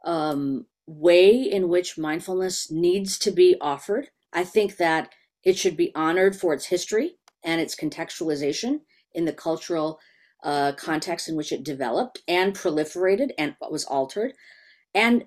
um, 0.05 0.67
way 0.87 1.31
in 1.43 1.69
which 1.69 1.99
mindfulness 1.99 2.71
needs 2.71 3.19
to 3.19 3.31
be 3.31 3.57
offered. 3.61 4.09
I 4.33 4.45
think 4.45 4.77
that 4.77 5.11
it 5.45 5.57
should 5.57 5.77
be 5.77 5.95
honored 5.95 6.37
for 6.37 6.55
its 6.55 6.67
history 6.67 7.17
and 7.45 7.61
its 7.61 7.75
contextualization 7.75 8.81
in 9.13 9.25
the 9.25 9.33
cultural 9.33 9.99
uh, 10.43 10.73
context 10.73 11.29
in 11.29 11.37
which 11.37 11.53
it 11.53 11.65
developed 11.65 12.23
and 12.29 12.55
proliferated 12.55 13.31
and 13.39 13.57
was 13.71 13.85
altered. 13.85 14.33
And 14.95 15.25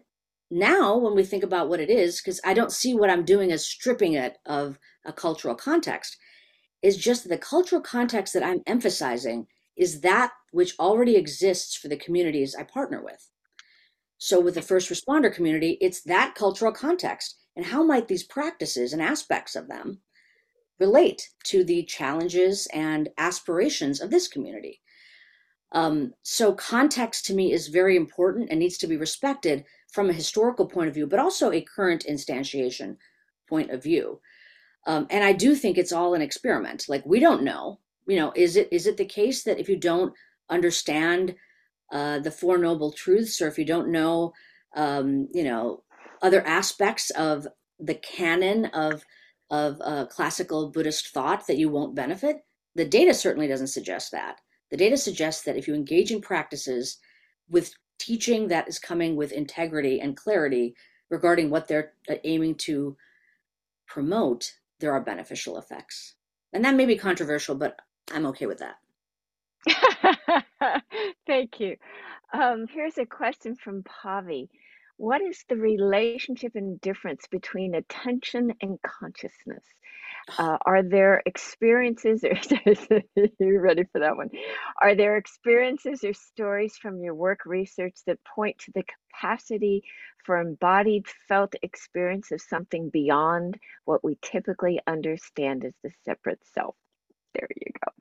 now, 0.49 0.97
when 0.97 1.15
we 1.15 1.23
think 1.23 1.43
about 1.43 1.69
what 1.69 1.79
it 1.79 1.89
is, 1.89 2.21
because 2.21 2.41
I 2.43 2.53
don't 2.53 2.73
see 2.73 2.93
what 2.93 3.09
I'm 3.09 3.23
doing 3.23 3.51
as 3.51 3.65
stripping 3.65 4.13
it 4.13 4.38
of 4.45 4.77
a 5.05 5.13
cultural 5.13 5.55
context, 5.55 6.17
is 6.81 6.97
just 6.97 7.29
the 7.29 7.38
cultural 7.38 7.81
context 7.81 8.33
that 8.33 8.43
I'm 8.43 8.61
emphasizing 8.67 9.47
is 9.77 10.01
that 10.01 10.31
which 10.51 10.77
already 10.77 11.15
exists 11.15 11.75
for 11.75 11.88
the 11.88 11.97
communities 11.97 12.55
I 12.55 12.63
partner 12.63 13.01
with. 13.01 13.29
So, 14.17 14.39
with 14.39 14.55
the 14.55 14.61
first 14.61 14.89
responder 14.89 15.33
community, 15.33 15.77
it's 15.81 16.01
that 16.03 16.35
cultural 16.35 16.73
context. 16.73 17.38
And 17.55 17.65
how 17.65 17.83
might 17.83 18.07
these 18.07 18.23
practices 18.23 18.93
and 18.93 19.01
aspects 19.01 19.55
of 19.55 19.67
them 19.67 20.01
relate 20.79 21.29
to 21.45 21.63
the 21.63 21.83
challenges 21.83 22.67
and 22.73 23.09
aspirations 23.17 24.01
of 24.01 24.09
this 24.09 24.27
community? 24.27 24.80
Um, 25.73 26.14
so, 26.22 26.53
context 26.53 27.26
to 27.26 27.34
me 27.34 27.53
is 27.53 27.68
very 27.68 27.95
important 27.95 28.49
and 28.49 28.60
needs 28.60 28.77
to 28.80 28.88
be 28.88 28.98
respected 28.98 29.64
from 29.91 30.10
a 30.10 30.14
historical 30.14 30.65
point 30.65 30.89
of 30.89 30.93
view, 30.93 31.07
but 31.07 31.19
also 31.19 31.52
a 31.52 31.61
current 31.61 32.06
instantiation 32.10 32.98
point 33.48 33.72
of 33.72 33.84
view. 33.84 34.19
Um, 34.88 35.07
and 35.10 35.23
I 35.23 35.34
do 35.34 35.56
think 35.56 35.77
it's 35.77 35.91
all 35.91 36.14
an 36.14 36.22
experiment. 36.22 36.85
Like 36.89 37.06
we 37.06 37.19
don't 37.19 37.43
know, 37.43 37.80
you 38.07 38.18
know, 38.18 38.34
is 38.35 38.56
it 38.56 38.68
is 38.72 38.88
it 38.88 38.98
the 38.98 39.06
case 39.06 39.43
that 39.43 39.60
if 39.60 39.69
you 39.69 39.77
don't 39.77 40.14
understand 40.49 41.35
uh, 41.91 42.19
the 42.19 42.31
Four 42.31 42.57
Noble 42.57 42.91
Truths, 42.91 43.41
or 43.41 43.48
if 43.48 43.57
you 43.57 43.65
don't 43.65 43.91
know, 43.91 44.34
um, 44.76 45.27
you 45.34 45.43
know, 45.43 45.84
other 46.22 46.45
aspects 46.45 47.10
of 47.11 47.48
the 47.80 47.95
canon 47.95 48.65
of 48.65 49.03
of 49.49 49.77
uh, 49.84 50.06
classical 50.06 50.69
Buddhist 50.72 51.10
thought, 51.10 51.45
that 51.48 51.57
you 51.57 51.69
won't 51.69 51.95
benefit. 51.95 52.38
The 52.76 52.85
data 52.85 53.14
certainly 53.14 53.48
doesn't 53.48 53.68
suggest 53.68 54.11
that. 54.14 54.39
The 54.72 54.77
data 54.77 54.98
suggests 54.98 55.43
that 55.43 55.57
if 55.57 55.68
you 55.68 55.76
engage 55.76 56.11
in 56.11 56.22
practices 56.22 56.98
with 57.49 57.73
teaching 57.99 58.48
that 58.48 58.68
is 58.68 58.80
coming 58.80 59.15
with 59.15 59.31
integrity 59.31 59.99
and 59.99 60.18
clarity 60.18 60.76
regarding 61.10 61.49
what 61.49 61.68
they're 61.68 61.93
uh, 62.10 62.15
aiming 62.23 62.56
to 62.56 62.98
promote, 63.85 64.53
there 64.80 64.93
are 64.93 65.02
beneficial 65.02 65.57
effects. 65.57 66.15
And 66.53 66.65
that 66.65 66.76
may 66.76 66.85
be 66.85 66.98
controversial, 66.98 67.56
but 67.56 67.77
I'm 68.11 68.26
okay 68.27 68.45
with 68.48 68.60
that. 68.60 68.77
Thank 71.27 71.60
you. 71.60 71.76
Um, 72.34 72.65
here's 72.73 72.98
a 72.98 73.06
question 73.06 73.56
from 73.56 73.84
Pavi. 73.84 74.48
What 74.98 75.22
is 75.22 75.43
the 75.49 75.57
relationship 75.57 76.53
and 76.56 76.80
difference 76.80 77.26
between 77.30 77.76
attention 77.76 78.53
and 78.61 78.80
consciousness? 78.81 79.64
Uh, 80.38 80.57
are 80.65 80.84
there 80.84 81.22
experiences, 81.26 82.23
or 82.65 83.02
you 83.39 83.60
ready 83.60 83.84
for 83.91 83.99
that 83.99 84.15
one? 84.15 84.30
Are 84.81 84.95
there 84.95 85.18
experiences 85.18 86.03
or 86.03 86.14
stories 86.14 86.77
from 86.77 87.02
your 87.02 87.15
work 87.15 87.39
research 87.45 87.95
that 88.07 88.19
point 88.23 88.57
to 88.60 88.72
the 88.73 88.84
capacity 88.84 89.84
for 90.26 90.39
embodied 90.39 91.06
felt 91.27 91.56
experience 91.61 92.31
of 92.31 92.41
something 92.41 92.89
beyond 92.89 93.60
what 93.85 94.03
we 94.03 94.18
typically 94.22 94.80
understand 94.88 95.65
as 95.65 95.73
the 95.84 95.91
separate 96.06 96.41
self? 96.53 96.76
There 97.34 97.48
you 97.56 97.72
go 97.85 97.91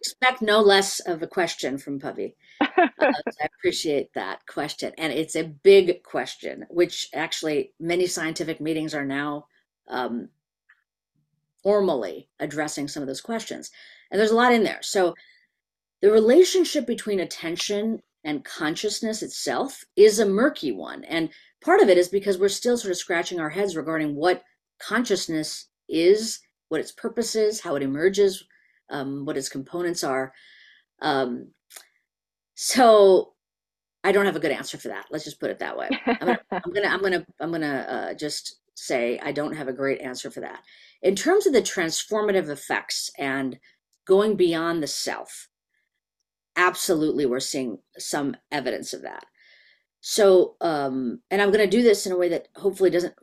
expect 0.00 0.42
no 0.42 0.60
less 0.60 1.00
of 1.00 1.22
a 1.22 1.26
question 1.26 1.78
from 1.78 2.00
Pavi. 2.00 2.34
Uh, 2.60 2.66
I 2.98 3.48
appreciate 3.58 4.12
that 4.14 4.46
question. 4.46 4.92
And 4.98 5.12
it's 5.12 5.36
a 5.36 5.44
big 5.44 6.02
question, 6.02 6.66
which 6.70 7.08
actually 7.14 7.72
many 7.78 8.06
scientific 8.06 8.60
meetings 8.60 8.94
are 8.94 9.04
now 9.04 9.46
um, 9.88 10.28
formally 11.62 12.28
addressing 12.38 12.88
some 12.88 13.02
of 13.02 13.06
those 13.06 13.20
questions. 13.20 13.70
And 14.10 14.18
there's 14.18 14.30
a 14.30 14.36
lot 14.36 14.52
in 14.52 14.64
there. 14.64 14.80
So 14.82 15.14
the 16.02 16.10
relationship 16.10 16.86
between 16.86 17.20
attention 17.20 18.00
and 18.24 18.44
consciousness 18.44 19.22
itself 19.22 19.84
is 19.96 20.18
a 20.18 20.26
murky 20.26 20.72
one. 20.72 21.04
And 21.04 21.30
part 21.62 21.80
of 21.80 21.88
it 21.88 21.98
is 21.98 22.08
because 22.08 22.38
we're 22.38 22.48
still 22.48 22.76
sort 22.76 22.92
of 22.92 22.98
scratching 22.98 23.40
our 23.40 23.50
heads 23.50 23.76
regarding 23.76 24.14
what 24.14 24.42
consciousness 24.80 25.66
is, 25.88 26.40
what 26.68 26.80
its 26.80 26.92
purpose 26.92 27.34
is, 27.34 27.60
how 27.60 27.76
it 27.76 27.82
emerges, 27.82 28.44
um, 28.90 29.24
what 29.24 29.36
its 29.36 29.48
components 29.48 30.04
are. 30.04 30.32
Um, 31.02 31.48
so 32.54 33.34
I 34.04 34.12
don't 34.12 34.26
have 34.26 34.36
a 34.36 34.40
good 34.40 34.50
answer 34.50 34.78
for 34.78 34.88
that. 34.88 35.06
Let's 35.10 35.24
just 35.24 35.40
put 35.40 35.50
it 35.50 35.58
that 35.58 35.76
way. 35.76 35.88
I'm 36.06 36.16
gonna, 36.18 36.40
I'm 36.50 36.72
gonna, 36.72 36.88
I'm 36.88 37.02
gonna, 37.02 37.26
I'm 37.40 37.52
gonna 37.52 37.86
uh, 37.88 38.14
just 38.14 38.59
say 38.80 39.18
I 39.22 39.32
don't 39.32 39.56
have 39.56 39.68
a 39.68 39.72
great 39.72 40.00
answer 40.00 40.30
for 40.30 40.40
that. 40.40 40.62
In 41.02 41.14
terms 41.14 41.46
of 41.46 41.52
the 41.52 41.62
transformative 41.62 42.48
effects 42.48 43.10
and 43.18 43.58
going 44.06 44.36
beyond 44.36 44.82
the 44.82 44.86
self, 44.86 45.48
absolutely 46.56 47.26
we're 47.26 47.40
seeing 47.40 47.78
some 47.98 48.36
evidence 48.50 48.92
of 48.92 49.02
that. 49.02 49.24
So, 50.00 50.56
um, 50.60 51.20
and 51.30 51.42
I'm 51.42 51.50
going 51.50 51.68
to 51.68 51.76
do 51.76 51.82
this 51.82 52.06
in 52.06 52.12
a 52.12 52.16
way 52.16 52.28
that 52.30 52.48
hopefully 52.56 52.90
doesn't 52.90 53.14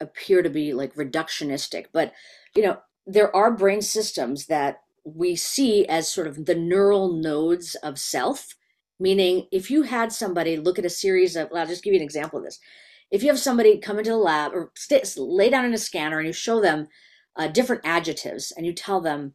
appear 0.00 0.42
to 0.42 0.50
be 0.50 0.72
like 0.72 0.94
reductionistic, 0.94 1.86
but 1.92 2.12
you 2.54 2.62
know, 2.62 2.78
there 3.06 3.34
are 3.34 3.50
brain 3.50 3.82
systems 3.82 4.46
that 4.46 4.80
we 5.04 5.34
see 5.34 5.86
as 5.86 6.10
sort 6.10 6.26
of 6.26 6.46
the 6.46 6.54
neural 6.54 7.12
nodes 7.12 7.74
of 7.76 7.98
self. 7.98 8.54
Meaning, 9.02 9.46
if 9.50 9.70
you 9.70 9.82
had 9.84 10.12
somebody 10.12 10.58
look 10.58 10.78
at 10.78 10.84
a 10.84 10.90
series 10.90 11.34
of, 11.34 11.50
well, 11.50 11.62
I'll 11.62 11.66
just 11.66 11.82
give 11.82 11.94
you 11.94 12.00
an 12.00 12.04
example 12.04 12.38
of 12.38 12.44
this. 12.44 12.60
If 13.10 13.22
you 13.22 13.28
have 13.28 13.38
somebody 13.38 13.78
come 13.78 13.98
into 13.98 14.10
the 14.10 14.16
lab 14.16 14.52
or 14.52 14.72
stay, 14.76 15.02
lay 15.16 15.50
down 15.50 15.64
in 15.64 15.74
a 15.74 15.78
scanner 15.78 16.18
and 16.18 16.26
you 16.26 16.32
show 16.32 16.60
them 16.60 16.88
uh, 17.36 17.48
different 17.48 17.82
adjectives 17.84 18.52
and 18.56 18.64
you 18.64 18.72
tell 18.72 19.00
them, 19.00 19.34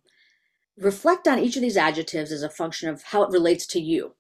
reflect 0.78 1.28
on 1.28 1.40
each 1.40 1.56
of 1.56 1.62
these 1.62 1.78
adjectives 1.78 2.32
as 2.32 2.44
a 2.44 2.50
function 2.50 2.90
of 2.90 3.04
how 3.04 3.24
it 3.24 3.32
relates 3.32 3.66
to 3.68 3.80
you 3.80 4.16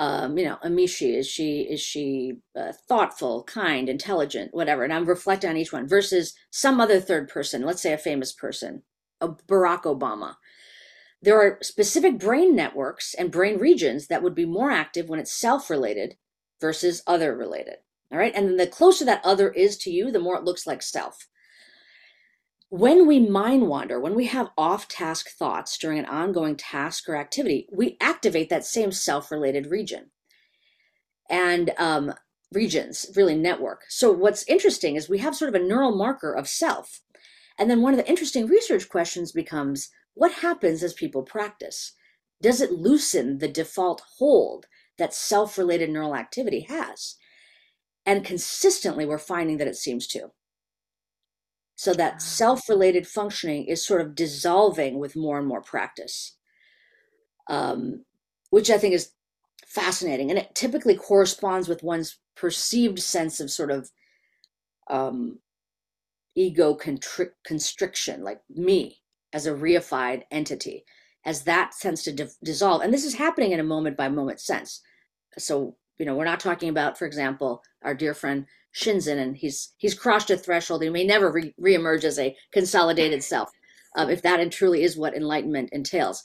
um, 0.00 0.38
you 0.38 0.46
know, 0.46 0.56
Amishi, 0.64 1.18
is 1.18 1.28
she 1.28 1.60
is 1.60 1.78
she 1.78 2.38
uh, 2.56 2.72
thoughtful, 2.88 3.44
kind, 3.44 3.86
intelligent, 3.86 4.54
whatever? 4.54 4.82
And 4.82 4.94
I'm 4.94 5.04
reflecting 5.04 5.50
on 5.50 5.58
each 5.58 5.74
one 5.74 5.86
versus 5.86 6.32
some 6.50 6.80
other 6.80 7.00
third 7.00 7.28
person, 7.28 7.66
let's 7.66 7.82
say 7.82 7.92
a 7.92 7.98
famous 7.98 8.32
person, 8.32 8.82
a 9.20 9.28
Barack 9.28 9.82
Obama. 9.82 10.36
There 11.20 11.38
are 11.38 11.58
specific 11.60 12.18
brain 12.18 12.56
networks 12.56 13.12
and 13.12 13.30
brain 13.30 13.58
regions 13.58 14.06
that 14.06 14.22
would 14.22 14.34
be 14.34 14.46
more 14.46 14.70
active 14.70 15.10
when 15.10 15.20
it's 15.20 15.32
self-related 15.32 16.16
versus 16.62 17.02
other 17.06 17.36
related. 17.36 17.76
All 18.12 18.18
right, 18.18 18.34
and 18.34 18.48
then 18.48 18.56
the 18.56 18.66
closer 18.66 19.04
that 19.04 19.24
other 19.24 19.50
is 19.50 19.76
to 19.78 19.90
you, 19.90 20.10
the 20.10 20.18
more 20.18 20.36
it 20.36 20.44
looks 20.44 20.66
like 20.66 20.82
self. 20.82 21.28
When 22.68 23.06
we 23.06 23.20
mind 23.20 23.68
wander, 23.68 24.00
when 24.00 24.14
we 24.14 24.26
have 24.26 24.50
off 24.56 24.88
task 24.88 25.30
thoughts 25.30 25.76
during 25.78 25.98
an 25.98 26.06
ongoing 26.06 26.56
task 26.56 27.08
or 27.08 27.16
activity, 27.16 27.68
we 27.72 27.96
activate 28.00 28.48
that 28.50 28.64
same 28.64 28.92
self 28.92 29.30
related 29.30 29.66
region 29.66 30.10
and 31.28 31.70
um, 31.78 32.14
regions, 32.52 33.06
really 33.16 33.36
network. 33.36 33.82
So, 33.88 34.10
what's 34.10 34.48
interesting 34.48 34.96
is 34.96 35.08
we 35.08 35.18
have 35.18 35.36
sort 35.36 35.54
of 35.54 35.60
a 35.60 35.64
neural 35.64 35.96
marker 35.96 36.32
of 36.32 36.48
self. 36.48 37.00
And 37.58 37.70
then 37.70 37.82
one 37.82 37.92
of 37.92 37.98
the 37.98 38.08
interesting 38.08 38.46
research 38.46 38.88
questions 38.88 39.32
becomes 39.32 39.90
what 40.14 40.32
happens 40.32 40.82
as 40.82 40.92
people 40.92 41.22
practice? 41.22 41.92
Does 42.42 42.60
it 42.60 42.72
loosen 42.72 43.38
the 43.38 43.48
default 43.48 44.02
hold 44.18 44.66
that 44.98 45.14
self 45.14 45.58
related 45.58 45.90
neural 45.90 46.16
activity 46.16 46.66
has? 46.68 47.16
And 48.06 48.24
consistently, 48.24 49.06
we're 49.06 49.18
finding 49.18 49.58
that 49.58 49.68
it 49.68 49.76
seems 49.76 50.06
to. 50.08 50.30
So 51.76 51.94
that 51.94 52.14
ah. 52.16 52.18
self 52.18 52.68
related 52.68 53.06
functioning 53.06 53.64
is 53.64 53.86
sort 53.86 54.00
of 54.00 54.14
dissolving 54.14 54.98
with 54.98 55.16
more 55.16 55.38
and 55.38 55.46
more 55.46 55.62
practice, 55.62 56.36
um, 57.48 58.04
which 58.50 58.70
I 58.70 58.78
think 58.78 58.94
is 58.94 59.12
fascinating. 59.66 60.30
And 60.30 60.38
it 60.38 60.54
typically 60.54 60.96
corresponds 60.96 61.68
with 61.68 61.82
one's 61.82 62.18
perceived 62.36 62.98
sense 62.98 63.40
of 63.40 63.50
sort 63.50 63.70
of 63.70 63.90
um, 64.90 65.38
ego 66.34 66.74
contri- 66.74 67.32
constriction, 67.44 68.22
like 68.24 68.40
me 68.48 69.00
as 69.32 69.46
a 69.46 69.52
reified 69.52 70.24
entity, 70.30 70.84
as 71.24 71.44
that 71.44 71.72
tends 71.80 72.02
to 72.02 72.12
di- 72.12 72.26
dissolve. 72.42 72.82
And 72.82 72.92
this 72.92 73.04
is 73.04 73.14
happening 73.14 73.52
in 73.52 73.60
a 73.60 73.64
moment 73.64 73.96
by 73.96 74.08
moment 74.08 74.40
sense. 74.40 74.82
So, 75.38 75.76
you 75.98 76.06
know, 76.06 76.14
we're 76.14 76.24
not 76.24 76.40
talking 76.40 76.68
about, 76.68 76.98
for 76.98 77.06
example, 77.06 77.62
our 77.82 77.94
dear 77.94 78.14
friend 78.14 78.46
Shinzen, 78.74 79.18
and 79.18 79.36
he's 79.36 79.74
he's 79.78 79.94
crossed 79.94 80.30
a 80.30 80.36
threshold. 80.36 80.82
He 80.82 80.90
may 80.90 81.04
never 81.04 81.30
re- 81.32 81.54
reemerge 81.60 82.04
as 82.04 82.18
a 82.18 82.36
consolidated 82.52 83.22
self, 83.22 83.50
um, 83.96 84.10
if 84.10 84.22
that 84.22 84.40
and 84.40 84.52
truly 84.52 84.82
is 84.82 84.96
what 84.96 85.14
enlightenment 85.14 85.70
entails. 85.72 86.22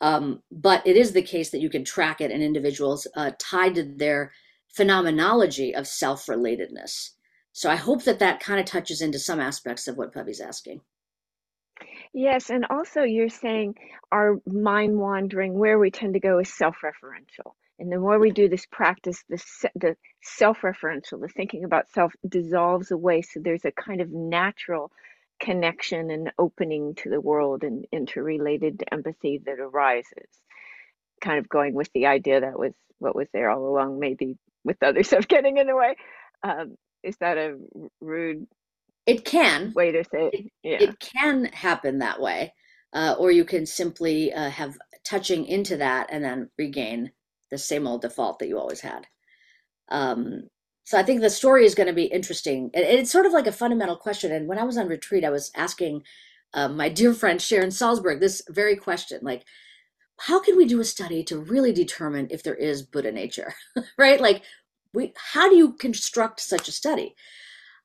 Um, 0.00 0.42
but 0.50 0.84
it 0.86 0.96
is 0.96 1.12
the 1.12 1.22
case 1.22 1.50
that 1.50 1.60
you 1.60 1.70
can 1.70 1.84
track 1.84 2.20
it 2.20 2.30
in 2.30 2.42
individuals 2.42 3.06
uh, 3.14 3.32
tied 3.38 3.76
to 3.76 3.84
their 3.84 4.32
phenomenology 4.68 5.74
of 5.74 5.86
self-relatedness. 5.86 7.10
So 7.52 7.70
I 7.70 7.76
hope 7.76 8.04
that 8.04 8.18
that 8.18 8.40
kind 8.40 8.58
of 8.58 8.66
touches 8.66 9.02
into 9.02 9.18
some 9.18 9.38
aspects 9.38 9.86
of 9.86 9.96
what 9.96 10.12
Pavi's 10.12 10.40
asking. 10.40 10.80
Yes, 12.14 12.50
and 12.50 12.66
also 12.68 13.02
you're 13.02 13.28
saying 13.28 13.74
our 14.10 14.40
mind 14.46 14.98
wandering, 14.98 15.54
where 15.54 15.78
we 15.78 15.90
tend 15.90 16.14
to 16.14 16.20
go 16.20 16.38
is 16.38 16.52
self-referential. 16.52 17.52
And 17.78 17.90
the 17.90 17.98
more 17.98 18.18
we 18.18 18.30
do 18.30 18.48
this 18.48 18.66
practice, 18.66 19.24
the, 19.28 19.42
the 19.74 19.96
self-referential, 20.22 21.20
the 21.20 21.28
thinking 21.28 21.64
about 21.64 21.90
self 21.90 22.12
dissolves 22.28 22.90
away. 22.90 23.22
So 23.22 23.40
there's 23.42 23.64
a 23.64 23.72
kind 23.72 24.00
of 24.00 24.10
natural 24.10 24.90
connection 25.40 26.10
and 26.10 26.30
opening 26.38 26.94
to 26.96 27.10
the 27.10 27.20
world 27.20 27.64
and 27.64 27.86
interrelated 27.90 28.84
empathy 28.92 29.40
that 29.46 29.58
arises. 29.58 30.28
Kind 31.20 31.38
of 31.38 31.48
going 31.48 31.74
with 31.74 31.90
the 31.94 32.06
idea 32.06 32.40
that 32.40 32.58
was 32.58 32.72
what 32.98 33.16
was 33.16 33.28
there 33.32 33.50
all 33.50 33.66
along, 33.66 33.98
maybe 33.98 34.36
with 34.64 34.82
other 34.82 35.02
stuff 35.02 35.26
getting 35.26 35.56
in 35.56 35.66
the 35.66 35.76
way. 35.76 35.96
Um, 36.42 36.76
is 37.02 37.16
that 37.18 37.36
a 37.36 37.56
rude 38.00 38.46
it 39.06 39.24
can 39.24 39.72
way 39.74 39.92
to 39.92 40.04
say 40.04 40.30
it, 40.32 40.46
yeah. 40.62 40.78
it 40.80 40.98
can 41.00 41.44
happen 41.46 41.98
that 41.98 42.20
way 42.20 42.52
uh, 42.92 43.14
or 43.18 43.30
you 43.30 43.44
can 43.44 43.66
simply 43.66 44.32
uh, 44.32 44.50
have 44.50 44.76
touching 45.04 45.46
into 45.46 45.76
that 45.76 46.08
and 46.10 46.22
then 46.22 46.48
regain 46.58 47.10
the 47.52 47.58
same 47.58 47.86
old 47.86 48.02
default 48.02 48.40
that 48.40 48.48
you 48.48 48.58
always 48.58 48.80
had. 48.80 49.06
Um, 49.90 50.48
so 50.84 50.98
I 50.98 51.04
think 51.04 51.20
the 51.20 51.30
story 51.30 51.64
is 51.64 51.76
going 51.76 51.86
to 51.86 51.92
be 51.92 52.06
interesting. 52.06 52.70
it's 52.74 53.12
sort 53.12 53.26
of 53.26 53.32
like 53.32 53.46
a 53.46 53.52
fundamental 53.52 53.94
question. 53.94 54.32
And 54.32 54.48
when 54.48 54.58
I 54.58 54.64
was 54.64 54.76
on 54.76 54.88
retreat, 54.88 55.24
I 55.24 55.30
was 55.30 55.52
asking 55.54 56.02
uh, 56.54 56.68
my 56.68 56.88
dear 56.88 57.14
friend 57.14 57.40
Sharon 57.40 57.68
Salzberg 57.68 58.18
this 58.18 58.42
very 58.48 58.74
question, 58.74 59.20
like, 59.22 59.44
how 60.18 60.40
can 60.40 60.56
we 60.56 60.66
do 60.66 60.80
a 60.80 60.84
study 60.84 61.22
to 61.24 61.38
really 61.38 61.72
determine 61.72 62.28
if 62.30 62.42
there 62.42 62.54
is 62.54 62.82
Buddha 62.82 63.12
nature, 63.12 63.54
right? 63.98 64.20
Like, 64.20 64.42
we, 64.92 65.12
how 65.32 65.48
do 65.48 65.56
you 65.56 65.72
construct 65.74 66.40
such 66.40 66.68
a 66.68 66.72
study? 66.72 67.14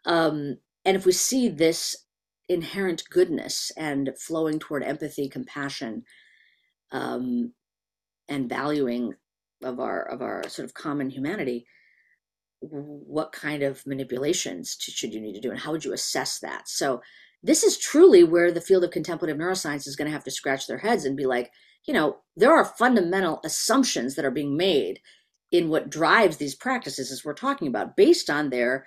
Um, 0.06 0.58
and 0.86 0.98
if 0.98 1.06
we 1.06 1.12
see 1.12 1.50
this 1.50 1.96
inherent 2.50 3.04
goodness 3.10 3.72
and 3.78 4.14
flowing 4.18 4.60
toward 4.60 4.84
empathy, 4.84 5.30
compassion, 5.30 6.04
um, 6.92 7.54
and 8.30 8.50
valuing 8.50 9.14
of 9.64 9.80
our 9.80 10.04
of 10.04 10.22
our 10.22 10.48
sort 10.50 10.66
of 10.66 10.74
common 10.74 11.10
humanity 11.10 11.66
what 12.60 13.32
kind 13.32 13.62
of 13.62 13.86
manipulations 13.86 14.76
to, 14.76 14.90
should 14.90 15.14
you 15.14 15.22
need 15.22 15.34
to 15.34 15.40
do 15.40 15.52
and 15.52 15.60
how 15.60 15.72
would 15.72 15.86
you 15.86 15.94
assess 15.94 16.40
that? 16.40 16.68
So 16.68 17.02
this 17.44 17.64
is 17.64 17.78
truly 17.78 18.24
where 18.24 18.52
the 18.52 18.62
field 18.62 18.84
of 18.84 18.90
contemplative 18.90 19.38
neuroscience 19.38 19.88
is 19.88 19.96
going 19.96 20.08
to 20.08 20.12
have 20.12 20.24
to 20.24 20.32
scratch 20.32 20.66
their 20.66 20.80
heads 20.80 21.06
and 21.06 21.16
be 21.16 21.26
like 21.26 21.52
you 21.86 21.94
know 21.94 22.18
there 22.36 22.54
are 22.54 22.66
fundamental 22.66 23.40
assumptions 23.44 24.16
that 24.16 24.26
are 24.26 24.32
being 24.32 24.58
made 24.58 25.00
in 25.52 25.70
what 25.70 25.90
drives 25.90 26.38
these 26.38 26.56
practices 26.56 27.12
as 27.12 27.24
we're 27.24 27.34
talking 27.34 27.68
about 27.68 27.96
based 27.96 28.30
on 28.30 28.50
their 28.50 28.86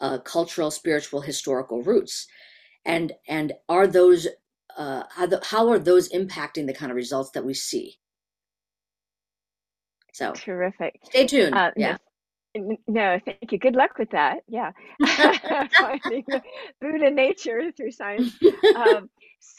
uh, 0.00 0.18
cultural 0.18 0.70
spiritual 0.70 1.20
historical 1.22 1.82
roots. 1.82 2.26
And 2.84 3.12
and 3.28 3.52
are 3.68 3.86
those 3.86 4.26
uh, 4.76 5.04
how, 5.14 5.26
the, 5.26 5.40
how 5.44 5.68
are 5.68 5.78
those 5.78 6.08
impacting 6.12 6.66
the 6.66 6.74
kind 6.74 6.90
of 6.90 6.96
results 6.96 7.30
that 7.32 7.44
we 7.44 7.54
see 7.54 7.98
so 10.12 10.32
terrific. 10.32 11.00
Stay 11.04 11.26
tuned. 11.26 11.54
Uh, 11.54 11.70
yeah. 11.76 11.96
No, 12.86 13.18
thank 13.24 13.50
you. 13.50 13.58
Good 13.58 13.74
luck 13.74 13.98
with 13.98 14.10
that. 14.10 14.40
Yeah. 14.46 14.72
Finding 15.78 16.24
Buddha 16.80 17.10
nature 17.10 17.72
through 17.72 17.92
science. 17.92 18.38
Um, 18.76 19.08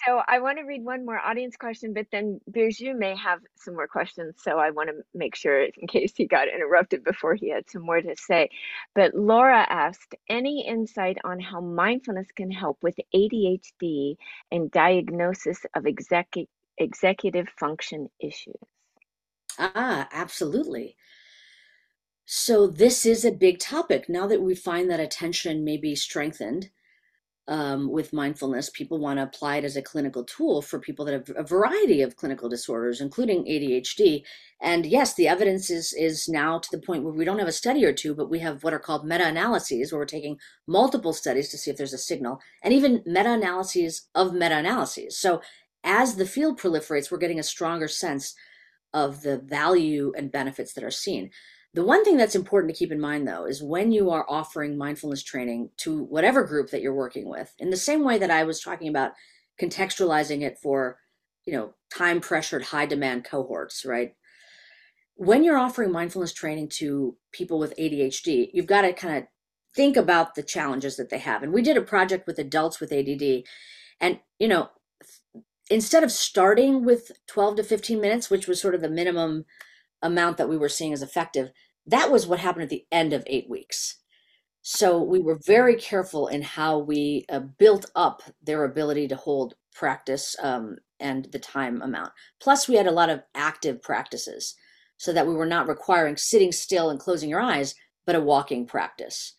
so 0.06 0.22
I 0.26 0.40
want 0.40 0.60
to 0.60 0.64
read 0.64 0.84
one 0.84 1.06
more 1.06 1.20
audience 1.20 1.58
question, 1.58 1.94
but 1.94 2.06
then 2.12 2.40
Birju 2.50 2.96
may 2.96 3.16
have 3.18 3.40
some 3.58 3.74
more 3.74 3.88
questions. 3.88 4.36
So 4.42 4.58
I 4.58 4.70
want 4.70 4.90
to 4.90 4.96
make 5.14 5.36
sure 5.36 5.64
in 5.64 5.88
case 5.88 6.14
he 6.16 6.26
got 6.26 6.48
interrupted 6.48 7.04
before 7.04 7.36
he 7.36 7.50
had 7.50 7.70
some 7.70 7.82
more 7.82 8.00
to 8.00 8.16
say. 8.16 8.50
But 8.96 9.14
Laura 9.14 9.66
asked, 9.68 10.16
any 10.30 10.66
insight 10.66 11.18
on 11.26 11.40
how 11.40 11.60
mindfulness 11.60 12.28
can 12.36 12.50
help 12.50 12.78
with 12.82 12.96
ADHD 13.14 14.16
and 14.52 14.72
diagnosis 14.72 15.66
of 15.76 15.84
execu- 15.84 16.48
executive 16.78 17.50
function 17.60 18.10
issues? 18.22 18.56
Ah, 19.60 20.08
absolutely. 20.12 20.96
So 22.26 22.68
this 22.68 23.06
is 23.06 23.26
a 23.26 23.32
big 23.32 23.60
topic. 23.60 24.08
Now 24.10 24.28
that 24.28 24.42
we 24.42 24.56
find 24.56 24.90
that 24.90 25.00
attention 25.00 25.64
may 25.64 25.78
be 25.78 25.96
strengthened 25.96 26.70
um, 27.48 27.92
with 27.92 28.14
mindfulness, 28.14 28.70
people 28.70 29.00
want 29.00 29.20
to 29.20 29.24
apply 29.24 29.58
it 29.58 29.66
as 29.66 29.76
a 29.76 29.82
clinical 29.82 30.24
tool 30.24 30.62
for 30.62 30.80
people 30.80 31.04
that 31.06 31.14
have 31.14 31.32
a 31.36 31.44
variety 31.44 32.02
of 32.02 32.16
clinical 32.16 32.48
disorders, 32.48 33.02
including 33.02 33.44
ADHD. 33.44 34.24
And 34.62 34.86
yes, 34.86 35.14
the 35.14 35.28
evidence 35.28 35.70
is 35.70 35.92
is 35.94 36.30
now 36.30 36.60
to 36.60 36.70
the 36.72 36.82
point 36.82 37.04
where 37.04 37.14
we 37.14 37.26
don't 37.26 37.40
have 37.40 37.48
a 37.50 37.52
study 37.52 37.84
or 37.84 37.92
two, 37.92 38.16
but 38.16 38.30
we 38.30 38.40
have 38.40 38.64
what 38.64 38.74
are 38.74 38.80
called 38.80 39.06
meta-analyses, 39.06 39.92
where 39.92 40.00
we're 40.00 40.06
taking 40.06 40.38
multiple 40.68 41.12
studies 41.12 41.50
to 41.50 41.58
see 41.58 41.70
if 41.70 41.76
there's 41.78 41.94
a 41.94 41.98
signal, 41.98 42.40
and 42.64 42.74
even 42.74 43.04
meta-analyses 43.06 44.08
of 44.16 44.34
meta-analyses. 44.34 45.18
So 45.18 45.42
as 45.84 46.16
the 46.16 46.26
field 46.26 46.58
proliferates, 46.60 47.12
we're 47.12 47.18
getting 47.18 47.40
a 47.40 47.44
stronger 47.44 47.90
sense 47.90 48.36
of 48.94 49.22
the 49.22 49.40
value 49.40 50.14
and 50.16 50.32
benefits 50.32 50.74
that 50.74 50.84
are 50.84 50.92
seen. 50.92 51.32
the 51.74 51.84
one 51.84 52.04
thing 52.06 52.18
that's 52.18 52.36
important 52.36 52.72
to 52.72 52.78
keep 52.78 52.92
in 52.92 53.00
mind, 53.00 53.28
though, 53.28 53.46
is 53.46 53.64
when 53.64 53.92
you 53.92 54.12
are 54.12 54.26
offering 54.30 54.78
mindfulness 54.78 55.24
training 55.24 55.70
to 55.78 56.04
whatever 56.04 56.44
group 56.44 56.70
that 56.70 56.82
you're 56.82 56.94
working 56.94 57.28
with, 57.28 57.54
in 57.58 57.72
the 57.72 57.78
same 57.78 58.04
way 58.04 58.20
that 58.20 58.30
I 58.30 58.44
was 58.44 58.62
talking 58.62 58.88
about 58.88 59.14
contextualizing 59.60 60.42
it 60.42 60.60
for, 60.62 61.00
you 61.46 61.54
know, 61.54 61.74
time 61.92 62.22
pressured, 62.22 62.64
high 62.64 62.86
demand 62.86 63.24
cohorts, 63.24 63.86
right? 63.86 64.14
When 65.16 65.44
you're 65.44 65.58
offering 65.58 65.92
mindfulness 65.92 66.34
training 66.34 66.70
to 66.78 67.18
people 67.32 67.58
with 67.58 67.76
ADHD, 67.78 68.50
you've 68.54 68.68
got 68.68 68.82
to 68.82 68.94
kind 68.94 69.18
of 69.18 69.24
think 69.76 69.98
about 69.98 70.36
the 70.36 70.44
challenges 70.44 70.98
that 70.98 71.10
they 71.10 71.18
have. 71.18 71.42
And 71.42 71.52
we 71.52 71.64
did 71.64 71.78
a 71.78 71.82
project 71.82 72.28
with 72.28 72.38
adults 72.38 72.80
with 72.80 72.94
ADD, 72.94 73.44
and, 74.00 74.20
you 74.38 74.48
know, 74.48 74.70
instead 75.74 76.04
of 76.04 76.12
starting 76.12 76.86
with 76.86 77.12
12 77.28 77.56
to 77.58 77.64
15 77.64 78.00
minutes, 78.00 78.30
which 78.30 78.48
was 78.48 78.62
sort 78.62 78.76
of 78.76 78.82
the 78.82 78.90
minimum 78.90 79.46
amount 80.04 80.38
that 80.38 80.48
we 80.50 80.56
were 80.56 80.70
seeing 80.70 80.94
as 80.94 81.02
effective, 81.02 81.50
that 81.88 82.12
was 82.12 82.28
what 82.28 82.40
happened 82.40 82.64
at 82.64 82.70
the 82.70 82.86
end 82.92 83.12
of 83.12 83.24
eight 83.26 83.50
weeks. 83.50 83.98
So 84.62 85.02
we 85.02 85.20
were 85.20 85.40
very 85.46 85.76
careful 85.76 86.28
in 86.28 86.44
how 86.44 86.78
we 86.78 87.26
uh, 87.28 87.40
built 87.40 87.88
up 87.96 88.22
their 88.42 88.64
ability 88.64 89.08
to 89.10 89.16
hold 89.16 89.56
practice 89.74 90.36
um, 90.42 90.78
and 91.00 91.26
the 91.32 91.40
time 91.40 91.82
amount. 91.82 92.12
Plus, 92.40 92.68
we 92.68 92.76
had 92.76 92.88
a 92.88 92.92
lot 92.92 93.10
of 93.10 93.24
active 93.34 93.82
practices 93.82 94.56
so 94.98 95.12
that 95.12 95.28
we 95.28 95.34
were 95.34 95.46
not 95.46 95.68
requiring 95.68 96.16
sitting 96.16 96.52
still 96.52 96.92
and 96.92 97.00
closing 97.00 97.30
your 97.30 97.42
eyes, 97.42 97.74
but 98.06 98.16
a 98.16 98.22
walking 98.22 98.68
practice. 98.68 99.34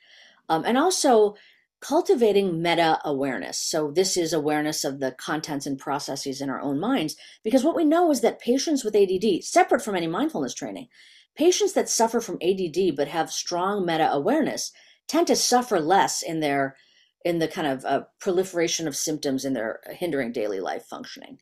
Um, 0.48 0.65
and 0.66 0.77
also, 0.77 1.36
cultivating 1.85 2.62
meta 2.62 2.98
awareness. 3.05 3.59
So, 3.59 3.90
this 3.90 4.16
is 4.16 4.32
awareness 4.32 4.85
of 4.85 5.01
the 5.01 5.12
contents 5.12 5.66
and 5.66 5.78
processes 5.78 6.40
in 6.40 6.48
our 6.48 6.61
own 6.61 6.81
minds, 6.81 7.15
because 7.43 7.62
what 7.62 7.77
we 7.77 7.85
know 7.85 8.11
is 8.11 8.23
that 8.23 8.40
patients 8.40 8.82
with 8.82 8.97
ADD, 8.97 9.44
separate 9.44 9.82
from 9.82 9.94
any 9.94 10.06
mindfulness 10.06 10.55
training, 10.55 10.89
patients 11.36 11.74
that 11.74 11.90
suffer 11.90 12.23
from 12.23 12.39
ADD 12.43 12.97
but 12.97 13.09
have 13.09 13.31
strong 13.31 13.85
meta 13.85 14.11
awareness 14.11 14.73
tend 15.06 15.27
to 15.27 15.36
suffer 15.36 15.78
less 15.78 16.23
in 16.23 16.40
their 16.40 16.77
in 17.23 17.39
the 17.39 17.48
kind 17.48 17.66
of 17.66 17.85
uh, 17.85 18.05
proliferation 18.19 18.89
of 18.89 18.97
symptoms 18.97 19.44
in 19.44 19.52
their 19.52 19.81
hindering 19.90 20.32
daily 20.32 20.61
life 20.61 20.85
functioning. 20.85 21.39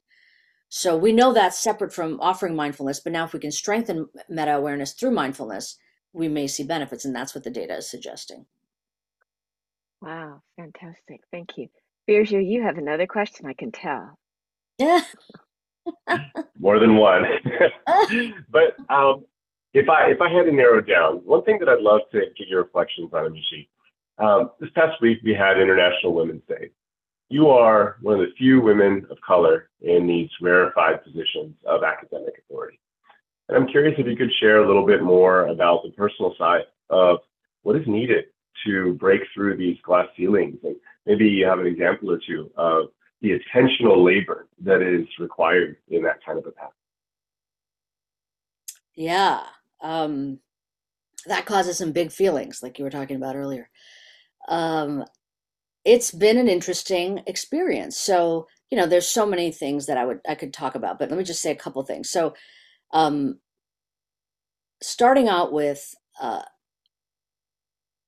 So 0.69 0.97
we 0.97 1.13
know 1.13 1.33
that's 1.33 1.59
separate 1.59 1.93
from 1.93 2.21
offering 2.21 2.57
mindfulness, 2.57 2.99
but 2.99 3.13
now 3.13 3.25
if 3.25 3.33
we 3.33 3.41
can 3.41 3.53
strengthen 3.53 4.09
meta 4.29 4.57
awareness 4.57 4.93
through 4.93 5.11
mindfulness, 5.11 5.77
we 6.13 6.29
may 6.29 6.47
see 6.47 6.65
benefits, 6.65 7.05
and 7.05 7.15
that's 7.15 7.35
what 7.35 7.45
the 7.45 7.51
data 7.51 7.77
is 7.77 7.91
suggesting. 7.91 8.47
Wow, 10.03 10.43
fantastic. 10.57 11.21
Thank 11.31 11.57
you. 11.57 11.69
Birju, 12.11 12.45
you 12.45 12.63
have 12.65 12.77
another 12.77 13.07
question, 13.07 13.47
I 13.47 13.53
can 13.53 13.71
tell. 13.71 14.19
Yeah. 14.79 15.01
More 16.59 16.81
than 16.81 16.97
one. 16.97 17.23
but 18.51 18.77
um, 18.93 19.25
if 19.75 19.89
I 19.89 20.11
if 20.11 20.21
I 20.21 20.29
had 20.29 20.47
to 20.47 20.53
narrow 20.53 20.81
down, 20.81 21.19
one 21.19 21.45
thing 21.45 21.59
that 21.61 21.69
I'd 21.69 21.81
love 21.81 22.01
to 22.11 22.21
get 22.37 22.49
your 22.49 22.65
reflections 22.65 23.11
on, 23.13 23.31
Amishi. 23.31 23.69
Um, 24.19 24.51
this 24.61 24.71
past 24.75 25.01
week 25.01 25.19
we 25.25 25.35
had 25.35 25.61
International 25.61 26.15
Women's 26.15 26.43
Day. 26.49 26.71
You 27.29 27.49
are 27.49 27.97
one 28.03 28.15
of 28.15 28.21
the 28.21 28.35
few 28.37 28.61
women 28.61 29.07
of 29.09 29.19
color 29.25 29.71
in 29.81 30.07
these 30.07 30.29
rarefied 30.41 31.05
positions 31.05 31.55
of 31.65 31.85
academic 31.85 32.35
authority. 32.39 32.79
And 33.49 33.57
I'm 33.57 33.69
curious 33.69 33.95
if 33.99 34.07
you 34.07 34.17
could 34.17 34.33
share 34.41 34.63
a 34.63 34.67
little 34.67 34.87
bit 34.87 35.03
more 35.03 35.47
about 35.47 35.83
the 35.85 35.91
personal 35.93 36.35
side 36.37 36.63
of 36.91 37.19
what 37.63 37.77
is 37.77 37.87
needed 37.87 38.25
to 38.67 38.95
break 38.95 39.23
through 39.35 39.57
these 39.57 39.79
glass 39.83 40.07
ceilings. 40.17 40.59
And 40.63 40.77
maybe 41.07 41.27
you 41.27 41.47
have 41.47 41.59
an 41.59 41.67
example 41.67 42.11
or 42.11 42.19
two 42.27 42.51
of 42.57 42.87
the 43.21 43.39
attentional 43.39 44.05
labor 44.05 44.49
that 44.61 44.83
is 44.83 45.07
required 45.19 45.77
in 45.89 46.03
that 46.03 46.25
kind 46.25 46.39
of 46.39 46.47
a 46.47 46.51
path. 46.51 46.71
Yeah. 48.95 49.43
Um, 49.81 50.39
that 51.27 51.47
causes 51.47 51.79
some 51.79 51.93
big 51.93 52.11
feelings, 52.11 52.63
like 52.63 52.79
you 52.79 52.85
were 52.85 52.91
talking 52.91 53.17
about 53.17 53.37
earlier. 53.37 53.69
Um, 54.49 55.05
it's 55.85 56.11
been 56.11 56.39
an 56.39 56.49
interesting 56.49 57.23
experience. 57.27 57.97
So, 57.97 58.49
you 58.71 58.77
know, 58.77 58.87
there's 58.87 59.07
so 59.07 59.27
many 59.27 59.53
things 59.53 59.87
that 59.87 59.99
I 59.99 60.05
would 60.05 60.21
I 60.29 60.35
could 60.35 60.53
talk 60.53 60.75
about, 60.75 60.99
but 60.99 61.11
let 61.11 61.19
me 61.19 61.25
just 61.25 61.43
say 61.43 61.51
a 61.51 61.57
couple 61.57 61.83
things. 61.83 62.11
So, 62.11 62.35
um, 62.93 63.39
starting 64.81 65.29
out 65.29 65.53
with 65.53 65.95
uh, 66.21 66.43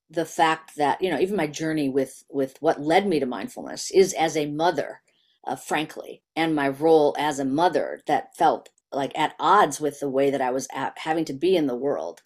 the 0.09 0.25
fact 0.25 0.75
that 0.77 1.01
you 1.01 1.09
know 1.09 1.19
even 1.19 1.35
my 1.35 1.47
journey 1.47 1.89
with 1.89 2.23
with 2.29 2.57
what 2.59 2.81
led 2.81 3.07
me 3.07 3.19
to 3.19 3.25
mindfulness 3.25 3.91
is 3.91 4.13
as 4.13 4.37
a 4.37 4.45
mother 4.45 5.01
uh, 5.45 5.55
frankly 5.55 6.21
and 6.35 6.55
my 6.55 6.67
role 6.67 7.15
as 7.17 7.39
a 7.39 7.45
mother 7.45 8.01
that 8.07 8.35
felt 8.35 8.69
like 8.91 9.11
at 9.17 9.35
odds 9.39 9.79
with 9.79 9.99
the 9.99 10.09
way 10.09 10.29
that 10.29 10.41
i 10.41 10.51
was 10.51 10.67
at, 10.73 10.97
having 10.99 11.25
to 11.25 11.33
be 11.33 11.55
in 11.55 11.67
the 11.67 11.75
world. 11.75 12.21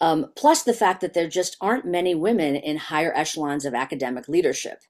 Um, 0.00 0.32
plus 0.34 0.62
the 0.62 0.72
fact 0.72 1.02
that 1.02 1.12
there 1.12 1.28
just 1.28 1.56
aren't 1.60 1.84
many 1.84 2.14
women 2.14 2.56
in 2.56 2.78
higher 2.78 3.12
echelons 3.14 3.66
of 3.66 3.74
academic 3.74 4.28
leadership. 4.28 4.80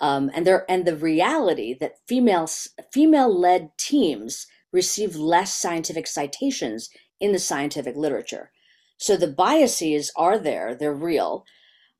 Um, 0.00 0.30
and 0.32 0.46
there 0.46 0.64
and 0.68 0.84
the 0.84 0.96
reality 0.96 1.76
that 1.80 1.96
females 2.06 2.68
female 2.92 3.36
led 3.36 3.76
teams 3.76 4.46
receive 4.72 5.16
less 5.16 5.54
scientific 5.54 6.06
citations 6.06 6.88
in 7.18 7.32
the 7.32 7.38
scientific 7.40 7.96
literature 7.96 8.52
so 8.98 9.16
the 9.16 9.28
biases 9.28 10.12
are 10.16 10.38
there, 10.38 10.74
they're 10.74 10.92
real. 10.92 11.44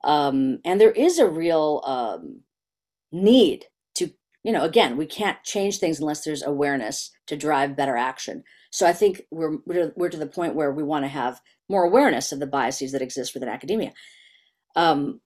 Um, 0.05 0.59
and 0.65 0.81
there 0.81 0.93
is 0.93 1.19
a 1.19 1.29
real 1.29 1.83
um, 1.87 2.43
need 3.11 3.67
to, 3.95 4.11
you 4.45 4.53
know, 4.53 4.65
again, 4.65 4.97
we 4.97 5.07
can't 5.07 5.43
change 5.45 5.79
things 5.79 6.01
unless 6.01 6.25
there's 6.25 6.43
awareness 6.43 7.11
to 7.27 7.37
drive 7.37 7.77
better 7.77 7.97
action. 7.97 8.45
So 8.71 8.87
I 8.87 8.93
think 8.93 9.23
we're, 9.31 9.57
we're 9.65 9.93
we're 9.97 10.11
to 10.11 10.17
the 10.17 10.27
point 10.27 10.55
where 10.55 10.73
we 10.73 10.83
want 10.83 11.05
to 11.05 11.09
have 11.09 11.41
more 11.69 11.85
awareness 11.85 12.33
of 12.33 12.41
the 12.41 12.47
biases 12.47 12.93
that 12.93 13.03
exist 13.03 13.35
within 13.35 13.49
academia. 13.49 13.93
Um, 14.77 15.21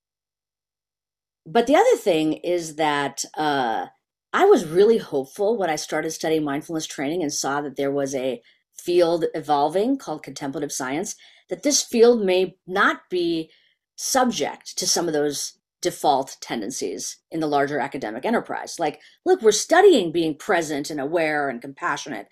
but 1.44 1.66
the 1.66 1.76
other 1.76 1.96
thing 1.96 2.34
is 2.34 2.76
that 2.76 3.24
uh, 3.36 3.86
I 4.32 4.44
was 4.44 4.64
really 4.64 4.98
hopeful 4.98 5.58
when 5.58 5.70
I 5.70 5.76
started 5.76 6.12
studying 6.12 6.44
mindfulness 6.44 6.86
training 6.86 7.22
and 7.22 7.32
saw 7.32 7.60
that 7.60 7.76
there 7.76 7.90
was 7.90 8.14
a 8.14 8.40
field 8.78 9.24
evolving 9.34 9.98
called 9.98 10.22
contemplative 10.22 10.72
science 10.72 11.16
that 11.48 11.62
this 11.62 11.82
field 11.82 12.24
may 12.24 12.56
not 12.66 13.08
be 13.10 13.50
subject 13.96 14.76
to 14.78 14.86
some 14.86 15.06
of 15.06 15.12
those 15.12 15.58
default 15.80 16.36
tendencies 16.40 17.18
in 17.30 17.40
the 17.40 17.46
larger 17.46 17.78
academic 17.78 18.24
enterprise. 18.24 18.78
Like, 18.78 19.00
look, 19.26 19.42
we're 19.42 19.52
studying 19.52 20.12
being 20.12 20.36
present 20.36 20.90
and 20.90 21.00
aware 21.00 21.48
and 21.48 21.60
compassionate. 21.60 22.28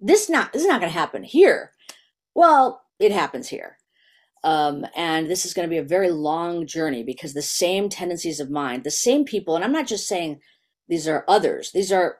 This 0.00 0.28
not 0.28 0.52
this 0.52 0.62
is 0.62 0.68
not 0.68 0.80
going 0.80 0.92
to 0.92 0.98
happen 0.98 1.22
here. 1.22 1.72
Well, 2.34 2.82
it 2.98 3.12
happens 3.12 3.48
here. 3.48 3.78
Um, 4.44 4.86
and 4.94 5.28
this 5.28 5.44
is 5.44 5.54
going 5.54 5.68
to 5.68 5.70
be 5.70 5.78
a 5.78 5.82
very 5.82 6.10
long 6.10 6.66
journey 6.66 7.02
because 7.02 7.34
the 7.34 7.42
same 7.42 7.88
tendencies 7.88 8.38
of 8.38 8.50
mind, 8.50 8.84
the 8.84 8.90
same 8.90 9.24
people, 9.24 9.56
and 9.56 9.64
I'm 9.64 9.72
not 9.72 9.88
just 9.88 10.06
saying 10.06 10.40
these 10.88 11.08
are 11.08 11.24
others. 11.26 11.72
These 11.72 11.90
are, 11.90 12.18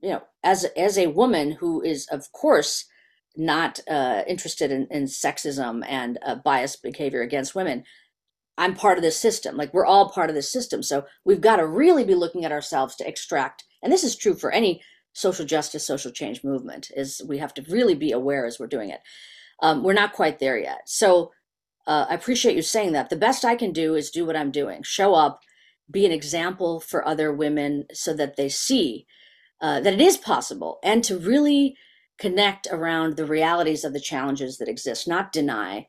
you 0.00 0.10
know, 0.10 0.22
as 0.42 0.64
as 0.76 0.98
a 0.98 1.08
woman 1.08 1.52
who 1.52 1.82
is, 1.82 2.06
of 2.08 2.30
course, 2.32 2.84
not 3.36 3.80
uh, 3.88 4.22
interested 4.26 4.70
in, 4.70 4.86
in, 4.90 5.04
sexism 5.04 5.84
and 5.86 6.18
uh, 6.24 6.36
biased 6.36 6.82
behavior 6.82 7.22
against 7.22 7.54
women. 7.54 7.84
I'm 8.58 8.74
part 8.74 8.96
of 8.98 9.02
this 9.02 9.18
system. 9.18 9.56
Like 9.56 9.74
we're 9.74 9.86
all 9.86 10.08
part 10.08 10.30
of 10.30 10.34
this 10.36 10.50
system. 10.50 10.82
So 10.82 11.04
we've 11.24 11.40
got 11.40 11.56
to 11.56 11.66
really 11.66 12.04
be 12.04 12.14
looking 12.14 12.44
at 12.44 12.52
ourselves 12.52 12.96
to 12.96 13.08
extract, 13.08 13.64
and 13.82 13.92
this 13.92 14.04
is 14.04 14.16
true 14.16 14.34
for 14.34 14.50
any 14.50 14.82
social 15.12 15.44
justice, 15.44 15.86
social 15.86 16.10
change 16.10 16.44
movement, 16.44 16.90
is 16.96 17.22
we 17.26 17.38
have 17.38 17.54
to 17.54 17.64
really 17.68 17.94
be 17.94 18.12
aware 18.12 18.46
as 18.46 18.58
we're 18.58 18.66
doing 18.66 18.90
it. 18.90 19.00
Um, 19.62 19.82
we're 19.82 19.94
not 19.94 20.12
quite 20.12 20.38
there 20.38 20.58
yet. 20.58 20.82
So 20.86 21.32
uh, 21.86 22.06
I 22.08 22.14
appreciate 22.14 22.56
you 22.56 22.62
saying 22.62 22.92
that. 22.92 23.10
The 23.10 23.16
best 23.16 23.44
I 23.44 23.56
can 23.56 23.72
do 23.72 23.94
is 23.94 24.10
do 24.10 24.26
what 24.26 24.36
I'm 24.36 24.50
doing, 24.50 24.82
show 24.82 25.14
up, 25.14 25.40
be 25.90 26.04
an 26.04 26.12
example 26.12 26.80
for 26.80 27.06
other 27.06 27.32
women 27.32 27.84
so 27.92 28.12
that 28.14 28.36
they 28.36 28.48
see 28.48 29.06
uh, 29.60 29.80
that 29.80 29.94
it 29.94 30.00
is 30.00 30.16
possible 30.16 30.78
and 30.82 31.02
to 31.04 31.18
really 31.18 31.76
connect 32.18 32.66
around 32.70 33.16
the 33.16 33.26
realities 33.26 33.84
of 33.84 33.92
the 33.92 34.00
challenges 34.00 34.58
that 34.58 34.68
exist, 34.68 35.06
not 35.06 35.32
deny. 35.32 35.88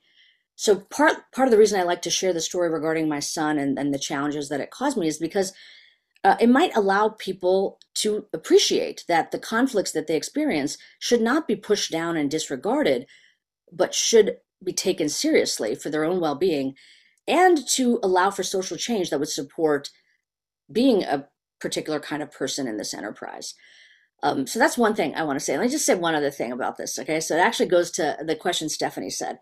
So 0.56 0.76
part 0.76 1.32
part 1.34 1.48
of 1.48 1.52
the 1.52 1.58
reason 1.58 1.80
I 1.80 1.84
like 1.84 2.02
to 2.04 2.10
share 2.10 2.34
the 2.34 2.42
story 2.42 2.70
regarding 2.70 3.08
my 3.08 3.20
son 3.20 3.58
and, 3.58 3.78
and 3.78 3.94
the 3.94 4.00
challenges 4.00 4.50
that 4.50 4.60
it 4.60 4.72
caused 4.72 4.98
me 4.98 5.08
is 5.08 5.18
because 5.20 5.54
uh, 6.24 6.36
it 6.40 6.50
might 6.50 6.76
allow 6.76 7.10
people 7.10 7.80
to 7.96 8.26
appreciate 8.34 9.06
that 9.08 9.32
the 9.32 9.40
conflicts 9.40 9.92
that 9.92 10.08
they 10.08 10.16
experience 10.16 10.78
should 11.00 11.22
not 11.22 11.48
be 11.48 11.56
pushed 11.56 11.92
down 11.92 12.18
and 12.18 12.30
disregarded, 12.30 13.06
but 13.72 13.94
should 13.94 14.38
be 14.64 14.74
taken 14.74 15.08
seriously 15.08 15.76
for 15.76 15.90
their 15.90 16.04
own 16.04 16.20
well-being 16.20 16.74
and 17.28 17.68
to 17.68 18.00
allow 18.02 18.32
for 18.32 18.44
social 18.44 18.78
change 18.78 19.10
that 19.10 19.20
would 19.20 19.30
support 19.30 19.90
being 20.72 21.04
a 21.04 21.28
particular 21.60 22.00
kind 22.00 22.24
of 22.24 22.32
person 22.32 22.68
in 22.68 22.78
this 22.78 22.94
enterprise. 22.94 23.54
Um, 24.24 24.48
so 24.48 24.60
that's 24.60 24.78
one 24.78 24.96
thing 24.96 25.16
I 25.16 25.24
want 25.24 25.40
to 25.40 25.46
say. 25.46 25.58
Let 25.58 25.66
me 25.66 25.70
just 25.70 25.86
say 25.86 25.96
one 25.96 26.16
other 26.16 26.32
thing 26.32 26.52
about 26.52 26.78
this. 26.78 26.98
Okay, 26.98 27.20
so 27.20 27.36
it 27.36 27.40
actually 27.40 27.68
goes 27.68 27.92
to 27.92 28.18
the 28.26 28.36
question 28.36 28.70
Stephanie 28.70 29.10
said. 29.10 29.40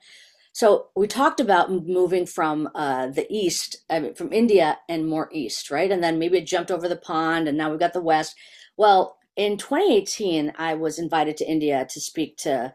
So 0.53 0.87
we 0.95 1.07
talked 1.07 1.39
about 1.41 1.71
moving 1.71 2.25
from 2.25 2.69
uh, 2.75 3.07
the 3.07 3.27
east, 3.29 3.77
I 3.89 3.99
mean, 3.99 4.15
from 4.15 4.31
India 4.31 4.79
and 4.87 5.07
more 5.07 5.29
east, 5.33 5.69
right? 5.69 5.91
And 5.91 6.03
then 6.03 6.17
maybe 6.17 6.37
it 6.37 6.47
jumped 6.47 6.71
over 6.71 6.87
the 6.87 6.95
pond, 6.95 7.47
and 7.47 7.57
now 7.57 7.69
we've 7.69 7.79
got 7.79 7.93
the 7.93 8.01
west. 8.01 8.35
Well, 8.77 9.17
in 9.35 9.57
2018, 9.57 10.53
I 10.57 10.75
was 10.75 10.97
invited 10.97 11.37
to 11.37 11.49
India 11.49 11.85
to 11.89 11.99
speak 11.99 12.37
to 12.37 12.73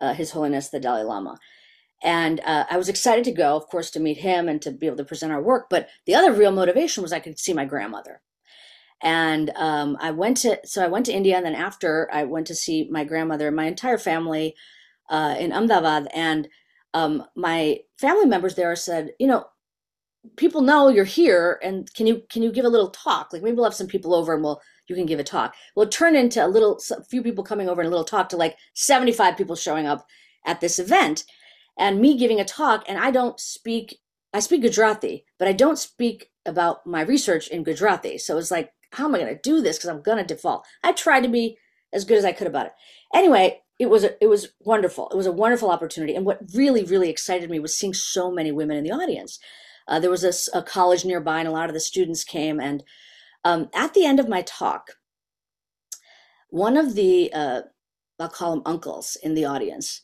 uh, 0.00 0.14
His 0.14 0.32
Holiness 0.32 0.70
the 0.70 0.80
Dalai 0.80 1.04
Lama, 1.04 1.38
And 2.02 2.40
uh, 2.40 2.66
I 2.70 2.76
was 2.76 2.88
excited 2.88 3.24
to 3.26 3.32
go, 3.32 3.56
of 3.56 3.66
course, 3.68 3.90
to 3.92 4.00
meet 4.00 4.18
him 4.18 4.48
and 4.48 4.60
to 4.62 4.72
be 4.72 4.86
able 4.86 4.98
to 4.98 5.04
present 5.04 5.32
our 5.32 5.42
work. 5.42 5.68
But 5.70 5.88
the 6.06 6.14
other 6.14 6.32
real 6.32 6.52
motivation 6.52 7.02
was 7.02 7.12
I 7.12 7.20
could 7.20 7.38
see 7.38 7.52
my 7.52 7.64
grandmother. 7.64 8.22
And 9.02 9.50
um, 9.56 9.96
I 10.00 10.10
went 10.10 10.38
to, 10.38 10.58
so 10.64 10.84
I 10.84 10.88
went 10.88 11.06
to 11.06 11.12
India. 11.12 11.36
And 11.36 11.46
then 11.46 11.54
after 11.54 12.08
I 12.12 12.24
went 12.24 12.46
to 12.48 12.54
see 12.54 12.88
my 12.90 13.04
grandmother 13.04 13.46
and 13.48 13.56
my 13.56 13.66
entire 13.66 13.98
family 13.98 14.54
uh, 15.08 15.36
in 15.38 15.52
Ahmedabad. 15.52 16.08
And 16.14 16.48
um, 16.94 17.24
my 17.36 17.78
family 17.98 18.26
members 18.26 18.54
there 18.54 18.74
said, 18.76 19.12
you 19.18 19.26
know, 19.26 19.46
people 20.36 20.60
know 20.60 20.88
you're 20.88 21.04
here 21.04 21.58
and 21.62 21.92
can 21.94 22.06
you 22.06 22.22
can 22.30 22.42
you 22.42 22.52
give 22.52 22.64
a 22.64 22.68
little 22.68 22.90
talk 22.90 23.32
like 23.32 23.42
maybe 23.42 23.54
we'll 23.54 23.64
have 23.64 23.74
some 23.74 23.86
people 23.86 24.14
over 24.14 24.34
and 24.34 24.42
we'll 24.42 24.60
you 24.86 24.94
can 24.94 25.06
give 25.06 25.18
a 25.18 25.24
talk 25.24 25.54
well 25.74 25.86
it 25.86 25.90
turned 25.90 26.16
into 26.16 26.44
a 26.44 26.48
little 26.48 26.78
a 26.90 27.04
few 27.04 27.22
people 27.22 27.42
coming 27.42 27.68
over 27.68 27.80
and 27.80 27.86
a 27.86 27.90
little 27.90 28.04
talk 28.04 28.28
to 28.28 28.36
like 28.36 28.56
75 28.74 29.36
people 29.36 29.56
showing 29.56 29.86
up 29.86 30.06
at 30.46 30.60
this 30.60 30.78
event 30.78 31.24
and 31.78 32.00
me 32.00 32.18
giving 32.18 32.40
a 32.40 32.44
talk 32.44 32.84
and 32.86 32.98
i 32.98 33.10
don't 33.10 33.40
speak 33.40 33.98
i 34.34 34.40
speak 34.40 34.62
gujarati 34.62 35.24
but 35.38 35.48
i 35.48 35.52
don't 35.52 35.78
speak 35.78 36.30
about 36.44 36.86
my 36.86 37.00
research 37.00 37.48
in 37.48 37.62
gujarati 37.62 38.18
so 38.18 38.36
it's 38.36 38.50
like 38.50 38.72
how 38.90 39.06
am 39.06 39.14
i 39.14 39.18
going 39.18 39.34
to 39.34 39.40
do 39.40 39.60
this? 39.60 39.78
Because 39.78 39.90
i'm 39.90 40.02
going 40.02 40.18
to 40.18 40.24
default. 40.24 40.66
I 40.82 40.92
tried 40.92 41.22
to 41.22 41.28
be 41.28 41.58
as 41.92 42.04
good 42.04 42.18
as 42.18 42.24
i 42.24 42.32
could 42.32 42.46
about 42.46 42.66
it. 42.66 42.72
Anyway 43.14 43.62
it 43.80 43.88
was 43.88 44.04
a, 44.04 44.22
it 44.22 44.28
was 44.28 44.52
wonderful. 44.60 45.08
It 45.08 45.16
was 45.16 45.26
a 45.26 45.32
wonderful 45.32 45.70
opportunity. 45.70 46.14
And 46.14 46.26
what 46.26 46.40
really 46.54 46.84
really 46.84 47.08
excited 47.08 47.48
me 47.48 47.58
was 47.58 47.74
seeing 47.74 47.94
so 47.94 48.30
many 48.30 48.52
women 48.52 48.76
in 48.76 48.84
the 48.84 48.92
audience. 48.92 49.40
Uh, 49.88 49.98
there 49.98 50.10
was 50.10 50.22
a, 50.22 50.58
a, 50.58 50.62
college 50.62 51.04
nearby, 51.04 51.40
and 51.40 51.48
a 51.48 51.50
lot 51.50 51.68
of 51.68 51.74
the 51.74 51.80
students 51.80 52.22
came. 52.22 52.60
And 52.60 52.84
um, 53.44 53.70
at 53.74 53.92
the 53.92 54.04
end 54.04 54.20
of 54.20 54.28
my 54.28 54.42
talk, 54.42 54.92
one 56.50 56.76
of 56.76 56.94
the, 56.94 57.32
uh, 57.32 57.62
I'll 58.18 58.28
call 58.28 58.52
him 58.52 58.62
uncles 58.64 59.16
in 59.22 59.34
the 59.34 59.46
audience, 59.46 60.02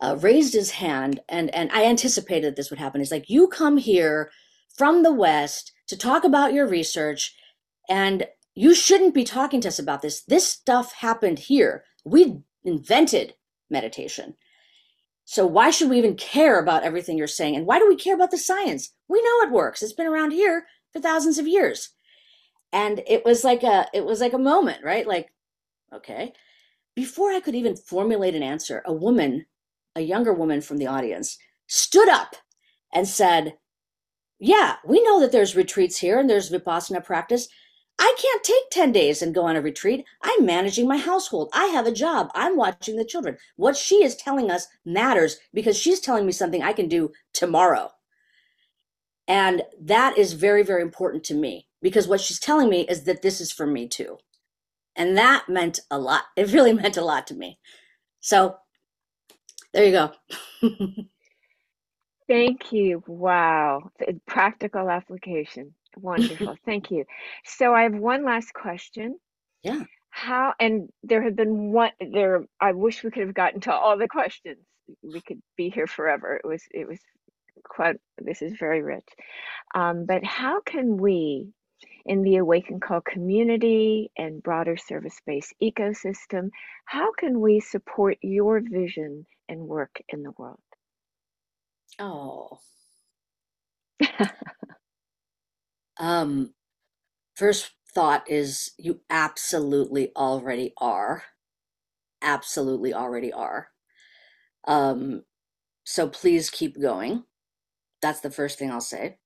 uh, 0.00 0.16
raised 0.20 0.54
his 0.54 0.72
hand, 0.72 1.20
and, 1.28 1.52
and 1.54 1.70
I 1.72 1.84
anticipated 1.84 2.44
that 2.44 2.56
this 2.56 2.70
would 2.70 2.78
happen. 2.78 3.00
He's 3.00 3.10
like, 3.10 3.28
You 3.28 3.48
come 3.48 3.78
here 3.78 4.30
from 4.76 5.02
the 5.02 5.12
West 5.12 5.72
to 5.88 5.96
talk 5.96 6.24
about 6.24 6.52
your 6.52 6.66
research, 6.66 7.34
and 7.88 8.26
you 8.54 8.74
shouldn't 8.74 9.14
be 9.14 9.24
talking 9.24 9.60
to 9.62 9.68
us 9.68 9.78
about 9.78 10.02
this. 10.02 10.22
This 10.22 10.46
stuff 10.46 10.92
happened 10.92 11.38
here. 11.38 11.84
We 12.04 12.38
invented 12.64 13.34
meditation. 13.70 14.34
So 15.24 15.46
why 15.46 15.70
should 15.70 15.88
we 15.88 15.98
even 15.98 16.16
care 16.16 16.58
about 16.58 16.82
everything 16.82 17.16
you're 17.16 17.26
saying? 17.26 17.56
And 17.56 17.66
why 17.66 17.78
do 17.78 17.88
we 17.88 17.96
care 17.96 18.14
about 18.14 18.30
the 18.30 18.38
science? 18.38 18.92
We 19.08 19.22
know 19.22 19.40
it 19.42 19.52
works. 19.52 19.82
It's 19.82 19.92
been 19.92 20.06
around 20.06 20.32
here 20.32 20.66
for 20.92 21.00
thousands 21.00 21.38
of 21.38 21.46
years. 21.46 21.90
And 22.72 23.02
it 23.06 23.24
was 23.24 23.44
like 23.44 23.62
a 23.62 23.86
it 23.94 24.04
was 24.04 24.20
like 24.20 24.32
a 24.32 24.38
moment, 24.38 24.84
right? 24.84 25.06
Like, 25.06 25.32
okay. 25.92 26.32
Before 26.94 27.32
I 27.32 27.40
could 27.40 27.54
even 27.54 27.76
formulate 27.76 28.34
an 28.34 28.42
answer, 28.42 28.82
a 28.84 28.92
woman, 28.92 29.46
a 29.96 30.00
younger 30.00 30.32
woman 30.32 30.60
from 30.60 30.78
the 30.78 30.86
audience, 30.86 31.38
stood 31.66 32.08
up 32.08 32.36
and 32.92 33.08
said, 33.08 33.56
"Yeah, 34.38 34.76
we 34.84 35.02
know 35.02 35.20
that 35.20 35.32
there's 35.32 35.56
retreats 35.56 35.98
here 35.98 36.18
and 36.18 36.28
there's 36.28 36.50
vipassana 36.50 37.04
practice. 37.04 37.48
I 37.98 38.14
can't 38.20 38.44
take 38.44 38.70
10 38.72 38.92
days 38.92 39.22
and 39.22 39.34
go 39.34 39.44
on 39.46 39.56
a 39.56 39.62
retreat. 39.62 40.04
I'm 40.22 40.46
managing 40.46 40.88
my 40.88 40.98
household. 40.98 41.50
I 41.54 41.66
have 41.66 41.86
a 41.86 41.92
job. 41.92 42.30
I'm 42.34 42.56
watching 42.56 42.96
the 42.96 43.04
children. 43.06 43.38
What 43.56 43.76
she 43.76 44.04
is 44.04 44.16
telling 44.16 44.50
us 44.50 44.68
matters 44.84 45.38
because 45.54 45.78
she's 45.78 46.00
telling 46.00 46.26
me 46.26 46.32
something 46.32 46.62
I 46.62 46.74
can 46.74 46.88
do 46.88 47.12
tomorrow. 47.32 47.92
And 49.28 49.62
that 49.80 50.18
is 50.18 50.34
very, 50.34 50.62
very 50.62 50.82
important 50.82 51.24
to 51.24 51.34
me 51.34 51.68
because 51.82 52.08
what 52.08 52.20
she's 52.20 52.40
telling 52.40 52.68
me 52.70 52.82
is 52.82 53.04
that 53.04 53.22
this 53.22 53.40
is 53.40 53.52
for 53.52 53.66
me 53.66 53.88
too. 53.88 54.18
And 54.96 55.16
that 55.18 55.48
meant 55.48 55.80
a 55.90 55.98
lot. 55.98 56.24
It 56.36 56.52
really 56.52 56.74
meant 56.74 56.96
a 56.96 57.04
lot 57.04 57.26
to 57.28 57.34
me. 57.34 57.58
So 58.20 58.56
there 59.74 59.84
you 59.84 59.92
go. 59.92 60.12
Thank 62.28 62.72
you. 62.72 63.02
Wow. 63.06 63.90
Practical 64.26 64.90
application. 64.90 65.74
Wonderful. 65.96 66.56
Thank 66.64 66.90
you. 66.90 67.04
So 67.44 67.74
I 67.74 67.82
have 67.82 67.94
one 67.94 68.24
last 68.24 68.52
question. 68.52 69.18
Yeah. 69.62 69.84
How 70.10 70.54
and 70.60 70.88
there 71.02 71.22
have 71.22 71.34
been 71.34 71.72
one 71.72 71.90
there 72.00 72.44
I 72.60 72.72
wish 72.72 73.02
we 73.02 73.10
could 73.10 73.26
have 73.26 73.34
gotten 73.34 73.60
to 73.62 73.72
all 73.72 73.98
the 73.98 74.08
questions. 74.08 74.58
We 75.02 75.20
could 75.20 75.40
be 75.56 75.70
here 75.70 75.86
forever. 75.86 76.40
It 76.42 76.46
was 76.46 76.62
it 76.70 76.86
was 76.86 77.00
quite 77.64 77.96
this 78.18 78.42
is 78.42 78.56
very 78.58 78.82
rich. 78.82 79.08
Um, 79.74 80.06
but 80.06 80.24
how 80.24 80.60
can 80.60 80.98
we 80.98 81.52
in 82.04 82.22
the 82.22 82.36
Awakin 82.36 82.80
Call 82.80 83.00
community 83.00 84.10
and 84.16 84.42
broader 84.42 84.76
Service 84.76 85.16
Space 85.16 85.52
ecosystem, 85.62 86.50
how 86.84 87.12
can 87.12 87.40
we 87.40 87.60
support 87.60 88.18
your 88.20 88.60
vision 88.60 89.26
and 89.48 89.60
work 89.60 90.02
in 90.08 90.22
the 90.22 90.32
world? 90.36 90.58
Oh. 91.98 92.58
Um, 95.98 96.54
first 97.34 97.72
thought 97.94 98.28
is 98.28 98.72
you 98.78 99.00
absolutely 99.08 100.10
already 100.16 100.72
are. 100.78 101.24
Absolutely 102.22 102.92
already 102.92 103.32
are. 103.32 103.68
Um, 104.66 105.22
so 105.84 106.08
please 106.08 106.50
keep 106.50 106.80
going. 106.80 107.24
That's 108.02 108.20
the 108.20 108.30
first 108.30 108.58
thing 108.58 108.70
I'll 108.70 108.80
say. 108.80 109.18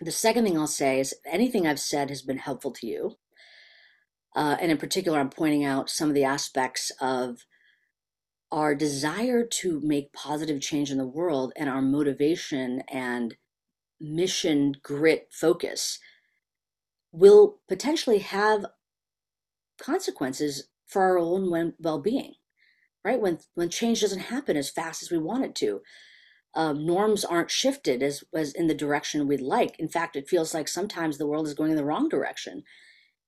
The 0.00 0.12
second 0.12 0.44
thing 0.44 0.56
I'll 0.56 0.66
say 0.66 1.00
is 1.00 1.14
anything 1.26 1.66
I've 1.66 1.80
said 1.80 2.08
has 2.08 2.22
been 2.22 2.38
helpful 2.38 2.70
to 2.72 2.86
you. 2.86 3.16
Uh, 4.34 4.56
and 4.60 4.70
in 4.70 4.78
particular, 4.78 5.18
I'm 5.18 5.28
pointing 5.28 5.64
out 5.64 5.90
some 5.90 6.08
of 6.08 6.14
the 6.14 6.24
aspects 6.24 6.92
of 7.00 7.44
our 8.52 8.74
desire 8.74 9.44
to 9.44 9.80
make 9.80 10.12
positive 10.12 10.60
change 10.60 10.90
in 10.90 10.98
the 10.98 11.06
world 11.06 11.52
and 11.56 11.68
our 11.68 11.82
motivation 11.82 12.82
and 12.88 13.36
mission 14.00 14.74
grit 14.82 15.28
focus 15.32 15.98
will 17.12 17.58
potentially 17.68 18.18
have 18.18 18.66
consequences 19.80 20.68
for 20.86 21.02
our 21.02 21.18
own 21.18 21.74
well-being 21.78 22.34
right? 23.04 23.20
When 23.20 23.38
when 23.54 23.68
change 23.68 24.00
doesn't 24.00 24.20
happen 24.20 24.56
as 24.56 24.70
fast 24.70 25.02
as 25.02 25.10
we 25.10 25.18
want 25.18 25.44
it 25.44 25.54
to 25.56 25.80
um, 26.54 26.84
norms 26.84 27.24
aren't 27.24 27.50
shifted 27.50 28.02
as 28.02 28.24
as 28.34 28.52
in 28.52 28.66
the 28.66 28.74
direction 28.74 29.26
we'd 29.26 29.40
like. 29.40 29.78
In 29.78 29.88
fact 29.88 30.16
it 30.16 30.28
feels 30.28 30.54
like 30.54 30.68
sometimes 30.68 31.18
the 31.18 31.26
world 31.26 31.46
is 31.46 31.54
going 31.54 31.70
in 31.70 31.76
the 31.76 31.84
wrong 31.84 32.08
direction 32.08 32.62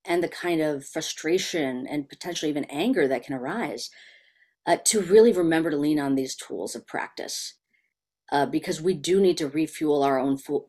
and 0.05 0.23
the 0.23 0.29
kind 0.29 0.61
of 0.61 0.85
frustration 0.85 1.87
and 1.89 2.09
potentially 2.09 2.51
even 2.51 2.65
anger 2.65 3.07
that 3.09 3.25
can 3.25 3.35
arise 3.35 3.91
uh, 4.67 4.77
to 4.85 5.01
really 5.01 5.33
remember 5.33 5.71
to 5.71 5.77
lean 5.77 6.01
on 6.01 6.15
these 6.15 6.37
tools 6.37 6.75
of 6.75 6.87
practice 6.87 7.59
uh, 8.33 8.47
because 8.47 8.83
we 8.83 8.95
do 8.95 9.21
need 9.21 9.39
to 9.39 9.49
refuel 9.49 10.03
our 10.03 10.19
own 10.19 10.39
fu- 10.39 10.67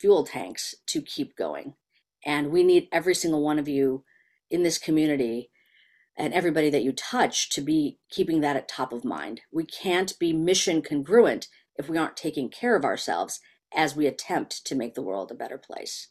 fuel 0.00 0.24
tanks 0.24 0.74
to 0.86 1.02
keep 1.02 1.36
going. 1.36 1.74
And 2.24 2.50
we 2.50 2.64
need 2.64 2.88
every 2.92 3.14
single 3.14 3.42
one 3.42 3.60
of 3.60 3.68
you 3.68 4.04
in 4.50 4.64
this 4.64 4.78
community 4.78 5.50
and 6.18 6.34
everybody 6.34 6.70
that 6.70 6.82
you 6.82 6.92
touch 6.92 7.50
to 7.50 7.60
be 7.60 7.98
keeping 8.10 8.40
that 8.40 8.56
at 8.56 8.68
top 8.68 8.92
of 8.92 9.04
mind. 9.04 9.42
We 9.52 9.64
can't 9.66 10.18
be 10.18 10.32
mission 10.32 10.82
congruent 10.82 11.48
if 11.76 11.88
we 11.88 11.98
aren't 11.98 12.16
taking 12.16 12.48
care 12.48 12.74
of 12.74 12.84
ourselves 12.84 13.40
as 13.74 13.94
we 13.94 14.06
attempt 14.06 14.64
to 14.66 14.74
make 14.74 14.94
the 14.94 15.02
world 15.02 15.30
a 15.30 15.34
better 15.36 15.58
place. 15.58 16.08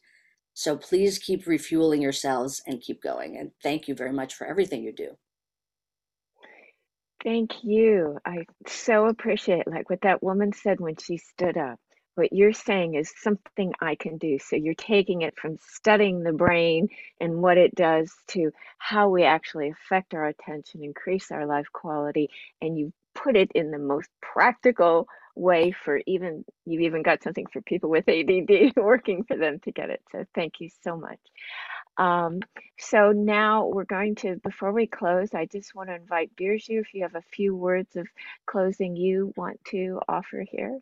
So 0.53 0.77
please 0.77 1.19
keep 1.19 1.47
refueling 1.47 2.01
yourselves 2.01 2.61
and 2.67 2.81
keep 2.81 3.01
going. 3.01 3.37
And 3.37 3.51
thank 3.63 3.87
you 3.87 3.95
very 3.95 4.13
much 4.13 4.35
for 4.35 4.47
everything 4.47 4.83
you 4.83 4.93
do. 4.93 5.17
Thank 7.25 7.65
you. 7.65 8.19
I 8.25 8.47
so 8.67 9.07
appreciate 9.07 9.67
like 9.67 9.91
what 9.91 10.01
that 10.03 10.23
woman 10.23 10.53
said 10.53 10.81
when 10.81 10.97
she 10.97 11.17
stood 11.19 11.57
up. 11.57 11.79
What 12.15 12.33
you're 12.33 12.53
saying 12.53 12.95
is 12.95 13.13
something 13.23 13.73
I 13.81 13.95
can 13.95 14.17
do. 14.19 14.39
So 14.39 14.57
you're 14.57 14.75
taking 14.75 15.23
it 15.23 15.35
from 15.39 15.59
studying 15.61 16.23
the 16.23 16.33
brain 16.33 16.89
and 17.21 17.41
what 17.43 17.57
it 17.59 17.75
does 17.75 18.13
to 18.29 18.51
how 18.79 19.09
we 19.09 19.23
actually 19.25 19.71
affect 19.71 20.15
our 20.15 20.27
attention, 20.27 20.83
increase 20.83 21.31
our 21.31 21.47
life 21.47 21.67
quality, 21.73 22.29
and 22.61 22.77
you 22.79 22.93
put 23.15 23.37
it 23.37 23.51
in 23.55 23.71
the 23.71 23.79
most 23.79 24.09
practical 24.21 25.07
way 25.37 25.73
for 25.85 26.01
even 26.07 26.45
you've 26.67 26.83
even 26.83 27.03
got 27.03 27.23
something 27.23 27.47
for 27.53 27.61
people 27.63 27.89
with 27.91 28.09
ADD 28.09 28.73
working 28.77 29.25
for 29.25 29.37
them 29.37 29.59
to 29.61 29.71
get 29.73 29.91
it. 29.91 30.01
So 30.11 30.25
thank 30.35 30.55
you 30.61 30.69
so 30.83 30.97
much. 30.97 31.19
Um, 31.97 32.41
so 32.77 33.11
now 33.11 33.67
we're 33.67 33.85
going 33.85 34.15
to, 34.15 34.35
before 34.37 34.71
we 34.71 34.85
close, 34.85 35.33
I 35.33 35.45
just 35.45 35.75
want 35.75 35.89
to 35.89 35.95
invite 35.95 36.35
Birju 36.35 36.81
if 36.81 36.93
you 36.93 37.03
have 37.03 37.15
a 37.15 37.23
few 37.33 37.55
words 37.55 37.95
of 37.95 38.07
closing 38.45 38.95
you 38.95 39.33
want 39.37 39.63
to 39.71 40.01
offer 40.07 40.43
here. 40.49 40.79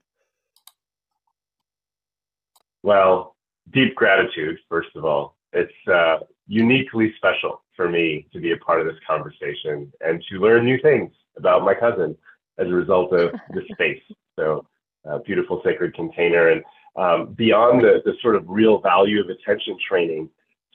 Well, 2.82 3.36
deep 3.72 3.96
gratitude, 3.96 4.58
first 4.70 4.90
of 4.96 5.06
all. 5.06 5.38
It's 5.54 5.72
uh, 5.88 6.26
uniquely 6.48 7.14
special 7.18 7.62
for 7.76 7.88
me 7.88 8.28
to 8.34 8.40
be 8.40 8.52
a 8.52 8.58
part 8.58 8.82
of 8.82 8.88
this 8.88 9.02
conversation 9.08 9.92
and 10.02 10.24
to 10.30 10.40
learn 10.40 10.66
new 10.66 10.80
things 10.82 11.12
about 11.38 11.64
my 11.64 11.74
cousin 11.76 12.18
as 12.58 12.68
a 12.68 12.72
result 12.72 13.14
of 13.14 13.32
this 13.54 13.64
space. 13.72 14.02
So, 14.38 14.66
uh, 15.10 15.20
beautiful 15.20 15.62
sacred 15.64 15.94
container. 15.94 16.50
And 16.50 16.64
um, 16.96 17.34
beyond 17.34 17.84
the, 17.84 18.02
the 18.06 18.14
sort 18.22 18.36
of 18.36 18.46
real 18.48 18.80
value 18.80 19.22
of 19.22 19.30
attention 19.30 19.78
training, 19.88 20.30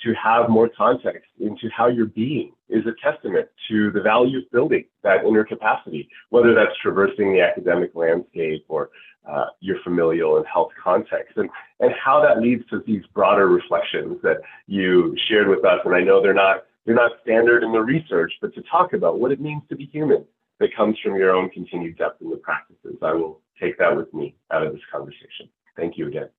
to 0.05 0.15
have 0.15 0.49
more 0.49 0.69
context 0.77 1.29
into 1.41 1.69
how 1.77 1.89
you're 1.89 2.07
being 2.07 2.53
is 2.69 2.85
a 2.87 2.93
testament 3.03 3.49
to 3.69 3.91
the 3.91 4.01
value 4.01 4.39
of 4.39 4.51
building 4.51 4.85
that 5.03 5.25
inner 5.25 5.45
capacity, 5.45 6.09
whether 6.31 6.55
that's 6.55 6.77
traversing 6.83 7.33
the 7.33 7.41
academic 7.41 7.91
landscape 7.95 8.65
or 8.69 8.91
uh, 9.29 9.47
your 9.61 9.77
familial 9.83 10.39
and 10.39 10.47
health 10.47 10.71
context, 10.83 11.37
and, 11.37 11.51
and 11.81 11.93
how 12.03 12.21
that 12.23 12.41
leads 12.41 12.67
to 12.69 12.83
these 12.87 13.03
broader 13.15 13.49
reflections 13.49 14.19
that 14.23 14.39
you 14.67 15.15
shared 15.29 15.49
with 15.49 15.65
us. 15.65 15.81
And 15.85 15.95
I 15.95 16.01
know 16.01 16.23
they're 16.23 16.35
not 16.35 16.65
they're 16.87 16.95
not 16.95 17.13
standard 17.23 17.63
in 17.63 17.73
the 17.73 17.81
research, 17.81 18.33
but 18.41 18.55
to 18.55 18.63
talk 18.63 18.95
about 18.95 19.21
what 19.21 19.31
it 19.31 19.41
means 19.41 19.63
to 19.69 19.77
be 19.77 19.85
human 19.93 20.25
that 20.59 20.75
comes 20.75 20.97
from 21.05 21.17
your 21.17 21.35
own 21.35 21.51
continued 21.51 21.99
depth 21.99 22.23
in 22.23 22.31
the 22.31 22.37
practices. 22.37 22.97
I 23.03 23.13
will 23.13 23.43
take 23.61 23.79
that 23.79 23.95
with 23.95 24.13
me 24.15 24.35
out 24.51 24.67
of 24.67 24.73
this 24.73 24.81
conversation. 24.91 25.51
Thank 25.77 25.99
you 25.99 26.09
again. 26.09 26.31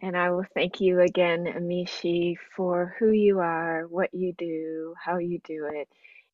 And 0.00 0.16
I 0.16 0.30
will 0.30 0.44
thank 0.54 0.80
you 0.80 1.00
again, 1.00 1.44
Amishi, 1.46 2.36
for 2.56 2.94
who 2.98 3.10
you 3.10 3.40
are, 3.40 3.86
what 3.88 4.12
you 4.12 4.32
do, 4.36 4.94
how 5.02 5.18
you 5.18 5.38
do 5.44 5.68
it. 5.72 5.88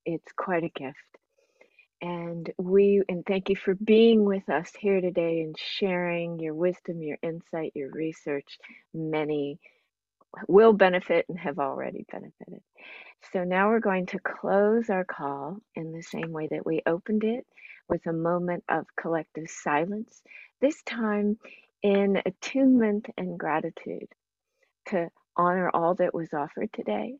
It's 0.06 0.32
quite 0.36 0.64
a 0.64 0.68
gift. 0.68 0.98
And 2.01 2.51
we 2.59 3.02
and 3.09 3.24
thank 3.26 3.48
you 3.48 3.56
for 3.56 3.74
being 3.74 4.24
with 4.24 4.48
us 4.48 4.72
here 4.78 5.01
today 5.01 5.40
and 5.40 5.56
sharing 5.59 6.39
your 6.39 6.55
wisdom, 6.55 7.02
your 7.02 7.18
insight, 7.22 7.72
your 7.74 7.90
research. 7.90 8.59
Many 8.94 9.59
will 10.48 10.72
benefit 10.74 11.26
and 11.28 11.39
have 11.39 11.59
already 11.59 12.06
benefited. 12.10 12.62
So 13.32 13.44
now 13.44 13.68
we're 13.70 13.80
going 13.80 14.06
to 14.06 14.20
close 14.20 14.90
our 14.90 15.05
call 15.05 15.59
in 15.74 15.93
the 15.93 16.02
same 16.02 16.32
way 16.32 16.48
that 16.51 16.66
we 16.66 16.82
opened 16.86 17.24
it 17.24 17.47
with 17.89 18.06
a 18.06 18.12
moment 18.12 18.64
of 18.68 18.86
collective 19.01 19.48
silence. 19.51 20.22
This 20.60 20.82
time 20.85 21.39
in 21.83 22.21
attunement 22.25 23.07
and 23.17 23.39
gratitude 23.39 24.09
to 24.87 25.09
honor 25.37 25.71
all 25.73 25.95
that 25.95 26.15
was 26.15 26.33
offered 26.33 26.73
today, 26.73 27.17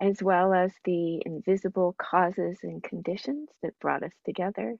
as 0.00 0.22
well 0.22 0.52
as 0.54 0.72
the 0.84 1.22
invisible 1.26 1.94
causes 1.98 2.58
and 2.62 2.82
conditions 2.82 3.48
that 3.62 3.78
brought 3.80 4.02
us 4.02 4.12
together, 4.24 4.76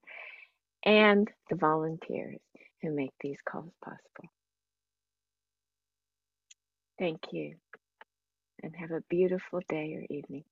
and 0.84 1.30
the 1.50 1.56
volunteers 1.56 2.40
who 2.82 2.90
make 2.90 3.12
these 3.20 3.38
calls 3.44 3.72
possible. 3.84 4.30
Thank 6.98 7.32
you, 7.32 7.56
and 8.62 8.74
have 8.76 8.92
a 8.92 9.02
beautiful 9.08 9.60
day 9.68 9.94
or 9.96 10.04
evening. 10.08 10.44